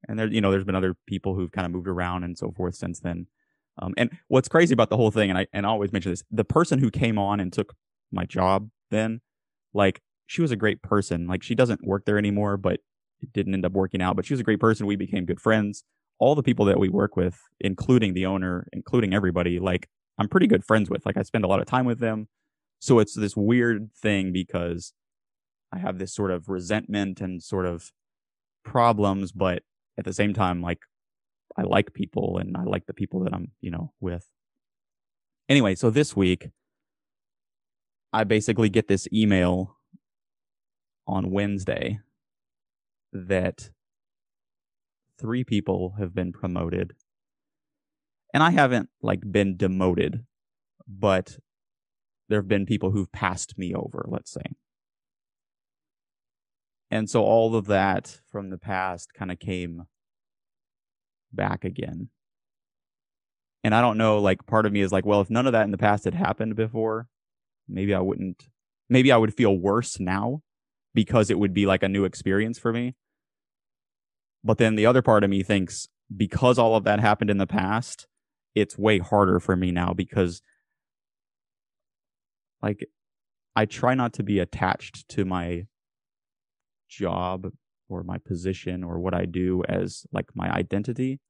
and 0.08 0.18
there, 0.18 0.26
you 0.26 0.40
know, 0.40 0.50
there's 0.50 0.64
been 0.64 0.74
other 0.74 0.96
people 1.06 1.34
who've 1.34 1.52
kind 1.52 1.66
of 1.66 1.72
moved 1.72 1.88
around 1.88 2.24
and 2.24 2.36
so 2.36 2.50
forth 2.50 2.74
since 2.74 3.00
then. 3.00 3.26
Um, 3.78 3.94
and 3.96 4.10
what's 4.28 4.48
crazy 4.48 4.72
about 4.72 4.90
the 4.90 4.96
whole 4.96 5.10
thing, 5.10 5.30
and 5.30 5.38
I 5.38 5.46
and 5.52 5.66
I 5.66 5.68
always 5.68 5.92
mention 5.92 6.12
this, 6.12 6.24
the 6.30 6.44
person 6.44 6.78
who 6.78 6.90
came 6.90 7.18
on 7.18 7.40
and 7.40 7.52
took 7.52 7.74
my 8.10 8.24
job 8.24 8.70
then, 8.90 9.20
like 9.72 10.00
she 10.26 10.42
was 10.42 10.50
a 10.50 10.56
great 10.56 10.82
person. 10.82 11.26
Like 11.26 11.42
she 11.42 11.54
doesn't 11.54 11.86
work 11.86 12.04
there 12.04 12.18
anymore, 12.18 12.56
but 12.56 12.80
it 13.20 13.32
didn't 13.32 13.54
end 13.54 13.66
up 13.66 13.72
working 13.72 14.00
out. 14.00 14.16
But 14.16 14.26
she 14.26 14.32
was 14.32 14.40
a 14.40 14.44
great 14.44 14.60
person. 14.60 14.86
We 14.86 14.96
became 14.96 15.24
good 15.24 15.40
friends. 15.40 15.84
All 16.18 16.34
the 16.34 16.42
people 16.42 16.66
that 16.66 16.78
we 16.78 16.88
work 16.88 17.16
with, 17.16 17.38
including 17.60 18.14
the 18.14 18.26
owner, 18.26 18.68
including 18.72 19.14
everybody, 19.14 19.58
like 19.58 19.88
I'm 20.18 20.28
pretty 20.28 20.46
good 20.46 20.64
friends 20.64 20.90
with. 20.90 21.06
Like 21.06 21.16
I 21.16 21.22
spend 21.22 21.44
a 21.44 21.48
lot 21.48 21.60
of 21.60 21.66
time 21.66 21.86
with 21.86 21.98
them. 21.98 22.28
So 22.78 22.98
it's 22.98 23.14
this 23.14 23.36
weird 23.36 23.90
thing 23.94 24.32
because 24.32 24.92
I 25.72 25.78
have 25.78 25.98
this 25.98 26.14
sort 26.14 26.30
of 26.30 26.48
resentment 26.48 27.20
and 27.20 27.42
sort 27.42 27.66
of 27.66 27.90
problems, 28.64 29.32
but 29.32 29.62
at 29.98 30.04
the 30.04 30.12
same 30.12 30.34
time, 30.34 30.62
like 30.62 30.80
I 31.56 31.62
like 31.62 31.92
people 31.94 32.38
and 32.38 32.56
I 32.56 32.64
like 32.64 32.86
the 32.86 32.94
people 32.94 33.20
that 33.24 33.34
I'm, 33.34 33.52
you 33.60 33.70
know, 33.70 33.92
with. 34.00 34.26
Anyway, 35.48 35.74
so 35.74 35.90
this 35.90 36.16
week, 36.16 36.48
I 38.12 38.24
basically 38.24 38.68
get 38.68 38.88
this 38.88 39.06
email 39.12 39.76
on 41.06 41.30
Wednesday 41.30 42.00
that 43.12 43.70
three 45.18 45.44
people 45.44 45.94
have 45.98 46.14
been 46.14 46.32
promoted. 46.32 46.94
And 48.32 48.42
I 48.42 48.50
haven't 48.50 48.88
like 49.02 49.20
been 49.30 49.56
demoted, 49.56 50.24
but 50.88 51.38
there 52.28 52.38
have 52.38 52.48
been 52.48 52.66
people 52.66 52.92
who've 52.92 53.10
passed 53.12 53.58
me 53.58 53.74
over, 53.74 54.04
let's 54.08 54.30
say. 54.30 54.54
And 56.90 57.08
so 57.08 57.22
all 57.22 57.54
of 57.54 57.66
that 57.66 58.20
from 58.30 58.50
the 58.50 58.58
past 58.58 59.14
kind 59.14 59.30
of 59.30 59.38
came 59.38 59.86
back 61.32 61.64
again. 61.64 62.08
And 63.62 63.74
I 63.74 63.80
don't 63.80 63.98
know, 63.98 64.18
like 64.18 64.46
part 64.46 64.66
of 64.66 64.72
me 64.72 64.80
is 64.80 64.90
like, 64.90 65.04
well, 65.04 65.20
if 65.20 65.30
none 65.30 65.46
of 65.46 65.52
that 65.52 65.64
in 65.64 65.70
the 65.70 65.78
past 65.78 66.04
had 66.04 66.14
happened 66.14 66.56
before, 66.56 67.08
maybe 67.70 67.94
I 67.94 68.00
wouldn't, 68.00 68.48
maybe 68.88 69.12
I 69.12 69.16
would 69.16 69.34
feel 69.34 69.56
worse 69.56 70.00
now 70.00 70.42
because 70.94 71.30
it 71.30 71.38
would 71.38 71.54
be 71.54 71.66
like 71.66 71.82
a 71.82 71.88
new 71.88 72.04
experience 72.04 72.58
for 72.58 72.72
me. 72.72 72.94
But 74.42 74.58
then 74.58 74.74
the 74.74 74.86
other 74.86 75.02
part 75.02 75.24
of 75.24 75.30
me 75.30 75.42
thinks 75.42 75.88
because 76.14 76.58
all 76.58 76.74
of 76.74 76.84
that 76.84 77.00
happened 77.00 77.30
in 77.30 77.38
the 77.38 77.46
past, 77.46 78.06
it's 78.54 78.78
way 78.78 78.98
harder 78.98 79.38
for 79.38 79.54
me 79.54 79.70
now 79.70 79.92
because 79.92 80.42
like 82.62 82.86
I 83.54 83.66
try 83.66 83.94
not 83.94 84.12
to 84.14 84.22
be 84.22 84.38
attached 84.38 85.08
to 85.10 85.24
my 85.24 85.66
job 86.88 87.52
or 87.88 88.02
my 88.02 88.18
position 88.18 88.82
or 88.84 88.98
what 88.98 89.14
I 89.14 89.24
do 89.24 89.62
as 89.68 90.06
like 90.12 90.26
my 90.34 90.50
identity. 90.50 91.20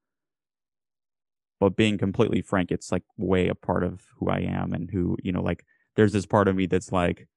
But 1.59 1.75
being 1.75 1.97
completely 1.97 2.41
frank, 2.41 2.71
it's 2.71 2.91
like 2.91 3.03
way 3.17 3.47
a 3.47 3.55
part 3.55 3.83
of 3.83 4.01
who 4.17 4.29
I 4.29 4.39
am 4.39 4.73
and 4.73 4.89
who, 4.89 5.15
you 5.23 5.31
know, 5.31 5.43
like 5.43 5.63
there's 5.95 6.13
this 6.13 6.25
part 6.25 6.47
of 6.47 6.55
me 6.55 6.65
that's 6.65 6.91
like, 6.91 7.27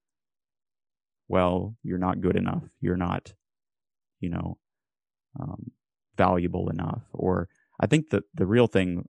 well, 1.28 1.76
you're 1.82 1.98
not 1.98 2.20
good 2.20 2.36
enough. 2.36 2.64
You're 2.81 2.97
not, 2.97 3.32
you 4.20 4.31
know, 4.31 4.59
um, 5.40 5.70
valuable 6.16 6.68
enough. 6.70 7.02
Or 7.12 7.48
I 7.81 7.86
think 7.86 8.10
that 8.10 8.24
the 8.35 8.47
real 8.47 8.66
thing 8.66 9.09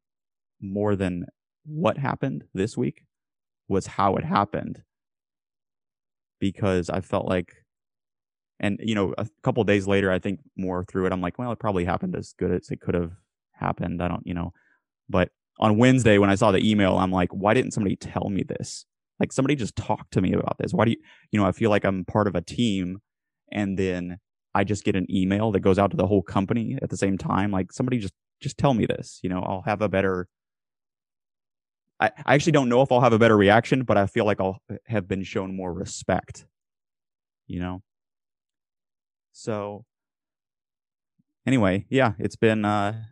more 0.62 0.96
than 0.96 1.26
what 1.66 1.98
happened 1.98 2.46
this 2.54 2.78
week 2.78 3.04
was 3.68 3.88
how 3.88 4.16
it 4.16 4.24
happened. 4.24 4.84
Because 6.40 6.90
I 6.90 7.02
felt 7.02 7.28
like 7.28 7.66
and 8.60 8.80
you 8.82 8.96
know, 8.96 9.14
a 9.18 9.28
couple 9.44 9.64
days 9.64 9.88
later, 9.88 10.12
I 10.12 10.20
think 10.20 10.40
more 10.56 10.86
through 10.86 11.08
it, 11.08 11.12
I'm 11.12 11.22
like, 11.22 11.38
well, 11.38 11.52
it 11.52 11.60
probably 11.60 11.86
happened 11.86 12.16
as 12.16 12.34
good 12.38 12.52
as 12.52 12.70
it 12.70 12.80
could 12.80 12.96
have 12.96 13.12
happened. 13.52 14.02
I 14.02 14.08
don't, 14.08 14.26
you 14.26 14.34
know, 14.34 14.54
but 15.10 15.30
on 15.60 15.78
Wednesday 15.78 16.18
when 16.18 16.30
I 16.30 16.36
saw 16.36 16.52
the 16.52 16.70
email, 16.70 16.98
I'm 16.98 17.12
like, 17.12 17.32
why 17.32 17.54
didn't 17.54 17.72
somebody 17.72 17.96
tell 17.96 18.30
me 18.30 18.44
this? 18.44 18.86
Like 19.20 19.32
somebody 19.32 19.56
just 19.56 19.76
talk 19.76 20.10
to 20.12 20.22
me 20.22 20.34
about 20.34 20.58
this. 20.60 20.74
Why 20.74 20.86
do 20.86 20.92
you, 20.92 20.98
you 21.32 21.40
know, 21.40 21.46
I 21.46 21.52
feel 21.52 21.70
like 21.70 21.86
I'm 21.86 22.06
part 22.06 22.28
of 22.28 22.36
a 22.36 22.42
team, 22.42 23.00
and 23.52 23.78
then 23.78 24.20
I 24.54 24.64
just 24.64 24.84
get 24.84 24.96
an 24.96 25.08
email 25.10 25.52
that 25.52 25.62
goes 25.62 25.80
out 25.80 25.92
to 25.92 25.98
the 25.98 26.08
whole 26.08 26.22
company 26.22 26.78
at 26.82 26.90
the 26.90 26.98
same 26.98 27.18
time. 27.18 27.52
Like 27.52 27.72
somebody 27.72 28.00
just 28.00 28.14
just 28.42 28.58
tell 28.58 28.74
me 28.74 28.86
this. 28.86 29.20
You 29.24 29.30
know, 29.30 29.40
I'll 29.42 29.64
have 29.66 29.82
a 29.82 29.90
better. 29.90 30.28
I, 32.00 32.12
I 32.26 32.36
actually 32.36 32.52
don't 32.52 32.70
know 32.70 32.82
if 32.82 32.92
I'll 32.92 33.02
have 33.02 33.14
a 33.14 33.20
better 33.20 33.38
reaction, 33.38 33.84
but 33.84 33.98
I 33.98 34.06
feel 34.08 34.26
like 34.26 34.42
I'll 34.42 34.60
have 34.88 35.08
been 35.08 35.24
shown 35.24 35.56
more 35.56 35.74
respect. 35.74 36.46
You 37.48 37.60
know, 37.60 37.84
so 39.32 39.86
anyway, 41.46 41.86
yeah, 41.90 42.14
it's 42.20 42.36
been 42.36 42.66
uh 42.66 43.04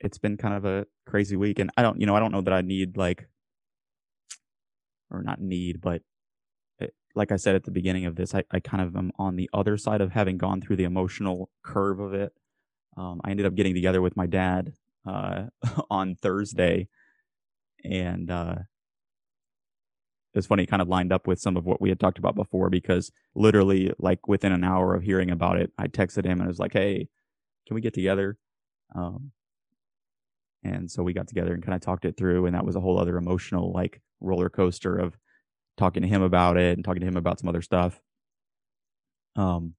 it's 0.00 0.18
been 0.18 0.36
kind 0.36 0.54
of 0.54 0.64
a 0.64 0.86
crazy 1.06 1.36
week 1.36 1.58
and 1.58 1.70
I 1.76 1.82
don't 1.82 2.00
you 2.00 2.06
know, 2.06 2.16
I 2.16 2.20
don't 2.20 2.32
know 2.32 2.40
that 2.42 2.52
I 2.52 2.62
need 2.62 2.96
like 2.96 3.28
or 5.10 5.22
not 5.22 5.40
need, 5.40 5.80
but 5.80 6.02
it, 6.78 6.84
eh, 6.84 6.86
like 7.14 7.32
I 7.32 7.36
said 7.36 7.54
at 7.54 7.64
the 7.64 7.70
beginning 7.70 8.06
of 8.06 8.16
this, 8.16 8.34
I, 8.34 8.44
I 8.50 8.60
kind 8.60 8.82
of 8.82 8.96
am 8.96 9.12
on 9.18 9.36
the 9.36 9.50
other 9.52 9.76
side 9.76 10.00
of 10.00 10.12
having 10.12 10.38
gone 10.38 10.60
through 10.60 10.76
the 10.76 10.84
emotional 10.84 11.50
curve 11.62 12.00
of 12.00 12.14
it. 12.14 12.32
Um, 12.96 13.20
I 13.24 13.30
ended 13.30 13.46
up 13.46 13.54
getting 13.54 13.74
together 13.74 14.02
with 14.02 14.16
my 14.16 14.26
dad 14.26 14.74
uh, 15.06 15.44
on 15.90 16.16
Thursday, 16.16 16.88
and 17.84 18.30
uh, 18.30 18.56
it's 20.34 20.46
funny, 20.46 20.66
kind 20.66 20.82
of 20.82 20.88
lined 20.88 21.12
up 21.12 21.26
with 21.26 21.40
some 21.40 21.56
of 21.56 21.64
what 21.64 21.80
we 21.80 21.88
had 21.88 22.00
talked 22.00 22.18
about 22.18 22.34
before 22.34 22.70
because 22.70 23.10
literally, 23.34 23.92
like 23.98 24.28
within 24.28 24.52
an 24.52 24.64
hour 24.64 24.94
of 24.94 25.02
hearing 25.02 25.30
about 25.30 25.58
it, 25.58 25.72
I 25.78 25.88
texted 25.88 26.24
him 26.24 26.40
and 26.40 26.44
I 26.44 26.48
was 26.48 26.58
like, 26.58 26.72
"Hey, 26.72 27.08
can 27.66 27.74
we 27.74 27.80
get 27.80 27.94
together?" 27.94 28.36
Um, 28.94 29.32
and 30.62 30.90
so 30.90 31.02
we 31.02 31.12
got 31.12 31.28
together 31.28 31.54
and 31.54 31.62
kind 31.62 31.74
of 31.74 31.80
talked 31.80 32.04
it 32.04 32.16
through, 32.16 32.46
and 32.46 32.54
that 32.54 32.64
was 32.64 32.76
a 32.76 32.80
whole 32.80 32.98
other 32.98 33.16
emotional 33.16 33.72
like 33.72 34.00
roller 34.20 34.48
coaster 34.48 34.96
of 34.96 35.16
talking 35.76 36.02
to 36.02 36.08
him 36.08 36.22
about 36.22 36.56
it 36.56 36.76
and 36.76 36.84
talking 36.84 37.00
to 37.00 37.06
him 37.06 37.16
about 37.16 37.38
some 37.38 37.48
other 37.48 37.62
stuff. 37.62 38.00
Um, 39.36 39.74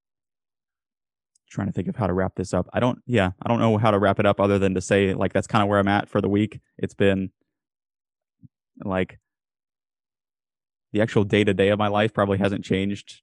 trying 1.50 1.68
to 1.68 1.74
think 1.74 1.88
of 1.88 1.96
how 1.96 2.08
to 2.08 2.14
wrap 2.14 2.36
this 2.36 2.54
up. 2.54 2.70
I 2.74 2.80
don't, 2.80 3.00
yeah, 3.06 3.32
I 3.42 3.50
don't 3.50 3.60
know 3.60 3.78
how 3.78 3.92
to 3.92 4.00
wrap 4.00 4.20
it 4.20 4.26
up 4.26 4.40
other 4.40 4.60
than 4.60 4.76
to 4.76 4.82
say 4.82 5.14
like 5.14 5.34
that's 5.34 5.48
kind 5.48 5.62
of 5.62 5.68
where 5.68 5.80
I'm 5.80 5.88
at 5.88 6.08
for 6.08 6.22
the 6.22 6.30
week. 6.30 6.60
It's 6.78 6.94
been 6.94 7.32
like 8.84 9.20
the 10.94 11.02
actual 11.02 11.24
day 11.24 11.44
to 11.44 11.54
day 11.54 11.70
of 11.70 11.80
my 11.80 11.88
life 11.88 12.14
probably 12.14 12.38
hasn't 12.38 12.64
changed 12.64 13.22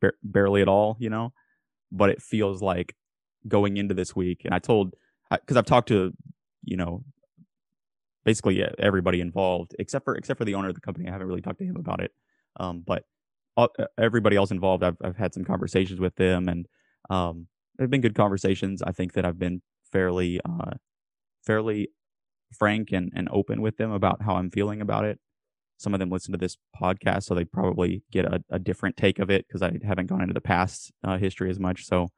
ba- 0.00 0.12
barely 0.22 0.62
at 0.62 0.68
all, 0.68 0.96
you 0.98 1.10
know, 1.10 1.32
but 1.90 2.10
it 2.10 2.22
feels 2.22 2.62
like 2.62 2.96
going 3.46 3.76
into 3.76 3.94
this 3.94 4.14
week. 4.14 4.42
And 4.44 4.54
I 4.54 4.58
told, 4.58 4.94
because 5.40 5.56
I've 5.56 5.66
talked 5.66 5.88
to, 5.88 6.12
you 6.64 6.76
know, 6.76 7.04
basically 8.24 8.64
everybody 8.78 9.20
involved 9.20 9.74
except 9.78 10.04
for 10.04 10.14
except 10.14 10.38
for 10.38 10.44
the 10.44 10.54
owner 10.54 10.68
of 10.68 10.74
the 10.74 10.80
company. 10.80 11.08
I 11.08 11.12
haven't 11.12 11.26
really 11.26 11.40
talked 11.40 11.58
to 11.58 11.64
him 11.64 11.76
about 11.76 12.00
it, 12.00 12.12
um, 12.58 12.82
but 12.86 13.04
all, 13.56 13.68
everybody 13.98 14.36
else 14.36 14.50
involved, 14.50 14.82
I've 14.82 14.96
I've 15.02 15.16
had 15.16 15.34
some 15.34 15.44
conversations 15.44 16.00
with 16.00 16.14
them, 16.16 16.48
and 16.48 16.66
um, 17.10 17.46
they've 17.78 17.90
been 17.90 18.00
good 18.00 18.14
conversations. 18.14 18.82
I 18.82 18.92
think 18.92 19.14
that 19.14 19.24
I've 19.24 19.38
been 19.38 19.62
fairly 19.90 20.40
uh, 20.44 20.72
fairly 21.44 21.88
frank 22.58 22.92
and, 22.92 23.10
and 23.14 23.28
open 23.32 23.62
with 23.62 23.76
them 23.78 23.90
about 23.92 24.22
how 24.22 24.36
I'm 24.36 24.50
feeling 24.50 24.80
about 24.82 25.04
it 25.04 25.18
some 25.82 25.94
of 25.94 26.00
them 26.00 26.10
listen 26.10 26.30
to 26.32 26.38
this 26.38 26.56
podcast, 26.80 27.24
so 27.24 27.34
they 27.34 27.44
probably 27.44 28.04
get 28.12 28.24
a, 28.24 28.42
a 28.50 28.58
different 28.58 28.96
take 28.96 29.18
of 29.18 29.30
it 29.30 29.46
because 29.46 29.62
I 29.62 29.72
haven't 29.84 30.06
gone 30.06 30.22
into 30.22 30.32
the 30.32 30.40
past 30.40 30.92
uh, 31.02 31.18
history 31.18 31.50
as 31.50 31.58
much. 31.58 31.84
So 31.84 32.08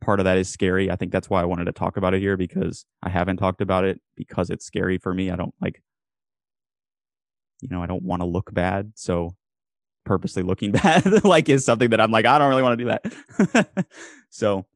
part 0.00 0.20
of 0.20 0.24
that 0.24 0.38
is 0.38 0.48
scary. 0.48 0.90
I 0.90 0.96
think 0.96 1.12
that's 1.12 1.28
why 1.28 1.42
I 1.42 1.46
wanted 1.46 1.64
to 1.64 1.72
talk 1.72 1.96
about 1.96 2.14
it 2.14 2.20
here 2.20 2.36
because 2.36 2.84
I 3.02 3.08
haven't 3.08 3.38
talked 3.38 3.60
about 3.60 3.84
it 3.84 4.00
because 4.16 4.50
it's 4.50 4.64
scary 4.64 4.98
for 4.98 5.12
me. 5.12 5.30
I 5.30 5.36
don't 5.36 5.54
like, 5.60 5.82
you 7.60 7.68
know, 7.68 7.82
I 7.82 7.86
don't 7.86 8.02
want 8.02 8.22
to 8.22 8.26
look 8.26 8.52
bad. 8.52 8.92
So 8.94 9.34
purposely 10.04 10.42
looking 10.42 10.72
bad 10.72 11.24
like 11.24 11.48
is 11.48 11.64
something 11.64 11.90
that 11.90 12.00
I'm 12.00 12.10
like, 12.10 12.26
I 12.26 12.38
don't 12.38 12.48
really 12.48 12.62
want 12.62 12.78
to 12.78 12.84
do 12.84 12.90
that. 12.90 13.86
so 14.30 14.66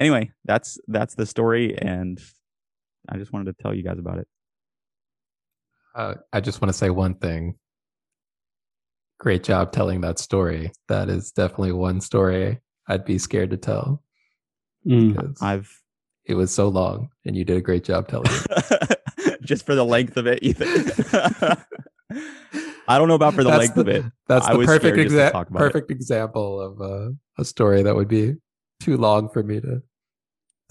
anyway, 0.00 0.30
that's 0.44 0.78
that's 0.88 1.14
the 1.14 1.26
story 1.26 1.76
and 1.78 2.20
I 3.08 3.16
just 3.16 3.32
wanted 3.32 3.56
to 3.56 3.62
tell 3.62 3.74
you 3.74 3.82
guys 3.82 3.98
about 3.98 4.18
it. 4.18 4.28
Uh, 5.94 6.14
I 6.32 6.40
just 6.40 6.60
want 6.60 6.70
to 6.70 6.78
say 6.78 6.90
one 6.90 7.14
thing. 7.14 7.56
Great 9.18 9.44
job 9.44 9.72
telling 9.72 10.00
that 10.00 10.18
story. 10.18 10.72
That 10.88 11.08
is 11.08 11.32
definitely 11.32 11.72
one 11.72 12.00
story 12.00 12.60
I'd 12.88 13.04
be 13.04 13.18
scared 13.18 13.50
to 13.50 13.56
tell. 13.56 14.02
Mm. 14.86 15.36
I've 15.40 15.70
it 16.24 16.34
was 16.34 16.54
so 16.54 16.68
long, 16.68 17.10
and 17.24 17.36
you 17.36 17.44
did 17.44 17.56
a 17.56 17.60
great 17.60 17.84
job 17.84 18.08
telling 18.08 18.30
it. 18.30 19.00
just 19.42 19.66
for 19.66 19.74
the 19.74 19.84
length 19.84 20.16
of 20.16 20.26
it, 20.26 20.42
Ethan. 20.42 20.68
I 22.88 22.98
don't 22.98 23.08
know 23.08 23.14
about 23.14 23.34
for 23.34 23.42
the 23.42 23.50
that's 23.50 23.58
length 23.58 23.74
the, 23.74 23.80
of 23.80 23.88
it. 23.88 24.04
That's 24.28 24.46
the 24.46 24.64
perfect 24.64 24.96
exa- 24.96 25.52
perfect 25.52 25.90
it. 25.90 25.94
example 25.94 26.60
of 26.60 26.80
uh, 26.80 27.10
a 27.38 27.44
story 27.44 27.82
that 27.82 27.94
would 27.94 28.08
be 28.08 28.34
too 28.80 28.96
long 28.96 29.28
for 29.28 29.42
me 29.42 29.60
to 29.60 29.82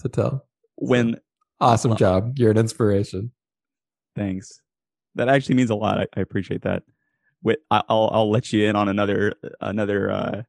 to 0.00 0.08
tell. 0.08 0.46
When 0.76 1.14
so, 1.14 1.20
awesome 1.60 1.96
job, 1.96 2.38
you're 2.38 2.50
an 2.50 2.58
inspiration. 2.58 3.32
Thanks 4.14 4.62
that 5.14 5.28
actually 5.28 5.56
means 5.56 5.70
a 5.70 5.74
lot. 5.74 5.98
I, 5.98 6.06
I 6.16 6.20
appreciate 6.20 6.62
that. 6.62 6.82
With 7.42 7.58
I'll 7.70 8.08
I'll 8.12 8.30
let 8.30 8.52
you 8.52 8.68
in 8.68 8.76
on 8.76 8.88
another 8.88 9.34
another 9.60 10.10
uh 10.10 10.42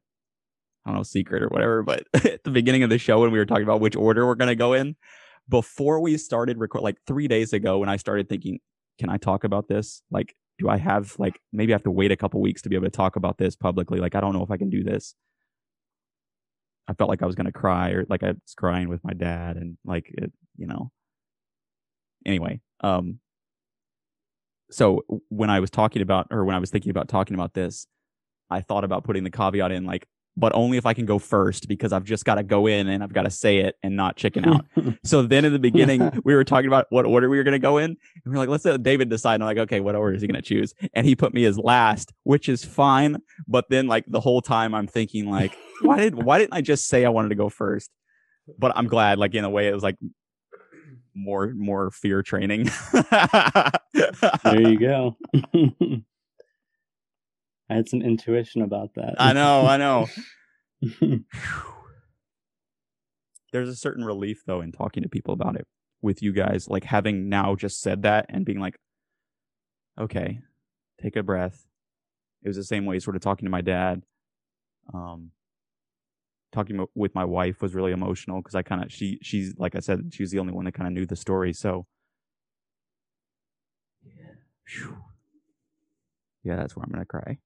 I 0.84 0.90
don't 0.90 0.98
know 0.98 1.02
secret 1.02 1.42
or 1.42 1.48
whatever. 1.48 1.82
But 1.82 2.06
at 2.14 2.44
the 2.44 2.50
beginning 2.50 2.82
of 2.82 2.90
the 2.90 2.98
show 2.98 3.20
when 3.20 3.30
we 3.30 3.38
were 3.38 3.46
talking 3.46 3.64
about 3.64 3.80
which 3.80 3.96
order 3.96 4.26
we're 4.26 4.34
gonna 4.34 4.54
go 4.54 4.72
in, 4.72 4.96
before 5.48 6.00
we 6.00 6.16
started 6.16 6.58
record 6.58 6.82
like 6.82 6.96
three 7.06 7.28
days 7.28 7.52
ago 7.52 7.78
when 7.78 7.88
I 7.88 7.96
started 7.96 8.28
thinking, 8.28 8.60
can 8.98 9.10
I 9.10 9.16
talk 9.16 9.44
about 9.44 9.68
this? 9.68 10.02
Like 10.10 10.34
do 10.58 10.68
I 10.68 10.76
have 10.76 11.16
like 11.18 11.40
maybe 11.52 11.72
I 11.72 11.76
have 11.76 11.82
to 11.84 11.90
wait 11.90 12.12
a 12.12 12.16
couple 12.16 12.40
weeks 12.40 12.62
to 12.62 12.68
be 12.68 12.76
able 12.76 12.86
to 12.86 12.90
talk 12.90 13.16
about 13.16 13.38
this 13.38 13.56
publicly? 13.56 13.98
Like 13.98 14.14
I 14.14 14.20
don't 14.20 14.32
know 14.32 14.42
if 14.42 14.50
I 14.50 14.56
can 14.56 14.70
do 14.70 14.84
this. 14.84 15.14
I 16.86 16.92
felt 16.94 17.08
like 17.08 17.22
I 17.22 17.26
was 17.26 17.34
gonna 17.34 17.52
cry 17.52 17.90
or 17.90 18.04
like 18.08 18.22
I 18.22 18.28
was 18.28 18.54
crying 18.56 18.88
with 18.88 19.02
my 19.04 19.12
dad 19.12 19.56
and 19.56 19.76
like 19.84 20.06
it, 20.08 20.32
you 20.56 20.66
know. 20.66 20.90
Anyway, 22.26 22.60
um 22.80 23.18
so 24.70 25.02
when 25.28 25.50
I 25.50 25.60
was 25.60 25.70
talking 25.70 26.02
about 26.02 26.28
or 26.30 26.44
when 26.44 26.54
I 26.54 26.58
was 26.58 26.70
thinking 26.70 26.90
about 26.90 27.08
talking 27.08 27.34
about 27.34 27.54
this, 27.54 27.86
I 28.50 28.60
thought 28.60 28.84
about 28.84 29.04
putting 29.04 29.24
the 29.24 29.30
caveat 29.30 29.72
in 29.72 29.84
like 29.84 30.06
but 30.36 30.52
only 30.54 30.76
if 30.76 30.86
I 30.86 30.94
can 30.94 31.06
go 31.06 31.18
first 31.18 31.68
because 31.68 31.92
I've 31.92 32.04
just 32.04 32.24
got 32.24 32.36
to 32.36 32.42
go 32.42 32.66
in 32.66 32.88
and 32.88 33.02
I've 33.02 33.12
got 33.12 33.22
to 33.22 33.30
say 33.30 33.58
it 33.58 33.76
and 33.82 33.94
not 33.94 34.16
chicken 34.16 34.44
out. 34.46 34.66
so 35.04 35.22
then 35.22 35.44
in 35.44 35.52
the 35.52 35.58
beginning, 35.58 36.10
we 36.24 36.34
were 36.34 36.44
talking 36.44 36.66
about 36.66 36.86
what 36.90 37.04
order 37.04 37.28
we 37.28 37.36
were 37.36 37.44
going 37.44 37.52
to 37.52 37.60
go 37.60 37.78
in. 37.78 37.84
And 37.84 37.98
we 38.24 38.32
are 38.32 38.38
like, 38.38 38.48
let's 38.48 38.64
let 38.64 38.82
David 38.82 39.08
decide. 39.08 39.34
And 39.34 39.44
I'm 39.44 39.48
like, 39.48 39.58
okay, 39.58 39.80
what 39.80 39.94
order 39.94 40.16
is 40.16 40.22
he 40.22 40.28
going 40.28 40.40
to 40.40 40.42
choose? 40.42 40.74
And 40.92 41.06
he 41.06 41.14
put 41.14 41.34
me 41.34 41.44
as 41.44 41.56
last, 41.56 42.12
which 42.24 42.48
is 42.48 42.64
fine. 42.64 43.18
But 43.46 43.66
then 43.70 43.86
like 43.86 44.04
the 44.08 44.20
whole 44.20 44.42
time 44.42 44.74
I'm 44.74 44.88
thinking 44.88 45.30
like, 45.30 45.56
why 45.82 45.98
did, 45.98 46.14
why 46.16 46.38
didn't 46.38 46.54
I 46.54 46.62
just 46.62 46.88
say 46.88 47.04
I 47.04 47.10
wanted 47.10 47.28
to 47.28 47.36
go 47.36 47.48
first? 47.48 47.90
But 48.58 48.72
I'm 48.76 48.88
glad 48.88 49.18
like 49.18 49.34
in 49.34 49.44
a 49.44 49.50
way 49.50 49.68
it 49.68 49.74
was 49.74 49.84
like 49.84 49.96
more, 51.14 51.52
more 51.54 51.92
fear 51.92 52.22
training. 52.22 52.70
there 52.92 54.60
you 54.60 54.78
go. 54.80 55.16
I 57.68 57.74
had 57.74 57.88
some 57.88 58.02
intuition 58.02 58.62
about 58.62 58.94
that. 58.94 59.14
I 59.18 59.32
know, 59.32 59.66
I 59.66 59.76
know. 59.76 60.06
There's 63.52 63.68
a 63.68 63.76
certain 63.76 64.04
relief 64.04 64.42
though 64.46 64.60
in 64.60 64.72
talking 64.72 65.02
to 65.02 65.08
people 65.08 65.32
about 65.32 65.56
it 65.56 65.66
with 66.02 66.22
you 66.22 66.32
guys, 66.32 66.68
like 66.68 66.84
having 66.84 67.28
now 67.28 67.54
just 67.54 67.80
said 67.80 68.02
that 68.02 68.26
and 68.28 68.44
being 68.44 68.60
like, 68.60 68.76
okay, 69.98 70.40
take 71.00 71.16
a 71.16 71.22
breath. 71.22 71.64
It 72.42 72.48
was 72.48 72.56
the 72.56 72.64
same 72.64 72.84
way, 72.84 72.98
sort 72.98 73.16
of 73.16 73.22
talking 73.22 73.46
to 73.46 73.50
my 73.50 73.62
dad. 73.62 74.02
Um, 74.92 75.30
talking 76.52 76.84
with 76.94 77.14
my 77.14 77.24
wife 77.24 77.62
was 77.62 77.74
really 77.74 77.92
emotional 77.92 78.40
because 78.40 78.54
I 78.54 78.62
kind 78.62 78.84
of 78.84 78.92
she 78.92 79.18
she's 79.22 79.54
like 79.58 79.74
I 79.74 79.80
said 79.80 80.12
she 80.12 80.22
was 80.22 80.30
the 80.30 80.38
only 80.38 80.52
one 80.52 80.66
that 80.66 80.72
kind 80.74 80.86
of 80.86 80.92
knew 80.92 81.06
the 81.06 81.16
story. 81.16 81.52
So, 81.52 81.86
yeah, 86.42 86.56
that's 86.56 86.76
where 86.76 86.84
I'm 86.84 86.92
gonna 86.92 87.06
cry. 87.06 87.38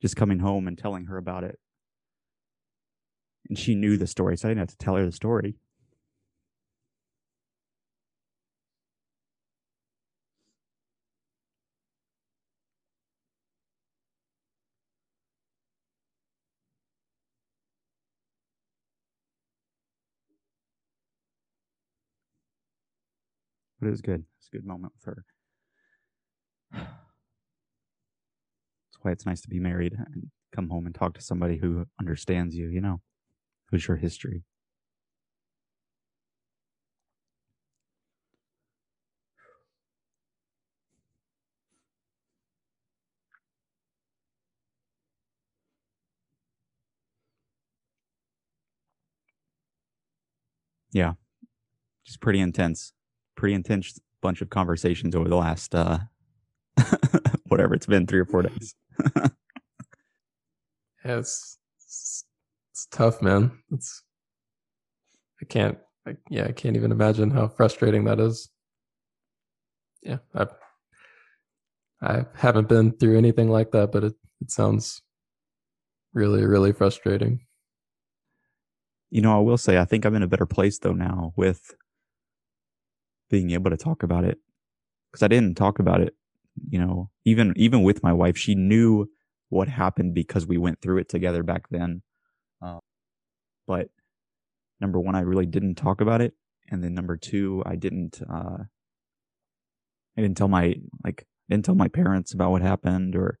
Just 0.00 0.16
coming 0.16 0.38
home 0.38 0.68
and 0.68 0.78
telling 0.78 1.06
her 1.06 1.16
about 1.16 1.44
it. 1.44 1.58
And 3.48 3.58
she 3.58 3.74
knew 3.74 3.96
the 3.96 4.06
story, 4.06 4.36
so 4.36 4.48
I 4.48 4.50
didn't 4.50 4.60
have 4.60 4.68
to 4.68 4.76
tell 4.76 4.96
her 4.96 5.04
the 5.04 5.12
story. 5.12 5.56
But 23.80 23.88
it 23.88 23.90
was 23.90 24.00
good. 24.00 24.20
It 24.20 24.26
was 24.40 24.48
a 24.52 24.56
good 24.56 24.66
moment 24.66 24.92
with 24.96 25.14
her. 26.72 26.88
Why 29.02 29.12
it's 29.12 29.26
nice 29.26 29.40
to 29.42 29.48
be 29.48 29.60
married 29.60 29.94
and 29.94 30.30
come 30.54 30.68
home 30.70 30.86
and 30.86 30.94
talk 30.94 31.14
to 31.14 31.20
somebody 31.22 31.58
who 31.58 31.86
understands 32.00 32.54
you, 32.54 32.68
you 32.68 32.80
know, 32.80 33.00
who's 33.70 33.88
your 33.88 33.96
history. 33.98 34.42
Yeah. 50.92 51.14
Just 52.06 52.20
pretty 52.20 52.40
intense. 52.40 52.92
Pretty 53.36 53.54
intense 53.54 53.98
bunch 54.20 54.42
of 54.42 54.50
conversations 54.50 55.14
over 55.14 55.28
the 55.28 55.36
last 55.36 55.74
uh 55.74 55.98
whatever 57.48 57.74
it's 57.74 57.86
been, 57.86 58.06
three 58.06 58.20
or 58.20 58.24
four 58.24 58.42
days. 58.42 58.74
yeah, 59.16 59.28
it's, 61.04 61.58
it's, 61.80 62.24
it's 62.72 62.86
tough, 62.90 63.22
man. 63.22 63.52
It's 63.70 64.02
I 65.40 65.44
can't. 65.44 65.78
I, 66.06 66.16
yeah, 66.30 66.44
I 66.44 66.52
can't 66.52 66.76
even 66.76 66.92
imagine 66.92 67.30
how 67.30 67.48
frustrating 67.48 68.04
that 68.04 68.20
is. 68.20 68.50
Yeah, 70.02 70.18
I 70.34 70.46
I 72.00 72.24
haven't 72.34 72.68
been 72.68 72.92
through 72.92 73.18
anything 73.18 73.48
like 73.48 73.72
that, 73.72 73.92
but 73.92 74.04
it 74.04 74.14
it 74.40 74.50
sounds 74.50 75.02
really 76.12 76.44
really 76.44 76.72
frustrating. 76.72 77.40
You 79.10 79.22
know, 79.22 79.36
I 79.36 79.40
will 79.40 79.58
say 79.58 79.78
I 79.78 79.84
think 79.84 80.04
I'm 80.04 80.14
in 80.14 80.22
a 80.22 80.28
better 80.28 80.46
place 80.46 80.78
though 80.78 80.92
now 80.92 81.32
with 81.36 81.74
being 83.30 83.50
able 83.50 83.70
to 83.70 83.76
talk 83.76 84.02
about 84.02 84.24
it 84.24 84.38
because 85.10 85.22
I 85.22 85.28
didn't 85.28 85.56
talk 85.56 85.78
about 85.78 86.00
it 86.00 86.14
you 86.68 86.78
know, 86.78 87.10
even 87.24 87.52
even 87.56 87.82
with 87.82 88.02
my 88.02 88.12
wife, 88.12 88.36
she 88.36 88.54
knew 88.54 89.08
what 89.48 89.68
happened 89.68 90.14
because 90.14 90.46
we 90.46 90.58
went 90.58 90.80
through 90.80 90.98
it 90.98 91.08
together 91.08 91.42
back 91.42 91.68
then. 91.70 92.02
Uh, 92.62 92.78
but 93.66 93.88
number 94.80 95.00
one, 95.00 95.14
I 95.14 95.20
really 95.20 95.46
didn't 95.46 95.76
talk 95.76 96.00
about 96.00 96.20
it, 96.20 96.34
and 96.70 96.82
then 96.82 96.94
number 96.94 97.16
two, 97.16 97.62
I 97.66 97.76
didn't. 97.76 98.20
Uh, 98.28 98.64
I 100.16 100.20
didn't 100.20 100.36
tell 100.36 100.48
my 100.48 100.74
like 101.04 101.26
I 101.48 101.54
didn't 101.54 101.64
tell 101.64 101.74
my 101.76 101.88
parents 101.88 102.34
about 102.34 102.50
what 102.50 102.62
happened, 102.62 103.14
or 103.16 103.38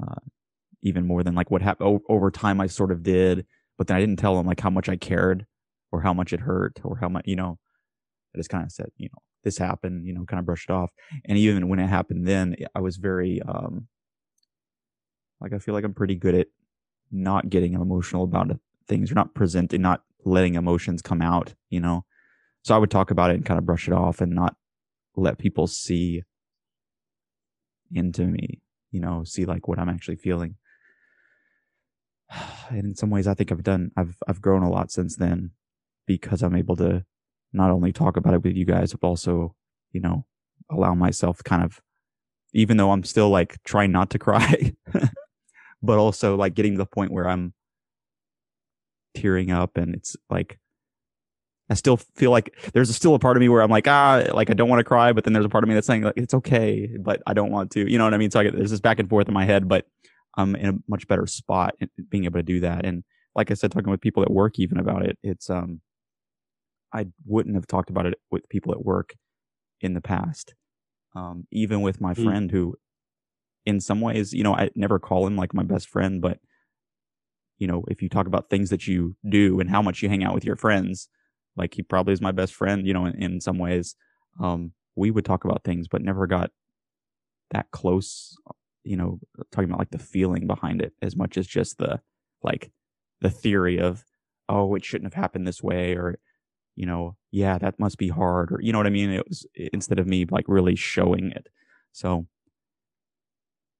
uh, 0.00 0.20
even 0.82 1.06
more 1.06 1.22
than 1.22 1.34
like 1.34 1.50
what 1.50 1.62
happened 1.62 1.88
o- 1.88 2.14
over 2.14 2.30
time. 2.30 2.60
I 2.60 2.68
sort 2.68 2.92
of 2.92 3.02
did, 3.02 3.46
but 3.76 3.86
then 3.88 3.96
I 3.96 4.00
didn't 4.00 4.18
tell 4.18 4.36
them 4.36 4.46
like 4.46 4.60
how 4.60 4.70
much 4.70 4.88
I 4.88 4.96
cared, 4.96 5.46
or 5.90 6.02
how 6.02 6.14
much 6.14 6.32
it 6.32 6.40
hurt, 6.40 6.80
or 6.84 6.98
how 6.98 7.08
much 7.08 7.24
you 7.26 7.36
know. 7.36 7.58
I 8.34 8.38
just 8.38 8.50
kind 8.50 8.64
of 8.64 8.70
said, 8.70 8.90
you 8.96 9.08
know, 9.12 9.22
this 9.48 9.56
happened, 9.56 10.06
you 10.06 10.12
know, 10.12 10.26
kind 10.26 10.38
of 10.38 10.44
brushed 10.44 10.70
off. 10.70 10.92
And 11.24 11.38
even 11.38 11.68
when 11.68 11.78
it 11.78 11.86
happened 11.86 12.26
then, 12.26 12.54
I 12.74 12.80
was 12.80 12.98
very, 12.98 13.40
um, 13.40 13.88
like, 15.40 15.54
I 15.54 15.58
feel 15.58 15.74
like 15.74 15.84
I'm 15.84 15.94
pretty 15.94 16.16
good 16.16 16.34
at 16.34 16.48
not 17.10 17.48
getting 17.48 17.72
emotional 17.72 18.24
about 18.24 18.50
things 18.86 19.10
or 19.10 19.14
not 19.14 19.34
presenting, 19.34 19.80
not 19.80 20.02
letting 20.26 20.54
emotions 20.54 21.00
come 21.00 21.22
out, 21.22 21.54
you 21.70 21.80
know? 21.80 22.04
So 22.62 22.74
I 22.74 22.78
would 22.78 22.90
talk 22.90 23.10
about 23.10 23.30
it 23.30 23.36
and 23.36 23.46
kind 23.46 23.56
of 23.56 23.64
brush 23.64 23.88
it 23.88 23.94
off 23.94 24.20
and 24.20 24.34
not 24.34 24.54
let 25.16 25.38
people 25.38 25.66
see 25.66 26.24
into 27.94 28.26
me, 28.26 28.60
you 28.90 29.00
know, 29.00 29.24
see 29.24 29.46
like 29.46 29.66
what 29.66 29.78
I'm 29.78 29.88
actually 29.88 30.16
feeling. 30.16 30.56
And 32.70 32.84
in 32.84 32.94
some 32.94 33.08
ways, 33.08 33.26
I 33.26 33.32
think 33.32 33.50
I've 33.50 33.62
done, 33.62 33.92
I've, 33.96 34.16
I've 34.28 34.42
grown 34.42 34.62
a 34.62 34.68
lot 34.68 34.90
since 34.92 35.16
then 35.16 35.52
because 36.06 36.42
I'm 36.42 36.54
able 36.54 36.76
to 36.76 37.06
not 37.52 37.70
only 37.70 37.92
talk 37.92 38.16
about 38.16 38.34
it 38.34 38.42
with 38.42 38.56
you 38.56 38.64
guys, 38.64 38.92
but 38.92 39.06
also, 39.06 39.54
you 39.92 40.00
know, 40.00 40.24
allow 40.70 40.94
myself 40.94 41.42
kind 41.44 41.62
of, 41.62 41.80
even 42.52 42.76
though 42.76 42.90
I'm 42.90 43.04
still 43.04 43.30
like 43.30 43.62
trying 43.64 43.92
not 43.92 44.10
to 44.10 44.18
cry, 44.18 44.72
but 45.82 45.98
also 45.98 46.36
like 46.36 46.54
getting 46.54 46.72
to 46.72 46.78
the 46.78 46.86
point 46.86 47.12
where 47.12 47.28
I'm 47.28 47.54
tearing 49.14 49.50
up 49.50 49.76
and 49.76 49.94
it's 49.94 50.16
like, 50.30 50.58
I 51.70 51.74
still 51.74 51.98
feel 51.98 52.30
like 52.30 52.56
there's 52.72 52.94
still 52.94 53.14
a 53.14 53.18
part 53.18 53.36
of 53.36 53.40
me 53.40 53.48
where 53.48 53.60
I'm 53.60 53.70
like, 53.70 53.86
ah, 53.86 54.24
like 54.32 54.48
I 54.48 54.54
don't 54.54 54.70
want 54.70 54.80
to 54.80 54.84
cry, 54.84 55.12
but 55.12 55.24
then 55.24 55.34
there's 55.34 55.44
a 55.44 55.50
part 55.50 55.64
of 55.64 55.68
me 55.68 55.74
that's 55.74 55.86
saying 55.86 56.02
like 56.02 56.14
it's 56.16 56.32
okay, 56.32 56.88
but 56.98 57.22
I 57.26 57.34
don't 57.34 57.50
want 57.50 57.72
to. 57.72 57.90
You 57.90 57.98
know 57.98 58.04
what 58.04 58.14
I 58.14 58.18
mean? 58.18 58.30
So 58.30 58.40
I 58.40 58.44
get, 58.44 58.56
there's 58.56 58.70
this 58.70 58.80
back 58.80 58.98
and 58.98 59.08
forth 59.08 59.28
in 59.28 59.34
my 59.34 59.44
head, 59.44 59.68
but 59.68 59.84
I'm 60.36 60.56
in 60.56 60.68
a 60.68 60.78
much 60.88 61.06
better 61.08 61.26
spot 61.26 61.74
being 62.08 62.24
able 62.24 62.38
to 62.38 62.42
do 62.42 62.60
that. 62.60 62.86
And 62.86 63.04
like 63.34 63.50
I 63.50 63.54
said, 63.54 63.70
talking 63.70 63.90
with 63.90 64.00
people 64.00 64.22
at 64.22 64.30
work 64.30 64.58
even 64.58 64.78
about 64.78 65.04
it, 65.04 65.18
it's 65.22 65.50
um 65.50 65.82
I 66.92 67.06
wouldn't 67.26 67.54
have 67.54 67.66
talked 67.66 67.90
about 67.90 68.06
it 68.06 68.14
with 68.30 68.48
people 68.48 68.72
at 68.72 68.84
work 68.84 69.14
in 69.80 69.94
the 69.94 70.00
past. 70.00 70.54
Um, 71.14 71.46
even 71.50 71.80
with 71.80 72.00
my 72.00 72.14
mm. 72.14 72.24
friend 72.24 72.50
who, 72.50 72.76
in 73.66 73.80
some 73.80 74.00
ways, 74.00 74.32
you 74.32 74.42
know, 74.42 74.54
I 74.54 74.70
never 74.74 74.98
call 74.98 75.26
him 75.26 75.36
like 75.36 75.54
my 75.54 75.62
best 75.62 75.88
friend, 75.88 76.20
but 76.20 76.38
you 77.58 77.66
know, 77.66 77.84
if 77.88 78.02
you 78.02 78.08
talk 78.08 78.26
about 78.26 78.48
things 78.48 78.70
that 78.70 78.86
you 78.86 79.16
do 79.28 79.60
and 79.60 79.68
how 79.68 79.82
much 79.82 80.02
you 80.02 80.08
hang 80.08 80.24
out 80.24 80.34
with 80.34 80.44
your 80.44 80.56
friends, 80.56 81.08
like 81.56 81.74
he 81.74 81.82
probably 81.82 82.12
is 82.12 82.20
my 82.20 82.30
best 82.30 82.54
friend, 82.54 82.86
you 82.86 82.94
know, 82.94 83.04
in, 83.06 83.20
in 83.20 83.40
some 83.40 83.58
ways. 83.58 83.96
Um, 84.40 84.72
we 84.94 85.10
would 85.10 85.24
talk 85.24 85.44
about 85.44 85.64
things, 85.64 85.88
but 85.88 86.02
never 86.02 86.26
got 86.26 86.50
that 87.50 87.70
close, 87.72 88.36
you 88.84 88.96
know, 88.96 89.18
talking 89.50 89.68
about 89.68 89.80
like 89.80 89.90
the 89.90 89.98
feeling 89.98 90.46
behind 90.46 90.80
it 90.80 90.92
as 91.02 91.16
much 91.16 91.36
as 91.36 91.46
just 91.46 91.78
the 91.78 92.00
like 92.42 92.70
the 93.20 93.30
theory 93.30 93.80
of, 93.80 94.04
oh, 94.48 94.74
it 94.74 94.84
shouldn't 94.84 95.12
have 95.12 95.20
happened 95.20 95.46
this 95.46 95.62
way 95.62 95.94
or 95.94 96.18
you 96.78 96.86
know, 96.86 97.16
yeah, 97.32 97.58
that 97.58 97.80
must 97.80 97.98
be 97.98 98.06
hard, 98.06 98.52
or 98.52 98.60
you 98.62 98.70
know 98.72 98.78
what 98.78 98.86
I 98.86 98.90
mean. 98.90 99.10
It 99.10 99.26
was 99.28 99.44
instead 99.72 99.98
of 99.98 100.06
me 100.06 100.26
like 100.30 100.44
really 100.46 100.76
showing 100.76 101.32
it. 101.32 101.48
So 101.90 102.28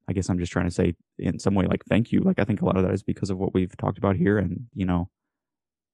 I 0.09 0.13
guess 0.13 0.29
I'm 0.29 0.41
just 0.41 0.51
trying 0.51 0.67
to 0.67 0.75
say 0.75 0.97
in 1.17 1.39
some 1.39 1.55
way 1.55 1.67
like 1.67 1.85
thank 1.85 2.11
you. 2.11 2.23
Like 2.23 2.41
I 2.41 2.45
think 2.45 2.61
a 2.61 2.65
lot 2.65 2.77
of 2.77 2.83
that 2.83 2.93
is 2.93 3.05
because 3.05 3.31
of 3.31 3.39
what 3.39 3.55
we've 3.55 3.77
talked 3.77 3.99
about 3.99 4.17
here, 4.17 4.37
and 4.37 4.67
you 4.75 4.85
know, 4.85 5.11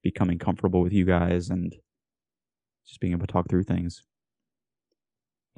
becoming 0.03 0.39
comfortable 0.39 0.81
with 0.81 0.95
you 0.95 1.05
guys 1.05 1.51
and 1.51 1.77
just 2.87 3.01
being 3.01 3.13
able 3.13 3.27
to 3.27 3.33
talk 3.33 3.51
through 3.51 3.65
things. 3.65 4.03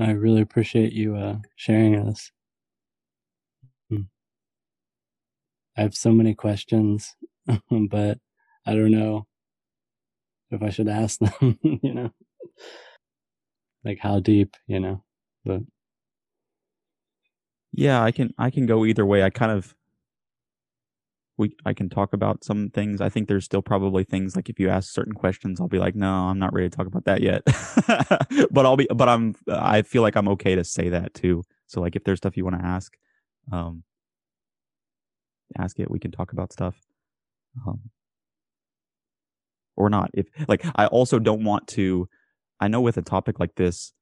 I 0.00 0.10
really 0.10 0.40
appreciate 0.40 0.92
you 0.92 1.14
uh, 1.14 1.36
sharing 1.54 2.04
this. 2.04 2.32
Hmm. 3.88 4.08
I 5.76 5.82
have 5.82 5.94
so 5.94 6.10
many 6.10 6.34
questions, 6.34 7.14
but 7.70 8.18
I 8.66 8.74
don't 8.74 8.90
know 8.90 9.28
if 10.50 10.62
I 10.62 10.70
should 10.70 10.88
ask 10.88 11.18
them, 11.40 11.58
you 11.62 11.94
know, 11.94 12.10
like 13.84 13.98
how 14.00 14.20
deep, 14.20 14.56
you 14.66 14.80
know, 14.80 15.04
but 15.44 15.60
yeah, 17.72 18.02
I 18.02 18.10
can 18.10 18.32
I 18.38 18.50
can 18.50 18.66
go 18.66 18.84
either 18.84 19.04
way. 19.04 19.22
I 19.22 19.30
kind 19.30 19.52
of 19.52 19.74
we 21.38 21.54
I 21.64 21.72
can 21.72 21.88
talk 21.88 22.12
about 22.12 22.44
some 22.44 22.70
things. 22.70 23.00
I 23.00 23.08
think 23.08 23.28
there's 23.28 23.44
still 23.44 23.62
probably 23.62 24.04
things 24.04 24.36
like 24.36 24.48
if 24.48 24.58
you 24.58 24.68
ask 24.68 24.92
certain 24.92 25.12
questions, 25.12 25.60
I'll 25.60 25.68
be 25.68 25.78
like, 25.78 25.94
no, 25.94 26.10
I'm 26.10 26.38
not 26.38 26.52
ready 26.52 26.68
to 26.68 26.76
talk 26.76 26.86
about 26.86 27.04
that 27.04 27.20
yet. 27.20 27.42
but 28.50 28.64
I'll 28.64 28.76
be, 28.76 28.88
but 28.94 29.08
I'm, 29.08 29.34
I 29.48 29.82
feel 29.82 30.02
like 30.02 30.16
I'm 30.16 30.28
okay 30.28 30.54
to 30.54 30.64
say 30.64 30.88
that 30.90 31.14
too. 31.14 31.44
So 31.66 31.80
like 31.80 31.96
if 31.96 32.04
there's 32.04 32.18
stuff 32.18 32.36
you 32.36 32.44
want 32.44 32.58
to 32.58 32.64
ask, 32.64 32.96
um, 33.52 33.82
ask 35.58 35.78
it. 35.78 35.90
We 35.90 35.98
can 35.98 36.10
talk 36.10 36.32
about 36.32 36.52
stuff, 36.52 36.76
um, 37.66 37.80
or 39.76 39.90
not. 39.90 40.10
If 40.14 40.26
like 40.48 40.64
I 40.74 40.86
also 40.86 41.18
don't 41.18 41.44
want 41.44 41.68
to. 41.68 42.08
I 42.58 42.68
know 42.68 42.80
with 42.80 42.96
a 42.96 43.02
topic 43.02 43.38
like 43.38 43.54
this, 43.56 43.92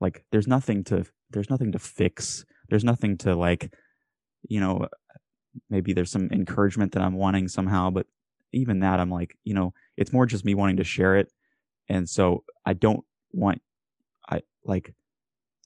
like 0.00 0.24
there's 0.30 0.46
nothing 0.46 0.84
to 0.84 1.04
there's 1.30 1.50
nothing 1.50 1.72
to 1.72 1.78
fix. 1.78 2.44
There's 2.68 2.84
nothing 2.84 3.18
to 3.18 3.34
like, 3.34 3.72
you 4.48 4.60
know, 4.60 4.86
maybe 5.68 5.92
there's 5.92 6.10
some 6.10 6.28
encouragement 6.30 6.92
that 6.92 7.02
I'm 7.02 7.14
wanting 7.14 7.48
somehow, 7.48 7.90
but 7.90 8.06
even 8.52 8.80
that 8.80 9.00
I'm 9.00 9.10
like, 9.10 9.36
you 9.44 9.54
know, 9.54 9.74
it's 9.96 10.12
more 10.12 10.26
just 10.26 10.44
me 10.44 10.54
wanting 10.54 10.76
to 10.76 10.84
share 10.84 11.16
it. 11.16 11.32
And 11.88 12.08
so 12.08 12.44
I 12.64 12.72
don't 12.72 13.04
want 13.32 13.62
I 14.28 14.42
like 14.64 14.94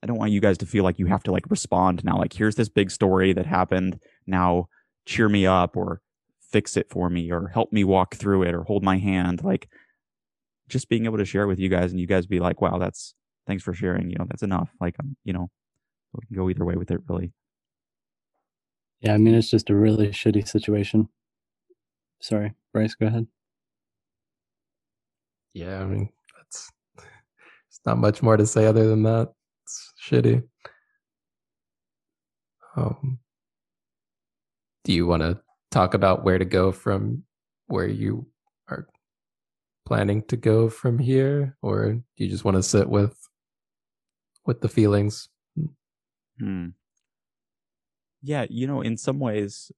I 0.02 0.06
don't 0.06 0.18
want 0.18 0.32
you 0.32 0.40
guys 0.40 0.58
to 0.58 0.66
feel 0.66 0.84
like 0.84 0.98
you 0.98 1.06
have 1.06 1.22
to 1.24 1.32
like 1.32 1.50
respond 1.50 2.04
now 2.04 2.18
like 2.18 2.32
here's 2.32 2.56
this 2.56 2.68
big 2.68 2.90
story 2.90 3.32
that 3.32 3.46
happened, 3.46 4.00
now 4.26 4.68
cheer 5.06 5.28
me 5.28 5.46
up 5.46 5.76
or 5.76 6.00
fix 6.54 6.76
it 6.76 6.88
for 6.88 7.10
me 7.10 7.32
or 7.32 7.48
help 7.48 7.72
me 7.72 7.82
walk 7.82 8.14
through 8.14 8.44
it 8.44 8.54
or 8.54 8.62
hold 8.62 8.84
my 8.84 8.96
hand 8.96 9.42
like 9.42 9.68
just 10.68 10.88
being 10.88 11.04
able 11.04 11.18
to 11.18 11.24
share 11.24 11.48
with 11.48 11.58
you 11.58 11.68
guys 11.68 11.90
and 11.90 12.00
you 12.00 12.06
guys 12.06 12.26
be 12.26 12.38
like, 12.38 12.60
wow, 12.60 12.78
that's 12.78 13.16
thanks 13.48 13.64
for 13.64 13.74
sharing. 13.74 14.08
You 14.08 14.16
know, 14.18 14.26
that's 14.28 14.44
enough. 14.44 14.70
Like, 14.80 14.94
um, 15.00 15.16
you 15.24 15.32
know, 15.32 15.50
we 16.12 16.24
can 16.26 16.36
go 16.36 16.48
either 16.48 16.64
way 16.64 16.76
with 16.76 16.92
it, 16.92 17.00
really. 17.08 17.32
Yeah, 19.00 19.14
I 19.14 19.18
mean, 19.18 19.34
it's 19.34 19.50
just 19.50 19.68
a 19.68 19.74
really 19.74 20.10
shitty 20.10 20.46
situation. 20.46 21.08
Sorry, 22.20 22.54
Bryce, 22.72 22.94
go 22.94 23.06
ahead. 23.06 23.26
Yeah, 25.54 25.80
I 25.80 25.86
mean, 25.86 26.08
that's 26.36 26.70
it's 27.68 27.80
not 27.84 27.98
much 27.98 28.22
more 28.22 28.36
to 28.36 28.46
say 28.46 28.64
other 28.66 28.86
than 28.86 29.02
that. 29.02 29.32
It's 29.64 29.92
shitty. 30.08 30.44
Um, 32.76 33.18
do 34.84 34.92
you 34.92 35.06
want 35.06 35.22
to 35.22 35.40
talk 35.74 35.92
about 35.92 36.24
where 36.24 36.38
to 36.38 36.44
go 36.44 36.70
from 36.70 37.24
where 37.66 37.88
you 37.88 38.26
are 38.68 38.86
planning 39.84 40.22
to 40.28 40.36
go 40.36 40.68
from 40.68 40.98
here, 40.98 41.56
or 41.62 41.94
do 41.94 42.24
you 42.24 42.30
just 42.30 42.44
want 42.44 42.56
to 42.56 42.62
sit 42.62 42.88
with 42.88 43.28
with 44.46 44.60
the 44.60 44.68
feelings? 44.68 45.28
Hmm. 46.38 46.68
Yeah, 48.22 48.46
you 48.48 48.66
know, 48.66 48.80
in 48.80 48.96
some 48.96 49.18
ways, 49.18 49.72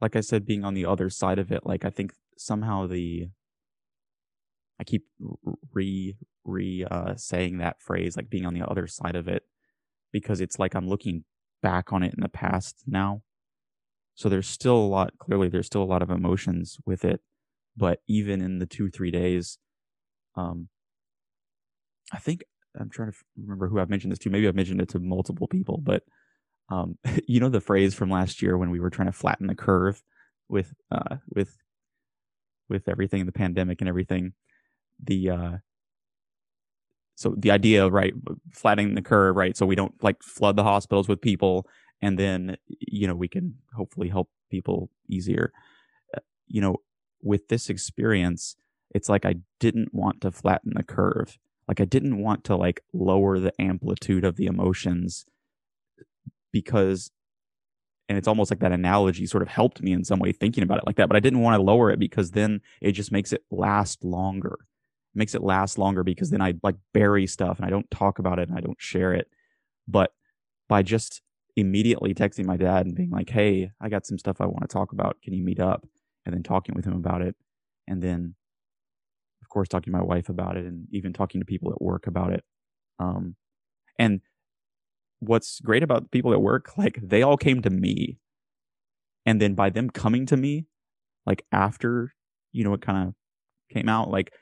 like 0.00 0.16
I 0.16 0.20
said, 0.20 0.46
being 0.46 0.64
on 0.64 0.74
the 0.74 0.86
other 0.86 1.10
side 1.10 1.38
of 1.38 1.50
it, 1.50 1.64
like 1.64 1.84
I 1.84 1.90
think 1.90 2.12
somehow 2.36 2.86
the 2.86 3.28
I 4.78 4.84
keep 4.84 5.06
re 5.72 6.16
re 6.44 6.84
uh, 6.90 7.14
saying 7.16 7.58
that 7.58 7.80
phrase, 7.80 8.16
like 8.16 8.28
being 8.28 8.46
on 8.46 8.54
the 8.54 8.68
other 8.68 8.86
side 8.86 9.16
of 9.16 9.28
it, 9.28 9.44
because 10.12 10.40
it's 10.40 10.58
like 10.58 10.74
I'm 10.74 10.88
looking 10.88 11.24
back 11.62 11.92
on 11.92 12.02
it 12.02 12.14
in 12.14 12.20
the 12.20 12.28
past 12.28 12.82
now. 12.86 13.22
So 14.22 14.28
there's 14.28 14.46
still 14.46 14.76
a 14.76 14.86
lot. 14.86 15.18
Clearly, 15.18 15.48
there's 15.48 15.66
still 15.66 15.82
a 15.82 15.84
lot 15.84 16.00
of 16.00 16.08
emotions 16.08 16.78
with 16.86 17.04
it, 17.04 17.20
but 17.76 18.02
even 18.06 18.40
in 18.40 18.60
the 18.60 18.66
two 18.66 18.88
three 18.88 19.10
days, 19.10 19.58
um, 20.36 20.68
I 22.12 22.18
think 22.18 22.44
I'm 22.78 22.88
trying 22.88 23.10
to 23.10 23.18
remember 23.36 23.66
who 23.66 23.80
I've 23.80 23.90
mentioned 23.90 24.12
this 24.12 24.20
to. 24.20 24.30
Maybe 24.30 24.46
I've 24.46 24.54
mentioned 24.54 24.80
it 24.80 24.90
to 24.90 25.00
multiple 25.00 25.48
people, 25.48 25.78
but 25.82 26.04
um, 26.68 26.98
you 27.26 27.40
know 27.40 27.48
the 27.48 27.60
phrase 27.60 27.94
from 27.94 28.10
last 28.10 28.42
year 28.42 28.56
when 28.56 28.70
we 28.70 28.78
were 28.78 28.90
trying 28.90 29.08
to 29.08 29.12
flatten 29.12 29.48
the 29.48 29.56
curve 29.56 30.00
with 30.48 30.72
uh, 30.92 31.16
with 31.34 31.56
with 32.68 32.88
everything, 32.88 33.26
the 33.26 33.32
pandemic 33.32 33.80
and 33.80 33.88
everything. 33.88 34.34
The 35.02 35.30
uh, 35.30 35.56
so 37.16 37.34
the 37.36 37.50
idea, 37.50 37.88
right, 37.88 38.14
flattening 38.52 38.94
the 38.94 39.02
curve, 39.02 39.34
right, 39.34 39.56
so 39.56 39.66
we 39.66 39.74
don't 39.74 40.00
like 40.00 40.22
flood 40.22 40.54
the 40.54 40.62
hospitals 40.62 41.08
with 41.08 41.20
people, 41.20 41.66
and 42.02 42.18
then 42.18 42.56
you 42.66 43.06
know 43.06 43.14
we 43.14 43.28
can 43.28 43.54
hopefully 43.74 44.08
help 44.08 44.28
people 44.50 44.90
easier. 45.08 45.52
Uh, 46.14 46.20
you 46.48 46.60
know, 46.60 46.76
with 47.22 47.48
this 47.48 47.70
experience, 47.70 48.56
it's 48.94 49.08
like 49.08 49.24
I 49.24 49.36
didn't 49.60 49.94
want 49.94 50.20
to 50.22 50.32
flatten 50.32 50.72
the 50.74 50.82
curve. 50.82 51.38
Like 51.68 51.80
I 51.80 51.84
didn't 51.84 52.18
want 52.18 52.44
to 52.44 52.56
like 52.56 52.82
lower 52.92 53.38
the 53.38 53.52
amplitude 53.60 54.24
of 54.24 54.36
the 54.36 54.46
emotions 54.46 55.24
because 56.52 57.10
and 58.08 58.18
it's 58.18 58.28
almost 58.28 58.50
like 58.50 58.60
that 58.60 58.72
analogy 58.72 59.24
sort 59.24 59.42
of 59.42 59.48
helped 59.48 59.80
me 59.80 59.92
in 59.92 60.04
some 60.04 60.18
way 60.18 60.32
thinking 60.32 60.62
about 60.62 60.76
it 60.76 60.84
like 60.86 60.96
that 60.96 61.08
but 61.08 61.16
I 61.16 61.20
didn't 61.20 61.40
want 61.40 61.56
to 61.56 61.62
lower 61.62 61.90
it 61.90 61.98
because 61.98 62.32
then 62.32 62.60
it 62.82 62.92
just 62.92 63.12
makes 63.12 63.32
it 63.32 63.44
last 63.50 64.04
longer. 64.04 64.58
It 65.14 65.18
makes 65.18 65.34
it 65.34 65.42
last 65.42 65.78
longer 65.78 66.02
because 66.02 66.30
then 66.30 66.42
I 66.42 66.54
like 66.62 66.74
bury 66.92 67.26
stuff 67.26 67.58
and 67.58 67.64
I 67.64 67.70
don't 67.70 67.90
talk 67.90 68.18
about 68.18 68.38
it 68.38 68.48
and 68.48 68.58
I 68.58 68.60
don't 68.60 68.80
share 68.80 69.14
it. 69.14 69.28
But 69.88 70.12
by 70.68 70.82
just 70.82 71.22
immediately 71.56 72.14
texting 72.14 72.46
my 72.46 72.56
dad 72.56 72.86
and 72.86 72.94
being 72.94 73.10
like 73.10 73.30
hey 73.30 73.70
I 73.80 73.88
got 73.88 74.06
some 74.06 74.18
stuff 74.18 74.40
I 74.40 74.46
want 74.46 74.62
to 74.62 74.68
talk 74.68 74.92
about 74.92 75.18
can 75.22 75.34
you 75.34 75.42
meet 75.42 75.60
up 75.60 75.86
and 76.24 76.34
then 76.34 76.42
talking 76.42 76.74
with 76.74 76.84
him 76.84 76.94
about 76.94 77.22
it 77.22 77.36
and 77.86 78.02
then 78.02 78.34
of 79.42 79.48
course, 79.48 79.68
talking 79.68 79.92
to 79.92 79.98
my 79.98 80.04
wife 80.04 80.28
about 80.28 80.56
it 80.56 80.64
and 80.64 80.86
even 80.92 81.12
talking 81.12 81.40
to 81.40 81.44
people 81.44 81.70
at 81.72 81.82
work 81.82 82.06
about 82.06 82.32
it. 82.32 82.44
Um, 82.98 83.36
and 83.98 84.20
what's 85.20 85.60
great 85.60 85.82
about 85.82 86.10
people 86.10 86.32
at 86.32 86.40
work, 86.40 86.76
like 86.78 86.98
they 87.02 87.22
all 87.22 87.36
came 87.36 87.60
to 87.62 87.70
me. 87.70 88.18
And 89.26 89.40
then 89.40 89.54
by 89.54 89.70
them 89.70 89.90
coming 89.90 90.26
to 90.26 90.36
me, 90.36 90.66
like 91.26 91.44
after, 91.52 92.14
you 92.52 92.64
know, 92.64 92.74
it 92.74 92.80
kind 92.80 93.08
of 93.08 93.14
came 93.72 93.88
out, 93.88 94.10
like 94.10 94.32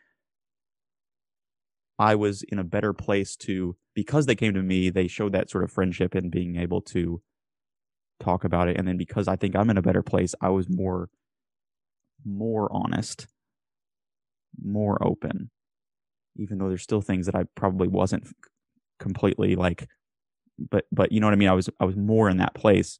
I 2.01 2.17
was 2.17 2.43
in 2.43 2.59
a 2.59 2.65
better 2.65 2.93
place 2.93 3.37
to, 3.37 3.77
because 3.95 4.27
they 4.27 4.35
came 4.35 4.55
to 4.55 4.63
me, 4.63 4.91
they 4.91 5.07
showed 5.07 5.33
that 5.33 5.51
sort 5.51 5.63
of 5.63 5.71
friendship 5.71 6.17
and 6.17 6.33
being 6.33 6.57
able 6.57 6.81
to 6.83 7.23
talk 8.19 8.43
about 8.43 8.69
it. 8.69 8.77
And 8.77 8.89
then 8.89 8.97
because 8.97 9.29
I 9.29 9.37
think 9.37 9.55
I'm 9.55 9.71
in 9.71 9.79
a 9.79 9.83
better 9.83 10.03
place, 10.03 10.35
I 10.41 10.49
was 10.49 10.69
more, 10.69 11.11
more 12.25 12.69
honest 12.73 13.29
more 14.63 15.03
open, 15.03 15.51
even 16.37 16.59
though 16.59 16.69
there's 16.69 16.83
still 16.83 17.01
things 17.01 17.27
that 17.27 17.35
I 17.35 17.45
probably 17.55 17.89
wasn't 17.89 18.29
completely 18.99 19.57
like, 19.57 19.89
but 20.59 20.85
but 20.93 21.13
you 21.13 21.21
know 21.21 21.27
what 21.27 21.33
I 21.33 21.37
mean. 21.37 21.49
I 21.49 21.55
was 21.55 21.71
I 21.79 21.85
was 21.85 21.97
more 21.97 22.29
in 22.29 22.39
that 22.39 22.55
place. 22.55 22.99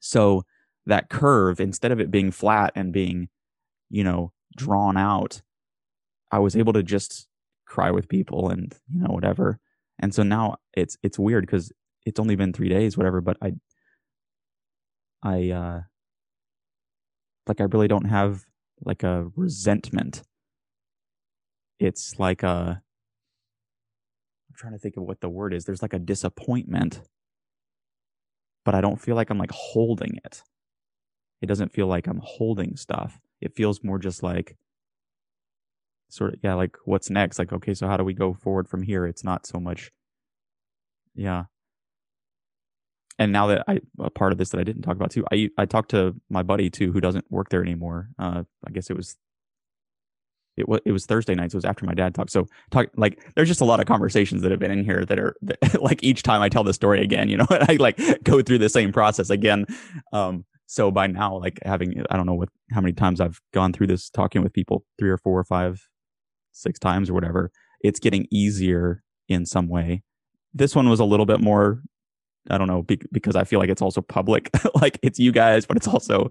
So 0.00 0.44
that 0.86 1.10
curve, 1.10 1.60
instead 1.60 1.92
of 1.92 2.00
it 2.00 2.10
being 2.10 2.30
flat 2.30 2.72
and 2.74 2.92
being, 2.92 3.28
you 3.90 4.04
know, 4.04 4.32
drawn 4.56 4.96
out, 4.96 5.42
I 6.30 6.38
was 6.38 6.56
able 6.56 6.72
to 6.72 6.82
just 6.82 7.26
cry 7.70 7.90
with 7.90 8.08
people 8.08 8.50
and 8.50 8.74
you 8.92 9.00
know 9.00 9.14
whatever. 9.14 9.58
And 10.00 10.14
so 10.14 10.22
now 10.22 10.56
it's 10.74 10.98
it's 11.02 11.18
weird 11.18 11.46
because 11.46 11.72
it's 12.06 12.20
only 12.20 12.36
been 12.36 12.52
three 12.52 12.68
days, 12.68 12.96
whatever. 12.98 13.20
But 13.22 13.38
I 13.42 13.52
I 15.22 15.50
uh 15.50 15.80
like 17.46 17.60
I 17.60 17.64
really 17.64 17.88
don't 17.88 18.06
have 18.06 18.44
like 18.84 19.02
a 19.02 19.30
resentment 19.36 20.22
it's 21.80 22.18
like 22.18 22.42
a 22.42 22.82
I'm 24.48 24.54
trying 24.54 24.74
to 24.74 24.78
think 24.78 24.96
of 24.96 25.04
what 25.04 25.20
the 25.20 25.28
word 25.28 25.54
is. 25.54 25.64
There's 25.64 25.82
like 25.82 25.94
a 25.94 25.98
disappointment, 25.98 27.00
but 28.64 28.74
I 28.74 28.80
don't 28.80 29.00
feel 29.00 29.16
like 29.16 29.30
I'm 29.30 29.38
like 29.38 29.52
holding 29.52 30.18
it. 30.24 30.42
It 31.40 31.46
doesn't 31.46 31.72
feel 31.72 31.86
like 31.86 32.06
I'm 32.06 32.20
holding 32.22 32.76
stuff. 32.76 33.18
It 33.40 33.56
feels 33.56 33.82
more 33.82 33.98
just 33.98 34.22
like 34.22 34.56
sort 36.12 36.34
of 36.34 36.40
yeah, 36.42 36.54
like 36.54 36.76
what's 36.84 37.10
next? 37.10 37.38
Like 37.38 37.52
okay, 37.52 37.74
so 37.74 37.86
how 37.86 37.96
do 37.96 38.04
we 38.04 38.14
go 38.14 38.34
forward 38.34 38.68
from 38.68 38.82
here? 38.82 39.06
It's 39.06 39.24
not 39.24 39.46
so 39.46 39.58
much 39.60 39.90
yeah. 41.14 41.44
And 43.18 43.32
now 43.32 43.48
that 43.48 43.64
I 43.68 43.80
a 43.98 44.10
part 44.10 44.32
of 44.32 44.38
this 44.38 44.50
that 44.50 44.60
I 44.60 44.64
didn't 44.64 44.82
talk 44.82 44.96
about 44.96 45.10
too, 45.10 45.24
I 45.32 45.50
I 45.58 45.66
talked 45.66 45.90
to 45.90 46.14
my 46.30 46.42
buddy 46.42 46.70
too 46.70 46.92
who 46.92 47.00
doesn't 47.00 47.26
work 47.30 47.50
there 47.50 47.62
anymore. 47.62 48.08
Uh 48.18 48.44
I 48.66 48.70
guess 48.70 48.90
it 48.90 48.96
was 48.96 49.16
it 50.56 50.68
was 50.68 50.80
it 50.84 50.92
was 50.92 51.06
Thursday 51.06 51.34
night, 51.34 51.52
so 51.52 51.56
it 51.56 51.58
was 51.58 51.64
after 51.64 51.84
my 51.86 51.94
dad 51.94 52.14
talked. 52.14 52.30
So 52.30 52.46
talk 52.70 52.88
like 52.96 53.22
there's 53.36 53.48
just 53.48 53.60
a 53.60 53.64
lot 53.64 53.80
of 53.80 53.86
conversations 53.86 54.42
that 54.42 54.50
have 54.50 54.60
been 54.60 54.70
in 54.70 54.84
here 54.84 55.04
that 55.04 55.18
are 55.18 55.36
that, 55.42 55.82
like 55.82 56.02
each 56.02 56.22
time 56.22 56.42
I 56.42 56.48
tell 56.48 56.64
the 56.64 56.74
story 56.74 57.02
again, 57.02 57.28
you 57.28 57.36
know, 57.36 57.46
I 57.50 57.76
like 57.78 57.98
go 58.24 58.42
through 58.42 58.58
the 58.58 58.68
same 58.68 58.92
process 58.92 59.30
again. 59.30 59.66
Um, 60.12 60.44
so 60.70 60.92
by 60.92 61.08
now, 61.08 61.36
like 61.36 61.58
having, 61.64 62.04
I 62.10 62.16
don't 62.16 62.26
know 62.26 62.34
what, 62.34 62.48
how 62.70 62.80
many 62.80 62.92
times 62.92 63.20
I've 63.20 63.40
gone 63.52 63.72
through 63.72 63.88
this 63.88 64.08
talking 64.08 64.40
with 64.40 64.52
people, 64.52 64.84
three 65.00 65.10
or 65.10 65.18
four 65.18 65.36
or 65.36 65.42
five, 65.42 65.84
six 66.52 66.78
times 66.78 67.10
or 67.10 67.14
whatever, 67.14 67.50
it's 67.80 68.00
getting 68.00 68.26
easier 68.30 69.02
in 69.28 69.46
some 69.46 69.68
way. 69.68 70.02
This 70.52 70.74
one 70.74 70.88
was 70.88 71.00
a 71.00 71.04
little 71.04 71.26
bit 71.26 71.40
more, 71.40 71.82
I 72.48 72.58
don't 72.58 72.68
know, 72.68 72.82
be- 72.82 73.00
because 73.12 73.36
I 73.36 73.44
feel 73.44 73.58
like 73.58 73.70
it's 73.70 73.82
also 73.82 74.00
public. 74.00 74.50
like 74.80 74.98
it's 75.02 75.18
you 75.18 75.32
guys, 75.32 75.66
but 75.66 75.76
it's 75.76 75.88
also, 75.88 76.28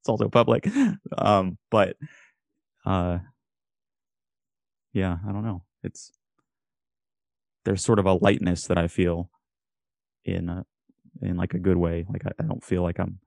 it's 0.00 0.08
also 0.08 0.28
public. 0.28 0.68
Um, 1.16 1.58
but, 1.70 1.96
uh, 2.84 3.18
yeah, 4.92 5.16
I 5.26 5.32
don't 5.32 5.44
know. 5.44 5.62
It's, 5.82 6.12
there's 7.64 7.84
sort 7.84 7.98
of 7.98 8.06
a 8.06 8.14
lightness 8.14 8.66
that 8.66 8.78
I 8.78 8.88
feel 8.88 9.30
in 10.24 10.48
a, 10.48 10.64
in 11.20 11.36
like 11.36 11.54
a 11.54 11.58
good 11.58 11.76
way. 11.76 12.04
Like 12.08 12.26
I, 12.26 12.30
I 12.40 12.46
don't 12.46 12.64
feel 12.64 12.82
like 12.82 12.98
I'm 12.98 13.20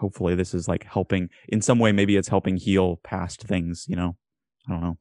hopefully 0.00 0.34
this 0.34 0.54
is 0.54 0.66
like 0.66 0.84
helping 0.84 1.28
in 1.48 1.60
some 1.60 1.78
way 1.78 1.92
maybe 1.92 2.16
it's 2.16 2.28
helping 2.28 2.56
heal 2.56 2.96
past 3.04 3.42
things 3.42 3.84
you 3.86 3.94
know 3.94 4.16
i 4.68 4.72
don't 4.72 4.82
know 4.82 4.98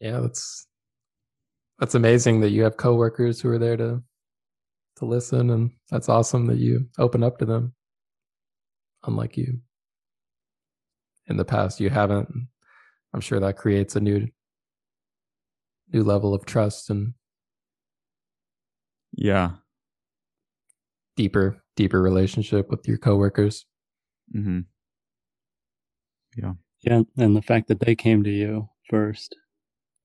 yeah 0.00 0.20
that's 0.20 0.66
that's 1.78 1.94
amazing 1.94 2.40
that 2.40 2.50
you 2.50 2.62
have 2.62 2.76
coworkers 2.76 3.40
who 3.40 3.50
are 3.50 3.58
there 3.58 3.76
to 3.76 4.02
to 4.96 5.04
listen 5.04 5.50
and 5.50 5.70
that's 5.90 6.08
awesome 6.08 6.46
that 6.46 6.58
you 6.58 6.86
open 6.98 7.22
up 7.22 7.38
to 7.38 7.44
them 7.44 7.72
unlike 9.04 9.36
you 9.36 9.58
in 11.26 11.36
the 11.36 11.44
past 11.44 11.80
you 11.80 11.90
haven't 11.90 12.28
i'm 13.12 13.20
sure 13.20 13.40
that 13.40 13.56
creates 13.56 13.96
a 13.96 14.00
new 14.00 14.26
new 15.92 16.02
level 16.02 16.34
of 16.34 16.44
trust 16.44 16.90
and 16.90 17.14
yeah 19.12 19.50
deeper 21.16 21.62
deeper 21.76 22.00
relationship 22.00 22.70
with 22.70 22.86
your 22.86 22.98
coworkers. 22.98 23.66
Mm-hmm. 24.34 24.60
Yeah. 26.36 26.52
Yeah, 26.84 27.02
and 27.16 27.34
the 27.34 27.42
fact 27.42 27.68
that 27.68 27.80
they 27.80 27.94
came 27.94 28.22
to 28.24 28.30
you 28.30 28.68
first, 28.90 29.34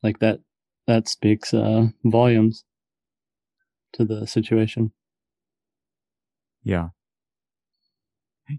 like 0.02 0.20
that, 0.20 0.40
that 0.88 1.10
speaks 1.10 1.54
uh, 1.54 1.88
volumes 2.06 2.64
to 3.94 4.06
the 4.06 4.26
situation. 4.26 4.94
Yeah. 6.64 6.90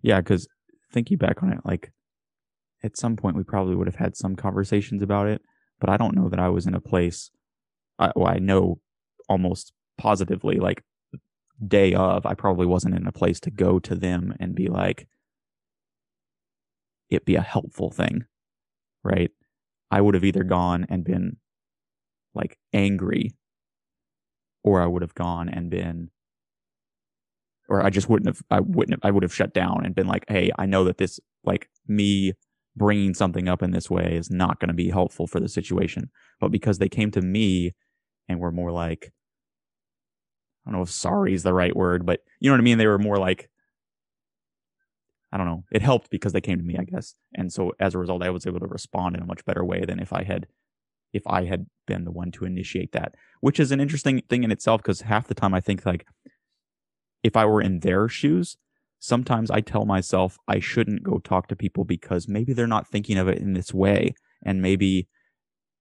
Yeah, 0.02 0.20
because 0.20 0.46
thinking 0.92 1.16
back 1.16 1.42
on 1.42 1.52
it, 1.52 1.60
like 1.64 1.92
at 2.82 2.98
some 2.98 3.16
point 3.16 3.36
we 3.36 3.42
probably 3.42 3.74
would 3.74 3.86
have 3.86 3.96
had 3.96 4.16
some 4.16 4.36
conversations 4.36 5.02
about 5.02 5.26
it, 5.26 5.40
but 5.80 5.88
I 5.88 5.96
don't 5.96 6.14
know 6.14 6.28
that 6.28 6.38
I 6.38 6.50
was 6.50 6.66
in 6.66 6.74
a 6.74 6.80
place. 6.80 7.30
I, 7.98 8.12
well, 8.14 8.28
I 8.28 8.38
know 8.38 8.80
almost 9.28 9.72
positively, 9.96 10.56
like 10.56 10.82
day 11.66 11.94
of, 11.94 12.26
I 12.26 12.34
probably 12.34 12.66
wasn't 12.66 12.96
in 12.96 13.06
a 13.06 13.12
place 13.12 13.40
to 13.40 13.50
go 13.50 13.78
to 13.78 13.94
them 13.94 14.34
and 14.38 14.54
be 14.54 14.68
like, 14.68 15.08
it 17.10 17.24
be 17.24 17.34
a 17.36 17.42
helpful 17.42 17.90
thing, 17.90 18.24
right? 19.02 19.30
I 19.90 20.00
would 20.00 20.14
have 20.14 20.24
either 20.24 20.44
gone 20.44 20.86
and 20.88 21.04
been 21.04 21.36
like 22.34 22.58
angry, 22.72 23.34
or 24.62 24.80
I 24.80 24.86
would 24.86 25.02
have 25.02 25.14
gone 25.14 25.48
and 25.48 25.70
been, 25.70 26.10
or 27.68 27.84
I 27.84 27.90
just 27.90 28.08
wouldn't 28.08 28.28
have, 28.28 28.42
I 28.50 28.60
wouldn't 28.60 28.94
have, 28.94 29.08
I 29.08 29.10
would 29.10 29.22
have 29.22 29.34
shut 29.34 29.52
down 29.52 29.84
and 29.84 29.94
been 29.94 30.06
like, 30.06 30.24
hey, 30.28 30.50
I 30.58 30.66
know 30.66 30.84
that 30.84 30.98
this, 30.98 31.18
like 31.44 31.68
me 31.88 32.34
bringing 32.76 33.14
something 33.14 33.48
up 33.48 33.62
in 33.62 33.72
this 33.72 33.90
way 33.90 34.16
is 34.16 34.30
not 34.30 34.60
going 34.60 34.68
to 34.68 34.74
be 34.74 34.90
helpful 34.90 35.26
for 35.26 35.40
the 35.40 35.48
situation. 35.48 36.10
But 36.40 36.52
because 36.52 36.78
they 36.78 36.88
came 36.88 37.10
to 37.12 37.20
me 37.20 37.74
and 38.28 38.38
were 38.38 38.52
more 38.52 38.70
like, 38.70 39.12
I 40.64 40.70
don't 40.70 40.78
know 40.78 40.82
if 40.82 40.90
sorry 40.90 41.34
is 41.34 41.42
the 41.42 41.54
right 41.54 41.74
word, 41.74 42.06
but 42.06 42.20
you 42.38 42.48
know 42.48 42.54
what 42.54 42.60
I 42.60 42.64
mean? 42.64 42.78
They 42.78 42.86
were 42.86 42.98
more 42.98 43.18
like, 43.18 43.50
I 45.32 45.36
don't 45.36 45.46
know. 45.46 45.64
It 45.70 45.82
helped 45.82 46.10
because 46.10 46.32
they 46.32 46.40
came 46.40 46.58
to 46.58 46.64
me, 46.64 46.76
I 46.78 46.84
guess. 46.84 47.14
And 47.34 47.52
so 47.52 47.72
as 47.78 47.94
a 47.94 47.98
result, 47.98 48.22
I 48.22 48.30
was 48.30 48.46
able 48.46 48.60
to 48.60 48.66
respond 48.66 49.16
in 49.16 49.22
a 49.22 49.26
much 49.26 49.44
better 49.44 49.64
way 49.64 49.84
than 49.84 50.00
if 50.00 50.12
I 50.12 50.24
had, 50.24 50.46
if 51.12 51.22
I 51.26 51.44
had 51.44 51.66
been 51.86 52.04
the 52.04 52.10
one 52.10 52.32
to 52.32 52.44
initiate 52.44 52.92
that, 52.92 53.14
which 53.40 53.60
is 53.60 53.70
an 53.70 53.80
interesting 53.80 54.22
thing 54.28 54.42
in 54.42 54.50
itself. 54.50 54.82
Cause 54.82 55.02
half 55.02 55.28
the 55.28 55.34
time 55.34 55.54
I 55.54 55.60
think 55.60 55.86
like, 55.86 56.06
if 57.22 57.36
I 57.36 57.44
were 57.44 57.60
in 57.60 57.80
their 57.80 58.08
shoes, 58.08 58.56
sometimes 58.98 59.50
I 59.50 59.60
tell 59.60 59.84
myself 59.84 60.38
I 60.48 60.58
shouldn't 60.58 61.02
go 61.02 61.18
talk 61.18 61.48
to 61.48 61.56
people 61.56 61.84
because 61.84 62.28
maybe 62.28 62.52
they're 62.52 62.66
not 62.66 62.88
thinking 62.88 63.18
of 63.18 63.28
it 63.28 63.38
in 63.38 63.54
this 63.54 63.72
way. 63.72 64.14
And 64.44 64.62
maybe 64.62 65.06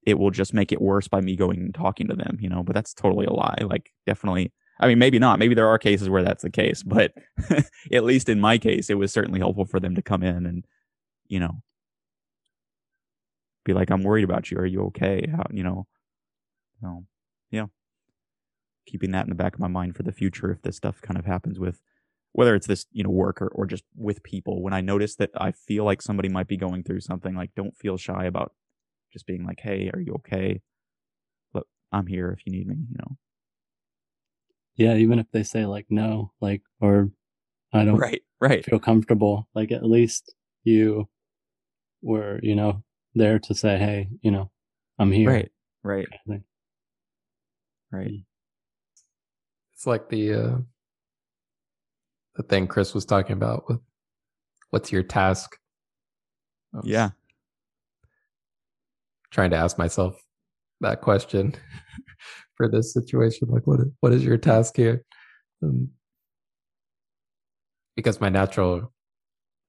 it 0.05 0.19
will 0.19 0.31
just 0.31 0.53
make 0.53 0.71
it 0.71 0.81
worse 0.81 1.07
by 1.07 1.21
me 1.21 1.35
going 1.35 1.59
and 1.59 1.73
talking 1.73 2.07
to 2.07 2.15
them, 2.15 2.37
you 2.39 2.49
know, 2.49 2.63
but 2.63 2.73
that's 2.73 2.93
totally 2.93 3.25
a 3.25 3.33
lie. 3.33 3.59
Like 3.61 3.91
definitely 4.05 4.51
I 4.79 4.87
mean, 4.87 4.99
maybe 4.99 5.19
not. 5.19 5.39
Maybe 5.39 5.55
there 5.55 5.67
are 5.67 5.77
cases 5.77 6.09
where 6.09 6.23
that's 6.23 6.43
the 6.43 6.49
case, 6.49 6.83
but 6.83 7.13
at 7.91 8.03
least 8.03 8.29
in 8.29 8.39
my 8.39 8.57
case, 8.57 8.89
it 8.89 8.97
was 8.97 9.11
certainly 9.11 9.39
helpful 9.39 9.65
for 9.65 9.79
them 9.79 9.95
to 9.95 10.01
come 10.01 10.23
in 10.23 10.45
and, 10.45 10.65
you 11.27 11.39
know, 11.39 11.61
be 13.65 13.73
like, 13.73 13.91
"I'm 13.91 14.03
worried 14.03 14.23
about 14.23 14.49
you. 14.51 14.57
Are 14.57 14.65
you 14.65 14.83
okay?" 14.85 15.27
How, 15.29 15.43
you 15.51 15.63
know, 15.63 15.87
um, 16.83 17.07
yeah, 17.51 17.65
keeping 18.87 19.11
that 19.11 19.25
in 19.25 19.29
the 19.29 19.35
back 19.35 19.53
of 19.53 19.59
my 19.59 19.67
mind 19.67 19.95
for 19.95 20.03
the 20.03 20.11
future 20.13 20.51
if 20.51 20.61
this 20.61 20.77
stuff 20.77 21.01
kind 21.01 21.17
of 21.19 21.25
happens 21.25 21.59
with, 21.59 21.81
whether 22.31 22.55
it's 22.55 22.67
this, 22.67 22.85
you 22.91 23.03
know, 23.03 23.09
work 23.09 23.41
or, 23.41 23.47
or 23.49 23.65
just 23.65 23.83
with 23.95 24.23
people. 24.23 24.61
When 24.63 24.73
I 24.73 24.81
notice 24.81 25.15
that 25.17 25.31
I 25.35 25.51
feel 25.51 25.83
like 25.83 26.01
somebody 26.01 26.29
might 26.29 26.47
be 26.47 26.57
going 26.57 26.83
through 26.83 27.01
something, 27.01 27.35
like, 27.35 27.51
don't 27.55 27.77
feel 27.77 27.97
shy 27.97 28.25
about 28.25 28.53
just 29.11 29.25
being 29.27 29.45
like, 29.45 29.59
"Hey, 29.61 29.89
are 29.93 29.99
you 29.99 30.13
okay?" 30.15 30.61
Look, 31.53 31.67
I'm 31.91 32.07
here 32.07 32.31
if 32.31 32.45
you 32.45 32.53
need 32.53 32.67
me. 32.67 32.75
You 32.89 32.97
know 32.99 33.17
yeah, 34.79 34.95
even 34.95 35.19
if 35.19 35.27
they 35.33 35.43
say 35.43 35.65
like 35.65 35.85
no, 35.89 36.31
like 36.39 36.61
or 36.79 37.11
I 37.73 37.83
don't 37.83 37.97
right, 37.97 38.21
right. 38.39 38.63
feel 38.63 38.79
comfortable, 38.79 39.49
like 39.53 39.73
at 39.73 39.83
least 39.83 40.33
you 40.63 41.09
were, 42.01 42.39
you 42.41 42.55
know, 42.55 42.81
there 43.13 43.39
to 43.39 43.53
say, 43.53 43.77
hey, 43.77 44.07
you 44.21 44.31
know, 44.31 44.49
I'm 44.97 45.11
here. 45.11 45.29
Right, 45.29 45.51
right, 45.83 46.07
kind 46.25 46.39
of 46.39 46.43
right. 47.91 48.07
Mm. 48.07 48.23
It's 49.73 49.85
like 49.85 50.07
the 50.07 50.33
uh, 50.33 50.57
the 52.35 52.43
thing 52.43 52.65
Chris 52.65 52.93
was 52.93 53.05
talking 53.05 53.33
about 53.33 53.65
with 53.67 53.81
what's 54.69 54.93
your 54.93 55.03
task. 55.03 55.57
Yeah, 56.83 57.09
trying 59.29 59.49
to 59.49 59.57
ask 59.57 59.77
myself 59.77 60.23
that 60.79 61.01
question 61.01 61.53
for 62.59 62.67
this 62.67 62.93
situation? 62.93 63.47
Like, 63.49 63.65
what 63.65 63.79
what 64.01 64.11
is 64.11 64.23
your 64.23 64.37
task 64.37 64.75
here? 64.75 65.03
Um, 65.63 65.89
because 67.95 68.21
my 68.21 68.29
natural 68.29 68.93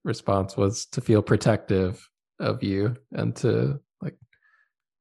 response 0.04 0.56
was 0.56 0.86
to 0.86 1.00
feel 1.00 1.22
protective 1.22 2.06
of 2.40 2.62
you 2.62 2.96
and 3.12 3.34
to 3.36 3.80
like 4.02 4.16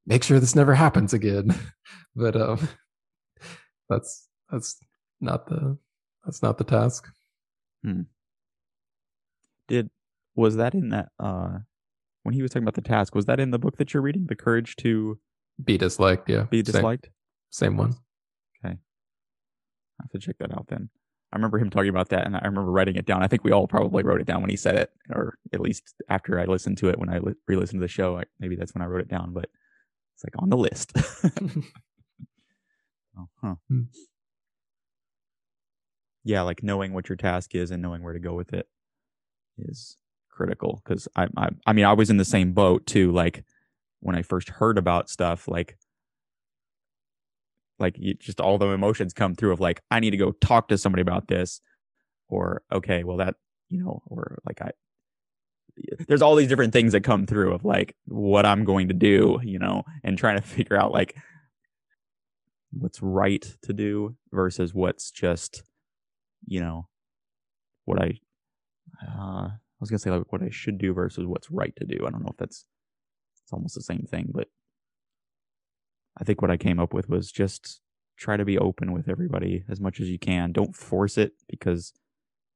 make 0.05 0.23
sure 0.23 0.39
this 0.39 0.55
never 0.55 0.75
happens 0.75 1.13
again. 1.13 1.55
but 2.15 2.35
um, 2.35 2.69
that's 3.89 4.27
that's 4.51 4.77
not 5.19 5.47
the 5.47 5.77
that's 6.23 6.43
not 6.43 6.59
the 6.59 6.63
task. 6.63 7.09
Hmm. 7.83 8.01
Did 9.67 9.89
was 10.35 10.57
that 10.57 10.75
in 10.75 10.89
that 10.89 11.09
uh 11.19 11.57
when 12.23 12.35
he 12.35 12.43
was 12.43 12.51
talking 12.51 12.63
about 12.63 12.75
the 12.75 12.81
task 12.81 13.15
was 13.15 13.25
that 13.25 13.39
in 13.39 13.49
the 13.49 13.59
book 13.59 13.77
that 13.77 13.93
you're 13.93 14.03
reading 14.03 14.27
the 14.27 14.35
courage 14.35 14.75
to 14.77 15.19
be 15.63 15.77
disliked 15.77 16.29
yeah 16.29 16.43
be 16.43 16.61
disliked 16.61 17.09
same 17.49 17.77
one. 17.77 17.93
Okay. 18.63 18.75
I 18.75 20.03
have 20.03 20.11
to 20.11 20.19
check 20.19 20.37
that 20.39 20.53
out 20.53 20.67
then. 20.67 20.89
I 21.31 21.35
remember 21.35 21.59
him 21.59 21.69
talking 21.69 21.89
about 21.89 22.09
that 22.09 22.25
and 22.25 22.35
I 22.35 22.39
remember 22.39 22.71
writing 22.71 22.95
it 22.95 23.05
down. 23.05 23.21
I 23.21 23.27
think 23.27 23.43
we 23.43 23.51
all 23.51 23.67
probably 23.67 24.01
wrote 24.03 24.19
it 24.19 24.25
down 24.25 24.41
when 24.41 24.49
he 24.49 24.55
said 24.55 24.75
it, 24.75 24.91
or 25.11 25.37
at 25.53 25.59
least 25.59 25.93
after 26.09 26.39
I 26.39 26.45
listened 26.45 26.79
to 26.79 26.89
it 26.89 26.97
when 26.97 27.09
I 27.09 27.19
li- 27.19 27.35
re 27.47 27.55
listened 27.55 27.79
to 27.79 27.83
the 27.83 27.87
show. 27.87 28.17
I, 28.17 28.23
maybe 28.39 28.55
that's 28.55 28.73
when 28.73 28.81
I 28.81 28.87
wrote 28.87 29.01
it 29.01 29.09
down, 29.09 29.33
but 29.33 29.47
it's 30.15 30.23
like 30.23 30.41
on 30.41 30.49
the 30.49 30.57
list. 30.57 30.91
oh, 33.17 33.29
huh. 33.41 33.55
Hmm. 33.69 33.83
Yeah, 36.23 36.41
like 36.41 36.63
knowing 36.63 36.93
what 36.93 37.09
your 37.09 37.15
task 37.15 37.53
is 37.55 37.71
and 37.71 37.81
knowing 37.81 38.03
where 38.03 38.13
to 38.13 38.19
go 38.19 38.33
with 38.33 38.53
it 38.53 38.67
is 39.57 39.97
critical 40.29 40.81
because 40.83 41.07
I, 41.15 41.27
I, 41.37 41.49
I 41.65 41.73
mean, 41.73 41.85
I 41.85 41.93
was 41.93 42.09
in 42.09 42.17
the 42.17 42.25
same 42.25 42.53
boat 42.53 42.85
too. 42.85 43.11
Like 43.11 43.43
when 43.99 44.15
I 44.15 44.21
first 44.23 44.49
heard 44.49 44.77
about 44.77 45.09
stuff, 45.09 45.47
like 45.47 45.77
like 47.79 47.95
you, 47.97 48.13
just 48.15 48.41
all 48.41 48.57
the 48.57 48.67
emotions 48.67 49.13
come 49.13 49.35
through 49.35 49.51
of 49.51 49.59
like 49.59 49.81
i 49.91 49.99
need 49.99 50.11
to 50.11 50.17
go 50.17 50.31
talk 50.31 50.67
to 50.67 50.77
somebody 50.77 51.01
about 51.01 51.27
this 51.27 51.61
or 52.29 52.61
okay 52.71 53.03
well 53.03 53.17
that 53.17 53.35
you 53.69 53.81
know 53.81 54.01
or 54.07 54.39
like 54.45 54.61
i 54.61 54.71
there's 56.07 56.21
all 56.21 56.35
these 56.35 56.47
different 56.47 56.73
things 56.73 56.91
that 56.91 57.03
come 57.03 57.25
through 57.25 57.53
of 57.53 57.63
like 57.63 57.95
what 58.05 58.45
i'm 58.45 58.63
going 58.63 58.87
to 58.87 58.93
do 58.93 59.39
you 59.43 59.59
know 59.59 59.83
and 60.03 60.17
trying 60.17 60.35
to 60.35 60.41
figure 60.47 60.77
out 60.77 60.91
like 60.91 61.15
what's 62.71 63.01
right 63.01 63.55
to 63.63 63.73
do 63.73 64.15
versus 64.31 64.73
what's 64.73 65.11
just 65.11 65.63
you 66.45 66.59
know 66.59 66.87
what 67.85 68.01
i 68.01 68.19
uh 69.07 69.47
i 69.47 69.51
was 69.79 69.89
gonna 69.89 69.99
say 69.99 70.11
like 70.11 70.31
what 70.31 70.43
i 70.43 70.49
should 70.49 70.77
do 70.77 70.93
versus 70.93 71.25
what's 71.25 71.49
right 71.49 71.75
to 71.77 71.85
do. 71.85 72.05
I 72.05 72.11
don't 72.11 72.21
know 72.21 72.29
if 72.31 72.37
that's 72.37 72.65
it's 73.43 73.53
almost 73.53 73.75
the 73.75 73.81
same 73.81 74.05
thing 74.09 74.29
but 74.33 74.47
I 76.19 76.23
think 76.23 76.41
what 76.41 76.51
I 76.51 76.57
came 76.57 76.79
up 76.79 76.93
with 76.93 77.09
was 77.09 77.31
just 77.31 77.81
try 78.17 78.35
to 78.37 78.45
be 78.45 78.57
open 78.57 78.91
with 78.91 79.07
everybody 79.07 79.63
as 79.69 79.79
much 79.79 79.99
as 79.99 80.09
you 80.09 80.19
can. 80.19 80.51
Don't 80.51 80.75
force 80.75 81.17
it 81.17 81.33
because 81.47 81.93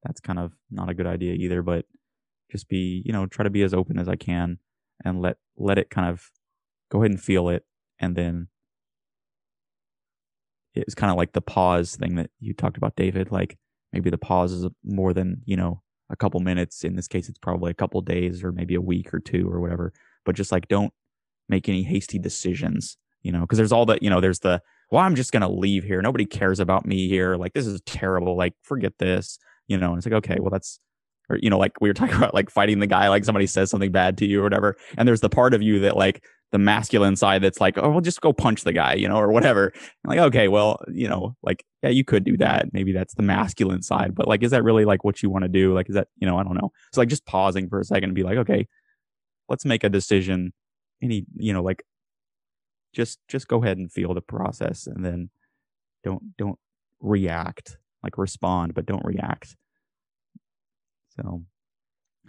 that's 0.03 0.19
kind 0.19 0.39
of 0.39 0.53
not 0.69 0.89
a 0.89 0.93
good 0.93 1.07
idea 1.07 1.33
either. 1.33 1.61
But 1.61 1.85
just 2.51 2.67
be, 2.67 3.01
you 3.05 3.13
know, 3.13 3.25
try 3.25 3.43
to 3.43 3.49
be 3.49 3.63
as 3.63 3.73
open 3.73 3.97
as 3.97 4.09
I 4.09 4.15
can 4.15 4.59
and 5.03 5.21
let 5.21 5.37
let 5.57 5.77
it 5.77 5.89
kind 5.89 6.09
of 6.09 6.29
go 6.89 6.99
ahead 6.99 7.11
and 7.11 7.21
feel 7.21 7.49
it 7.49 7.65
and 7.99 8.15
then 8.15 8.47
it's 10.75 10.95
kind 10.95 11.11
of 11.11 11.17
like 11.17 11.33
the 11.33 11.41
pause 11.41 11.95
thing 11.95 12.15
that 12.15 12.29
you 12.39 12.53
talked 12.53 12.77
about 12.77 12.95
david 12.95 13.31
like 13.31 13.57
maybe 13.91 14.09
the 14.09 14.17
pause 14.17 14.51
is 14.51 14.65
more 14.83 15.13
than 15.13 15.41
you 15.45 15.55
know 15.55 15.81
a 16.09 16.15
couple 16.15 16.39
minutes 16.39 16.83
in 16.83 16.95
this 16.95 17.07
case 17.07 17.29
it's 17.29 17.39
probably 17.39 17.71
a 17.71 17.75
couple 17.75 18.01
days 18.01 18.43
or 18.43 18.51
maybe 18.51 18.75
a 18.75 18.81
week 18.81 19.13
or 19.13 19.19
two 19.19 19.49
or 19.49 19.59
whatever 19.59 19.93
but 20.25 20.35
just 20.35 20.51
like 20.51 20.67
don't 20.67 20.93
make 21.49 21.67
any 21.67 21.83
hasty 21.83 22.19
decisions 22.19 22.97
you 23.23 23.31
know 23.31 23.41
because 23.41 23.57
there's 23.57 23.71
all 23.71 23.85
that 23.87 24.03
you 24.03 24.09
know 24.09 24.21
there's 24.21 24.39
the 24.39 24.61
well 24.91 25.01
i'm 25.01 25.15
just 25.15 25.31
gonna 25.31 25.49
leave 25.49 25.83
here. 25.83 26.01
Nobody 26.01 26.25
cares 26.25 26.59
about 26.59 26.85
me 26.85 27.07
here. 27.07 27.35
Like 27.35 27.53
this 27.53 27.65
is 27.65 27.81
terrible. 27.85 28.37
Like 28.37 28.53
forget 28.61 28.93
this 28.99 29.39
you 29.67 29.77
know 29.77 29.89
and 29.89 29.97
it's 29.97 30.05
like 30.05 30.13
okay 30.13 30.37
well 30.39 30.49
that's 30.49 30.79
or 31.29 31.37
you 31.37 31.49
know 31.49 31.57
like 31.57 31.79
we 31.81 31.89
were 31.89 31.93
talking 32.01 32.15
about 32.15 32.33
like 32.33 32.49
fighting 32.49 32.79
the 32.79 32.87
guy 32.87 33.07
like 33.09 33.25
somebody 33.25 33.47
says 33.47 33.69
something 33.69 33.91
bad 33.91 34.17
to 34.17 34.25
you 34.25 34.41
or 34.41 34.43
whatever 34.43 34.75
and 34.97 35.07
there's 35.07 35.21
the 35.21 35.29
part 35.29 35.53
of 35.53 35.61
you 35.61 35.79
that 35.79 35.95
like 35.95 36.23
the 36.51 36.59
masculine 36.59 37.15
side 37.15 37.41
that's 37.41 37.59
like 37.59 37.77
oh 37.77 37.89
we'll 37.89 38.01
just 38.01 38.21
go 38.21 38.31
punch 38.31 38.63
the 38.63 38.73
guy 38.73 38.93
you 38.93 39.07
know 39.07 39.15
or 39.15 39.31
whatever. 39.31 39.73
I'm 40.05 40.09
like 40.09 40.19
okay 40.19 40.47
well 40.47 40.79
you 40.91 41.07
know 41.07 41.35
like 41.41 41.65
yeah 41.81 41.89
you 41.89 42.03
could 42.03 42.23
do 42.23 42.37
that. 42.37 42.71
Maybe 42.73 42.91
that's 42.91 43.15
the 43.15 43.23
masculine 43.23 43.81
side 43.81 44.13
but 44.13 44.27
like 44.27 44.43
is 44.43 44.51
that 44.51 44.63
really 44.63 44.85
like 44.85 45.03
what 45.03 45.23
you 45.23 45.29
want 45.29 45.43
to 45.43 45.49
do? 45.49 45.73
Like 45.73 45.89
is 45.89 45.95
that 45.95 46.09
you 46.17 46.27
know 46.27 46.37
i 46.37 46.43
don't 46.43 46.55
know. 46.55 46.71
So 46.91 47.01
like 47.01 47.09
just 47.09 47.25
pausing 47.25 47.69
for 47.69 47.79
a 47.79 47.83
second 47.83 48.05
and 48.09 48.15
be 48.15 48.23
like 48.23 48.37
okay 48.37 48.67
let's 49.49 49.65
make 49.65 49.83
a 49.83 49.89
decision 49.89 50.53
any 51.01 51.25
you 51.35 51.53
know 51.53 51.63
like 51.63 51.83
just 52.93 53.19
just 53.27 53.47
go 53.47 53.63
ahead 53.63 53.77
and 53.77 53.91
feel 53.91 54.13
the 54.13 54.21
process 54.21 54.87
and 54.87 55.03
then 55.05 55.29
don't 56.03 56.37
don't 56.37 56.59
react 56.99 57.77
like 58.03 58.17
respond 58.17 58.73
but 58.73 58.85
don't 58.85 59.05
react 59.05 59.55
so 61.15 61.43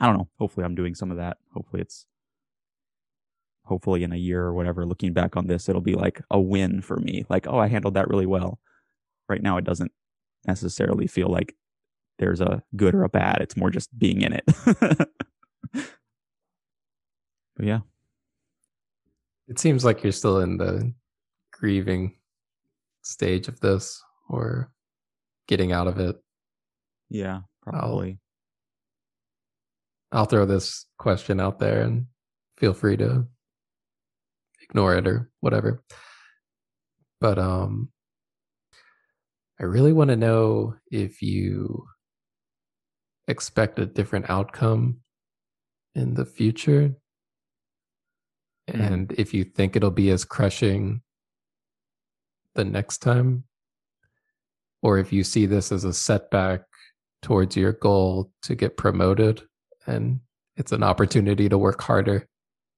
I 0.01 0.07
don't 0.07 0.16
know. 0.16 0.28
Hopefully 0.39 0.65
I'm 0.65 0.74
doing 0.74 0.95
some 0.95 1.11
of 1.11 1.16
that. 1.19 1.39
Hopefully 1.53 1.82
it's 1.82 2.07
hopefully 3.65 4.03
in 4.03 4.12
a 4.12 4.16
year 4.16 4.43
or 4.43 4.53
whatever, 4.53 4.85
looking 4.85 5.12
back 5.12 5.36
on 5.36 5.47
this, 5.47 5.69
it'll 5.69 5.81
be 5.81 5.95
like 5.95 6.20
a 6.31 6.41
win 6.41 6.82
for 6.82 6.99
me. 6.99 7.24
Like, 7.31 7.47
oh, 7.47 7.59
I 7.59 7.69
handled 7.69 7.95
that 7.95 8.09
really 8.09 8.27
well. 8.27 8.59
Right 9.28 9.43
now 9.43 9.57
it 9.57 9.65
doesn't 9.65 9.93
necessarily 10.47 11.07
feel 11.07 11.28
like 11.28 11.55
there's 12.19 12.41
a 12.41 12.62
good 12.77 12.95
or 12.95 13.05
a 13.05 13.09
bad. 13.09 13.39
It's 13.41 13.57
more 13.57 13.70
just 13.70 13.97
being 13.99 14.20
in 14.20 14.35
it. 14.35 14.45
but 15.73 15.89
yeah. 17.61 17.81
It 19.49 19.59
seems 19.59 19.85
like 19.85 20.03
you're 20.03 20.12
still 20.12 20.41
in 20.41 20.57
the 20.57 20.93
grieving 21.53 22.16
stage 23.03 23.49
of 23.49 23.61
this 23.61 24.03
or 24.29 24.71
getting 25.47 25.73
out 25.73 25.87
of 25.87 25.99
it. 25.99 26.16
Yeah, 27.11 27.41
probably. 27.62 28.19
I'll 30.12 30.25
throw 30.25 30.47
this 30.47 30.87
question 30.99 31.41
out 31.41 31.59
there 31.59 31.83
and 31.83 32.07
feel 32.57 32.73
free 32.73 32.97
to 32.97 33.27
ignore 34.62 34.97
it 34.97 35.07
or 35.07 35.31
whatever. 35.41 35.83
But 37.21 37.39
um 37.39 37.91
I 39.61 39.65
really 39.65 39.93
want 39.93 40.11
to 40.11 40.16
know 40.16 40.75
if 40.91 41.23
you 41.23 41.87
expect 43.29 43.79
a 43.79 43.87
different 43.87 44.29
outcome 44.29 45.01
in 45.95 46.15
the 46.15 46.25
future 46.25 46.95
mm. 48.70 48.93
and 48.93 49.12
if 49.12 49.35
you 49.35 49.45
think 49.45 49.77
it'll 49.77 49.91
be 49.91 50.11
as 50.11 50.24
crushing 50.24 51.03
the 52.55 52.65
next 52.65 52.99
time 52.99 53.45
or 54.82 54.99
if 54.99 55.12
you 55.12 55.24
see 55.24 55.47
this 55.47 55.73
as 55.73 55.85
a 55.85 55.93
setback 55.93 56.62
towards 57.23 57.57
your 57.57 57.73
goal 57.73 58.31
to 58.43 58.55
get 58.55 58.77
promoted 58.77 59.43
and 59.86 60.20
it's 60.57 60.73
an 60.73 60.82
opportunity 60.82 61.49
to 61.49 61.59
work 61.59 61.82
harder 61.82 62.28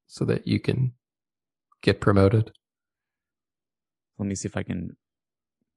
so 0.06 0.24
that 0.24 0.46
you 0.46 0.60
can 0.60 0.92
get 1.82 2.00
promoted. 2.00 2.52
Let 4.18 4.28
me 4.28 4.34
see 4.34 4.48
if 4.48 4.56
I 4.56 4.62
can 4.62 4.96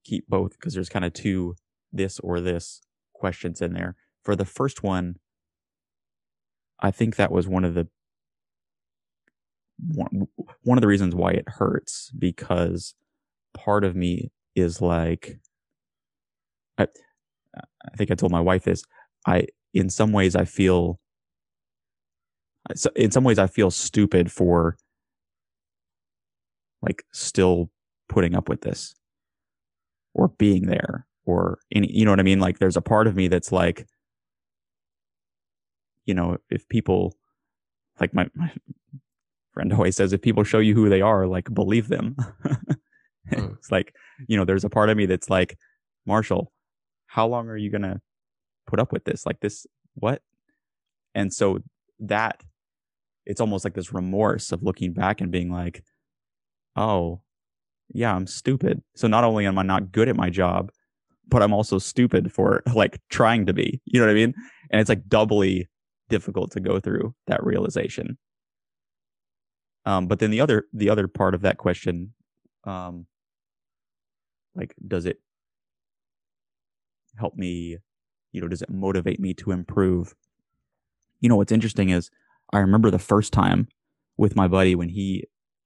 keep 0.03 0.27
both 0.27 0.51
because 0.51 0.73
there's 0.73 0.89
kind 0.89 1.03
of 1.03 1.13
two 1.13 1.55
this 1.91 2.19
or 2.19 2.39
this 2.39 2.81
questions 3.13 3.61
in 3.61 3.73
there. 3.73 3.95
For 4.23 4.35
the 4.35 4.45
first 4.45 4.83
one, 4.83 5.15
I 6.79 6.91
think 6.91 7.15
that 7.15 7.31
was 7.31 7.47
one 7.47 7.65
of 7.65 7.73
the 7.73 7.87
one, 9.87 10.27
one 10.63 10.77
of 10.77 10.81
the 10.81 10.87
reasons 10.87 11.15
why 11.15 11.31
it 11.31 11.47
hurts 11.47 12.11
because 12.17 12.95
part 13.53 13.83
of 13.83 13.95
me 13.95 14.31
is 14.55 14.81
like 14.81 15.39
I, 16.77 16.87
I 17.55 17.95
think 17.97 18.11
I 18.11 18.15
told 18.15 18.31
my 18.31 18.41
wife 18.41 18.63
this. 18.63 18.83
I 19.25 19.47
in 19.73 19.89
some 19.89 20.11
ways 20.11 20.35
I 20.35 20.45
feel 20.45 20.99
in 22.95 23.11
some 23.11 23.23
ways 23.23 23.39
I 23.39 23.47
feel 23.47 23.71
stupid 23.71 24.31
for 24.31 24.77
like 26.81 27.03
still 27.11 27.69
putting 28.07 28.35
up 28.35 28.49
with 28.49 28.61
this 28.61 28.95
or 30.13 30.29
being 30.29 30.65
there 30.65 31.05
or 31.25 31.59
any 31.73 31.91
you 31.91 32.05
know 32.05 32.11
what 32.11 32.19
I 32.19 32.23
mean 32.23 32.39
like 32.39 32.59
there's 32.59 32.77
a 32.77 32.81
part 32.81 33.07
of 33.07 33.15
me 33.15 33.27
that's 33.27 33.51
like 33.51 33.87
you 36.05 36.13
know 36.13 36.37
if 36.49 36.67
people 36.69 37.15
like 37.99 38.13
my, 38.13 38.27
my 38.35 38.51
friend 39.53 39.73
always 39.73 39.95
says 39.95 40.13
if 40.13 40.21
people 40.21 40.43
show 40.43 40.59
you 40.59 40.75
who 40.75 40.89
they 40.89 41.01
are 41.01 41.27
like 41.27 41.53
believe 41.53 41.87
them 41.87 42.15
mm. 43.31 43.53
it's 43.55 43.71
like 43.71 43.93
you 44.27 44.37
know 44.37 44.45
there's 44.45 44.65
a 44.65 44.69
part 44.69 44.89
of 44.89 44.97
me 44.97 45.05
that's 45.05 45.29
like 45.29 45.57
Marshall 46.05 46.51
how 47.07 47.27
long 47.27 47.47
are 47.49 47.57
you 47.57 47.69
going 47.69 47.81
to 47.81 47.99
put 48.67 48.79
up 48.79 48.91
with 48.91 49.03
this 49.03 49.25
like 49.25 49.39
this 49.39 49.65
what 49.95 50.21
and 51.15 51.33
so 51.33 51.59
that 51.99 52.43
it's 53.25 53.41
almost 53.41 53.63
like 53.63 53.75
this 53.75 53.93
remorse 53.93 54.51
of 54.51 54.63
looking 54.63 54.91
back 54.93 55.21
and 55.21 55.31
being 55.31 55.51
like, 55.51 55.83
oh, 56.75 57.21
yeah, 57.93 58.15
I'm 58.15 58.27
stupid. 58.27 58.81
So 58.95 59.07
not 59.07 59.23
only 59.23 59.45
am 59.45 59.59
I 59.59 59.63
not 59.63 59.91
good 59.91 60.09
at 60.09 60.15
my 60.15 60.29
job, 60.29 60.71
but 61.27 61.43
I'm 61.43 61.53
also 61.53 61.77
stupid 61.77 62.31
for 62.31 62.63
like 62.73 62.99
trying 63.09 63.45
to 63.45 63.53
be. 63.53 63.81
You 63.85 63.99
know 63.99 64.07
what 64.07 64.11
I 64.11 64.15
mean? 64.15 64.33
And 64.71 64.81
it's 64.81 64.89
like 64.89 65.07
doubly 65.07 65.67
difficult 66.09 66.51
to 66.51 66.59
go 66.59 66.79
through 66.79 67.13
that 67.27 67.43
realization. 67.43 68.17
Um, 69.89 70.05
but 70.05 70.19
then 70.19 70.29
the 70.29 70.39
other 70.39 70.67
the 70.71 70.87
other 70.91 71.07
part 71.07 71.33
of 71.33 71.41
that 71.41 71.57
question, 71.57 72.13
um, 72.63 73.07
like, 74.53 74.75
does 74.87 75.07
it 75.07 75.19
help 77.17 77.35
me? 77.35 77.79
You 78.31 78.39
know, 78.39 78.47
does 78.47 78.61
it 78.61 78.69
motivate 78.69 79.19
me 79.19 79.33
to 79.33 79.49
improve? 79.49 80.13
You 81.21 81.27
know, 81.27 81.37
what's 81.37 81.51
interesting 81.51 81.89
is 81.89 82.11
I 82.53 82.59
remember 82.59 82.91
the 82.91 82.99
first 82.99 83.33
time 83.33 83.67
with 84.15 84.35
my 84.35 84.47
buddy 84.47 84.75
when 84.75 84.89
he 84.89 85.25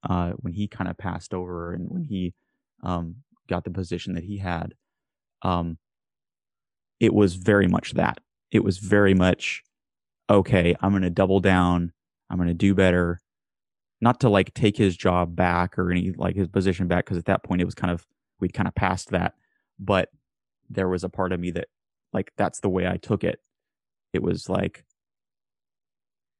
uh, 0.09 0.31
when 0.37 0.53
he 0.53 0.69
kind 0.69 0.89
of 0.89 0.97
passed 0.97 1.33
over 1.33 1.73
and 1.73 1.89
when 1.89 2.03
he 2.03 2.33
um, 2.81 3.17
got 3.49 3.65
the 3.65 3.71
position 3.71 4.13
that 4.13 4.23
he 4.23 4.37
had. 4.37 4.73
Um, 5.41 5.79
it 7.01 7.13
was 7.13 7.35
very 7.35 7.67
much 7.67 7.91
that. 7.95 8.21
It 8.51 8.63
was 8.63 8.77
very 8.77 9.13
much 9.15 9.63
okay. 10.29 10.77
I'm 10.79 10.91
going 10.91 11.03
to 11.03 11.09
double 11.09 11.41
down. 11.41 11.91
I'm 12.29 12.37
going 12.37 12.47
to 12.47 12.53
do 12.53 12.73
better. 12.73 13.19
Not 14.03 14.19
to 14.19 14.29
like 14.29 14.53
take 14.53 14.77
his 14.77 14.97
job 14.97 15.35
back 15.35 15.79
or 15.79 15.89
any 15.89 16.11
like 16.11 16.35
his 16.35 16.49
position 16.49 16.87
back 16.87 17.05
because 17.05 17.17
at 17.17 17.25
that 17.25 17.43
point 17.43 17.61
it 17.61 17.65
was 17.65 17.75
kind 17.75 17.91
of 17.91 18.05
we'd 18.39 18.53
kind 18.53 18.67
of 18.67 18.75
passed 18.75 19.11
that. 19.11 19.35
But 19.79 20.09
there 20.69 20.89
was 20.89 21.03
a 21.03 21.09
part 21.09 21.31
of 21.31 21.39
me 21.39 21.51
that 21.51 21.69
like 22.11 22.31
that's 22.37 22.59
the 22.59 22.69
way 22.69 22.87
I 22.87 22.97
took 22.97 23.23
it. 23.23 23.39
It 24.11 24.21
was 24.21 24.49
like 24.49 24.83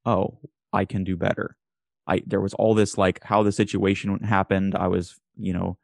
oh, 0.06 0.38
I 0.72 0.84
can 0.84 1.04
do 1.04 1.16
better. 1.16 1.56
I 2.06 2.22
there 2.26 2.40
was 2.40 2.54
all 2.54 2.74
this 2.74 2.98
like 2.98 3.22
how 3.24 3.42
the 3.42 3.52
situation 3.52 4.18
happened. 4.20 4.74
I 4.74 4.88
was, 4.88 5.18
you 5.36 5.52
know, 5.52 5.78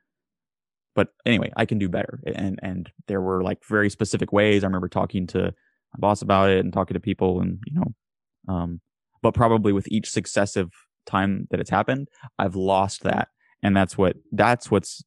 but 0.95 1.09
anyway, 1.25 1.51
I 1.57 1.65
can 1.65 1.79
do 1.79 1.89
better. 1.89 2.21
And 2.27 2.61
and 2.63 2.91
there 3.09 3.21
were 3.23 3.43
like 3.43 3.65
very 3.65 3.91
specific 3.91 4.33
ways. 4.33 4.63
I 4.63 4.67
remember 4.67 4.89
talking 4.89 5.27
to 5.29 5.45
my 5.45 5.99
boss 5.99 6.23
about 6.23 6.51
it 6.51 6.63
and 6.65 6.73
talking 6.73 6.95
to 6.95 7.01
people 7.01 7.41
and, 7.41 7.59
you 7.67 7.75
know, 7.81 8.55
um, 8.55 8.81
but 9.23 9.35
probably 9.35 9.73
with 9.73 9.89
each 9.89 10.11
successive 10.11 10.71
time 11.11 11.47
that 11.51 11.61
it's 11.61 11.71
happened, 11.71 12.09
I've 12.39 12.57
lost 12.57 13.03
that. 13.03 13.29
And 13.63 13.77
that's 13.77 13.99
what 13.99 14.17
that's 14.33 14.71
what's 14.71 15.03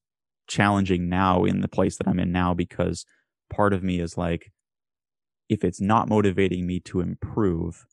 challenging 0.48 1.10
now 1.10 1.44
in 1.44 1.62
the 1.62 1.68
place 1.68 1.98
that 1.98 2.08
I'm 2.08 2.20
in 2.20 2.32
now 2.32 2.54
because 2.54 3.06
part 3.50 3.74
of 3.74 3.82
me 3.84 4.00
is 4.00 4.18
like 4.18 4.52
if 5.50 5.64
it's 5.64 5.82
not 5.82 6.10
motivating 6.10 6.66
me 6.66 6.80
to 6.82 7.00
improve, 7.00 7.86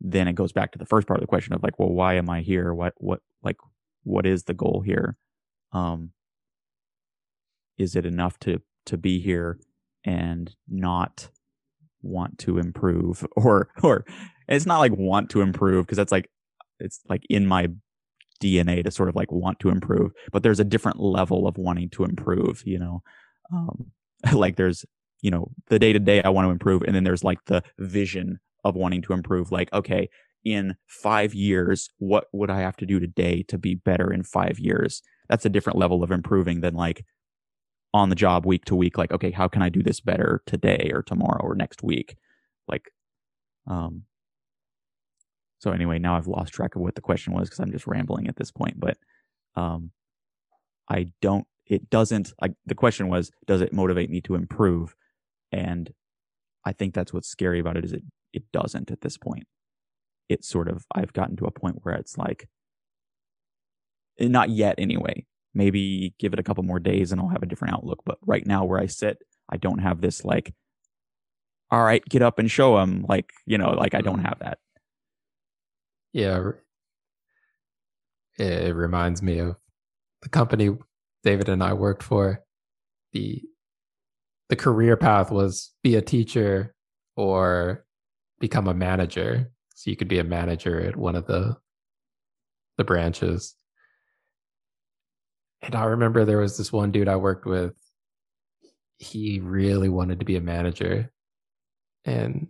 then 0.00 0.26
it 0.26 0.34
goes 0.34 0.52
back 0.52 0.72
to 0.72 0.78
the 0.78 0.86
first 0.86 1.06
part 1.06 1.18
of 1.18 1.22
the 1.22 1.28
question 1.28 1.54
of 1.54 1.62
like, 1.62 1.78
well, 1.78 1.90
why 1.90 2.14
am 2.14 2.28
I 2.28 2.40
here? 2.40 2.74
What, 2.74 2.94
what, 2.96 3.20
like, 3.42 3.58
what 4.02 4.26
is 4.26 4.44
the 4.44 4.54
goal 4.54 4.82
here? 4.84 5.16
Um, 5.72 6.10
is 7.78 7.94
it 7.94 8.04
enough 8.04 8.38
to, 8.40 8.60
to 8.86 8.96
be 8.96 9.20
here 9.20 9.58
and 10.04 10.54
not 10.68 11.28
want 12.02 12.38
to 12.38 12.58
improve 12.58 13.24
or, 13.36 13.68
or 13.82 14.04
it's 14.48 14.66
not 14.66 14.78
like 14.78 14.92
want 14.92 15.30
to 15.30 15.40
improve 15.40 15.86
because 15.86 15.96
that's 15.96 16.12
like, 16.12 16.30
it's 16.78 17.00
like 17.08 17.22
in 17.28 17.46
my 17.46 17.68
DNA 18.42 18.82
to 18.84 18.90
sort 18.90 19.08
of 19.08 19.16
like 19.16 19.30
want 19.30 19.60
to 19.60 19.68
improve, 19.68 20.12
but 20.32 20.42
there's 20.42 20.60
a 20.60 20.64
different 20.64 21.00
level 21.00 21.46
of 21.46 21.58
wanting 21.58 21.90
to 21.90 22.04
improve, 22.04 22.62
you 22.66 22.78
know? 22.78 23.02
Um, 23.52 23.92
like 24.32 24.56
there's 24.56 24.84
you 25.22 25.30
know, 25.30 25.50
the 25.68 25.78
day 25.78 25.92
to 25.92 25.98
day 25.98 26.20
I 26.22 26.28
want 26.28 26.46
to 26.46 26.50
improve. 26.50 26.82
And 26.82 26.94
then 26.94 27.04
there's 27.04 27.24
like 27.24 27.38
the 27.46 27.62
vision 27.78 28.40
of 28.64 28.74
wanting 28.74 29.02
to 29.02 29.12
improve. 29.12 29.50
Like, 29.50 29.72
okay, 29.72 30.10
in 30.44 30.74
five 30.86 31.32
years, 31.32 31.88
what 31.98 32.26
would 32.32 32.50
I 32.50 32.60
have 32.60 32.76
to 32.78 32.86
do 32.86 33.00
today 33.00 33.44
to 33.44 33.56
be 33.56 33.76
better 33.76 34.12
in 34.12 34.24
five 34.24 34.58
years? 34.58 35.00
That's 35.28 35.46
a 35.46 35.50
different 35.50 35.78
level 35.78 36.02
of 36.02 36.10
improving 36.10 36.60
than 36.60 36.74
like 36.74 37.06
on 37.94 38.08
the 38.08 38.16
job 38.16 38.44
week 38.44 38.64
to 38.66 38.74
week. 38.74 38.98
Like, 38.98 39.12
okay, 39.12 39.30
how 39.30 39.46
can 39.46 39.62
I 39.62 39.68
do 39.68 39.82
this 39.82 40.00
better 40.00 40.42
today 40.44 40.90
or 40.92 41.02
tomorrow 41.02 41.40
or 41.42 41.54
next 41.54 41.82
week? 41.82 42.16
Like, 42.66 42.90
um, 43.68 44.02
so 45.62 45.70
anyway, 45.70 46.00
now 46.00 46.16
I've 46.16 46.26
lost 46.26 46.52
track 46.52 46.74
of 46.74 46.82
what 46.82 46.96
the 46.96 47.00
question 47.00 47.32
was 47.32 47.48
because 47.48 47.60
I'm 47.60 47.70
just 47.70 47.86
rambling 47.86 48.26
at 48.26 48.34
this 48.34 48.50
point. 48.50 48.80
But 48.80 48.98
um, 49.54 49.92
I 50.90 51.12
don't. 51.20 51.46
It 51.66 51.88
doesn't. 51.88 52.32
Like 52.40 52.54
the 52.66 52.74
question 52.74 53.06
was, 53.08 53.30
does 53.46 53.60
it 53.60 53.72
motivate 53.72 54.10
me 54.10 54.20
to 54.22 54.34
improve? 54.34 54.96
And 55.52 55.92
I 56.64 56.72
think 56.72 56.94
that's 56.94 57.12
what's 57.12 57.28
scary 57.28 57.60
about 57.60 57.76
it 57.76 57.84
is 57.84 57.92
it 57.92 58.02
it 58.32 58.42
doesn't 58.52 58.90
at 58.90 59.02
this 59.02 59.16
point. 59.16 59.44
It's 60.28 60.48
sort 60.48 60.66
of 60.66 60.84
I've 60.92 61.12
gotten 61.12 61.36
to 61.36 61.44
a 61.46 61.52
point 61.52 61.78
where 61.82 61.94
it's 61.94 62.18
like, 62.18 62.48
eh, 64.18 64.26
not 64.26 64.50
yet 64.50 64.74
anyway. 64.78 65.24
Maybe 65.54 66.12
give 66.18 66.32
it 66.32 66.40
a 66.40 66.42
couple 66.42 66.64
more 66.64 66.80
days 66.80 67.12
and 67.12 67.20
I'll 67.20 67.28
have 67.28 67.44
a 67.44 67.46
different 67.46 67.74
outlook. 67.74 68.00
But 68.04 68.18
right 68.26 68.44
now, 68.44 68.64
where 68.64 68.80
I 68.80 68.86
sit, 68.86 69.18
I 69.48 69.58
don't 69.58 69.78
have 69.78 70.00
this 70.00 70.24
like, 70.24 70.54
all 71.70 71.84
right, 71.84 72.04
get 72.06 72.20
up 72.22 72.40
and 72.40 72.50
show 72.50 72.78
them. 72.78 73.06
Like 73.08 73.30
you 73.46 73.58
know, 73.58 73.70
like 73.70 73.94
I 73.94 74.00
don't 74.00 74.18
Mm. 74.18 74.24
have 74.28 74.40
that. 74.40 74.58
Yeah. 76.12 76.50
It, 78.38 78.74
reminds 78.74 79.22
me 79.22 79.38
of 79.38 79.56
the 80.22 80.28
company 80.28 80.76
David 81.22 81.48
and 81.48 81.62
I 81.62 81.74
worked 81.74 82.02
for. 82.02 82.42
The 83.12 83.42
the 84.48 84.56
career 84.56 84.96
path 84.96 85.30
was 85.30 85.72
be 85.82 85.96
a 85.96 86.02
teacher 86.02 86.74
or 87.16 87.84
become 88.40 88.68
a 88.68 88.74
manager. 88.74 89.50
So 89.74 89.90
you 89.90 89.96
could 89.96 90.08
be 90.08 90.18
a 90.18 90.24
manager 90.24 90.80
at 90.80 90.96
one 90.96 91.14
of 91.14 91.26
the 91.26 91.56
the 92.78 92.84
branches. 92.84 93.54
And 95.62 95.74
I 95.74 95.84
remember 95.84 96.24
there 96.24 96.38
was 96.38 96.58
this 96.58 96.72
one 96.72 96.90
dude 96.90 97.08
I 97.08 97.16
worked 97.16 97.46
with. 97.46 97.74
He 98.98 99.40
really 99.40 99.88
wanted 99.88 100.20
to 100.20 100.24
be 100.24 100.36
a 100.36 100.40
manager. 100.40 101.12
And 102.04 102.48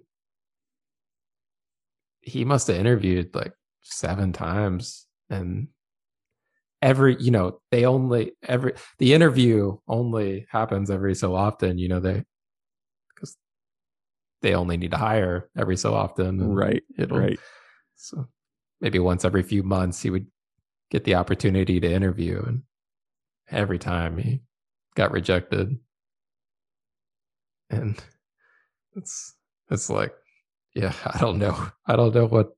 he 2.23 2.45
must 2.45 2.69
have 2.69 2.77
interviewed 2.77 3.35
like 3.35 3.53
seven 3.83 4.33
times 4.33 5.07
and 5.29 5.69
every 6.81 7.17
you 7.21 7.31
know 7.31 7.61
they 7.71 7.85
only 7.85 8.33
every 8.49 8.73
the 8.99 9.13
interview 9.13 9.77
only 9.89 10.47
happens 10.51 10.91
every 10.91 11.15
so 11.15 11.35
often 11.35 11.79
you 11.79 11.89
know 11.89 12.01
they 12.01 12.25
because 13.15 13.37
they 14.41 14.55
only 14.55 14.77
need 14.77 14.91
to 14.91 14.97
hire 14.97 15.49
every 15.57 15.77
so 15.77 15.95
often 15.95 16.55
Right. 16.55 16.83
it'll 16.99 17.19
Right. 17.19 17.39
so 17.97 18.27
maybe 18.81 18.99
once 18.99 19.25
every 19.25 19.43
few 19.43 19.63
months 19.63 20.01
he 20.03 20.11
would 20.11 20.27
get 20.91 21.05
the 21.05 21.15
opportunity 21.15 21.81
to 21.81 21.91
interview 21.91 22.43
and 22.47 22.63
every 23.51 23.79
time 23.79 24.19
he 24.19 24.43
got 24.95 25.11
rejected 25.13 25.77
and 27.71 28.03
it's 28.97 29.35
it's 29.71 29.89
like 29.89 30.15
yeah 30.75 30.93
i 31.07 31.19
don't 31.19 31.39
know 31.39 31.69
i 31.87 31.97
don't 31.97 32.15
know 32.15 32.27
what 32.27 32.53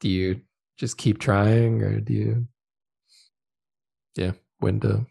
do 0.00 0.08
you 0.08 0.40
just 0.78 0.96
keep 0.96 1.18
trying 1.18 1.82
or 1.82 2.00
do 2.00 2.12
you 2.12 2.46
yeah 4.16 4.32
when 4.58 4.78
to 4.80 5.06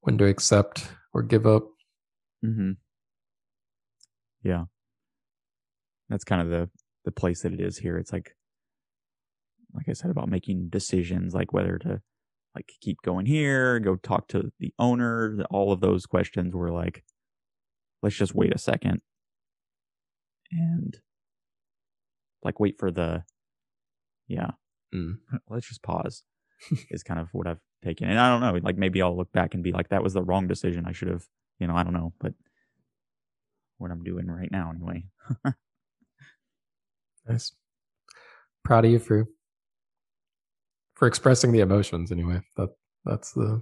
when 0.00 0.16
to 0.16 0.24
accept 0.24 0.88
or 1.12 1.22
give 1.22 1.46
up 1.46 1.64
Mm-hmm. 2.44 2.72
Yeah. 4.42 4.64
That's 6.08 6.24
kind 6.24 6.42
of 6.42 6.48
the 6.48 6.70
the 7.04 7.12
place 7.12 7.42
that 7.42 7.52
it 7.52 7.60
is 7.60 7.78
here. 7.78 7.98
It's 7.98 8.12
like 8.12 8.34
like 9.74 9.88
I 9.88 9.92
said 9.92 10.10
about 10.10 10.28
making 10.28 10.68
decisions 10.68 11.34
like 11.34 11.52
whether 11.52 11.78
to 11.78 12.00
like 12.54 12.70
keep 12.80 12.98
going 13.04 13.26
here, 13.26 13.78
go 13.78 13.96
talk 13.96 14.28
to 14.28 14.50
the 14.58 14.74
owner, 14.78 15.38
all 15.50 15.72
of 15.72 15.80
those 15.80 16.06
questions 16.06 16.54
were 16.54 16.72
like 16.72 17.04
let's 18.02 18.16
just 18.16 18.34
wait 18.34 18.54
a 18.54 18.58
second 18.58 19.02
and 20.50 20.98
like 22.42 22.58
wait 22.60 22.78
for 22.78 22.90
the 22.90 23.22
yeah, 24.28 24.52
Mm. 24.94 25.18
let's 25.48 25.68
just 25.68 25.82
pause 25.82 26.22
is 26.90 27.02
kind 27.02 27.20
of 27.20 27.28
what 27.32 27.46
I've 27.46 27.60
taken. 27.84 28.08
And 28.08 28.18
I 28.18 28.28
don't 28.28 28.40
know, 28.40 28.60
like 28.62 28.76
maybe 28.76 29.00
I'll 29.02 29.16
look 29.16 29.32
back 29.32 29.54
and 29.54 29.62
be 29.62 29.72
like 29.72 29.88
that 29.90 30.02
was 30.02 30.14
the 30.14 30.22
wrong 30.22 30.46
decision. 30.46 30.84
I 30.86 30.92
should 30.92 31.08
have, 31.08 31.24
you 31.58 31.66
know, 31.66 31.76
I 31.76 31.82
don't 31.82 31.94
know, 31.94 32.12
but 32.20 32.34
what 33.78 33.90
I'm 33.90 34.02
doing 34.02 34.26
right 34.26 34.50
now 34.50 34.70
anyway. 34.70 35.04
nice 37.28 37.52
proud 38.64 38.84
of 38.84 38.90
you 38.90 38.98
for 38.98 39.26
for 40.94 41.06
expressing 41.06 41.52
the 41.52 41.60
emotions 41.60 42.10
anyway 42.10 42.40
that 42.56 42.70
that's 43.04 43.32
the 43.32 43.60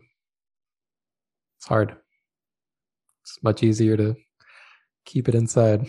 it's 1.59 1.67
hard 1.67 1.97
it's 3.23 3.39
much 3.43 3.63
easier 3.63 3.97
to 3.97 4.15
keep 5.05 5.29
it 5.29 5.35
inside 5.35 5.87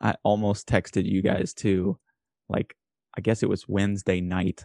I 0.00 0.14
almost 0.22 0.66
texted 0.66 1.04
you 1.04 1.22
guys 1.22 1.52
too. 1.52 1.98
Like, 2.48 2.74
I 3.16 3.20
guess 3.20 3.42
it 3.42 3.48
was 3.48 3.68
Wednesday 3.68 4.20
night 4.20 4.64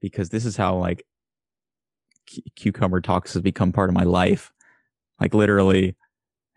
because 0.00 0.28
this 0.28 0.44
is 0.44 0.56
how 0.56 0.76
like 0.76 1.04
cu- 2.32 2.42
cucumber 2.54 3.00
talks 3.00 3.34
has 3.34 3.42
become 3.42 3.72
part 3.72 3.90
of 3.90 3.94
my 3.94 4.04
life. 4.04 4.52
Like 5.20 5.34
literally 5.34 5.96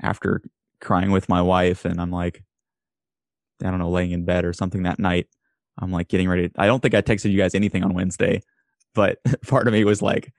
after 0.01 0.41
crying 0.81 1.11
with 1.11 1.29
my 1.29 1.41
wife 1.41 1.85
and 1.85 1.99
I'm 1.99 2.11
like, 2.11 2.43
I 3.63 3.69
don't 3.69 3.79
know, 3.79 3.89
laying 3.89 4.11
in 4.11 4.25
bed 4.25 4.45
or 4.45 4.53
something 4.53 4.83
that 4.83 4.99
night. 4.99 5.27
I'm 5.77 5.91
like 5.91 6.07
getting 6.07 6.29
ready. 6.29 6.49
To, 6.49 6.61
I 6.61 6.67
don't 6.67 6.81
think 6.81 6.93
I 6.93 7.01
texted 7.01 7.31
you 7.31 7.37
guys 7.37 7.55
anything 7.55 7.83
on 7.83 7.93
Wednesday, 7.93 8.41
but 8.93 9.19
part 9.47 9.67
of 9.67 9.73
me 9.73 9.83
was 9.83 10.01
like, 10.01 10.31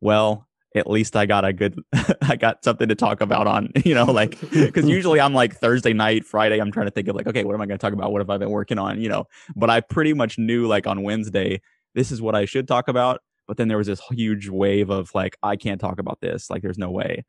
well, 0.00 0.47
at 0.74 0.88
least 0.88 1.16
I 1.16 1.26
got 1.26 1.44
a 1.44 1.52
good, 1.52 1.78
I 2.22 2.36
got 2.36 2.64
something 2.64 2.88
to 2.88 2.94
talk 2.94 3.20
about 3.20 3.46
on, 3.46 3.70
you 3.84 3.94
know, 3.94 4.04
like, 4.04 4.38
because 4.40 4.84
usually 4.88 5.20
I'm 5.20 5.34
like 5.34 5.54
Thursday 5.54 5.92
night, 5.92 6.24
Friday, 6.24 6.58
I'm 6.60 6.72
trying 6.72 6.86
to 6.86 6.90
think 6.90 7.08
of 7.08 7.16
like, 7.16 7.26
okay, 7.26 7.44
what 7.44 7.54
am 7.54 7.60
I 7.60 7.66
going 7.66 7.78
to 7.78 7.82
talk 7.82 7.92
about? 7.92 8.12
What 8.12 8.20
have 8.20 8.30
I 8.30 8.38
been 8.38 8.50
working 8.50 8.78
on? 8.78 9.00
You 9.00 9.08
know, 9.08 9.24
but 9.56 9.70
I 9.70 9.80
pretty 9.80 10.14
much 10.14 10.38
knew 10.38 10.66
like 10.66 10.86
on 10.86 11.02
Wednesday, 11.02 11.60
this 11.94 12.12
is 12.12 12.20
what 12.20 12.34
I 12.34 12.44
should 12.44 12.68
talk 12.68 12.88
about. 12.88 13.20
But 13.46 13.56
then 13.56 13.68
there 13.68 13.78
was 13.78 13.86
this 13.86 14.00
huge 14.10 14.50
wave 14.50 14.90
of 14.90 15.10
like, 15.14 15.36
I 15.42 15.56
can't 15.56 15.80
talk 15.80 15.98
about 15.98 16.20
this. 16.20 16.50
Like, 16.50 16.60
there's 16.60 16.76
no 16.76 16.90
way. 16.90 17.24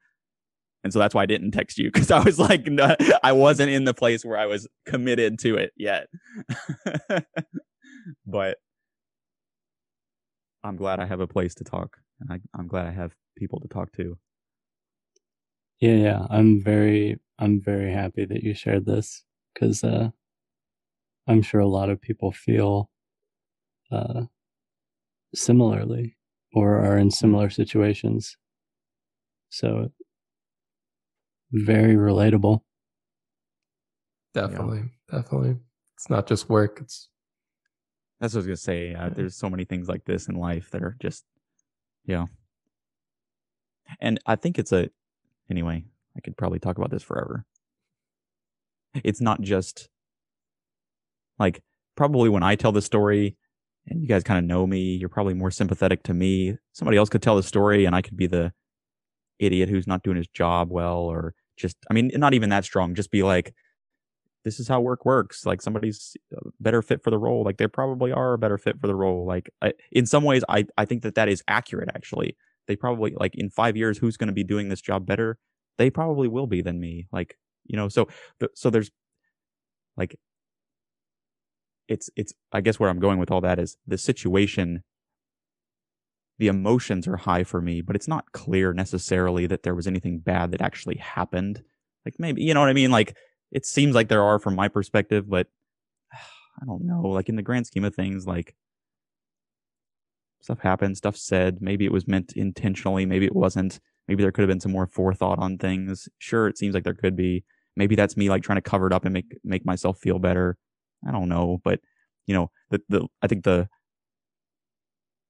And 0.83 0.91
so 0.91 0.99
that's 0.99 1.15
why 1.15 1.23
I 1.23 1.25
didn't 1.25 1.51
text 1.51 1.77
you 1.77 1.91
because 1.91 2.11
I 2.11 2.19
was 2.19 2.39
like, 2.39 2.65
no, 2.65 2.95
I 3.23 3.31
wasn't 3.31 3.71
in 3.71 3.85
the 3.85 3.93
place 3.93 4.23
where 4.23 4.37
I 4.37 4.45
was 4.45 4.67
committed 4.85 5.39
to 5.39 5.55
it 5.55 5.71
yet. 5.77 6.07
but 8.25 8.57
I'm 10.63 10.75
glad 10.75 10.99
I 10.99 11.05
have 11.05 11.19
a 11.19 11.27
place 11.27 11.55
to 11.55 11.63
talk. 11.63 11.97
And 12.19 12.31
I, 12.31 12.39
I'm 12.57 12.67
glad 12.67 12.85
I 12.87 12.91
have 12.91 13.13
people 13.37 13.59
to 13.61 13.67
talk 13.67 13.91
to. 13.93 14.17
Yeah, 15.79 15.93
yeah. 15.93 16.27
I'm 16.29 16.61
very 16.61 17.19
I'm 17.37 17.61
very 17.61 17.93
happy 17.93 18.25
that 18.25 18.43
you 18.43 18.53
shared 18.53 18.85
this 18.85 19.23
because 19.53 19.83
uh, 19.83 20.09
I'm 21.27 21.41
sure 21.41 21.61
a 21.61 21.67
lot 21.67 21.89
of 21.89 22.01
people 22.01 22.31
feel 22.31 22.89
uh, 23.91 24.23
similarly 25.33 26.17
or 26.53 26.79
are 26.79 26.97
in 26.97 27.11
similar 27.11 27.49
situations. 27.49 28.35
So 29.49 29.91
very 31.51 31.95
relatable. 31.95 32.61
definitely 34.33 34.83
definitely 35.11 35.57
it's 35.95 36.09
not 36.09 36.27
just 36.27 36.49
work 36.49 36.79
it's 36.81 37.09
That's 38.19 38.33
what 38.33 38.39
I 38.39 38.41
was 38.41 38.47
gonna 38.47 38.57
say. 38.57 38.95
Uh, 38.95 39.09
there's 39.09 39.35
so 39.35 39.49
many 39.49 39.65
things 39.65 39.87
like 39.87 40.05
this 40.05 40.27
in 40.27 40.35
life 40.35 40.69
that 40.71 40.83
are 40.83 40.95
just, 40.99 41.23
yeah. 42.05 42.25
And 43.99 44.19
I 44.25 44.35
think 44.35 44.59
it's 44.59 44.71
a, 44.71 44.89
anyway. 45.49 45.85
I 46.17 46.21
could 46.21 46.35
probably 46.35 46.59
talk 46.59 46.77
about 46.77 46.91
this 46.91 47.03
forever. 47.03 47.45
It's 49.03 49.21
not 49.21 49.41
just 49.41 49.87
like 51.37 51.61
probably 51.95 52.27
when 52.27 52.43
I 52.43 52.55
tell 52.55 52.73
the 52.73 52.81
story, 52.81 53.37
and 53.87 54.01
you 54.01 54.07
guys 54.07 54.23
kind 54.23 54.37
of 54.37 54.43
know 54.43 54.67
me, 54.67 54.95
you're 54.95 55.07
probably 55.07 55.33
more 55.33 55.51
sympathetic 55.51 56.03
to 56.03 56.13
me. 56.13 56.57
Somebody 56.73 56.97
else 56.97 57.07
could 57.07 57.21
tell 57.21 57.37
the 57.37 57.43
story, 57.43 57.85
and 57.85 57.95
I 57.95 58.01
could 58.01 58.17
be 58.17 58.27
the 58.27 58.51
idiot 59.37 59.69
who's 59.69 59.87
not 59.87 60.03
doing 60.03 60.17
his 60.17 60.27
job 60.27 60.69
well, 60.71 60.97
or 60.97 61.35
just, 61.57 61.77
I 61.89 61.93
mean, 61.93 62.11
not 62.15 62.33
even 62.33 62.49
that 62.49 62.65
strong. 62.65 62.95
Just 62.95 63.11
be 63.11 63.23
like, 63.23 63.53
this 64.49 64.59
is 64.59 64.67
how 64.67 64.81
work 64.81 65.05
works. 65.05 65.45
Like 65.45 65.61
somebody's 65.61 66.17
a 66.33 66.49
better 66.59 66.81
fit 66.81 67.03
for 67.03 67.11
the 67.11 67.19
role. 67.19 67.43
Like 67.43 67.57
they 67.57 67.67
probably 67.67 68.11
are 68.11 68.33
a 68.33 68.37
better 68.39 68.57
fit 68.57 68.81
for 68.81 68.87
the 68.87 68.95
role. 68.95 69.27
Like 69.27 69.51
I, 69.61 69.73
in 69.91 70.07
some 70.07 70.23
ways, 70.23 70.43
I 70.49 70.65
I 70.75 70.85
think 70.85 71.03
that 71.03 71.13
that 71.13 71.29
is 71.29 71.43
accurate. 71.47 71.89
Actually, 71.93 72.35
they 72.67 72.75
probably 72.75 73.13
like 73.15 73.35
in 73.35 73.51
five 73.51 73.77
years, 73.77 73.99
who's 73.99 74.17
going 74.17 74.27
to 74.27 74.33
be 74.33 74.43
doing 74.43 74.69
this 74.69 74.81
job 74.81 75.05
better? 75.05 75.37
They 75.77 75.91
probably 75.91 76.27
will 76.27 76.47
be 76.47 76.63
than 76.63 76.79
me. 76.79 77.07
Like 77.11 77.37
you 77.65 77.77
know, 77.77 77.89
so 77.89 78.07
so 78.55 78.71
there's 78.71 78.89
like 79.95 80.17
it's 81.87 82.09
it's 82.15 82.33
I 82.51 82.61
guess 82.61 82.79
where 82.79 82.89
I'm 82.89 82.99
going 82.99 83.19
with 83.19 83.29
all 83.29 83.41
that 83.41 83.59
is 83.59 83.77
the 83.85 83.99
situation 83.99 84.83
the 86.39 86.47
emotions 86.47 87.07
are 87.07 87.17
high 87.17 87.43
for 87.43 87.61
me, 87.61 87.81
but 87.81 87.95
it's 87.95 88.07
not 88.07 88.31
clear 88.31 88.73
necessarily 88.73 89.45
that 89.45 89.63
there 89.63 89.75
was 89.75 89.87
anything 89.87 90.19
bad 90.19 90.51
that 90.51 90.61
actually 90.61 90.95
happened. 90.95 91.61
Like 92.05 92.15
maybe, 92.17 92.41
you 92.41 92.53
know 92.53 92.61
what 92.61 92.69
I 92.69 92.73
mean? 92.73 92.91
Like 92.91 93.15
it 93.51 93.65
seems 93.65 93.95
like 93.95 94.07
there 94.07 94.23
are 94.23 94.39
from 94.39 94.55
my 94.55 94.67
perspective, 94.67 95.29
but 95.29 95.47
I 96.61 96.65
don't 96.65 96.85
know. 96.85 97.01
Like 97.01 97.29
in 97.29 97.35
the 97.35 97.41
grand 97.41 97.67
scheme 97.67 97.85
of 97.85 97.95
things, 97.95 98.27
like 98.27 98.55
stuff 100.41 100.59
happened, 100.59 100.97
stuff 100.97 101.17
said. 101.17 101.61
Maybe 101.61 101.85
it 101.85 101.91
was 101.91 102.07
meant 102.07 102.33
intentionally, 102.33 103.05
maybe 103.05 103.25
it 103.25 103.35
wasn't. 103.35 103.79
Maybe 104.07 104.23
there 104.23 104.31
could 104.31 104.41
have 104.41 104.49
been 104.49 104.59
some 104.59 104.71
more 104.71 104.87
forethought 104.87 105.37
on 105.37 105.57
things. 105.59 106.09
Sure, 106.17 106.47
it 106.47 106.57
seems 106.57 106.73
like 106.73 106.83
there 106.83 106.93
could 106.93 107.15
be. 107.15 107.43
Maybe 107.75 107.95
that's 107.95 108.17
me 108.17 108.29
like 108.29 108.43
trying 108.43 108.57
to 108.57 108.61
cover 108.61 108.87
it 108.87 108.93
up 108.93 109.05
and 109.05 109.13
make 109.13 109.37
make 109.43 109.65
myself 109.65 109.99
feel 109.99 110.19
better. 110.19 110.57
I 111.07 111.11
don't 111.11 111.29
know, 111.29 111.61
but 111.63 111.79
you 112.25 112.33
know, 112.33 112.51
the 112.71 112.81
the 112.89 113.07
I 113.21 113.27
think 113.27 113.43
the 113.43 113.69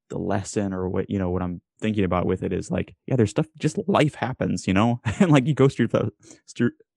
the 0.10 0.18
lesson 0.18 0.74
or 0.74 0.90
what 0.90 1.10
you 1.10 1.20
know 1.20 1.30
what 1.30 1.42
I'm 1.42 1.62
thinking 1.80 2.04
about 2.04 2.26
with 2.26 2.44
it 2.44 2.54
is 2.54 2.72
like, 2.72 2.96
yeah, 3.08 3.16
there's 3.16 3.30
stuff. 3.30 3.48
Just 3.58 3.78
life 3.88 4.16
happens, 4.16 4.68
you 4.68 4.74
know, 4.74 5.02
and 5.20 5.32
like 5.32 5.48
you 5.48 5.54
go 5.54 5.68
through 5.68 5.90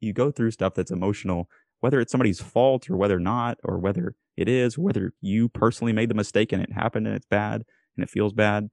you 0.00 0.12
go 0.12 0.30
through 0.30 0.50
stuff 0.50 0.74
that's 0.74 0.90
emotional, 0.90 1.48
whether 1.80 2.00
it's 2.00 2.12
somebody's 2.12 2.40
fault 2.40 2.90
or 2.90 2.96
whether 2.96 3.18
not, 3.18 3.58
or 3.64 3.78
whether 3.78 4.14
it 4.36 4.48
is, 4.48 4.78
whether 4.78 5.12
you 5.20 5.48
personally 5.48 5.92
made 5.92 6.10
the 6.10 6.14
mistake 6.14 6.52
and 6.52 6.62
it 6.62 6.72
happened 6.72 7.06
and 7.06 7.16
it's 7.16 7.26
bad 7.26 7.62
and 7.96 8.02
it 8.02 8.10
feels 8.10 8.32
bad. 8.32 8.64
It 8.64 8.70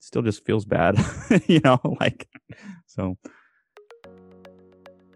still 0.00 0.22
just 0.22 0.44
feels 0.44 0.64
bad, 0.64 0.96
you 1.46 1.60
know, 1.64 1.80
like 2.00 2.28
so. 2.86 3.16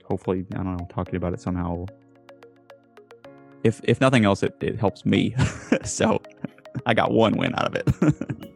Hopefully, 0.04 0.46
I 0.54 0.56
don't 0.56 0.78
know, 0.78 0.86
talking 0.88 1.16
about 1.16 1.34
it 1.34 1.40
somehow 1.40 1.84
if 3.64 3.80
if 3.84 4.00
nothing 4.00 4.24
else, 4.24 4.42
it, 4.42 4.56
it 4.60 4.78
helps 4.78 5.04
me. 5.04 5.34
so 5.84 6.20
I 6.86 6.94
got 6.94 7.12
one 7.12 7.36
win 7.36 7.54
out 7.54 7.66
of 7.66 7.74
it. 7.74 8.47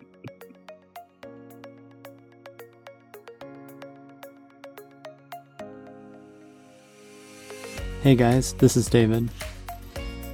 Hey 8.02 8.16
guys, 8.16 8.52
this 8.54 8.76
is 8.76 8.90
David. 8.90 9.30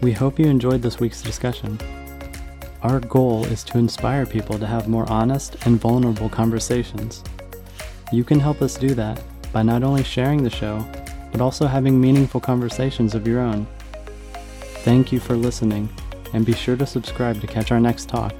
We 0.00 0.12
hope 0.12 0.38
you 0.38 0.46
enjoyed 0.46 0.80
this 0.80 1.00
week's 1.00 1.20
discussion. 1.20 1.78
Our 2.80 2.98
goal 2.98 3.44
is 3.44 3.62
to 3.64 3.76
inspire 3.76 4.24
people 4.24 4.58
to 4.58 4.66
have 4.66 4.88
more 4.88 5.06
honest 5.12 5.66
and 5.66 5.78
vulnerable 5.78 6.30
conversations. 6.30 7.22
You 8.10 8.24
can 8.24 8.40
help 8.40 8.62
us 8.62 8.78
do 8.78 8.94
that 8.94 9.22
by 9.52 9.64
not 9.64 9.82
only 9.82 10.02
sharing 10.02 10.42
the 10.42 10.48
show, 10.48 10.82
but 11.30 11.42
also 11.42 11.66
having 11.66 12.00
meaningful 12.00 12.40
conversations 12.40 13.14
of 13.14 13.28
your 13.28 13.40
own. 13.40 13.66
Thank 14.82 15.12
you 15.12 15.20
for 15.20 15.36
listening, 15.36 15.90
and 16.32 16.46
be 16.46 16.54
sure 16.54 16.76
to 16.78 16.86
subscribe 16.86 17.38
to 17.42 17.46
catch 17.46 17.70
our 17.70 17.80
next 17.80 18.08
talk. 18.08 18.32